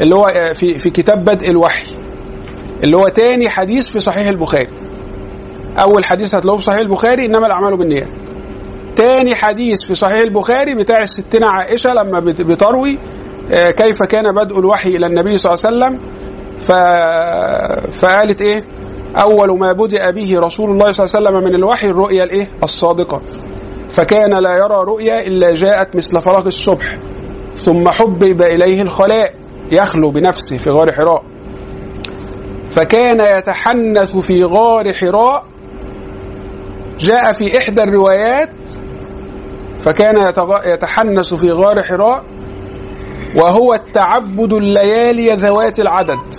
اللي 0.00 0.14
هو 0.14 0.52
في 0.54 0.78
في 0.78 0.90
كتاب 0.90 1.24
بدء 1.24 1.50
الوحي 1.50 1.86
اللي 2.84 2.96
هو 2.96 3.08
تاني 3.08 3.48
حديث 3.48 3.88
في 3.88 4.00
صحيح 4.00 4.26
البخاري. 4.26 4.68
أول 5.78 6.04
حديث 6.04 6.34
هتلاقوه 6.34 6.58
في 6.58 6.64
صحيح 6.64 6.78
البخاري 6.78 7.26
إنما 7.26 7.46
الأعمال 7.46 7.76
بالنيات. 7.76 8.08
تاني 8.96 9.34
حديث 9.34 9.78
في 9.86 9.94
صحيح 9.94 10.18
البخاري 10.18 10.74
بتاع 10.74 11.02
الستنا 11.02 11.50
عائشة 11.50 11.94
لما 11.94 12.20
بت- 12.20 12.42
بتروي 12.42 12.98
آه، 13.52 13.70
كيف 13.70 13.98
كان 14.02 14.34
بدء 14.34 14.58
الوحي 14.58 14.96
إلى 14.96 15.06
النبي 15.06 15.36
صلى 15.36 15.54
الله 15.54 15.66
عليه 15.66 15.76
وسلم. 15.76 16.00
ف... 16.58 16.72
فقالت 17.98 18.40
إيه؟ 18.42 18.64
أول 19.16 19.58
ما 19.58 19.72
بدأ 19.72 20.10
به 20.10 20.40
رسول 20.40 20.70
الله 20.70 20.92
صلى 20.92 21.06
الله 21.06 21.16
عليه 21.16 21.38
وسلم 21.38 21.50
من 21.50 21.54
الوحي 21.54 21.86
الرؤيا 21.86 22.24
الإيه؟ 22.24 22.48
الصادقة. 22.62 23.22
فكان 23.90 24.38
لا 24.42 24.56
يرى 24.56 24.76
رؤيا 24.88 25.26
إلا 25.26 25.54
جاءت 25.54 25.96
مثل 25.96 26.20
فلق 26.20 26.46
الصبح. 26.46 26.98
ثم 27.54 27.88
حبب 27.88 28.42
إليه 28.42 28.82
الخلاء 28.82 29.34
يخلو 29.70 30.10
بنفسه 30.10 30.56
في 30.56 30.70
غار 30.70 30.92
حراء. 30.92 31.24
فكان 32.70 33.38
يتحنث 33.38 34.16
في 34.16 34.44
غار 34.44 34.92
حراء. 34.92 35.44
جاء 36.98 37.32
في 37.32 37.58
إحدى 37.58 37.82
الروايات 37.82 38.70
فكان 39.80 40.32
يتحنث 40.66 41.34
في 41.34 41.50
غار 41.50 41.82
حراء 41.82 42.24
وهو 43.36 43.74
التعبد 43.74 44.52
الليالي 44.52 45.30
ذوات 45.34 45.80
العدد. 45.80 46.34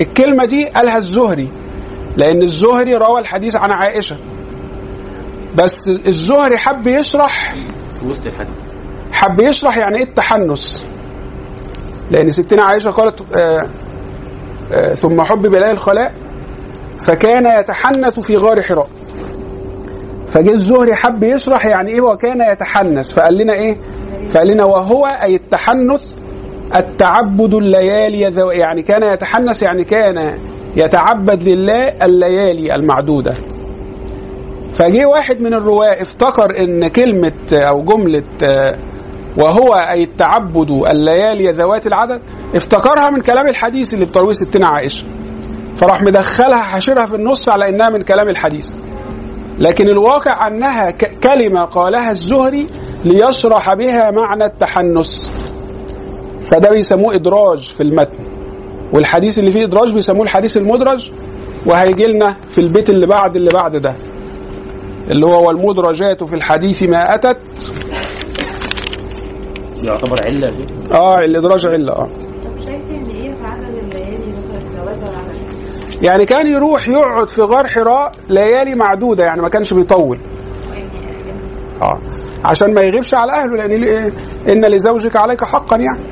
الكلمة 0.00 0.44
دي 0.44 0.64
قالها 0.64 0.96
الزهري 0.96 1.48
لأن 2.16 2.42
الزهري 2.42 2.94
روى 2.94 3.20
الحديث 3.20 3.56
عن 3.56 3.70
عائشة. 3.70 4.16
بس 5.54 5.88
الزهري 5.88 6.58
حب 6.58 6.86
يشرح 6.86 7.54
في 8.00 8.06
وسط 8.06 8.26
الحديث. 8.26 8.77
حب 9.18 9.40
يشرح 9.40 9.76
يعني 9.78 9.98
إيه 9.98 10.04
التحنث؟ 10.04 10.84
لأن 12.10 12.30
ستنا 12.30 12.62
عائشة 12.62 12.90
قالت 12.90 13.36
آه 13.36 13.66
آه 14.72 14.94
ثم 14.94 15.22
حبب 15.22 15.54
اليه 15.54 15.70
الخلاء 15.70 16.14
فكان 16.98 17.60
يتحنث 17.60 18.20
في 18.20 18.36
غار 18.36 18.62
حراء. 18.62 18.88
فجه 20.28 20.50
الزهري 20.50 20.94
حب 20.94 21.22
يشرح 21.22 21.66
يعني 21.66 21.90
إيه 21.90 22.00
وكان 22.00 22.52
يتحنث. 22.52 23.12
فقال 23.12 23.34
لنا 23.38 23.52
إيه؟ 23.52 23.76
فقال 24.30 24.46
لنا 24.46 24.64
وهو 24.64 25.06
أي 25.06 25.34
التحنث 25.34 26.14
التعبد 26.76 27.54
الليالي 27.54 28.20
يعني 28.58 28.82
كان 28.82 29.02
يتحنث 29.02 29.62
يعني 29.62 29.84
كان 29.84 30.38
يتعبد 30.76 31.48
لله 31.48 31.88
الليالي 31.88 32.74
المعدودة. 32.74 33.34
فجه 34.72 35.06
واحد 35.06 35.40
من 35.40 35.54
الرواة 35.54 36.02
افتكر 36.02 36.64
إن 36.64 36.88
كلمة 36.88 37.32
أو 37.52 37.82
جملة 37.82 38.22
آه، 38.42 38.76
وهو 39.38 39.74
أي 39.74 40.02
التعبد 40.04 40.70
الليالي 40.70 41.52
ذوات 41.52 41.86
العدد 41.86 42.20
افتكرها 42.54 43.10
من 43.10 43.20
كلام 43.20 43.48
الحديث 43.48 43.94
اللي 43.94 44.04
بترويه 44.04 44.32
ستنا 44.32 44.66
عائشة. 44.66 45.06
فراح 45.76 46.02
مدخلها 46.02 46.62
حاشرها 46.62 47.06
في 47.06 47.14
النص 47.16 47.48
على 47.48 47.68
إنها 47.68 47.90
من 47.90 48.02
كلام 48.02 48.28
الحديث. 48.28 48.70
لكن 49.58 49.88
الواقع 49.88 50.46
أنها 50.46 50.90
ك- 50.90 51.18
كلمة 51.22 51.64
قالها 51.64 52.10
الزهري 52.10 52.66
ليشرح 53.04 53.74
بها 53.74 54.10
معنى 54.10 54.44
التحنث. 54.44 55.28
فده 56.50 56.70
بيسموه 56.70 57.14
إدراج 57.14 57.58
في 57.72 57.82
المتن. 57.82 58.24
والحديث 58.92 59.38
اللي 59.38 59.50
فيه 59.50 59.64
إدراج 59.64 59.94
بيسموه 59.94 60.22
الحديث 60.22 60.56
المدرج 60.56 61.10
وهيجي 61.66 62.06
لنا 62.06 62.36
في 62.48 62.60
البيت 62.60 62.90
اللي 62.90 63.06
بعد 63.06 63.36
اللي 63.36 63.50
بعد 63.52 63.76
ده. 63.76 63.94
اللي 65.10 65.26
هو 65.26 65.46
والمدرجات 65.48 66.24
في 66.24 66.34
الحديث 66.34 66.82
ما 66.82 67.14
أتت 67.14 67.38
يعتبر 69.84 70.20
علة. 70.26 70.50
دي 70.50 70.94
آه 70.94 71.18
الإدراج 71.24 71.66
علة 71.66 71.92
آه. 71.92 72.08
طب 72.44 72.58
شايف 72.58 72.90
إن 72.90 73.06
إيه 73.10 73.32
في 73.34 73.44
عدد 73.44 73.74
الليالي 73.78 74.32
مثلا 74.86 75.22
يعني 76.02 76.26
كان 76.26 76.46
يروح 76.46 76.88
يقعد 76.88 77.30
في 77.30 77.42
غار 77.42 77.66
حراء 77.66 78.12
ليالي 78.30 78.74
معدودة 78.74 79.24
يعني 79.24 79.42
ما 79.42 79.48
كانش 79.48 79.72
بيطول. 79.74 80.18
آه. 81.82 81.98
عشان 82.44 82.74
ما 82.74 82.80
يغيبش 82.80 83.14
على 83.14 83.32
أهله 83.32 83.56
لأن 83.56 83.70
ليه- 83.80 84.12
إن 84.52 84.64
لزوجك 84.64 85.16
عليك 85.16 85.44
حقا 85.44 85.76
يعني? 85.76 86.04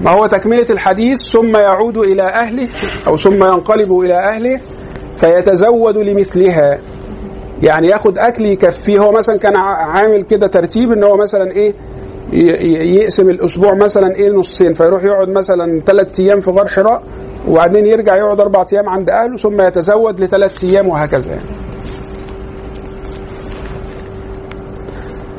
ما 0.00 0.10
هو 0.10 0.26
تكملة 0.26 0.66
الحديث 0.70 1.18
ثم 1.32 1.56
يعود 1.56 1.96
إلى 1.98 2.22
أهله 2.22 2.68
أو 3.06 3.16
ثم 3.16 3.34
ينقلب 3.44 3.92
إلى 4.00 4.14
أهله 4.14 4.60
فيتزود 5.16 5.98
لمثلها. 5.98 6.78
يعني 7.62 7.88
ياخد 7.88 8.18
أكل 8.18 8.46
يكفيه. 8.46 8.98
هو 8.98 9.12
مثلا 9.12 9.38
كان 9.38 9.56
عامل 9.56 10.22
كده 10.22 10.46
ترتيب 10.46 10.92
إن 10.92 11.04
هو 11.04 11.16
مثلا 11.16 11.50
إيه 11.52 11.74
يقسم 13.02 13.30
الأسبوع 13.30 13.74
مثلا 13.74 14.14
إيه 14.16 14.30
نصين. 14.30 14.72
فيروح 14.72 15.04
يقعد 15.04 15.28
مثلا 15.28 15.80
ثلاث 15.86 16.20
أيام 16.20 16.40
في 16.40 16.50
غار 16.50 16.68
حراء 16.68 17.02
وبعدين 17.48 17.86
يرجع 17.86 18.16
يقعد 18.16 18.40
أربع 18.40 18.64
أيام 18.72 18.88
عند 18.88 19.10
أهله 19.10 19.36
ثم 19.36 19.60
يتزود 19.60 20.20
لثلاث 20.20 20.64
أيام 20.64 20.88
وهكذا 20.88 21.30
يعني. 21.32 21.44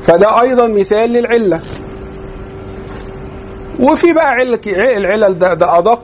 فده 0.02 0.41
أيضا 0.41 0.68
مثال 0.68 1.10
للعلة. 1.10 1.62
وفي 3.80 4.14
بقى 4.14 4.28
عل 4.28 4.60
العلل 4.98 5.38
ده 5.38 5.54
ده 5.54 5.78
أدق 5.78 6.02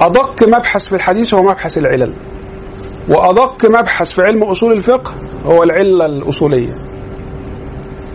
أدق 0.00 0.48
مبحث 0.48 0.86
في 0.86 0.94
الحديث 0.94 1.34
هو 1.34 1.42
مبحث 1.42 1.78
العلل. 1.78 2.12
وأدق 3.08 3.64
مبحث 3.64 4.12
في 4.12 4.22
علم 4.22 4.44
أصول 4.44 4.72
الفقه 4.72 5.12
هو 5.44 5.62
العلة 5.62 6.06
الأصولية. 6.06 6.74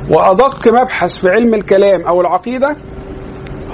وأدق 0.10 0.68
مبحث 0.68 1.18
في 1.18 1.30
علم 1.30 1.54
الكلام 1.54 2.02
أو 2.02 2.22
العقيدة 2.22 2.76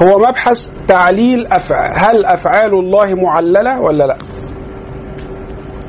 هو 0.04 0.20
مبحث 0.20 0.70
تعليل 0.88 1.48
أفعال 1.48 1.94
هل 1.96 2.26
أفعال 2.26 2.74
الله 2.74 3.16
معللة 3.16 3.82
ولا 3.82 4.08
لا. 4.08 4.18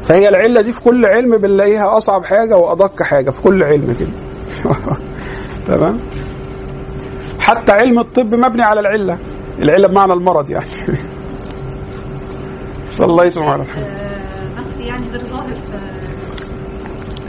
فهي 0.02 0.28
العلة 0.28 0.60
دي 0.60 0.72
في 0.72 0.80
كل 0.80 1.06
علم 1.06 1.36
بنلاقيها 1.38 1.96
أصعب 1.96 2.24
حاجة 2.24 2.56
وأدق 2.56 3.02
حاجة 3.02 3.30
في 3.30 3.42
كل 3.42 3.64
علم 3.64 3.96
كده. 4.00 4.12
تمام؟ 5.68 5.96
حتى 7.38 7.72
علم 7.72 7.98
الطب 7.98 8.34
مبني 8.34 8.62
على 8.62 8.80
العلة. 8.80 9.18
العلة 9.58 9.88
بمعنى 9.88 10.12
المرض 10.12 10.50
يعني. 10.50 10.70
صليتم 12.90 13.44
على 13.44 13.62
الحمد. 13.62 14.05
يعني 14.96 15.08
غير 15.10 15.24
ظاهر 15.24 15.54
في 15.54 15.80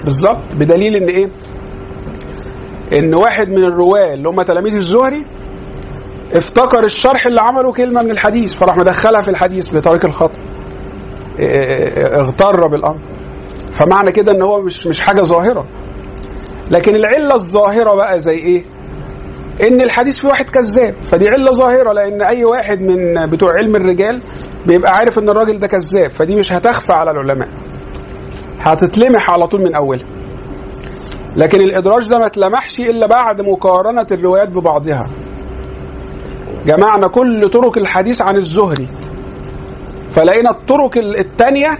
بالظبط 0.06 0.56
بدليل 0.56 0.95
إن 0.95 1.07
إيه؟ 1.10 1.30
إن 2.99 3.14
واحد 3.14 3.49
من 3.49 3.64
الرواة 3.64 4.14
اللي 4.14 4.30
هم 4.30 4.41
تلاميذ 4.41 4.76
الزهري 4.76 5.26
افتكر 6.34 6.84
الشرح 6.84 7.26
اللي 7.26 7.41
عمله 7.41 7.72
كلمة 7.73 8.02
من 8.03 8.11
الحديث 8.11 8.53
فراح 8.53 8.77
مدخلها 8.77 9.22
في 9.22 9.30
الحديث 9.31 9.76
بطريق 9.76 10.06
الخطأ 10.06 10.39
اه- 11.39 11.44
اه- 11.44 12.19
اغتر 12.22 12.68
بالأمر 12.68 12.99
فمعنى 13.72 14.11
كده 14.11 14.31
إن 14.31 14.41
هو 14.41 14.61
مش 14.61 14.88
مش 14.88 14.99
حاجة 15.02 15.22
ظاهرة 15.22 15.65
لكن 16.72 16.95
العلة 16.95 17.35
الظاهرة 17.35 17.95
بقى 17.95 18.19
زي 18.19 18.38
إيه؟ 18.38 18.64
إن 19.64 19.82
الحديث 19.82 20.20
فيه 20.20 20.28
واحد 20.28 20.50
كذاب. 20.50 20.96
فدي 21.02 21.26
علة 21.28 21.52
ظاهرة 21.52 21.94
لأن 21.94 22.22
أي 22.22 22.46
واحد 22.46 22.82
من 22.82 23.26
بتوع 23.30 23.50
علم 23.54 23.76
الرجال 23.76 24.22
بيبقى 24.66 24.92
عارف 24.96 25.20
إن 25.20 25.30
الراجل 25.30 25.60
ده 25.60 25.68
كذاب. 25.68 26.12
فدي 26.12 26.36
مش 26.36 26.54
هتخفى 26.54 26.94
على 26.94 27.12
العلماء. 27.12 27.48
هتتلمح 28.60 29.30
على 29.32 29.48
طول 29.48 29.62
من 29.62 29.76
أولها. 29.76 30.06
لكن 31.36 31.62
الإدراج 31.62 32.10
ده 32.10 32.20
ما 32.20 32.26
اتلمحش 32.26 32.80
إلا 32.80 33.08
بعد 33.08 33.42
مقارنة 33.42 34.08
الروايات 34.12 34.50
ببعضها. 34.50 35.06
جمعنا 36.66 37.08
كل 37.08 37.50
طرق 37.50 37.78
الحديث 37.78 38.22
عن 38.22 38.36
الزهري. 38.36 38.88
فلقينا 40.12 40.50
الطرق 40.50 40.98
ال- 40.98 41.20
التانية 41.20 41.78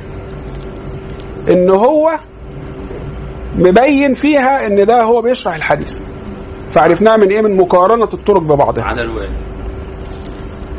إن 1.50 1.70
هو 1.70 2.12
مبين 3.58 4.14
فيها 4.14 4.68
إن 4.68 4.86
ده 4.86 5.04
هو 5.04 5.22
بيشرح 5.22 5.56
الحديث. 5.56 6.00
فعرفناها 6.72 7.18
من 7.18 7.28
إيه؟ 7.32 7.42
من 7.42 7.58
مقارنة 7.58 8.10
الطرق 8.14 8.42
ببعضها. 8.42 8.84
على 8.84 9.02
الوالد 9.02 9.32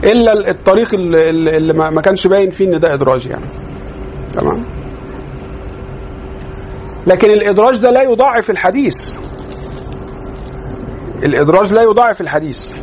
إلا 0.05 0.32
ال- 0.32 0.48
الطريق 0.48 0.94
اللي, 0.94 1.31
اللي 1.56 1.73
ما 1.73 1.90
ما 1.90 2.01
كانش 2.01 2.27
باين 2.27 2.51
فيه 2.51 2.66
إن 2.66 2.81
ده 2.81 2.94
إدراج 2.94 3.27
يعني. 3.27 3.47
تمام؟ 4.31 4.66
لكن 7.06 7.31
الإدراج 7.31 7.78
ده 7.78 7.90
لا 7.90 8.02
يضاعف 8.02 8.51
الحديث. 8.51 9.19
الإدراج 11.24 11.73
لا 11.73 11.82
يضاعف 11.82 12.20
الحديث. 12.20 12.74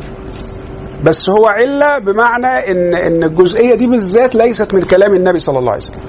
بس 1.04 1.30
هو 1.30 1.46
عله 1.46 1.98
بمعنى 1.98 2.70
ان 2.70 2.94
إن 2.94 3.24
الجزئية 3.24 3.74
دي 3.74 3.86
بالذات 3.86 4.34
ليست 4.34 4.74
من 4.74 4.82
كلام 4.82 5.14
النبي 5.14 5.38
صلى 5.38 5.58
الله 5.58 5.72
عليه 5.72 5.82
وسلم. 5.82 6.00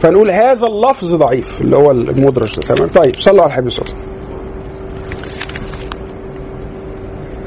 فنقول 0.00 0.30
هذا 0.30 0.66
اللفظ 0.66 1.14
ضعيف 1.14 1.60
اللي 1.60 1.76
هو 1.76 1.90
المدرج 1.90 2.50
تمام؟ 2.50 2.88
طيب 2.88 3.14
صلوا 3.16 3.40
على 3.42 3.46
الحبيب 3.50 3.70
صلى 3.70 3.84
الله 3.84 3.94
عليه 3.94 4.04
وسلم. 4.04 4.20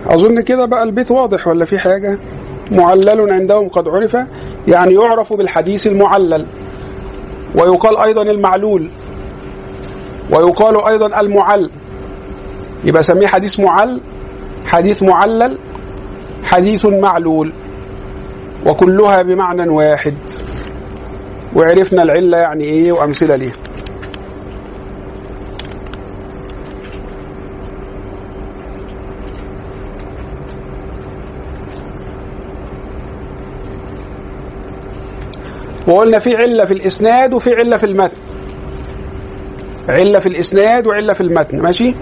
أظن 0.08 0.42
كده 0.42 0.66
بقى 0.66 0.84
البيت 0.84 1.12
واضح 1.12 1.48
ولا 1.48 1.66
في 1.66 1.80
حاجة؟ 1.80 2.20
معلل 2.72 3.34
عندهم 3.34 3.70
قد 3.70 3.88
عرف 3.88 4.18
يعني 4.68 4.94
يعرف 4.94 5.34
بالحديث 5.34 5.88
المعلل 5.88 6.46
ويقال 7.56 7.98
أيضا 7.98 8.22
المعلول 8.22 8.90
ويقال 10.32 10.86
أيضا 10.88 11.20
المعل. 11.20 11.70
يبقى 12.84 13.04
سميه 13.04 13.28
حديث 13.28 13.60
معل 13.60 14.02
حديث 14.66 15.04
معلل 15.04 15.58
حديث 16.44 16.86
معلول 16.86 17.54
وكلها 18.66 19.22
بمعنى 19.22 19.70
واحد. 19.70 20.16
وعرفنا 21.56 22.02
العلة 22.04 22.38
يعني 22.38 22.64
إيه 22.64 22.92
وأمثلة 22.92 23.36
ليه 23.36 23.52
وقلنا 35.88 36.20
في 36.20 36.36
علة 36.36 36.66
في 36.66 36.74
الإسناد 36.74 37.34
وفي 37.34 37.50
علة 37.54 37.78
في 37.78 37.86
المتن. 37.86 38.18
علة 39.90 40.20
في 40.20 40.30
الإسناد 40.30 40.88
وعلة 40.88 41.14
في 41.14 41.22
المتن 41.22 41.62
ماشي؟ 41.62 41.96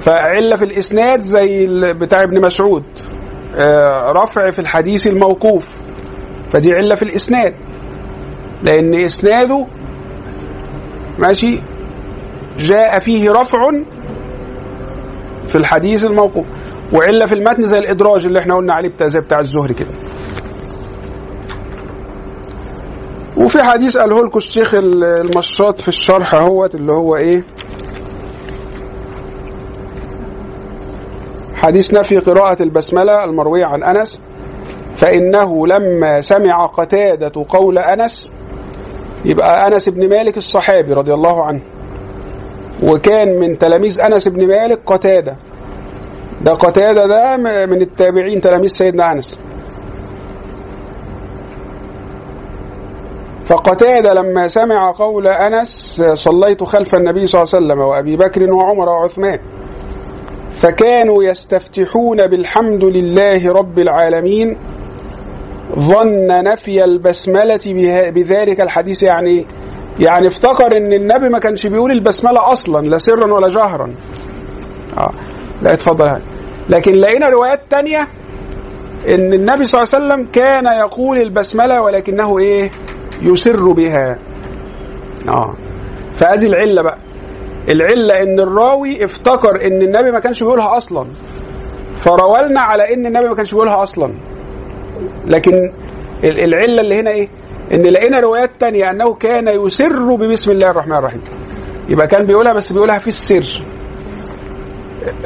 فعلة 0.00 0.56
في 0.56 0.64
الإسناد 0.64 1.20
زي 1.20 1.66
بتاع 1.92 2.22
ابن 2.22 2.40
مسعود 2.40 2.84
آه، 3.58 4.12
رفع 4.12 4.50
في 4.50 4.58
الحديث 4.58 5.06
الموقوف. 5.06 5.82
فدي 6.52 6.70
علة 6.72 6.94
في 6.94 7.02
الإسناد. 7.02 7.54
لأن 8.62 8.94
إسناده 8.94 9.66
ماشي 11.18 11.60
جاء 12.58 12.98
فيه 12.98 13.30
رفع 13.30 13.58
في 15.48 15.54
الحديث 15.58 16.04
الموقوف 16.04 16.46
وعلة 16.92 17.26
في 17.26 17.34
المتن 17.34 17.62
زي 17.66 17.78
الإدراج 17.78 18.26
اللي 18.26 18.38
إحنا 18.38 18.56
قلنا 18.56 18.72
عليه 18.74 18.88
بتاع 18.88 19.06
زي 19.08 19.20
بتاع 19.20 19.40
الزهري 19.40 19.74
كده. 19.74 19.88
وفي 23.36 23.62
حديث 23.62 23.96
قاله 23.96 24.24
لكم 24.24 24.38
الشيخ 24.38 24.74
المشاط 24.74 25.78
في 25.80 25.88
الشرح 25.88 26.34
أهوت 26.34 26.74
اللي 26.74 26.92
هو 26.92 27.16
إيه؟ 27.16 27.44
حديث 31.54 31.94
نفي 31.94 32.18
قراءة 32.18 32.62
البسملة 32.62 33.24
المروية 33.24 33.64
عن 33.64 33.84
أنس 33.84 34.22
فإنه 34.96 35.66
لما 35.66 36.20
سمع 36.20 36.66
قتادة 36.66 37.44
قول 37.48 37.78
أنس 37.78 38.32
يبقى 39.26 39.66
أنس 39.66 39.88
بن 39.88 40.08
مالك 40.08 40.36
الصحابي 40.36 40.92
رضي 40.92 41.14
الله 41.14 41.44
عنه. 41.44 41.60
وكان 42.82 43.40
من 43.40 43.58
تلاميذ 43.58 44.00
أنس 44.00 44.28
بن 44.28 44.48
مالك 44.48 44.80
قتادة. 44.86 45.36
ده 46.42 46.54
قتادة 46.54 47.06
ده 47.06 47.36
من 47.66 47.82
التابعين 47.82 48.40
تلاميذ 48.40 48.68
سيدنا 48.68 49.12
أنس. 49.12 49.38
فقتادة 53.46 54.14
لما 54.14 54.48
سمع 54.48 54.92
قول 54.92 55.26
أنس 55.26 56.02
صليت 56.14 56.64
خلف 56.64 56.94
النبي 56.94 57.26
صلى 57.26 57.42
الله 57.42 57.54
عليه 57.54 57.66
وسلم 57.66 57.80
وأبي 57.80 58.16
بكر 58.16 58.52
وعمر 58.52 58.88
وعثمان. 58.88 59.38
فكانوا 60.56 61.24
يستفتحون 61.24 62.26
بالحمد 62.26 62.84
لله 62.84 63.52
رب 63.52 63.78
العالمين. 63.78 64.56
ظن 65.78 66.26
نفي 66.44 66.84
البسملة 66.84 67.60
بذلك 68.10 68.60
الحديث. 68.60 69.02
يعني 69.02 69.30
إيه؟ 69.30 69.44
يعني 70.00 70.28
افتكر 70.28 70.76
إن 70.76 70.92
النبي 70.92 71.28
ما 71.28 71.38
كانش 71.38 71.66
بيقول 71.66 71.90
البسملة 71.90 72.52
أصلا 72.52 72.86
لا 72.86 72.98
سرا 72.98 73.32
ولا 73.32 73.48
جهرا. 73.48 73.94
آه 74.98 75.10
لا 75.62 75.72
اتفضل. 75.72 76.04
هاي. 76.06 76.22
لكن 76.68 76.92
لقينا 76.92 77.28
روايات 77.28 77.60
تانية 77.70 78.08
إن 79.08 79.32
النبي 79.32 79.64
صلى 79.64 79.82
الله 79.82 79.94
عليه 79.94 80.06
وسلم 80.06 80.30
كان 80.32 80.66
يقول 80.66 81.18
البسملة 81.18 81.82
ولكنه 81.82 82.38
إيه؟ 82.38 82.70
يسر 83.22 83.72
بها. 83.72 84.18
آه 85.28 85.54
فهذه 86.14 86.46
العلة 86.46 86.82
بقى. 86.82 86.98
العلة 87.68 88.22
إن 88.22 88.40
الراوي 88.40 89.04
افتكر 89.04 89.66
إن 89.66 89.82
النبي 89.82 90.10
ما 90.10 90.20
كانش 90.20 90.42
بيقولها 90.42 90.76
أصلا. 90.76 91.06
فروالنا 91.96 92.60
على 92.60 92.94
إن 92.94 93.06
النبي 93.06 93.28
ما 93.28 93.34
كانش 93.34 93.52
بيقولها 93.52 93.82
أصلا. 93.82 94.14
لكن 95.26 95.52
ال- 96.24 96.40
العلة 96.44 96.80
اللي 96.80 97.00
هنا 97.00 97.10
إيه؟ 97.10 97.28
إن 97.72 97.82
لقينا 97.82 98.18
روايات 98.20 98.50
تانية 98.60 98.90
أنه 98.90 99.14
كان 99.14 99.48
يسر 99.48 100.14
ببسم 100.16 100.50
الله 100.50 100.70
الرحمن 100.70 100.96
الرحيم. 100.96 101.20
يبقى 101.88 102.06
كان 102.06 102.26
بيقولها 102.26 102.52
بس 102.52 102.72
بيقولها 102.72 102.98
في 102.98 103.06
السر. 103.08 103.62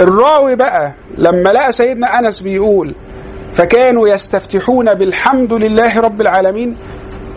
الراوي 0.01 0.57
بقى 0.57 0.95
لما 1.19 1.51
لقى 1.53 1.73
سيدنا 1.73 2.19
أنس 2.19 2.41
بيقول 2.41 2.95
فكانوا 3.53 4.09
يستفتحون 4.09 4.95
بالحمد 4.95 5.53
لله 5.53 6.01
رب 6.01 6.21
العالمين 6.21 6.77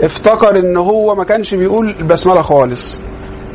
افتكر 0.01 0.59
إن 0.59 0.77
هو 0.77 1.15
ما 1.15 1.23
كانش 1.23 1.55
بيقول 1.55 1.89
البسملة 1.99 2.41
خالص. 2.41 3.01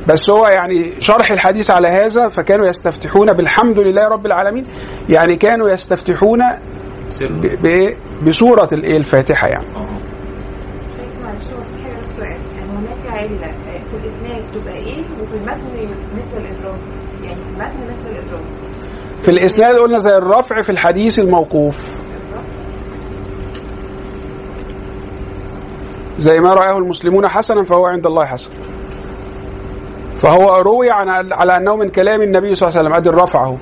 بس 0.08 0.30
هو 0.30 0.46
يعني 0.46 0.92
شرح 1.00 1.30
الحديث 1.30 1.70
على 1.70 1.88
هذا 1.88 2.28
فكانوا 2.28 2.66
يستفتحون 2.66 3.32
بالحمد 3.32 3.78
لله 3.78 4.08
رب 4.08 4.26
العالمين. 4.26 4.64
يعني 5.08 5.36
كانوا 5.36 5.70
يستفتحون 5.70 6.38
سر. 7.10 7.26
ب- 7.32 7.66
ب- 7.66 7.94
بسورة 8.26 8.68
الايه 8.72 8.96
الفاتحة 8.96 9.48
يعني. 9.48 9.66
معلش 11.22 11.52
هو 11.52 11.62
في 11.62 12.22
يعني 12.22 12.70
هناك 12.70 13.06
عله 13.06 13.46
آه، 13.46 13.82
في 13.90 13.96
الاسناد 13.96 14.42
تبقى 14.54 14.74
إيه؟ 14.74 15.02
وفي 15.22 15.34
المتن 15.34 15.88
مثل 16.16 16.36
الإدراك. 16.36 16.78
يعني 17.22 17.42
في 17.42 17.48
المتن 17.50 17.90
مثل 17.90 18.10
الإدراك. 18.10 18.42
في 19.22 19.28
الإسناد 19.28 19.76
قلنا 19.76 19.98
زي 19.98 20.16
الرفع 20.16 20.62
في 20.62 20.70
الحديث 20.70 21.18
الموقوف. 21.18 22.00
زي 26.18 26.40
ما 26.40 26.54
رآه 26.54 26.78
المسلمون 26.78 27.28
حسنا 27.28 27.64
فهو 27.64 27.86
عند 27.86 28.06
الله 28.06 28.24
حسن. 28.24 28.50
فهو 30.16 30.60
روي 30.60 30.90
عن 30.90 31.32
على 31.32 31.56
أنه 31.56 31.76
من 31.76 31.88
كلام 31.88 32.22
النبي 32.22 32.54
صلى 32.54 32.68
الله 32.68 32.78
عليه 32.78 32.88
وسلم 32.88 32.96
أدي 33.00 33.08
الرفع 33.08 33.44
اهو 33.44 33.56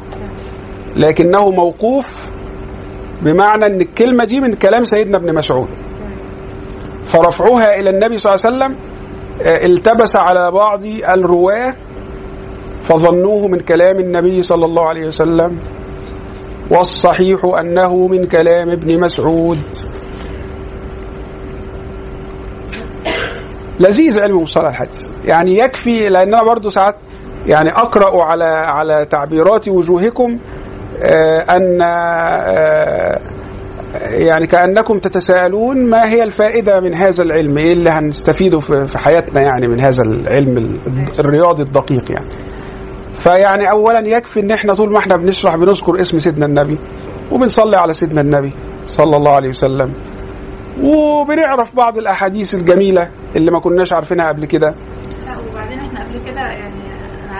لكنه 0.96 1.50
موقوف 1.50 2.35
بمعنى 3.22 3.66
إن 3.66 3.80
الكلمة 3.80 4.24
دي 4.24 4.40
من 4.40 4.54
كلام 4.54 4.84
سيدنا 4.84 5.16
ابن 5.16 5.34
مسعود. 5.34 5.68
فرفعها 7.06 7.80
إلى 7.80 7.90
النبي 7.90 8.18
صلى 8.18 8.34
الله 8.34 8.46
عليه 8.46 8.56
وسلم 8.56 8.96
آه، 9.42 9.66
التبس 9.66 10.16
على 10.16 10.50
بعض 10.50 10.84
الرواة 10.84 11.74
فظنوه 12.82 13.48
من 13.48 13.60
كلام 13.60 13.98
النبي 13.98 14.42
صلى 14.42 14.64
الله 14.64 14.88
عليه 14.88 15.06
وسلم. 15.06 15.58
والصحيح 16.70 17.44
أنه 17.60 18.06
من 18.06 18.24
كلام 18.26 18.70
ابن 18.70 19.00
مسعود. 19.00 19.58
لذيذ 23.80 24.20
علم 24.20 24.40
مصطلح 24.42 24.68
الحديث. 24.68 25.00
يعني 25.24 25.58
يكفي 25.58 26.08
لأن 26.08 26.34
أنا 26.34 26.42
برضو 26.42 26.70
ساعات 26.70 26.96
يعني 27.46 27.70
أقرأ 27.70 28.24
على 28.24 28.44
على 28.44 29.04
تعبيرات 29.04 29.68
وجوهكم 29.68 30.38
آه، 31.02 31.56
أن 31.56 31.82
آه، 31.82 33.20
يعني 34.10 34.46
كأنكم 34.46 34.98
تتساءلون 34.98 35.90
ما 35.90 36.08
هي 36.08 36.22
الفائدة 36.22 36.80
من 36.80 36.94
هذا 36.94 37.22
العلم 37.22 37.58
إيه 37.58 37.72
اللي 37.72 37.90
هنستفيده 37.90 38.60
في 38.60 38.98
حياتنا 38.98 39.40
يعني 39.40 39.68
من 39.68 39.80
هذا 39.80 40.02
العلم 40.02 40.56
ال- 40.58 40.78
الرياضي 41.18 41.62
الدقيق 41.62 42.12
يعني. 42.12 42.30
فيعني 43.16 43.70
اولا 43.70 43.98
يكفي 44.00 44.40
إن 44.40 44.50
إحنا 44.50 44.74
طول 44.74 44.92
ما 44.92 44.98
إحنا 44.98 45.16
بنشرح 45.16 45.56
بنذكر 45.56 46.00
اسم 46.00 46.18
سيدنا 46.18 46.46
النبي 46.46 46.78
وبنصلي 47.32 47.76
على 47.76 47.92
سيدنا 47.92 48.20
النبي 48.20 48.52
صلى 48.86 49.16
الله 49.16 49.32
عليه 49.32 49.48
وسلم. 49.48 49.92
وبنعرف 50.82 51.76
بعض 51.76 51.98
الأحاديث 51.98 52.54
الجميلة 52.54 53.08
اللي 53.36 53.50
ما 53.50 53.58
كناش 53.60 53.92
عارفينها 53.92 54.28
قبل 54.28 54.44
كده. 54.44 54.68
لا 55.26 55.38
وبعدين 55.50 55.78
إحنا 55.78 56.04
قبل 56.04 56.18
كده 56.30 56.40
يعني 56.40 56.85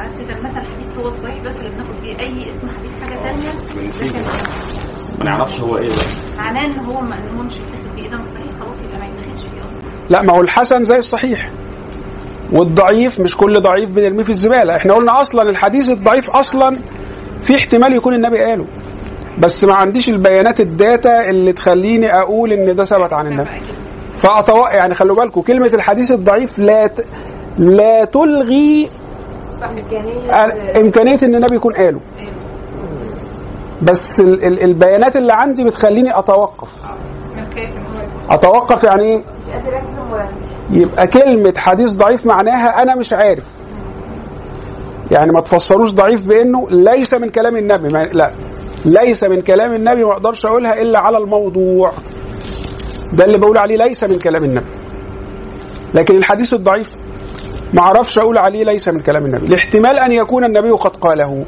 على 0.06 0.14
سيد 0.14 0.30
المثل 0.30 0.60
الحديث 0.60 0.98
هو 0.98 1.06
الصحيح 1.08 1.42
بس 1.44 1.58
اللي 1.58 1.70
بناخد 1.70 2.00
بيه 2.00 2.18
أي 2.20 2.48
اسم 2.48 2.68
حديث 2.76 2.98
حاجة 2.98 3.22
تانية؟ 3.22 3.48
لكن 4.02 4.18
ما 5.18 5.24
نعرفش 5.24 5.60
هو 5.60 5.76
إيه. 5.76 5.88
ده 5.88 5.92
معناه 6.38 6.66
إن 6.66 6.78
هو 6.78 7.00
ما 7.00 7.16
نقولش 7.20 7.56
يتاخد 7.56 7.94
بيه. 7.96 8.10
ده؟ 8.10 8.16
مش 8.16 8.24
صحيح 8.24 8.54
خلاص 8.60 8.84
يبقى 8.84 8.98
ما 8.98 9.06
يتاخدش 9.06 9.46
بيه 9.54 9.64
أصلا. 9.64 9.78
لا 10.10 10.22
ما 10.22 10.32
هو 10.32 10.40
الحسن 10.40 10.84
زي 10.84 10.98
الصحيح. 10.98 11.50
والضعيف 12.52 13.20
مش 13.20 13.36
كل 13.36 13.60
ضعيف 13.60 13.88
بنرميه 13.90 14.22
في 14.22 14.30
الزبالة. 14.30 14.76
إحنا 14.76 14.94
قلنا 14.94 15.20
أصلا 15.20 15.50
الحديث 15.50 15.90
الضعيف 15.90 16.30
أصلا 16.30 16.76
في 17.40 17.56
احتمال 17.56 17.92
يكون 17.92 18.14
النبي 18.14 18.38
قاله. 18.38 18.66
بس 19.38 19.64
ما 19.64 19.74
عنديش 19.74 20.08
البيانات 20.08 20.60
الداتا 20.60 21.30
اللي 21.30 21.52
تخليني 21.52 22.12
أقول 22.12 22.52
إن 22.52 22.76
ده 22.76 22.84
ثبت 22.84 23.12
عن 23.12 23.26
النبي. 23.26 23.44
كده. 23.50 23.60
فأتوقع 24.18 24.74
يعني 24.74 24.94
خلوا 24.94 25.16
بالكم 25.16 25.40
كلمة 25.40 25.66
الحديث 25.66 26.12
الضعيف 26.12 26.58
لا 26.58 26.86
ت... 26.86 27.06
لا 27.58 28.04
تلغي 28.04 28.88
إمكانية 29.64 30.80
إمكانية 30.80 31.18
إن 31.22 31.34
النبي 31.34 31.56
يكون 31.56 31.72
قاله. 31.72 32.00
بس 33.82 34.20
ال... 34.20 34.44
ال... 34.44 34.62
البيانات 34.62 35.16
اللي 35.16 35.32
عندي 35.32 35.64
بتخليني 35.64 36.18
أتوقف. 36.18 36.72
أتوقف 38.30 38.84
يعني 38.84 39.02
إيه؟ 39.02 39.24
يبقى 40.70 41.06
كلمة 41.06 41.52
حديث 41.56 41.92
ضعيف 41.92 42.26
معناها 42.26 42.82
أنا 42.82 42.94
مش 42.94 43.12
عارف. 43.12 43.44
يعني 45.10 45.32
ما 45.32 45.40
تفسروش 45.40 45.90
ضعيف 45.90 46.26
بأنه 46.26 46.66
ليس 46.70 47.14
من 47.14 47.28
كلام 47.30 47.56
النبي. 47.56 47.88
لا. 47.88 48.30
ليس 48.84 49.24
من 49.24 49.40
كلام 49.40 49.74
النبي 49.74 50.04
ما 50.04 50.12
أقدرش 50.12 50.46
أقولها 50.46 50.82
إلا 50.82 50.98
على 50.98 51.18
الموضوع. 51.18 51.92
ده 53.12 53.24
اللي 53.24 53.38
بقول 53.38 53.58
عليه 53.58 53.76
ليس 53.76 54.04
من 54.04 54.18
كلام 54.18 54.44
النبي. 54.44 54.66
لكن 55.94 56.16
الحديث 56.16 56.54
الضعيف 56.54 56.90
ما 57.74 57.80
أعرفش 57.80 58.18
أقول 58.18 58.38
عليه 58.38 58.64
ليس 58.64 58.88
من 58.88 59.00
كلام 59.00 59.26
النبي. 59.26 59.46
الاحتمال 59.46 59.98
أن 59.98 60.12
يكون 60.12 60.44
النبي 60.44 60.70
قد 60.70 60.96
قاله. 60.96 61.44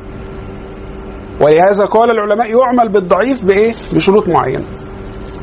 ولهذا 1.41 1.85
قال 1.85 2.11
العلماء 2.11 2.51
يعمل 2.51 2.89
بالضعيف 2.89 3.45
بإيه؟ 3.45 3.75
بشروط 3.93 4.29
معينة. 4.29 4.65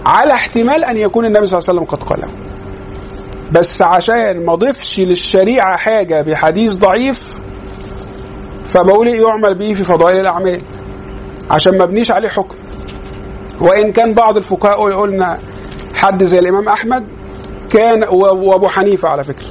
على 0.06 0.34
احتمال 0.34 0.84
أن 0.84 0.98
يكون 0.98 1.26
النبي 1.26 1.48
صلى 1.48 1.60
الله 1.60 1.70
عليه 1.70 1.80
وسلم 1.80 1.98
قد 1.98 2.04
قاله. 2.04 2.28
بس 3.52 3.82
عشان 3.82 4.46
ما 4.46 4.54
اضيفش 4.54 5.00
للشريعة 5.00 5.78
حاجة 5.78 6.22
بحديث 6.22 6.74
ضعيف 6.78 7.28
فبقول 8.64 9.08
إيه 9.08 9.22
يعمل 9.22 9.58
به 9.58 9.74
في 9.74 9.84
فضائل 9.84 10.20
الأعمال. 10.20 10.62
عشان 11.52 11.78
ما 11.78 11.84
ابنيش 11.84 12.12
عليه 12.12 12.30
حكم. 12.30 12.56
وإن 13.62 13.92
كان 13.92 14.14
بعض 14.14 14.38
الفقهاء 14.38 14.92
قلنا 14.94 15.40
حد 15.96 16.24
زي 16.24 16.40
الإمام 16.40 16.70
أحمد 16.70 17.04
كان 17.70 18.04
وأبو 18.14 18.68
حنيفة 18.68 19.10
على 19.10 19.24
فكرة. 19.24 19.48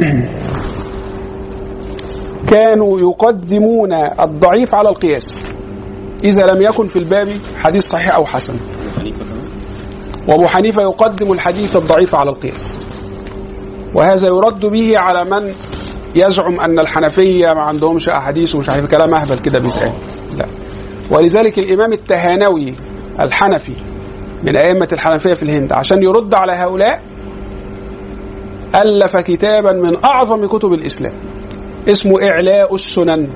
كانوا 2.50 3.00
يقدمون 3.00 3.92
الضعيف 4.20 4.74
على 4.74 4.88
القياس. 4.88 5.46
إذا 6.24 6.42
لم 6.42 6.62
يكن 6.62 6.86
في 6.86 6.98
الباب 6.98 7.28
حديث 7.56 7.88
صحيح 7.88 8.14
أو 8.14 8.26
حسن. 8.26 8.54
وأبو 10.28 10.46
حنيفة 10.46 10.82
يقدم 10.82 11.32
الحديث 11.32 11.76
الضعيف 11.76 12.14
على 12.14 12.30
القياس. 12.30 12.76
وهذا 13.94 14.28
يرد 14.28 14.66
به 14.66 14.98
على 14.98 15.24
من 15.24 15.52
يزعم 16.14 16.60
أن 16.60 16.78
الحنفية 16.78 17.52
ما 17.52 17.60
عندهمش 17.60 18.08
أحاديث 18.08 18.54
ومش 18.54 18.70
عارف 18.70 18.86
كلام 18.86 19.14
أهبل 19.14 19.38
كده 19.38 19.60
بيتقال. 19.60 19.92
لا. 20.38 20.46
ولذلك 21.10 21.58
الإمام 21.58 21.92
التهانوي 21.92 22.74
الحنفي 23.20 23.72
من 24.42 24.56
أئمة 24.56 24.88
الحنفية 24.92 25.34
في 25.34 25.42
الهند 25.42 25.72
عشان 25.72 26.02
يرد 26.02 26.34
على 26.34 26.52
هؤلاء 26.52 27.09
ألف 28.74 29.16
كتابا 29.16 29.72
من 29.72 30.04
أعظم 30.04 30.46
كتب 30.46 30.72
الإسلام. 30.72 31.12
اسمه 31.88 32.22
إعلاء 32.28 32.74
السنن. 32.74 33.28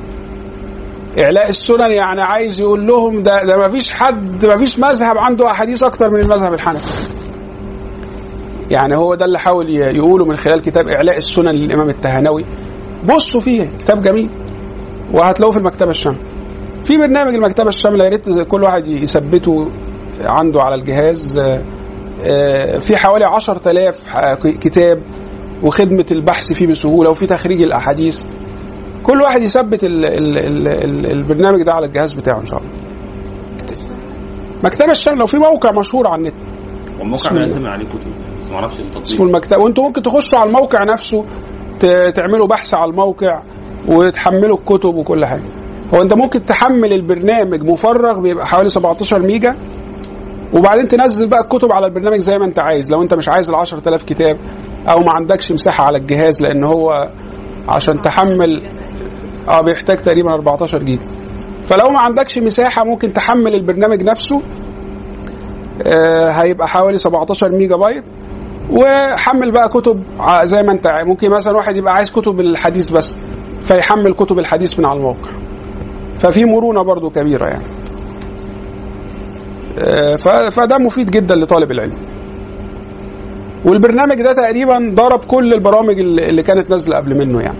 إعلاء 1.19 1.48
السنن 1.48 1.90
يعني 1.93 2.23
عايز 2.23 2.61
يقول 2.61 2.86
لهم 2.86 3.23
ده 3.23 3.44
ده 3.44 3.56
ما 3.56 3.69
فيش 3.69 3.93
حد 3.93 4.47
ما 4.47 4.56
فيش 4.56 4.78
مذهب 4.78 5.19
عنده 5.19 5.51
أحاديث 5.51 5.82
أكتر 5.82 6.11
من 6.11 6.20
المذهب 6.20 6.55
الحنفي. 6.55 7.15
يعني 8.70 8.97
هو 8.97 9.15
ده 9.15 9.24
اللي 9.24 9.39
حاول 9.39 9.70
يقوله 9.70 10.24
من 10.24 10.36
خلال 10.36 10.61
كتاب 10.62 10.89
إعلاء 10.89 11.19
السنن 11.19 11.48
للإمام 11.55 11.89
التهانوي 11.89 12.44
بصوا 13.15 13.40
فيه 13.40 13.70
كتاب 13.78 14.01
جميل. 14.02 14.31
وهتلاقوه 15.12 15.52
في 15.52 15.59
المكتبة 15.59 15.90
الشامله 15.90 16.20
في 16.85 16.97
برنامج 16.98 17.35
المكتبة 17.35 17.69
الشامله 17.69 18.05
يا 18.05 18.09
ريت 18.09 18.28
كل 18.40 18.62
واحد 18.62 18.89
يثبته 18.89 19.70
عنده 20.20 20.62
على 20.62 20.74
الجهاز. 20.74 21.39
آه، 21.39 21.62
آه، 22.24 22.78
في 22.78 22.97
حوالي 22.97 23.24
10000 23.24 24.06
ح- 24.09 24.35
كتاب 24.35 25.02
وخدمة 25.62 26.06
البحث 26.10 26.52
فيه 26.52 26.66
بسهولة 26.66 27.10
وفي 27.10 27.26
تخريج 27.26 27.62
الأحاديث. 27.62 28.24
كل 29.02 29.20
واحد 29.22 29.43
يثبت 29.43 29.85
ال 29.85 30.05
ال 30.05 30.39
ال 30.39 30.68
ال 30.68 31.10
البرنامج 31.12 31.62
ده 31.62 31.72
على 31.72 31.86
الجهاز 31.86 32.12
بتاعه 32.12 32.40
إن 32.40 32.47
شاء 32.47 32.59
الله. 32.59 32.70
مكتبه 34.64 34.90
الشامله 34.90 35.22
وفي 35.24 35.39
موقع 35.39 35.70
مشهور 35.78 36.06
على 36.06 36.16
النت. 36.18 36.35
والموقع 36.98 37.14
اسمه- 37.14 37.39
لازم 37.39 37.66
عليه 37.66 37.85
كتب 37.89 38.10
بس 38.40 38.48
ما 38.51 38.55
أعرفش 38.56 38.74
اسمه 38.81 38.86
التطبيق 38.97 39.22
المكتبه 39.22 39.62
وانتوا 39.62 39.85
ممكن 39.85 40.02
تخشوا 40.02 40.39
على 40.39 40.48
الموقع 40.48 40.85
نفسه 40.93 41.24
تعملوا 42.14 42.47
بحث 42.47 42.74
على 42.74 42.90
الموقع 42.90 43.43
وتحملوا 43.89 44.56
الكتب 44.56 44.94
وكل 44.94 45.26
حاجة. 45.26 45.43
هو 45.94 46.02
انت 46.02 46.12
ممكن 46.12 46.47
تحمل 46.47 46.93
البرنامج 46.93 47.62
مفرغ 47.62 48.20
بيبقى 48.20 48.47
حوالي 48.47 48.68
17 48.68 49.18
ميجا. 49.22 49.56
وبعدين 50.53 50.89
تنزل 50.89 51.29
بقى 51.29 51.41
الكتب 51.41 51.73
على 51.73 51.87
البرنامج 51.87 52.19
زي 52.19 52.39
ما 52.39 52.45
انت 52.45 52.59
عايز. 52.59 52.93
لو 52.93 53.03
انت 53.03 53.15
مش 53.15 53.29
عايز 53.29 53.51
ال 53.51 53.55
10000 53.57 54.03
كتاب 54.03 54.37
أو 54.91 54.99
ما 55.01 55.12
عندكش 55.12 55.53
مساحة 55.53 55.85
على 55.85 55.99
الجهاز 55.99 56.41
لأن 56.43 56.65
هو 56.65 57.11
عشان 57.69 58.03
تحمل 58.03 58.62
آه 59.49 59.61
بيحتاج 59.61 59.97
تقريبا 59.97 60.35
14 60.35 60.79
جيجا. 60.83 61.07
فلو 61.65 61.91
ما 61.91 61.99
عندكش 61.99 62.39
مساحة 62.39 62.85
ممكن 62.85 63.12
تحمل 63.12 63.55
البرنامج 63.55 64.03
نفسه 64.03 64.43
آه 65.87 66.31
هيبقى 66.31 66.69
حوالي 66.69 66.99
17 66.99 67.53
ميجا 67.53 67.77
بايت. 67.77 68.05
وحمل 68.71 69.51
بقى 69.53 69.69
كتب 69.69 70.03
زي 70.45 70.62
ما 70.62 70.73
انت. 70.73 70.87
ممكن 71.07 71.31
مثلا 71.31 71.57
واحد 71.57 71.77
يبقى 71.77 71.95
عايز 71.95 72.11
كتب 72.11 72.41
الحديث 72.41 72.91
بس 72.91 73.19
فيحمل 73.62 74.15
كتب 74.15 74.39
الحديث 74.39 74.79
من 74.79 74.87
على 74.87 74.97
الموقع. 74.99 75.31
ففي 76.19 76.45
مرونة 76.45 76.83
برضو 76.83 77.11
كبيرة 77.11 77.47
يعني. 77.49 77.65
فده 80.51 80.79
مفيد 80.79 81.11
جدا 81.11 81.35
لطالب 81.35 81.71
العلم. 81.71 81.99
والبرنامج 83.65 84.23
ده 84.23 84.33
تقريبا 84.33 84.93
ضرب 84.95 85.25
كل 85.25 85.55
البرامج 85.55 86.01
اللي 86.01 86.27
اللي 86.29 86.43
كانت 86.43 86.71
نازلة 86.71 86.97
قبل 86.97 87.19
منه 87.19 87.41
يعني. 87.41 87.59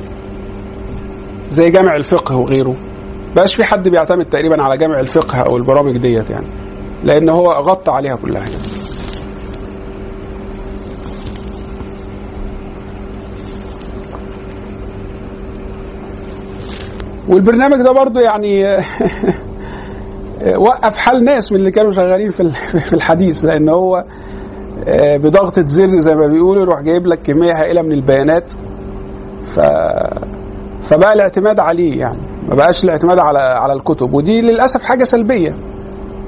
زي 1.51 1.71
جامع 1.71 1.97
الفقه 1.97 2.37
وغيره. 2.37 2.77
بقاش 3.37 3.55
في 3.55 3.65
حد 3.65 3.89
بيعتمد 3.89 4.25
تقريبا 4.25 4.63
على 4.63 4.77
جامع 4.79 5.01
الفقه 5.01 5.39
أو 5.39 5.57
البرامج 5.57 5.97
ديت 5.99 6.31
يعني. 6.31 6.47
لأن 7.05 7.29
هو 7.29 7.53
غطى 7.53 7.93
عليها 7.93 8.17
كلها 8.17 8.43
يعني. 8.43 8.85
والبرنامج 17.29 17.77
ده 17.83 17.93
برضو 17.93 18.21
يعني 18.21 18.65
وقف 20.57 20.97
حال 20.97 21.25
ناس 21.25 21.53
من 21.53 21.59
اللي 21.59 21.71
كانوا 21.71 21.91
شغالين 21.91 22.31
في 22.31 22.51
في 22.89 22.93
الحديث 22.93 23.45
لأن 23.45 23.69
هو 23.69 24.05
آه، 24.89 25.17
بضغطة 25.17 25.67
زر 25.67 25.99
زي 26.01 26.15
ما 26.15 26.27
بيقولوا 26.27 26.63
يروح 26.63 26.81
جايب 26.81 27.07
لك 27.07 27.23
كمية 27.23 27.53
هائلة 27.61 27.83
من 27.83 27.93
البيانات. 27.93 28.53
ف 29.45 29.61
فبقى 30.89 31.13
الاعتماد 31.13 31.61
عليه 31.61 32.01
يعني 32.01 32.19
ما 32.49 32.55
بقاش 32.55 32.85
الاعتماد 32.85 33.19
على 33.19 33.39
على 33.39 33.73
الكتب. 33.73 34.15
ودي 34.15 34.41
للأسف 34.41 34.83
حاجة 34.85 35.05
سلبية. 35.05 35.55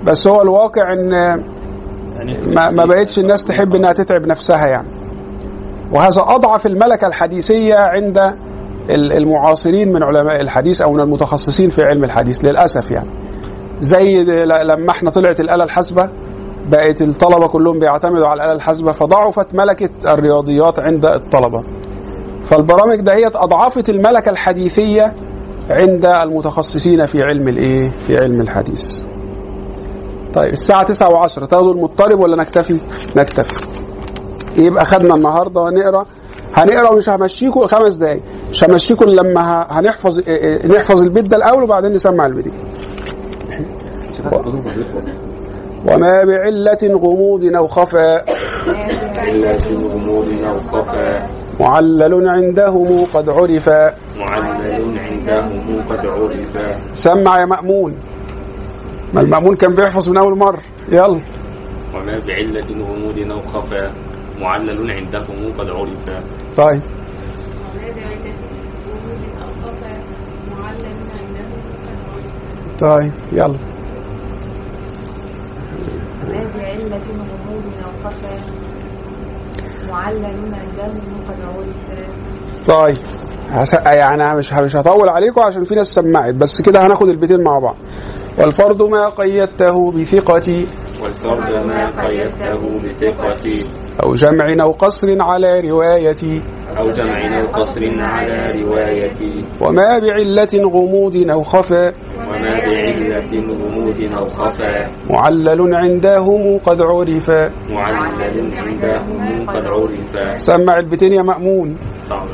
بس 0.04 0.28
هو 0.28 0.42
الواقع 0.42 0.92
إن 0.92 1.12
يعني 1.12 2.36
ما, 2.46 2.70
ما 2.70 2.84
بقتش 2.84 3.18
الناس 3.18 3.44
تحب 3.44 3.74
إنها 3.74 3.92
تتعب 3.92 4.26
نفسها 4.26 4.66
يعني. 4.66 4.88
وهذا 5.92 6.22
أضعف 6.26 6.66
الملكة 6.66 7.06
الحديثية 7.06 7.74
عند 7.74 8.18
ال- 8.90 9.12
المعاصرين 9.12 9.92
من 9.92 10.02
علماء 10.02 10.40
الحديث 10.40 10.82
أو 10.82 10.92
من 10.92 11.00
المتخصصين 11.00 11.70
في 11.70 11.82
علم 11.82 12.04
الحديث 12.04 12.44
للأسف 12.44 12.90
يعني. 12.90 13.08
زي 13.80 14.24
لما 14.44 14.90
إحنا 14.90 15.10
طلعت 15.10 15.40
الآلة 15.40 15.64
الحاسبة 15.64 16.10
بقت 16.70 17.02
الطلبة 17.02 17.48
كلهم 17.48 17.78
بيعتمدوا 17.78 18.26
على 18.26 18.38
الآلة 18.38 18.52
الحاسبة 18.52 18.92
فضعفت 18.92 19.54
ملكة 19.54 19.90
الرياضيات 20.12 20.78
عند 20.78 21.06
الطلبة. 21.06 21.60
فالبرامج 22.44 23.00
دهيت 23.00 23.36
أضعفت 23.36 23.88
الملكة 23.88 24.30
الحديثية 24.30 25.12
عند 25.70 26.04
المتخصصين 26.06 27.06
في 27.06 27.22
علم 27.22 27.48
الإيه؟ 27.48 27.90
في 28.06 28.16
علم 28.18 28.40
الحديث. 28.40 28.82
طيب 30.34 30.52
الساعة 30.52 30.82
9 30.82 31.26
و10 31.28 31.46
تاخدوا 31.46 31.72
المضطرب 31.74 32.20
ولا 32.20 32.36
نكتفي؟ 32.36 32.80
نكتفي. 33.16 33.66
يبقى 34.56 34.84
خدنا 34.84 35.14
النهارده 35.14 35.60
هنقرا 35.68 36.06
هنقرأ 36.54 36.92
ومش 36.92 37.08
همشيكوا 37.08 37.66
خمس 37.66 37.94
دقايق 37.96 38.22
مش 38.50 38.64
همشيكوا 38.64 39.06
إلا 39.06 39.22
لما 39.22 39.66
هنحفظ 39.70 40.18
إيه 40.18 40.36
إيه 40.36 40.66
نحفظ 40.66 41.02
البيت 41.02 41.24
ده 41.24 41.36
الأول 41.36 41.62
وبعدين 41.62 41.92
نسمع 41.92 42.26
البيت 42.26 42.52
وما 45.86 46.24
بعلة 46.24 46.82
غموض 46.84 47.44
أو 47.56 47.66
خفاء 47.68 48.24
معلل 51.60 52.28
عندهم 52.28 53.04
قد 53.14 53.28
عرف 53.28 53.68
معلل 54.18 54.98
عندهم 54.98 55.82
قد 55.82 56.06
سمع 56.92 57.40
يا 57.40 57.46
مأمون. 57.46 57.94
ما 59.14 59.20
المأمون 59.20 59.56
كان 59.56 59.74
بيحفظ 59.74 60.08
من 60.08 60.16
أول 60.16 60.38
مرة. 60.38 60.60
يلا. 60.88 61.20
وما 61.94 62.18
بعلة 62.26 62.66
غموض 62.70 63.18
أو 63.32 63.40
خفاء 63.40 63.92
معلل 64.40 64.90
عندهم 64.90 65.52
قد 65.58 65.68
عرف 65.70 66.22
طيب. 66.56 66.82
طيب 72.80 73.12
يلا. 73.32 73.75
هذه 76.28 76.60
علة 76.62 77.00
غموض 77.06 77.64
أو 77.84 77.90
خفا 78.04 78.34
معلل 79.88 80.24
عندهم 80.54 81.00
قد 81.28 81.40
عرف. 81.40 82.66
طيب. 82.66 82.96
يعني 83.86 84.38
مش 84.38 84.52
مش 84.52 84.76
هطول 84.76 85.08
عليكم 85.08 85.40
عشان 85.40 85.64
في 85.64 85.74
ناس 85.74 85.86
سمعت 85.94 86.34
بس 86.34 86.62
كده 86.62 86.86
هناخد 86.86 87.08
البيتين 87.08 87.42
مع 87.42 87.58
بعض. 87.58 87.76
والفرد 88.38 88.82
ما 88.82 89.08
قيدته 89.08 89.92
بثقتي. 89.92 90.66
والفرد 91.02 91.66
ما 91.66 92.06
قيدته 92.06 92.80
بثقة 92.84 93.85
أو 94.02 94.14
جمع 94.14 94.62
أو 94.62 94.72
قصر 94.72 95.06
على 95.20 95.60
رواية 95.60 96.42
أو 96.78 96.90
جمع 96.90 97.40
أو 97.40 97.46
قصر 97.46 97.80
على 97.98 98.62
رواية 98.62 99.44
وما 99.60 99.98
بعلة 99.98 100.54
غموض 100.54 101.30
أو 101.30 101.42
خفا 101.42 101.92
وما 102.28 102.54
بعلة 102.66 103.32
غموض 103.32 104.16
أو 104.16 104.26
خفا 104.26 104.90
معلل 105.10 105.74
عندهم 105.74 106.58
قد 106.58 106.80
عرف. 106.80 107.30
معلل 107.70 108.54
عندهم 108.54 109.46
قد 109.46 109.66
عرف. 109.66 110.40
سمع 110.40 110.76
البتين 110.78 111.12
يا 111.12 111.22
مأمون. 111.22 111.76
صعب. 112.08 112.28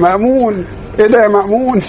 مأمون. 0.00 0.64
إيه 1.00 1.06
ده 1.06 1.22
يا 1.22 1.28
مأمون؟ 1.28 1.80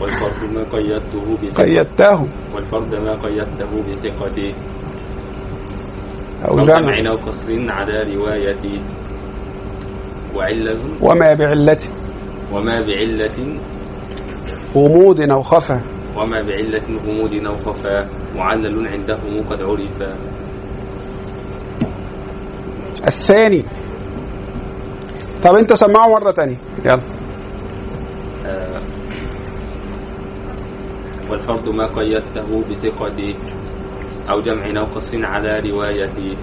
والفرد 0.00 0.52
ما 0.54 0.62
قيدته 0.62 1.36
بثقة. 1.42 1.64
قيدته. 1.64 2.26
والفرد 2.54 2.94
ما 2.94 3.12
قيدته 3.12 3.92
بثقة. 3.92 4.54
أو 6.44 6.58
أو 6.58 6.66
جمع 6.66 6.80
جمع 6.80 7.10
أو 7.10 7.16
قصر 7.16 7.70
على 7.70 8.14
رواية 8.14 8.82
وعلة. 10.34 10.80
وما 11.00 11.34
بعلة. 11.34 11.76
وما 12.52 12.80
بعلة. 12.80 13.60
غموض 14.74 15.30
أو 15.30 15.42
خفا 15.42 15.80
وما 16.16 16.42
بعلة 16.42 16.82
غموض 17.06 17.46
أو 17.46 17.54
خفا 17.54 18.08
معلل 18.36 18.88
عندهم 18.88 19.42
قد 19.50 19.62
عرف. 19.62 20.02
الثاني. 23.06 23.62
طب 25.42 25.54
أنت 25.54 25.72
سمعه 25.72 26.08
مرة 26.08 26.30
تانية. 26.30 26.56
يلا. 26.84 27.00
آه، 28.46 28.80
والفرد 31.30 31.68
ما 31.68 31.86
قيدته 31.86 32.64
بثقة. 32.70 33.34
أو 34.28 34.40
جمع 34.40 34.80
أو 34.80 34.84
قص 34.84 35.14
على 35.14 35.70
رواية 35.70 36.36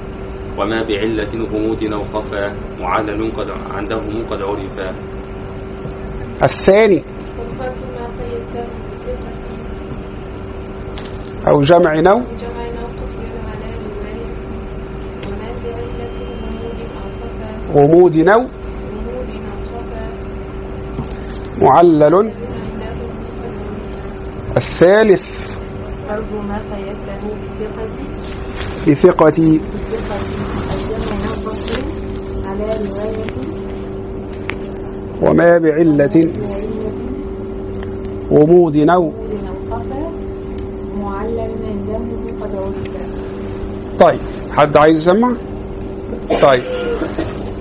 وما 0.59 0.83
بعلة 0.83 1.45
غموض 1.51 1.83
أو 1.93 2.03
خفا 2.03 2.55
معلل 2.79 3.31
قد 3.31 3.49
عندهم 3.49 4.25
قد 4.29 4.41
عرف 4.41 4.95
الثاني. 6.43 7.03
أو 11.47 11.61
جمع 11.61 11.99
نو 11.99 12.23
غموض 17.73 18.17
نو 18.17 18.47
معلل. 21.61 22.31
الثالث. 24.57 25.56
أرجو 26.09 26.37
بثقة 28.87 29.27
بثقة 29.27 29.37
الجمع 29.37 31.17
نقص 31.25 31.79
على 32.45 32.65
رواية 32.87 33.25
وما 35.21 35.57
بعلة. 35.57 36.31
غموض 38.31 38.77
نو. 38.77 39.11
طيب 43.99 44.19
حد 44.51 44.77
عايز 44.77 44.97
يسمع؟ 44.97 45.33
طيب. 46.41 46.61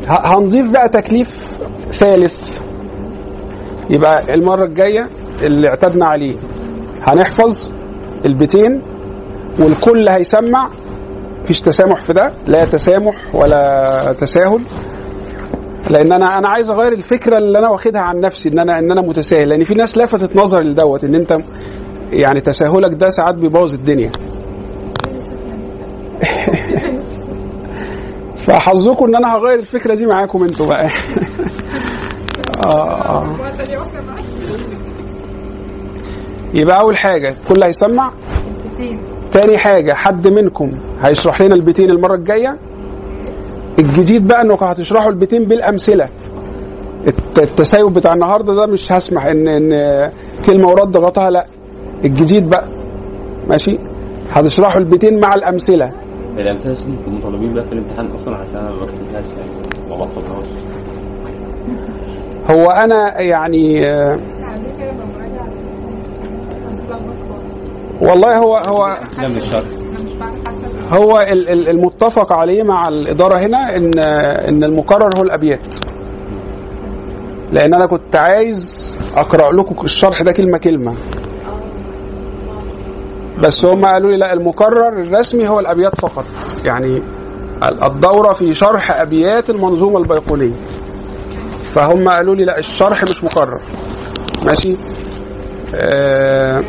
هنضيف 0.08 0.70
بقى 0.70 0.88
تكليف 0.88 1.44
ثالث. 1.90 2.60
يبقى 3.90 4.34
المرة 4.34 4.64
الجاية 4.64 5.08
اللي 5.42 5.68
اعتدنا 5.68 6.06
عليه 6.08 6.34
هنحفظ؟ 7.02 7.75
البيتين 8.26 8.82
والكل 9.58 10.08
هيسمع. 10.08 10.70
مفيش 11.42 11.60
تسامح 11.60 12.00
في 12.00 12.12
ده 12.12 12.32
لا 12.46 12.64
تسامح 12.64 13.34
ولا 13.34 14.12
تساهل. 14.20 14.60
لأن 15.90 16.12
أنا 16.12 16.38
أنا 16.38 16.48
عايز 16.48 16.70
أغير 16.70 16.92
الفكرة 16.92 17.38
اللي 17.38 17.58
أنا 17.58 17.68
واخدها 17.68 18.00
عن 18.00 18.20
نفسي 18.20 18.48
إن 18.48 18.58
أنا 18.58 18.78
إن 18.78 18.90
أنا 18.92 19.00
متساهل. 19.02 19.48
لأن 19.48 19.64
في 19.64 19.74
ناس 19.74 19.98
لفتت 19.98 20.36
نظري 20.36 20.64
لدوت 20.64 21.04
إن 21.04 21.14
أنت 21.14 21.38
يعني 22.12 22.40
تساهلك 22.40 22.94
ده 22.94 23.10
ساعات 23.10 23.34
بيبوظ 23.34 23.74
الدنيا. 23.74 24.10
فحظكم 28.46 29.04
إن 29.04 29.16
أنا 29.16 29.36
هغير 29.36 29.58
الفكرة 29.58 29.94
دي 29.94 30.06
معاكم 30.06 30.42
أنتوا 30.44 30.66
بقى. 30.66 30.88
آه 32.66 33.00
آه. 33.04 33.36
يبقى 36.54 36.80
أول 36.80 36.96
حاجة 36.96 37.34
كل 37.48 37.62
هيسمع 37.64 38.12
تاني 39.32 39.58
حاجة 39.58 39.92
حد 39.92 40.28
منكم 40.28 40.72
هيشرح 41.02 41.40
لنا 41.42 41.54
البيتين 41.54 41.90
المرة 41.90 42.14
الجاية؟ 42.14 42.58
الجديد 43.78 44.28
بقى 44.28 44.42
إنكم 44.42 44.66
هتشرحوا 44.66 45.10
البيتين 45.10 45.44
بالأمثلة. 45.44 46.08
الت- 47.06 47.38
التسايب 47.38 47.86
بتاع 47.86 48.12
النهارده 48.12 48.54
ده 48.54 48.66
مش 48.66 48.92
هسمح 48.92 49.26
إن 49.26 49.48
إن 49.48 49.72
كلمة 50.46 50.68
ورد 50.68 50.96
غطاها 50.96 51.30
لأ. 51.30 51.46
الجديد 52.04 52.50
بقى 52.50 52.64
ماشي؟ 53.48 53.78
هتشرحوا 54.32 54.80
البيتين 54.80 55.20
مع 55.20 55.34
الأمثلة. 55.34 55.90
أنتوا 56.38 57.12
مطالبين 57.12 57.52
بقى 57.54 57.64
في 57.64 57.72
الامتحان 57.72 58.06
أصلا 58.06 58.36
عشان 58.38 58.56
أنا 58.56 58.70
ما 58.70 58.78
بكتبهاش 58.80 59.24
يعني. 59.24 59.90
ما 59.90 59.96
بحفظهاش 59.96 60.46
هو 62.50 62.70
أنا 62.70 63.20
يعني 63.20 63.86
آه، 63.86 64.16
عايزين 64.42 64.76
كده 64.78 64.92
لما 64.92 65.04
راجع 65.20 65.44
هنتلخبط 66.68 67.18
خالص 67.28 67.56
والله 68.00 68.38
هو 68.38 68.56
هو 68.56 68.98
هو 70.92 71.20
ال- 71.20 71.48
ال- 71.48 71.68
المتفق 71.68 72.32
عليه 72.32 72.62
مع 72.62 72.88
الإدارة 72.88 73.38
هنا 73.38 73.76
ان 73.76 73.98
إن 74.48 74.64
المكرر 74.64 75.18
هو 75.18 75.22
الأبيات. 75.22 75.74
لأن 77.52 77.74
أنا 77.74 77.86
كنت 77.86 78.16
عايز 78.16 78.98
أقرأ 79.16 79.52
لكم 79.52 79.84
الشرح 79.84 80.22
ده 80.22 80.32
كلمة 80.32 80.58
كلمة. 80.58 80.94
بس 83.42 83.64
هم 83.64 83.84
قالوا 83.86 84.10
لي 84.10 84.16
لا 84.16 84.32
المكرر 84.32 84.88
الرسمي 84.88 85.48
هو 85.48 85.60
الأبيات 85.60 86.00
فقط. 86.00 86.24
يعني 86.64 86.96
ال- 87.64 87.84
الدورة 87.92 88.32
في 88.32 88.54
شرح 88.54 89.00
أبيات 89.00 89.50
المنظومة 89.50 89.98
البيقونيه 89.98 90.52
فهم 91.74 92.08
قالوا 92.08 92.34
لي 92.34 92.44
لا 92.44 92.58
الشرح 92.58 93.02
مش 93.04 93.24
مكرر 93.24 93.60
ماشي؟ 94.48 94.74
آه 95.74 96.62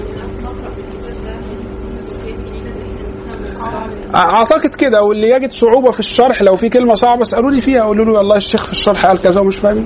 أعتقد 4.15 4.75
كده 4.75 5.01
واللي 5.03 5.29
يجد 5.29 5.51
صعوبة 5.51 5.91
في 5.91 5.99
الشرح 5.99 6.41
لو 6.41 6.55
في 6.55 6.69
كلمة 6.69 6.93
صعبة 6.95 7.21
اسالوا 7.21 7.51
لي 7.51 7.61
فيها 7.61 7.83
قولوا 7.83 8.05
له 8.05 8.13
والله 8.13 8.35
الشيخ 8.37 8.65
في 8.65 8.71
الشرح 8.71 9.05
قال 9.05 9.21
كذا 9.21 9.41
ومش 9.41 9.55
فاهم. 9.59 9.85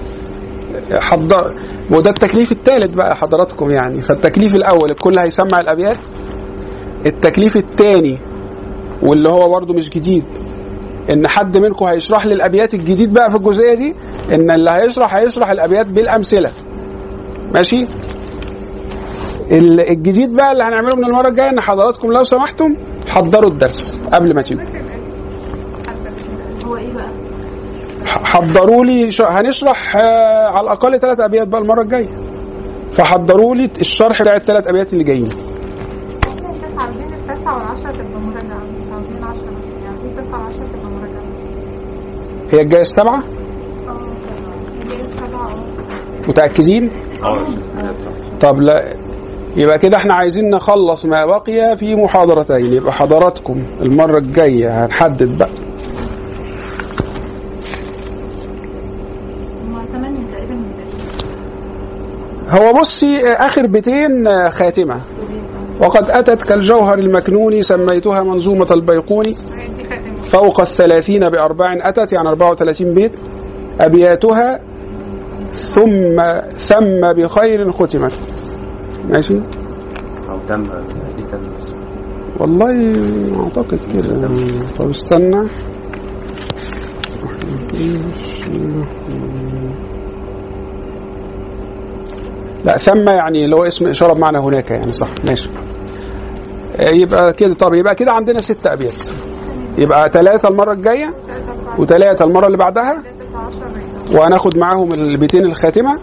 حضر 0.92 1.56
وده 1.92 2.10
التكليف 2.10 2.52
الثالث 2.52 2.86
بقى 2.86 3.16
حضراتكم 3.16 3.72
يعني. 3.72 4.02
فالتكليف 4.02 4.56
الأول 4.56 4.92
الكل 4.92 5.20
هيسمع 5.20 5.60
الأبيات. 5.60 6.08
التكليف 7.06 7.56
الثاني 7.56 8.18
واللي 9.04 9.30
هو 9.30 9.50
برضه 9.50 9.74
مش 9.74 9.90
جديد 9.90 10.24
إن 11.10 11.28
حد 11.28 11.58
منكم 11.58 11.86
هيشرح 11.86 12.26
لي 12.26 12.34
الأبيات 12.34 12.74
الجديد 12.74 13.14
بقى 13.14 13.30
في 13.30 13.36
الجزئية 13.38 13.74
دي 13.74 13.96
إن 14.32 14.52
اللي 14.52 14.72
هيشرح 14.72 15.16
هيشرح 15.16 15.50
الأبيات 15.50 15.86
بالأمثلة. 15.86 16.52
ماشي؟ 17.54 17.86
ال- 19.52 19.90
الجديد 19.90 20.36
بقى 20.36 20.52
اللي 20.52 20.64
هنعمله 20.64 20.96
من 20.96 21.06
المرة 21.06 21.28
الجاية 21.28 21.50
إن 21.50 21.62
حضراتكم 21.62 22.12
لو 22.12 22.24
سمحتم 22.24 22.76
حضروا 23.08 23.50
الدرس 23.50 24.00
قبل 24.14 24.36
ما 24.36 24.42
تيجوا. 24.42 24.64
هو 26.66 26.78
إيه 26.78 26.94
بقى؟ 26.94 27.10
ح- 28.06 28.24
حضروا 28.24 28.86
لي 28.86 29.12
ش... 29.12 29.22
هنشرح 29.22 29.96
آه، 29.96 30.48
على 30.50 30.62
الأقل 30.62 31.00
ثلاث 31.00 31.20
أبيات 31.20 31.48
بقى 31.48 31.62
المرة 31.62 31.82
الجاية. 31.82 32.08
فحضروا 32.92 33.56
لي 33.56 33.70
الشرح 33.82 34.22
بتاع 34.22 34.36
الثلاث 34.36 34.68
أبيات 34.68 34.94
اللي 34.94 35.04
جايين. 35.04 35.30
إحنا 36.24 36.48
يا 36.48 36.54
شيخ 36.54 36.82
عاوزين 36.84 37.14
التاسعة 37.14 37.56
والعشرة 37.58 37.92
تبقى 37.92 38.20
مراجعة 38.22 38.64
مش 38.80 38.92
عاوزين 38.92 39.24
عشرة 39.24 39.50
بس 39.50 39.66
يعني 39.74 39.88
عاوزين 39.88 40.10
التاسعة 40.10 40.40
والعشرة 40.40 40.64
تبقى 40.74 40.92
مراجعة 40.92 41.22
هي 42.52 42.62
الجاية 42.62 42.82
السبعه 42.82 43.18
آه 43.18 43.24
هي 44.92 45.02
السبعة 45.02 45.48
آه. 45.48 46.28
متأكدين؟ 46.28 46.90
آه 47.24 47.46
طب 48.40 48.58
لا 48.60 48.94
يبقى 49.56 49.80
كده 49.80 49.98
إحنا 49.98 50.14
عايزين 50.14 50.50
نخلص 50.50 51.06
ما 51.06 51.26
بقي 51.26 51.78
في 51.78 51.96
محاضرتين. 51.96 52.74
يبقى 52.74 52.94
حضراتكم 52.94 53.64
المرة 53.82 54.18
الجاية 54.18 54.86
هنحدد 54.86 55.38
بقى. 55.38 55.50
هو 62.50 62.74
بصي 62.74 63.20
آخر 63.34 63.68
بيتين 63.68 64.28
آه، 64.28 64.50
خاتمة. 64.50 65.02
وقد 65.82 66.10
أتت 66.10 66.44
كالجوهر 66.44 67.00
المكنون 67.00 67.62
سميتها 67.62 68.24
منظومة 68.24 68.68
البيقون. 68.72 69.26
هي 69.28 69.34
دي 69.34 69.84
خاتمة 69.90 70.22
فوق 70.22 70.62
الثلاثين 70.62 71.30
بأرباع 71.30 71.90
أتت 71.90 72.14
يعني 72.14 72.30
34 72.30 72.94
بيت. 72.94 73.12
أبياتها 73.80 74.60
ثم 75.54 76.22
ثم 76.58 77.14
بخير 77.14 77.72
ختمت. 77.72 78.14
ماشي. 79.10 79.34
أو 80.30 80.40
تم 80.48 80.64
دي 81.18 81.24
تم 81.32 81.42
والله 82.40 82.96
أعتقد 83.44 83.80
كده. 83.94 84.30
طب 84.78 84.90
استنى. 84.90 85.48
لا 92.66 92.78
ثم 92.78 93.10
يعني 93.10 93.46
اللي 93.46 93.56
هو 93.56 93.64
اسم 93.64 93.88
إشارة 93.88 94.14
بمعنى 94.14 94.38
هناك 94.40 94.72
يعني 94.72 94.92
صح. 94.92 95.08
ماشي. 95.24 95.50
آه، 96.80 96.90
يبقى 96.90 97.34
كده. 97.34 97.54
طب 97.54 97.74
يبقى 97.74 97.96
كده 97.96 98.12
عندنا 98.12 98.42
ست 98.42 98.68
أبيات. 98.68 99.08
يبقى 99.78 100.10
ثلاثة 100.10 100.50
المرة 100.50 100.74
الجاية 100.74 101.14
وثلاثه 101.78 102.26
المرة 102.26 102.46
اللي 102.48 102.58
بعدها 102.58 103.04
وهناخد 104.12 104.58
معاهم 104.58 104.94
البيتين 104.94 105.46
الخاتمة 105.46 106.00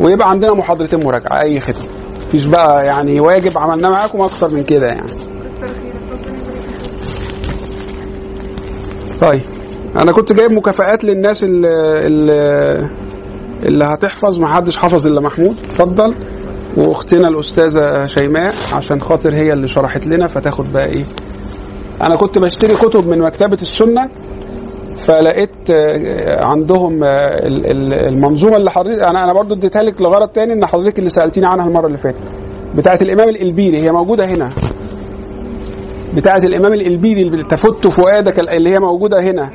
ويبقى 0.00 0.30
عندنا 0.30 0.52
محاضرتين 0.54 1.04
مراجعة 1.04 1.40
أي 1.44 1.60
ختم 1.60 1.84
مفيش 2.30 2.44
بقى 2.44 2.86
يعني 2.86 3.20
واجب 3.20 3.58
عملناه 3.58 3.90
معاكم 3.90 4.20
أكتر 4.20 4.50
من 4.54 4.64
كده 4.64 4.86
يعني. 4.86 5.12
طيب 9.20 9.40
أنا 9.96 10.12
كنت 10.12 10.32
جايب 10.32 10.50
مكافآت 10.50 11.04
للناس 11.04 11.44
اللي, 11.44 11.68
اللي, 12.06 12.90
اللي 13.62 13.84
هتحفظ 13.84 14.38
ما 14.38 14.46
حدش 14.46 14.76
حفظ 14.76 15.06
إلا 15.06 15.20
محمود 15.20 15.56
اتفضل. 15.70 16.14
وأختنا 16.76 17.28
الأستاذة 17.28 18.06
شيماء 18.06 18.54
عشان 18.74 19.00
خاطر 19.02 19.34
هي 19.34 19.52
اللي 19.52 19.68
شرحت 19.68 20.06
لنا 20.06 20.28
فتاخد 20.28 20.72
بقى 20.72 20.86
إيه. 20.86 21.04
أنا 22.02 22.16
كنت 22.16 22.38
بشتري 22.38 22.74
كتب 22.74 23.08
من 23.08 23.18
مكتبة 23.18 23.58
السنة 23.62 24.08
فلقيت 25.00 25.70
آه، 25.70 26.44
عندهم 26.44 27.04
آه، 27.04 27.08
ال- 27.46 27.70
ال- 27.70 28.06
المنظومة 28.08 28.56
اللي 28.56 28.70
حضرتك 28.70 29.02
أنا 29.02 29.24
أنا 29.24 29.32
برضو 29.32 29.54
اديتها 29.54 29.82
لك 29.82 30.00
لغرض 30.02 30.28
تاني 30.28 30.52
إن 30.52 30.66
حضرتك 30.66 30.98
اللي 30.98 31.10
سألتيني 31.10 31.46
عنها 31.46 31.66
المرة 31.66 31.86
اللي 31.86 31.98
فاتت 31.98 32.16
بتاعه 32.74 32.98
الإمام 33.02 33.28
الإلبيري 33.28 33.82
هي 33.82 33.92
موجودة 33.92 34.24
هنا. 34.26 34.50
بتاعه 36.14 36.38
الإمام 36.38 36.72
الإلبيري 36.72 37.22
اللي 37.22 37.44
تفت 37.44 37.86
فؤادك 37.88 38.38
اللي 38.40 38.70
هي 38.70 38.78
موجودة 38.78 39.20
هنا. 39.20 39.50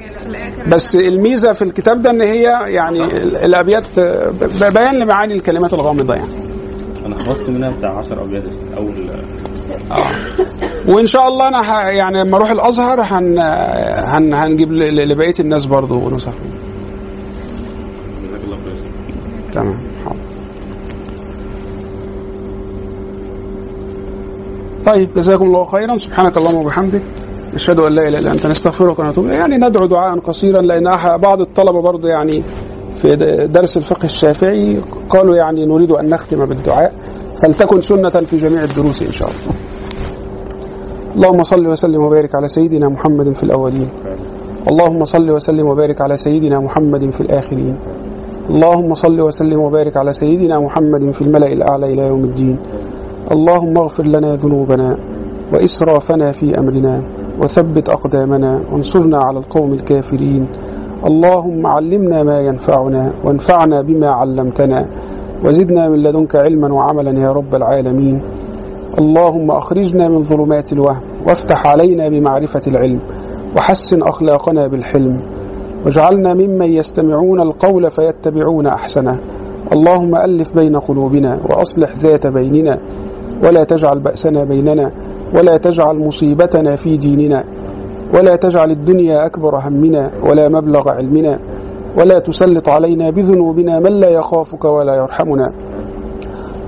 بس 0.70 0.96
الميزة 0.96 1.54
في 1.54 1.62
الكتاب 1.62 2.02
ده 2.02 2.10
إن 2.10 2.22
هي 2.22 2.42
يعني 2.68 3.04
ال- 3.04 3.38
الأبيات 3.38 3.98
آه، 4.00 4.32
بيان 4.74 4.96
لمعاني 5.00 5.34
الكلمات 5.34 5.74
الغامضة 5.74 6.14
يعني. 6.14 6.46
أنا 7.06 7.16
خلصت 7.18 7.50
منها 7.50 7.70
بتاع 7.78 7.98
10 7.98 8.24
أبيات 8.24 8.44
أول 8.78 8.94
وإن 10.88 11.06
شاء 11.06 11.28
الله 11.28 11.48
أنا. 11.48 11.90
يعني 11.92 12.24
لما 12.24 12.38
أروح 12.38 12.52
الأزهر 12.52 13.02
هن... 13.02 13.40
هن... 14.18 14.34
هنجيب 14.34 14.72
لبقية 14.72 15.34
الناس 15.40 15.66
برضه 15.66 16.12
نسخ 16.12 16.34
تمام 19.52 19.88
حاضر 20.06 20.26
طيب 24.86 25.10
جزاكم 25.16 25.46
الله 25.46 25.66
خيرا 25.66 25.98
سبحانك 25.98 26.38
اللهم 26.38 26.56
وبحمدك 26.56 27.04
نشهد 27.54 27.80
أن 27.80 27.94
لا 27.94 28.08
إله 28.08 28.20
إلا 28.20 28.32
أنت 28.32 28.46
نستغفرك 28.46 29.00
ونتوب. 29.00 29.28
يعني 29.28 29.58
ندعو 29.58 29.88
دعاء 29.88 30.20
قصيرا 30.20 30.62
لأن 30.62 31.18
بعض 31.18 31.42
الطلبة 31.42 31.82
برضه 31.82 32.10
يعني 32.10 32.44
في 33.02 33.16
درس 33.54 33.78
الفقه 33.78 34.06
الشافعي 34.06 34.82
قالوا 35.10 35.36
يعني 35.36 35.66
نريد 35.66 35.92
أن 35.92 36.10
نختم 36.10 36.46
بالدعاء 36.46 36.94
فلتكن 37.42 37.82
سنة 37.82 38.10
في 38.10 38.38
جميع 38.38 38.64
الدروس 38.64 39.02
إن 39.02 39.12
شاء 39.12 39.28
الله. 39.30 39.75
اللهم 41.16 41.44
صل 41.44 41.68
وسلم 41.68 42.02
وبارك 42.04 42.36
على 42.36 42.48
سيدنا 42.48 42.90
محمد 42.90 43.32
في 43.34 43.44
الأولين. 43.44 43.90
اللهم 44.68 45.04
صل 45.06 45.32
وسلم 45.32 45.68
وبارك 45.68 46.02
على 46.02 46.18
سيدنا 46.18 46.60
محمد 46.60 47.10
في 47.10 47.22
الآخرين. 47.22 47.76
اللهم 48.50 48.94
صل 48.94 49.22
وسلم 49.22 49.60
وبارك 49.60 49.98
على 49.98 50.14
سيدنا 50.14 50.60
محمد 50.60 51.12
في 51.12 51.22
الملأ 51.22 51.48
الأعلى 51.48 51.86
إلى 51.94 52.02
يوم 52.08 52.24
الدين 52.24 52.58
اللهم 53.32 53.78
اغفر 53.78 54.06
لنا 54.06 54.36
ذنوبنا 54.36 54.98
وإسرافنا 55.54 56.32
في 56.32 56.60
أمرنا 56.60 57.02
وثبت 57.42 57.90
أقدامنا 57.90 58.62
وانصرنا 58.72 59.18
على 59.18 59.38
القوم 59.40 59.74
الكافرين 59.74 60.48
اللهم 61.06 61.68
علمنا 61.68 62.24
ما 62.24 62.40
ينفعنا 62.40 63.14
وانفعنا 63.26 63.82
بما 63.82 64.08
علمتنا 64.10 64.86
وزدنا 65.46 65.90
من 65.90 66.00
لدنك 66.04 66.36
علما 66.36 66.74
وعملا 66.74 67.20
يا 67.20 67.32
رب 67.32 67.56
العالمين 67.56 68.22
اللهم 69.00 69.52
أخرجنا 69.52 70.08
من 70.08 70.24
ظلمات 70.24 70.74
الوهم 70.74 71.02
وافتح 71.28 71.68
علينا 71.68 72.10
بمعرفة 72.10 72.62
العلم 72.68 73.00
وحسن 73.58 74.02
أخلاقنا 74.02 74.68
بالحلم 74.68 75.22
واجعلنا 75.86 76.34
ممن 76.34 76.66
يستمعون 76.66 77.42
القول 77.42 77.92
فيتبعون 77.92 78.68
أحسنه. 78.68 79.20
اللهم 79.72 80.16
ألف 80.16 80.56
بين 80.56 80.76
قلوبنا 80.80 81.42
وأصلح 81.50 81.98
ذات 81.98 82.28
بيننا 82.28 82.80
ولا 83.44 83.64
تجعل 83.64 84.00
بأسنا 84.00 84.44
بيننا 84.44 84.92
ولا 85.34 85.58
تجعل 85.58 85.96
مصيبتنا 85.96 86.76
في 86.76 86.98
ديننا 86.98 87.44
ولا 88.14 88.36
تجعل 88.36 88.72
الدنيا 88.72 89.26
أكبر 89.26 89.60
همنا 89.68 90.12
ولا 90.30 90.50
مبلغ 90.50 90.90
علمنا 90.90 91.40
ولا 91.98 92.20
تسلط 92.20 92.70
علينا 92.70 93.10
بذنوبنا 93.10 93.80
من 93.80 93.92
لا 93.92 94.10
يخافك 94.10 94.66
ولا 94.66 94.96
يرحمنا. 94.96 95.52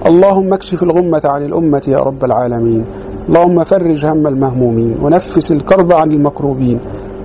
اللهم 0.05 0.53
اكشف 0.53 0.83
الغمة 0.83 1.21
عن 1.25 1.45
الأمة 1.45 1.81
يا 1.87 1.97
رب 1.97 2.25
العالمين. 2.25 2.85
اللهم 3.29 3.63
فرج 3.63 4.05
هم 4.05 4.27
المهمومين 4.27 4.95
ونفس 5.01 5.51
الكرب 5.51 5.93
عن 5.93 6.11
المكروبين 6.11 6.79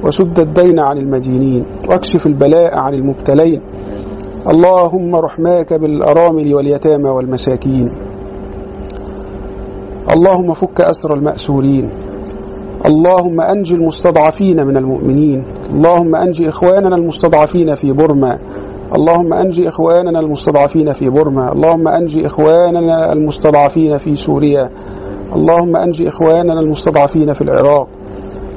وسد 0.05 0.41
الدين 0.41 0.81
عن 0.81 0.99
المدينين 0.99 1.65
واكشف 1.89 2.27
البلاء 2.27 2.79
عن 2.79 2.95
المبتلين. 2.95 3.61
اللهم 4.49 5.17
رحماك 5.17 5.75
بالأرامل 5.75 6.55
واليتامى 6.55 7.09
والمساكين. 7.09 7.93
اللهم 10.17 10.55
فك 10.55 10.81
أسر 10.81 11.15
المأسورين. 11.15 11.91
اللهم 12.87 13.41
أنج 13.41 13.73
المستضعفين 13.73 14.67
من 14.67 14.77
المؤمنين. 14.77 15.45
اللهم 15.71 16.15
أنج 16.15 16.43
إخواننا 16.43 16.97
المستضعفين 16.97 17.75
في 17.75 17.93
بورما. 17.93 18.39
اللهم 18.95 19.33
أنج 19.35 19.67
إخواننا 19.67 20.21
المستضعفين 20.21 20.93
في 20.93 21.09
بورما 21.09 21.53
اللهم 21.53 21.89
أنج 21.89 22.25
إخواننا 22.25 23.13
المستضعفين 23.13 23.99
في 23.99 24.15
سوريا 24.15 24.71
اللهم 25.37 25.77
أنج 25.77 26.03
إخواننا 26.03 26.61
المستضعفين 26.61 27.33
في 27.33 27.43
العراق 27.43 27.89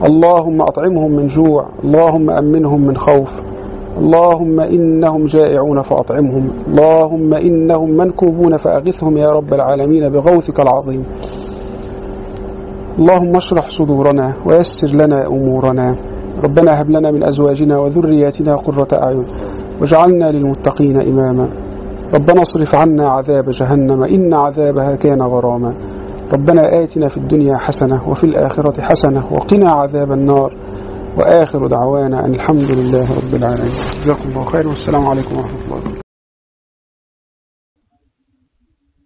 اللهم 0.05 0.61
أطعمهم 0.61 1.11
من 1.11 1.27
جوع 1.27 1.69
اللهم 1.83 2.29
أمنهم 2.29 2.81
من 2.81 2.97
خوف 2.97 3.41
اللهم 3.97 4.59
إنهم 4.59 5.25
جائعون 5.25 5.81
فأطعمهم 5.81 6.51
اللهم 6.67 7.33
إنهم 7.33 7.89
منكوبون 7.89 8.57
فأغثهم 8.57 9.17
يا 9.17 9.31
رب 9.31 9.53
العالمين 9.53 10.09
بغوثك 10.09 10.59
العظيم. 10.59 11.03
اللهم 12.99 13.35
اشرح 13.35 13.69
صدورنا 13.69 14.33
ويسر 14.45 14.87
لنا 14.87 15.27
أمورنا. 15.27 15.95
ربنا 16.43 16.81
هب 16.81 16.89
لنا 16.89 17.11
من 17.11 17.23
أزواجنا 17.23 17.79
وذرياتنا 17.79 18.55
قرة 18.55 18.87
أعين. 18.93 19.25
واجعلنا 19.81 20.31
للمتقين 20.31 20.97
إماما. 20.97 21.49
ربنا 22.13 22.41
اصرف 22.41 22.75
عنا 22.75 23.09
عذاب 23.09 23.49
جهنم 23.49 24.03
إن 24.03 24.33
عذابها 24.33 24.95
كان 24.95 25.21
غراما. 25.21 25.73
ربنا 26.33 26.83
آتنا 26.83 27.07
في 27.07 27.17
الدنيا 27.17 27.57
حسنة 27.57 28.09
وفي 28.09 28.23
الآخرة 28.23 28.81
حسنة 28.81 29.23
وقنا 29.31 29.71
عذاب 29.71 30.11
النار. 30.11 30.53
وآخر 31.17 31.67
دعوانا 31.67 32.25
أن 32.25 32.33
الحمد 32.35 32.71
لله 32.71 33.03
رب 33.03 33.35
العالمين. 33.35 33.73
جزاكم 34.03 34.29
الله 34.29 34.45
خير 34.45 34.67
والسلام 34.67 35.07
عليكم 35.07 35.35
ورحمة 35.35 35.59
الله. 35.67 36.04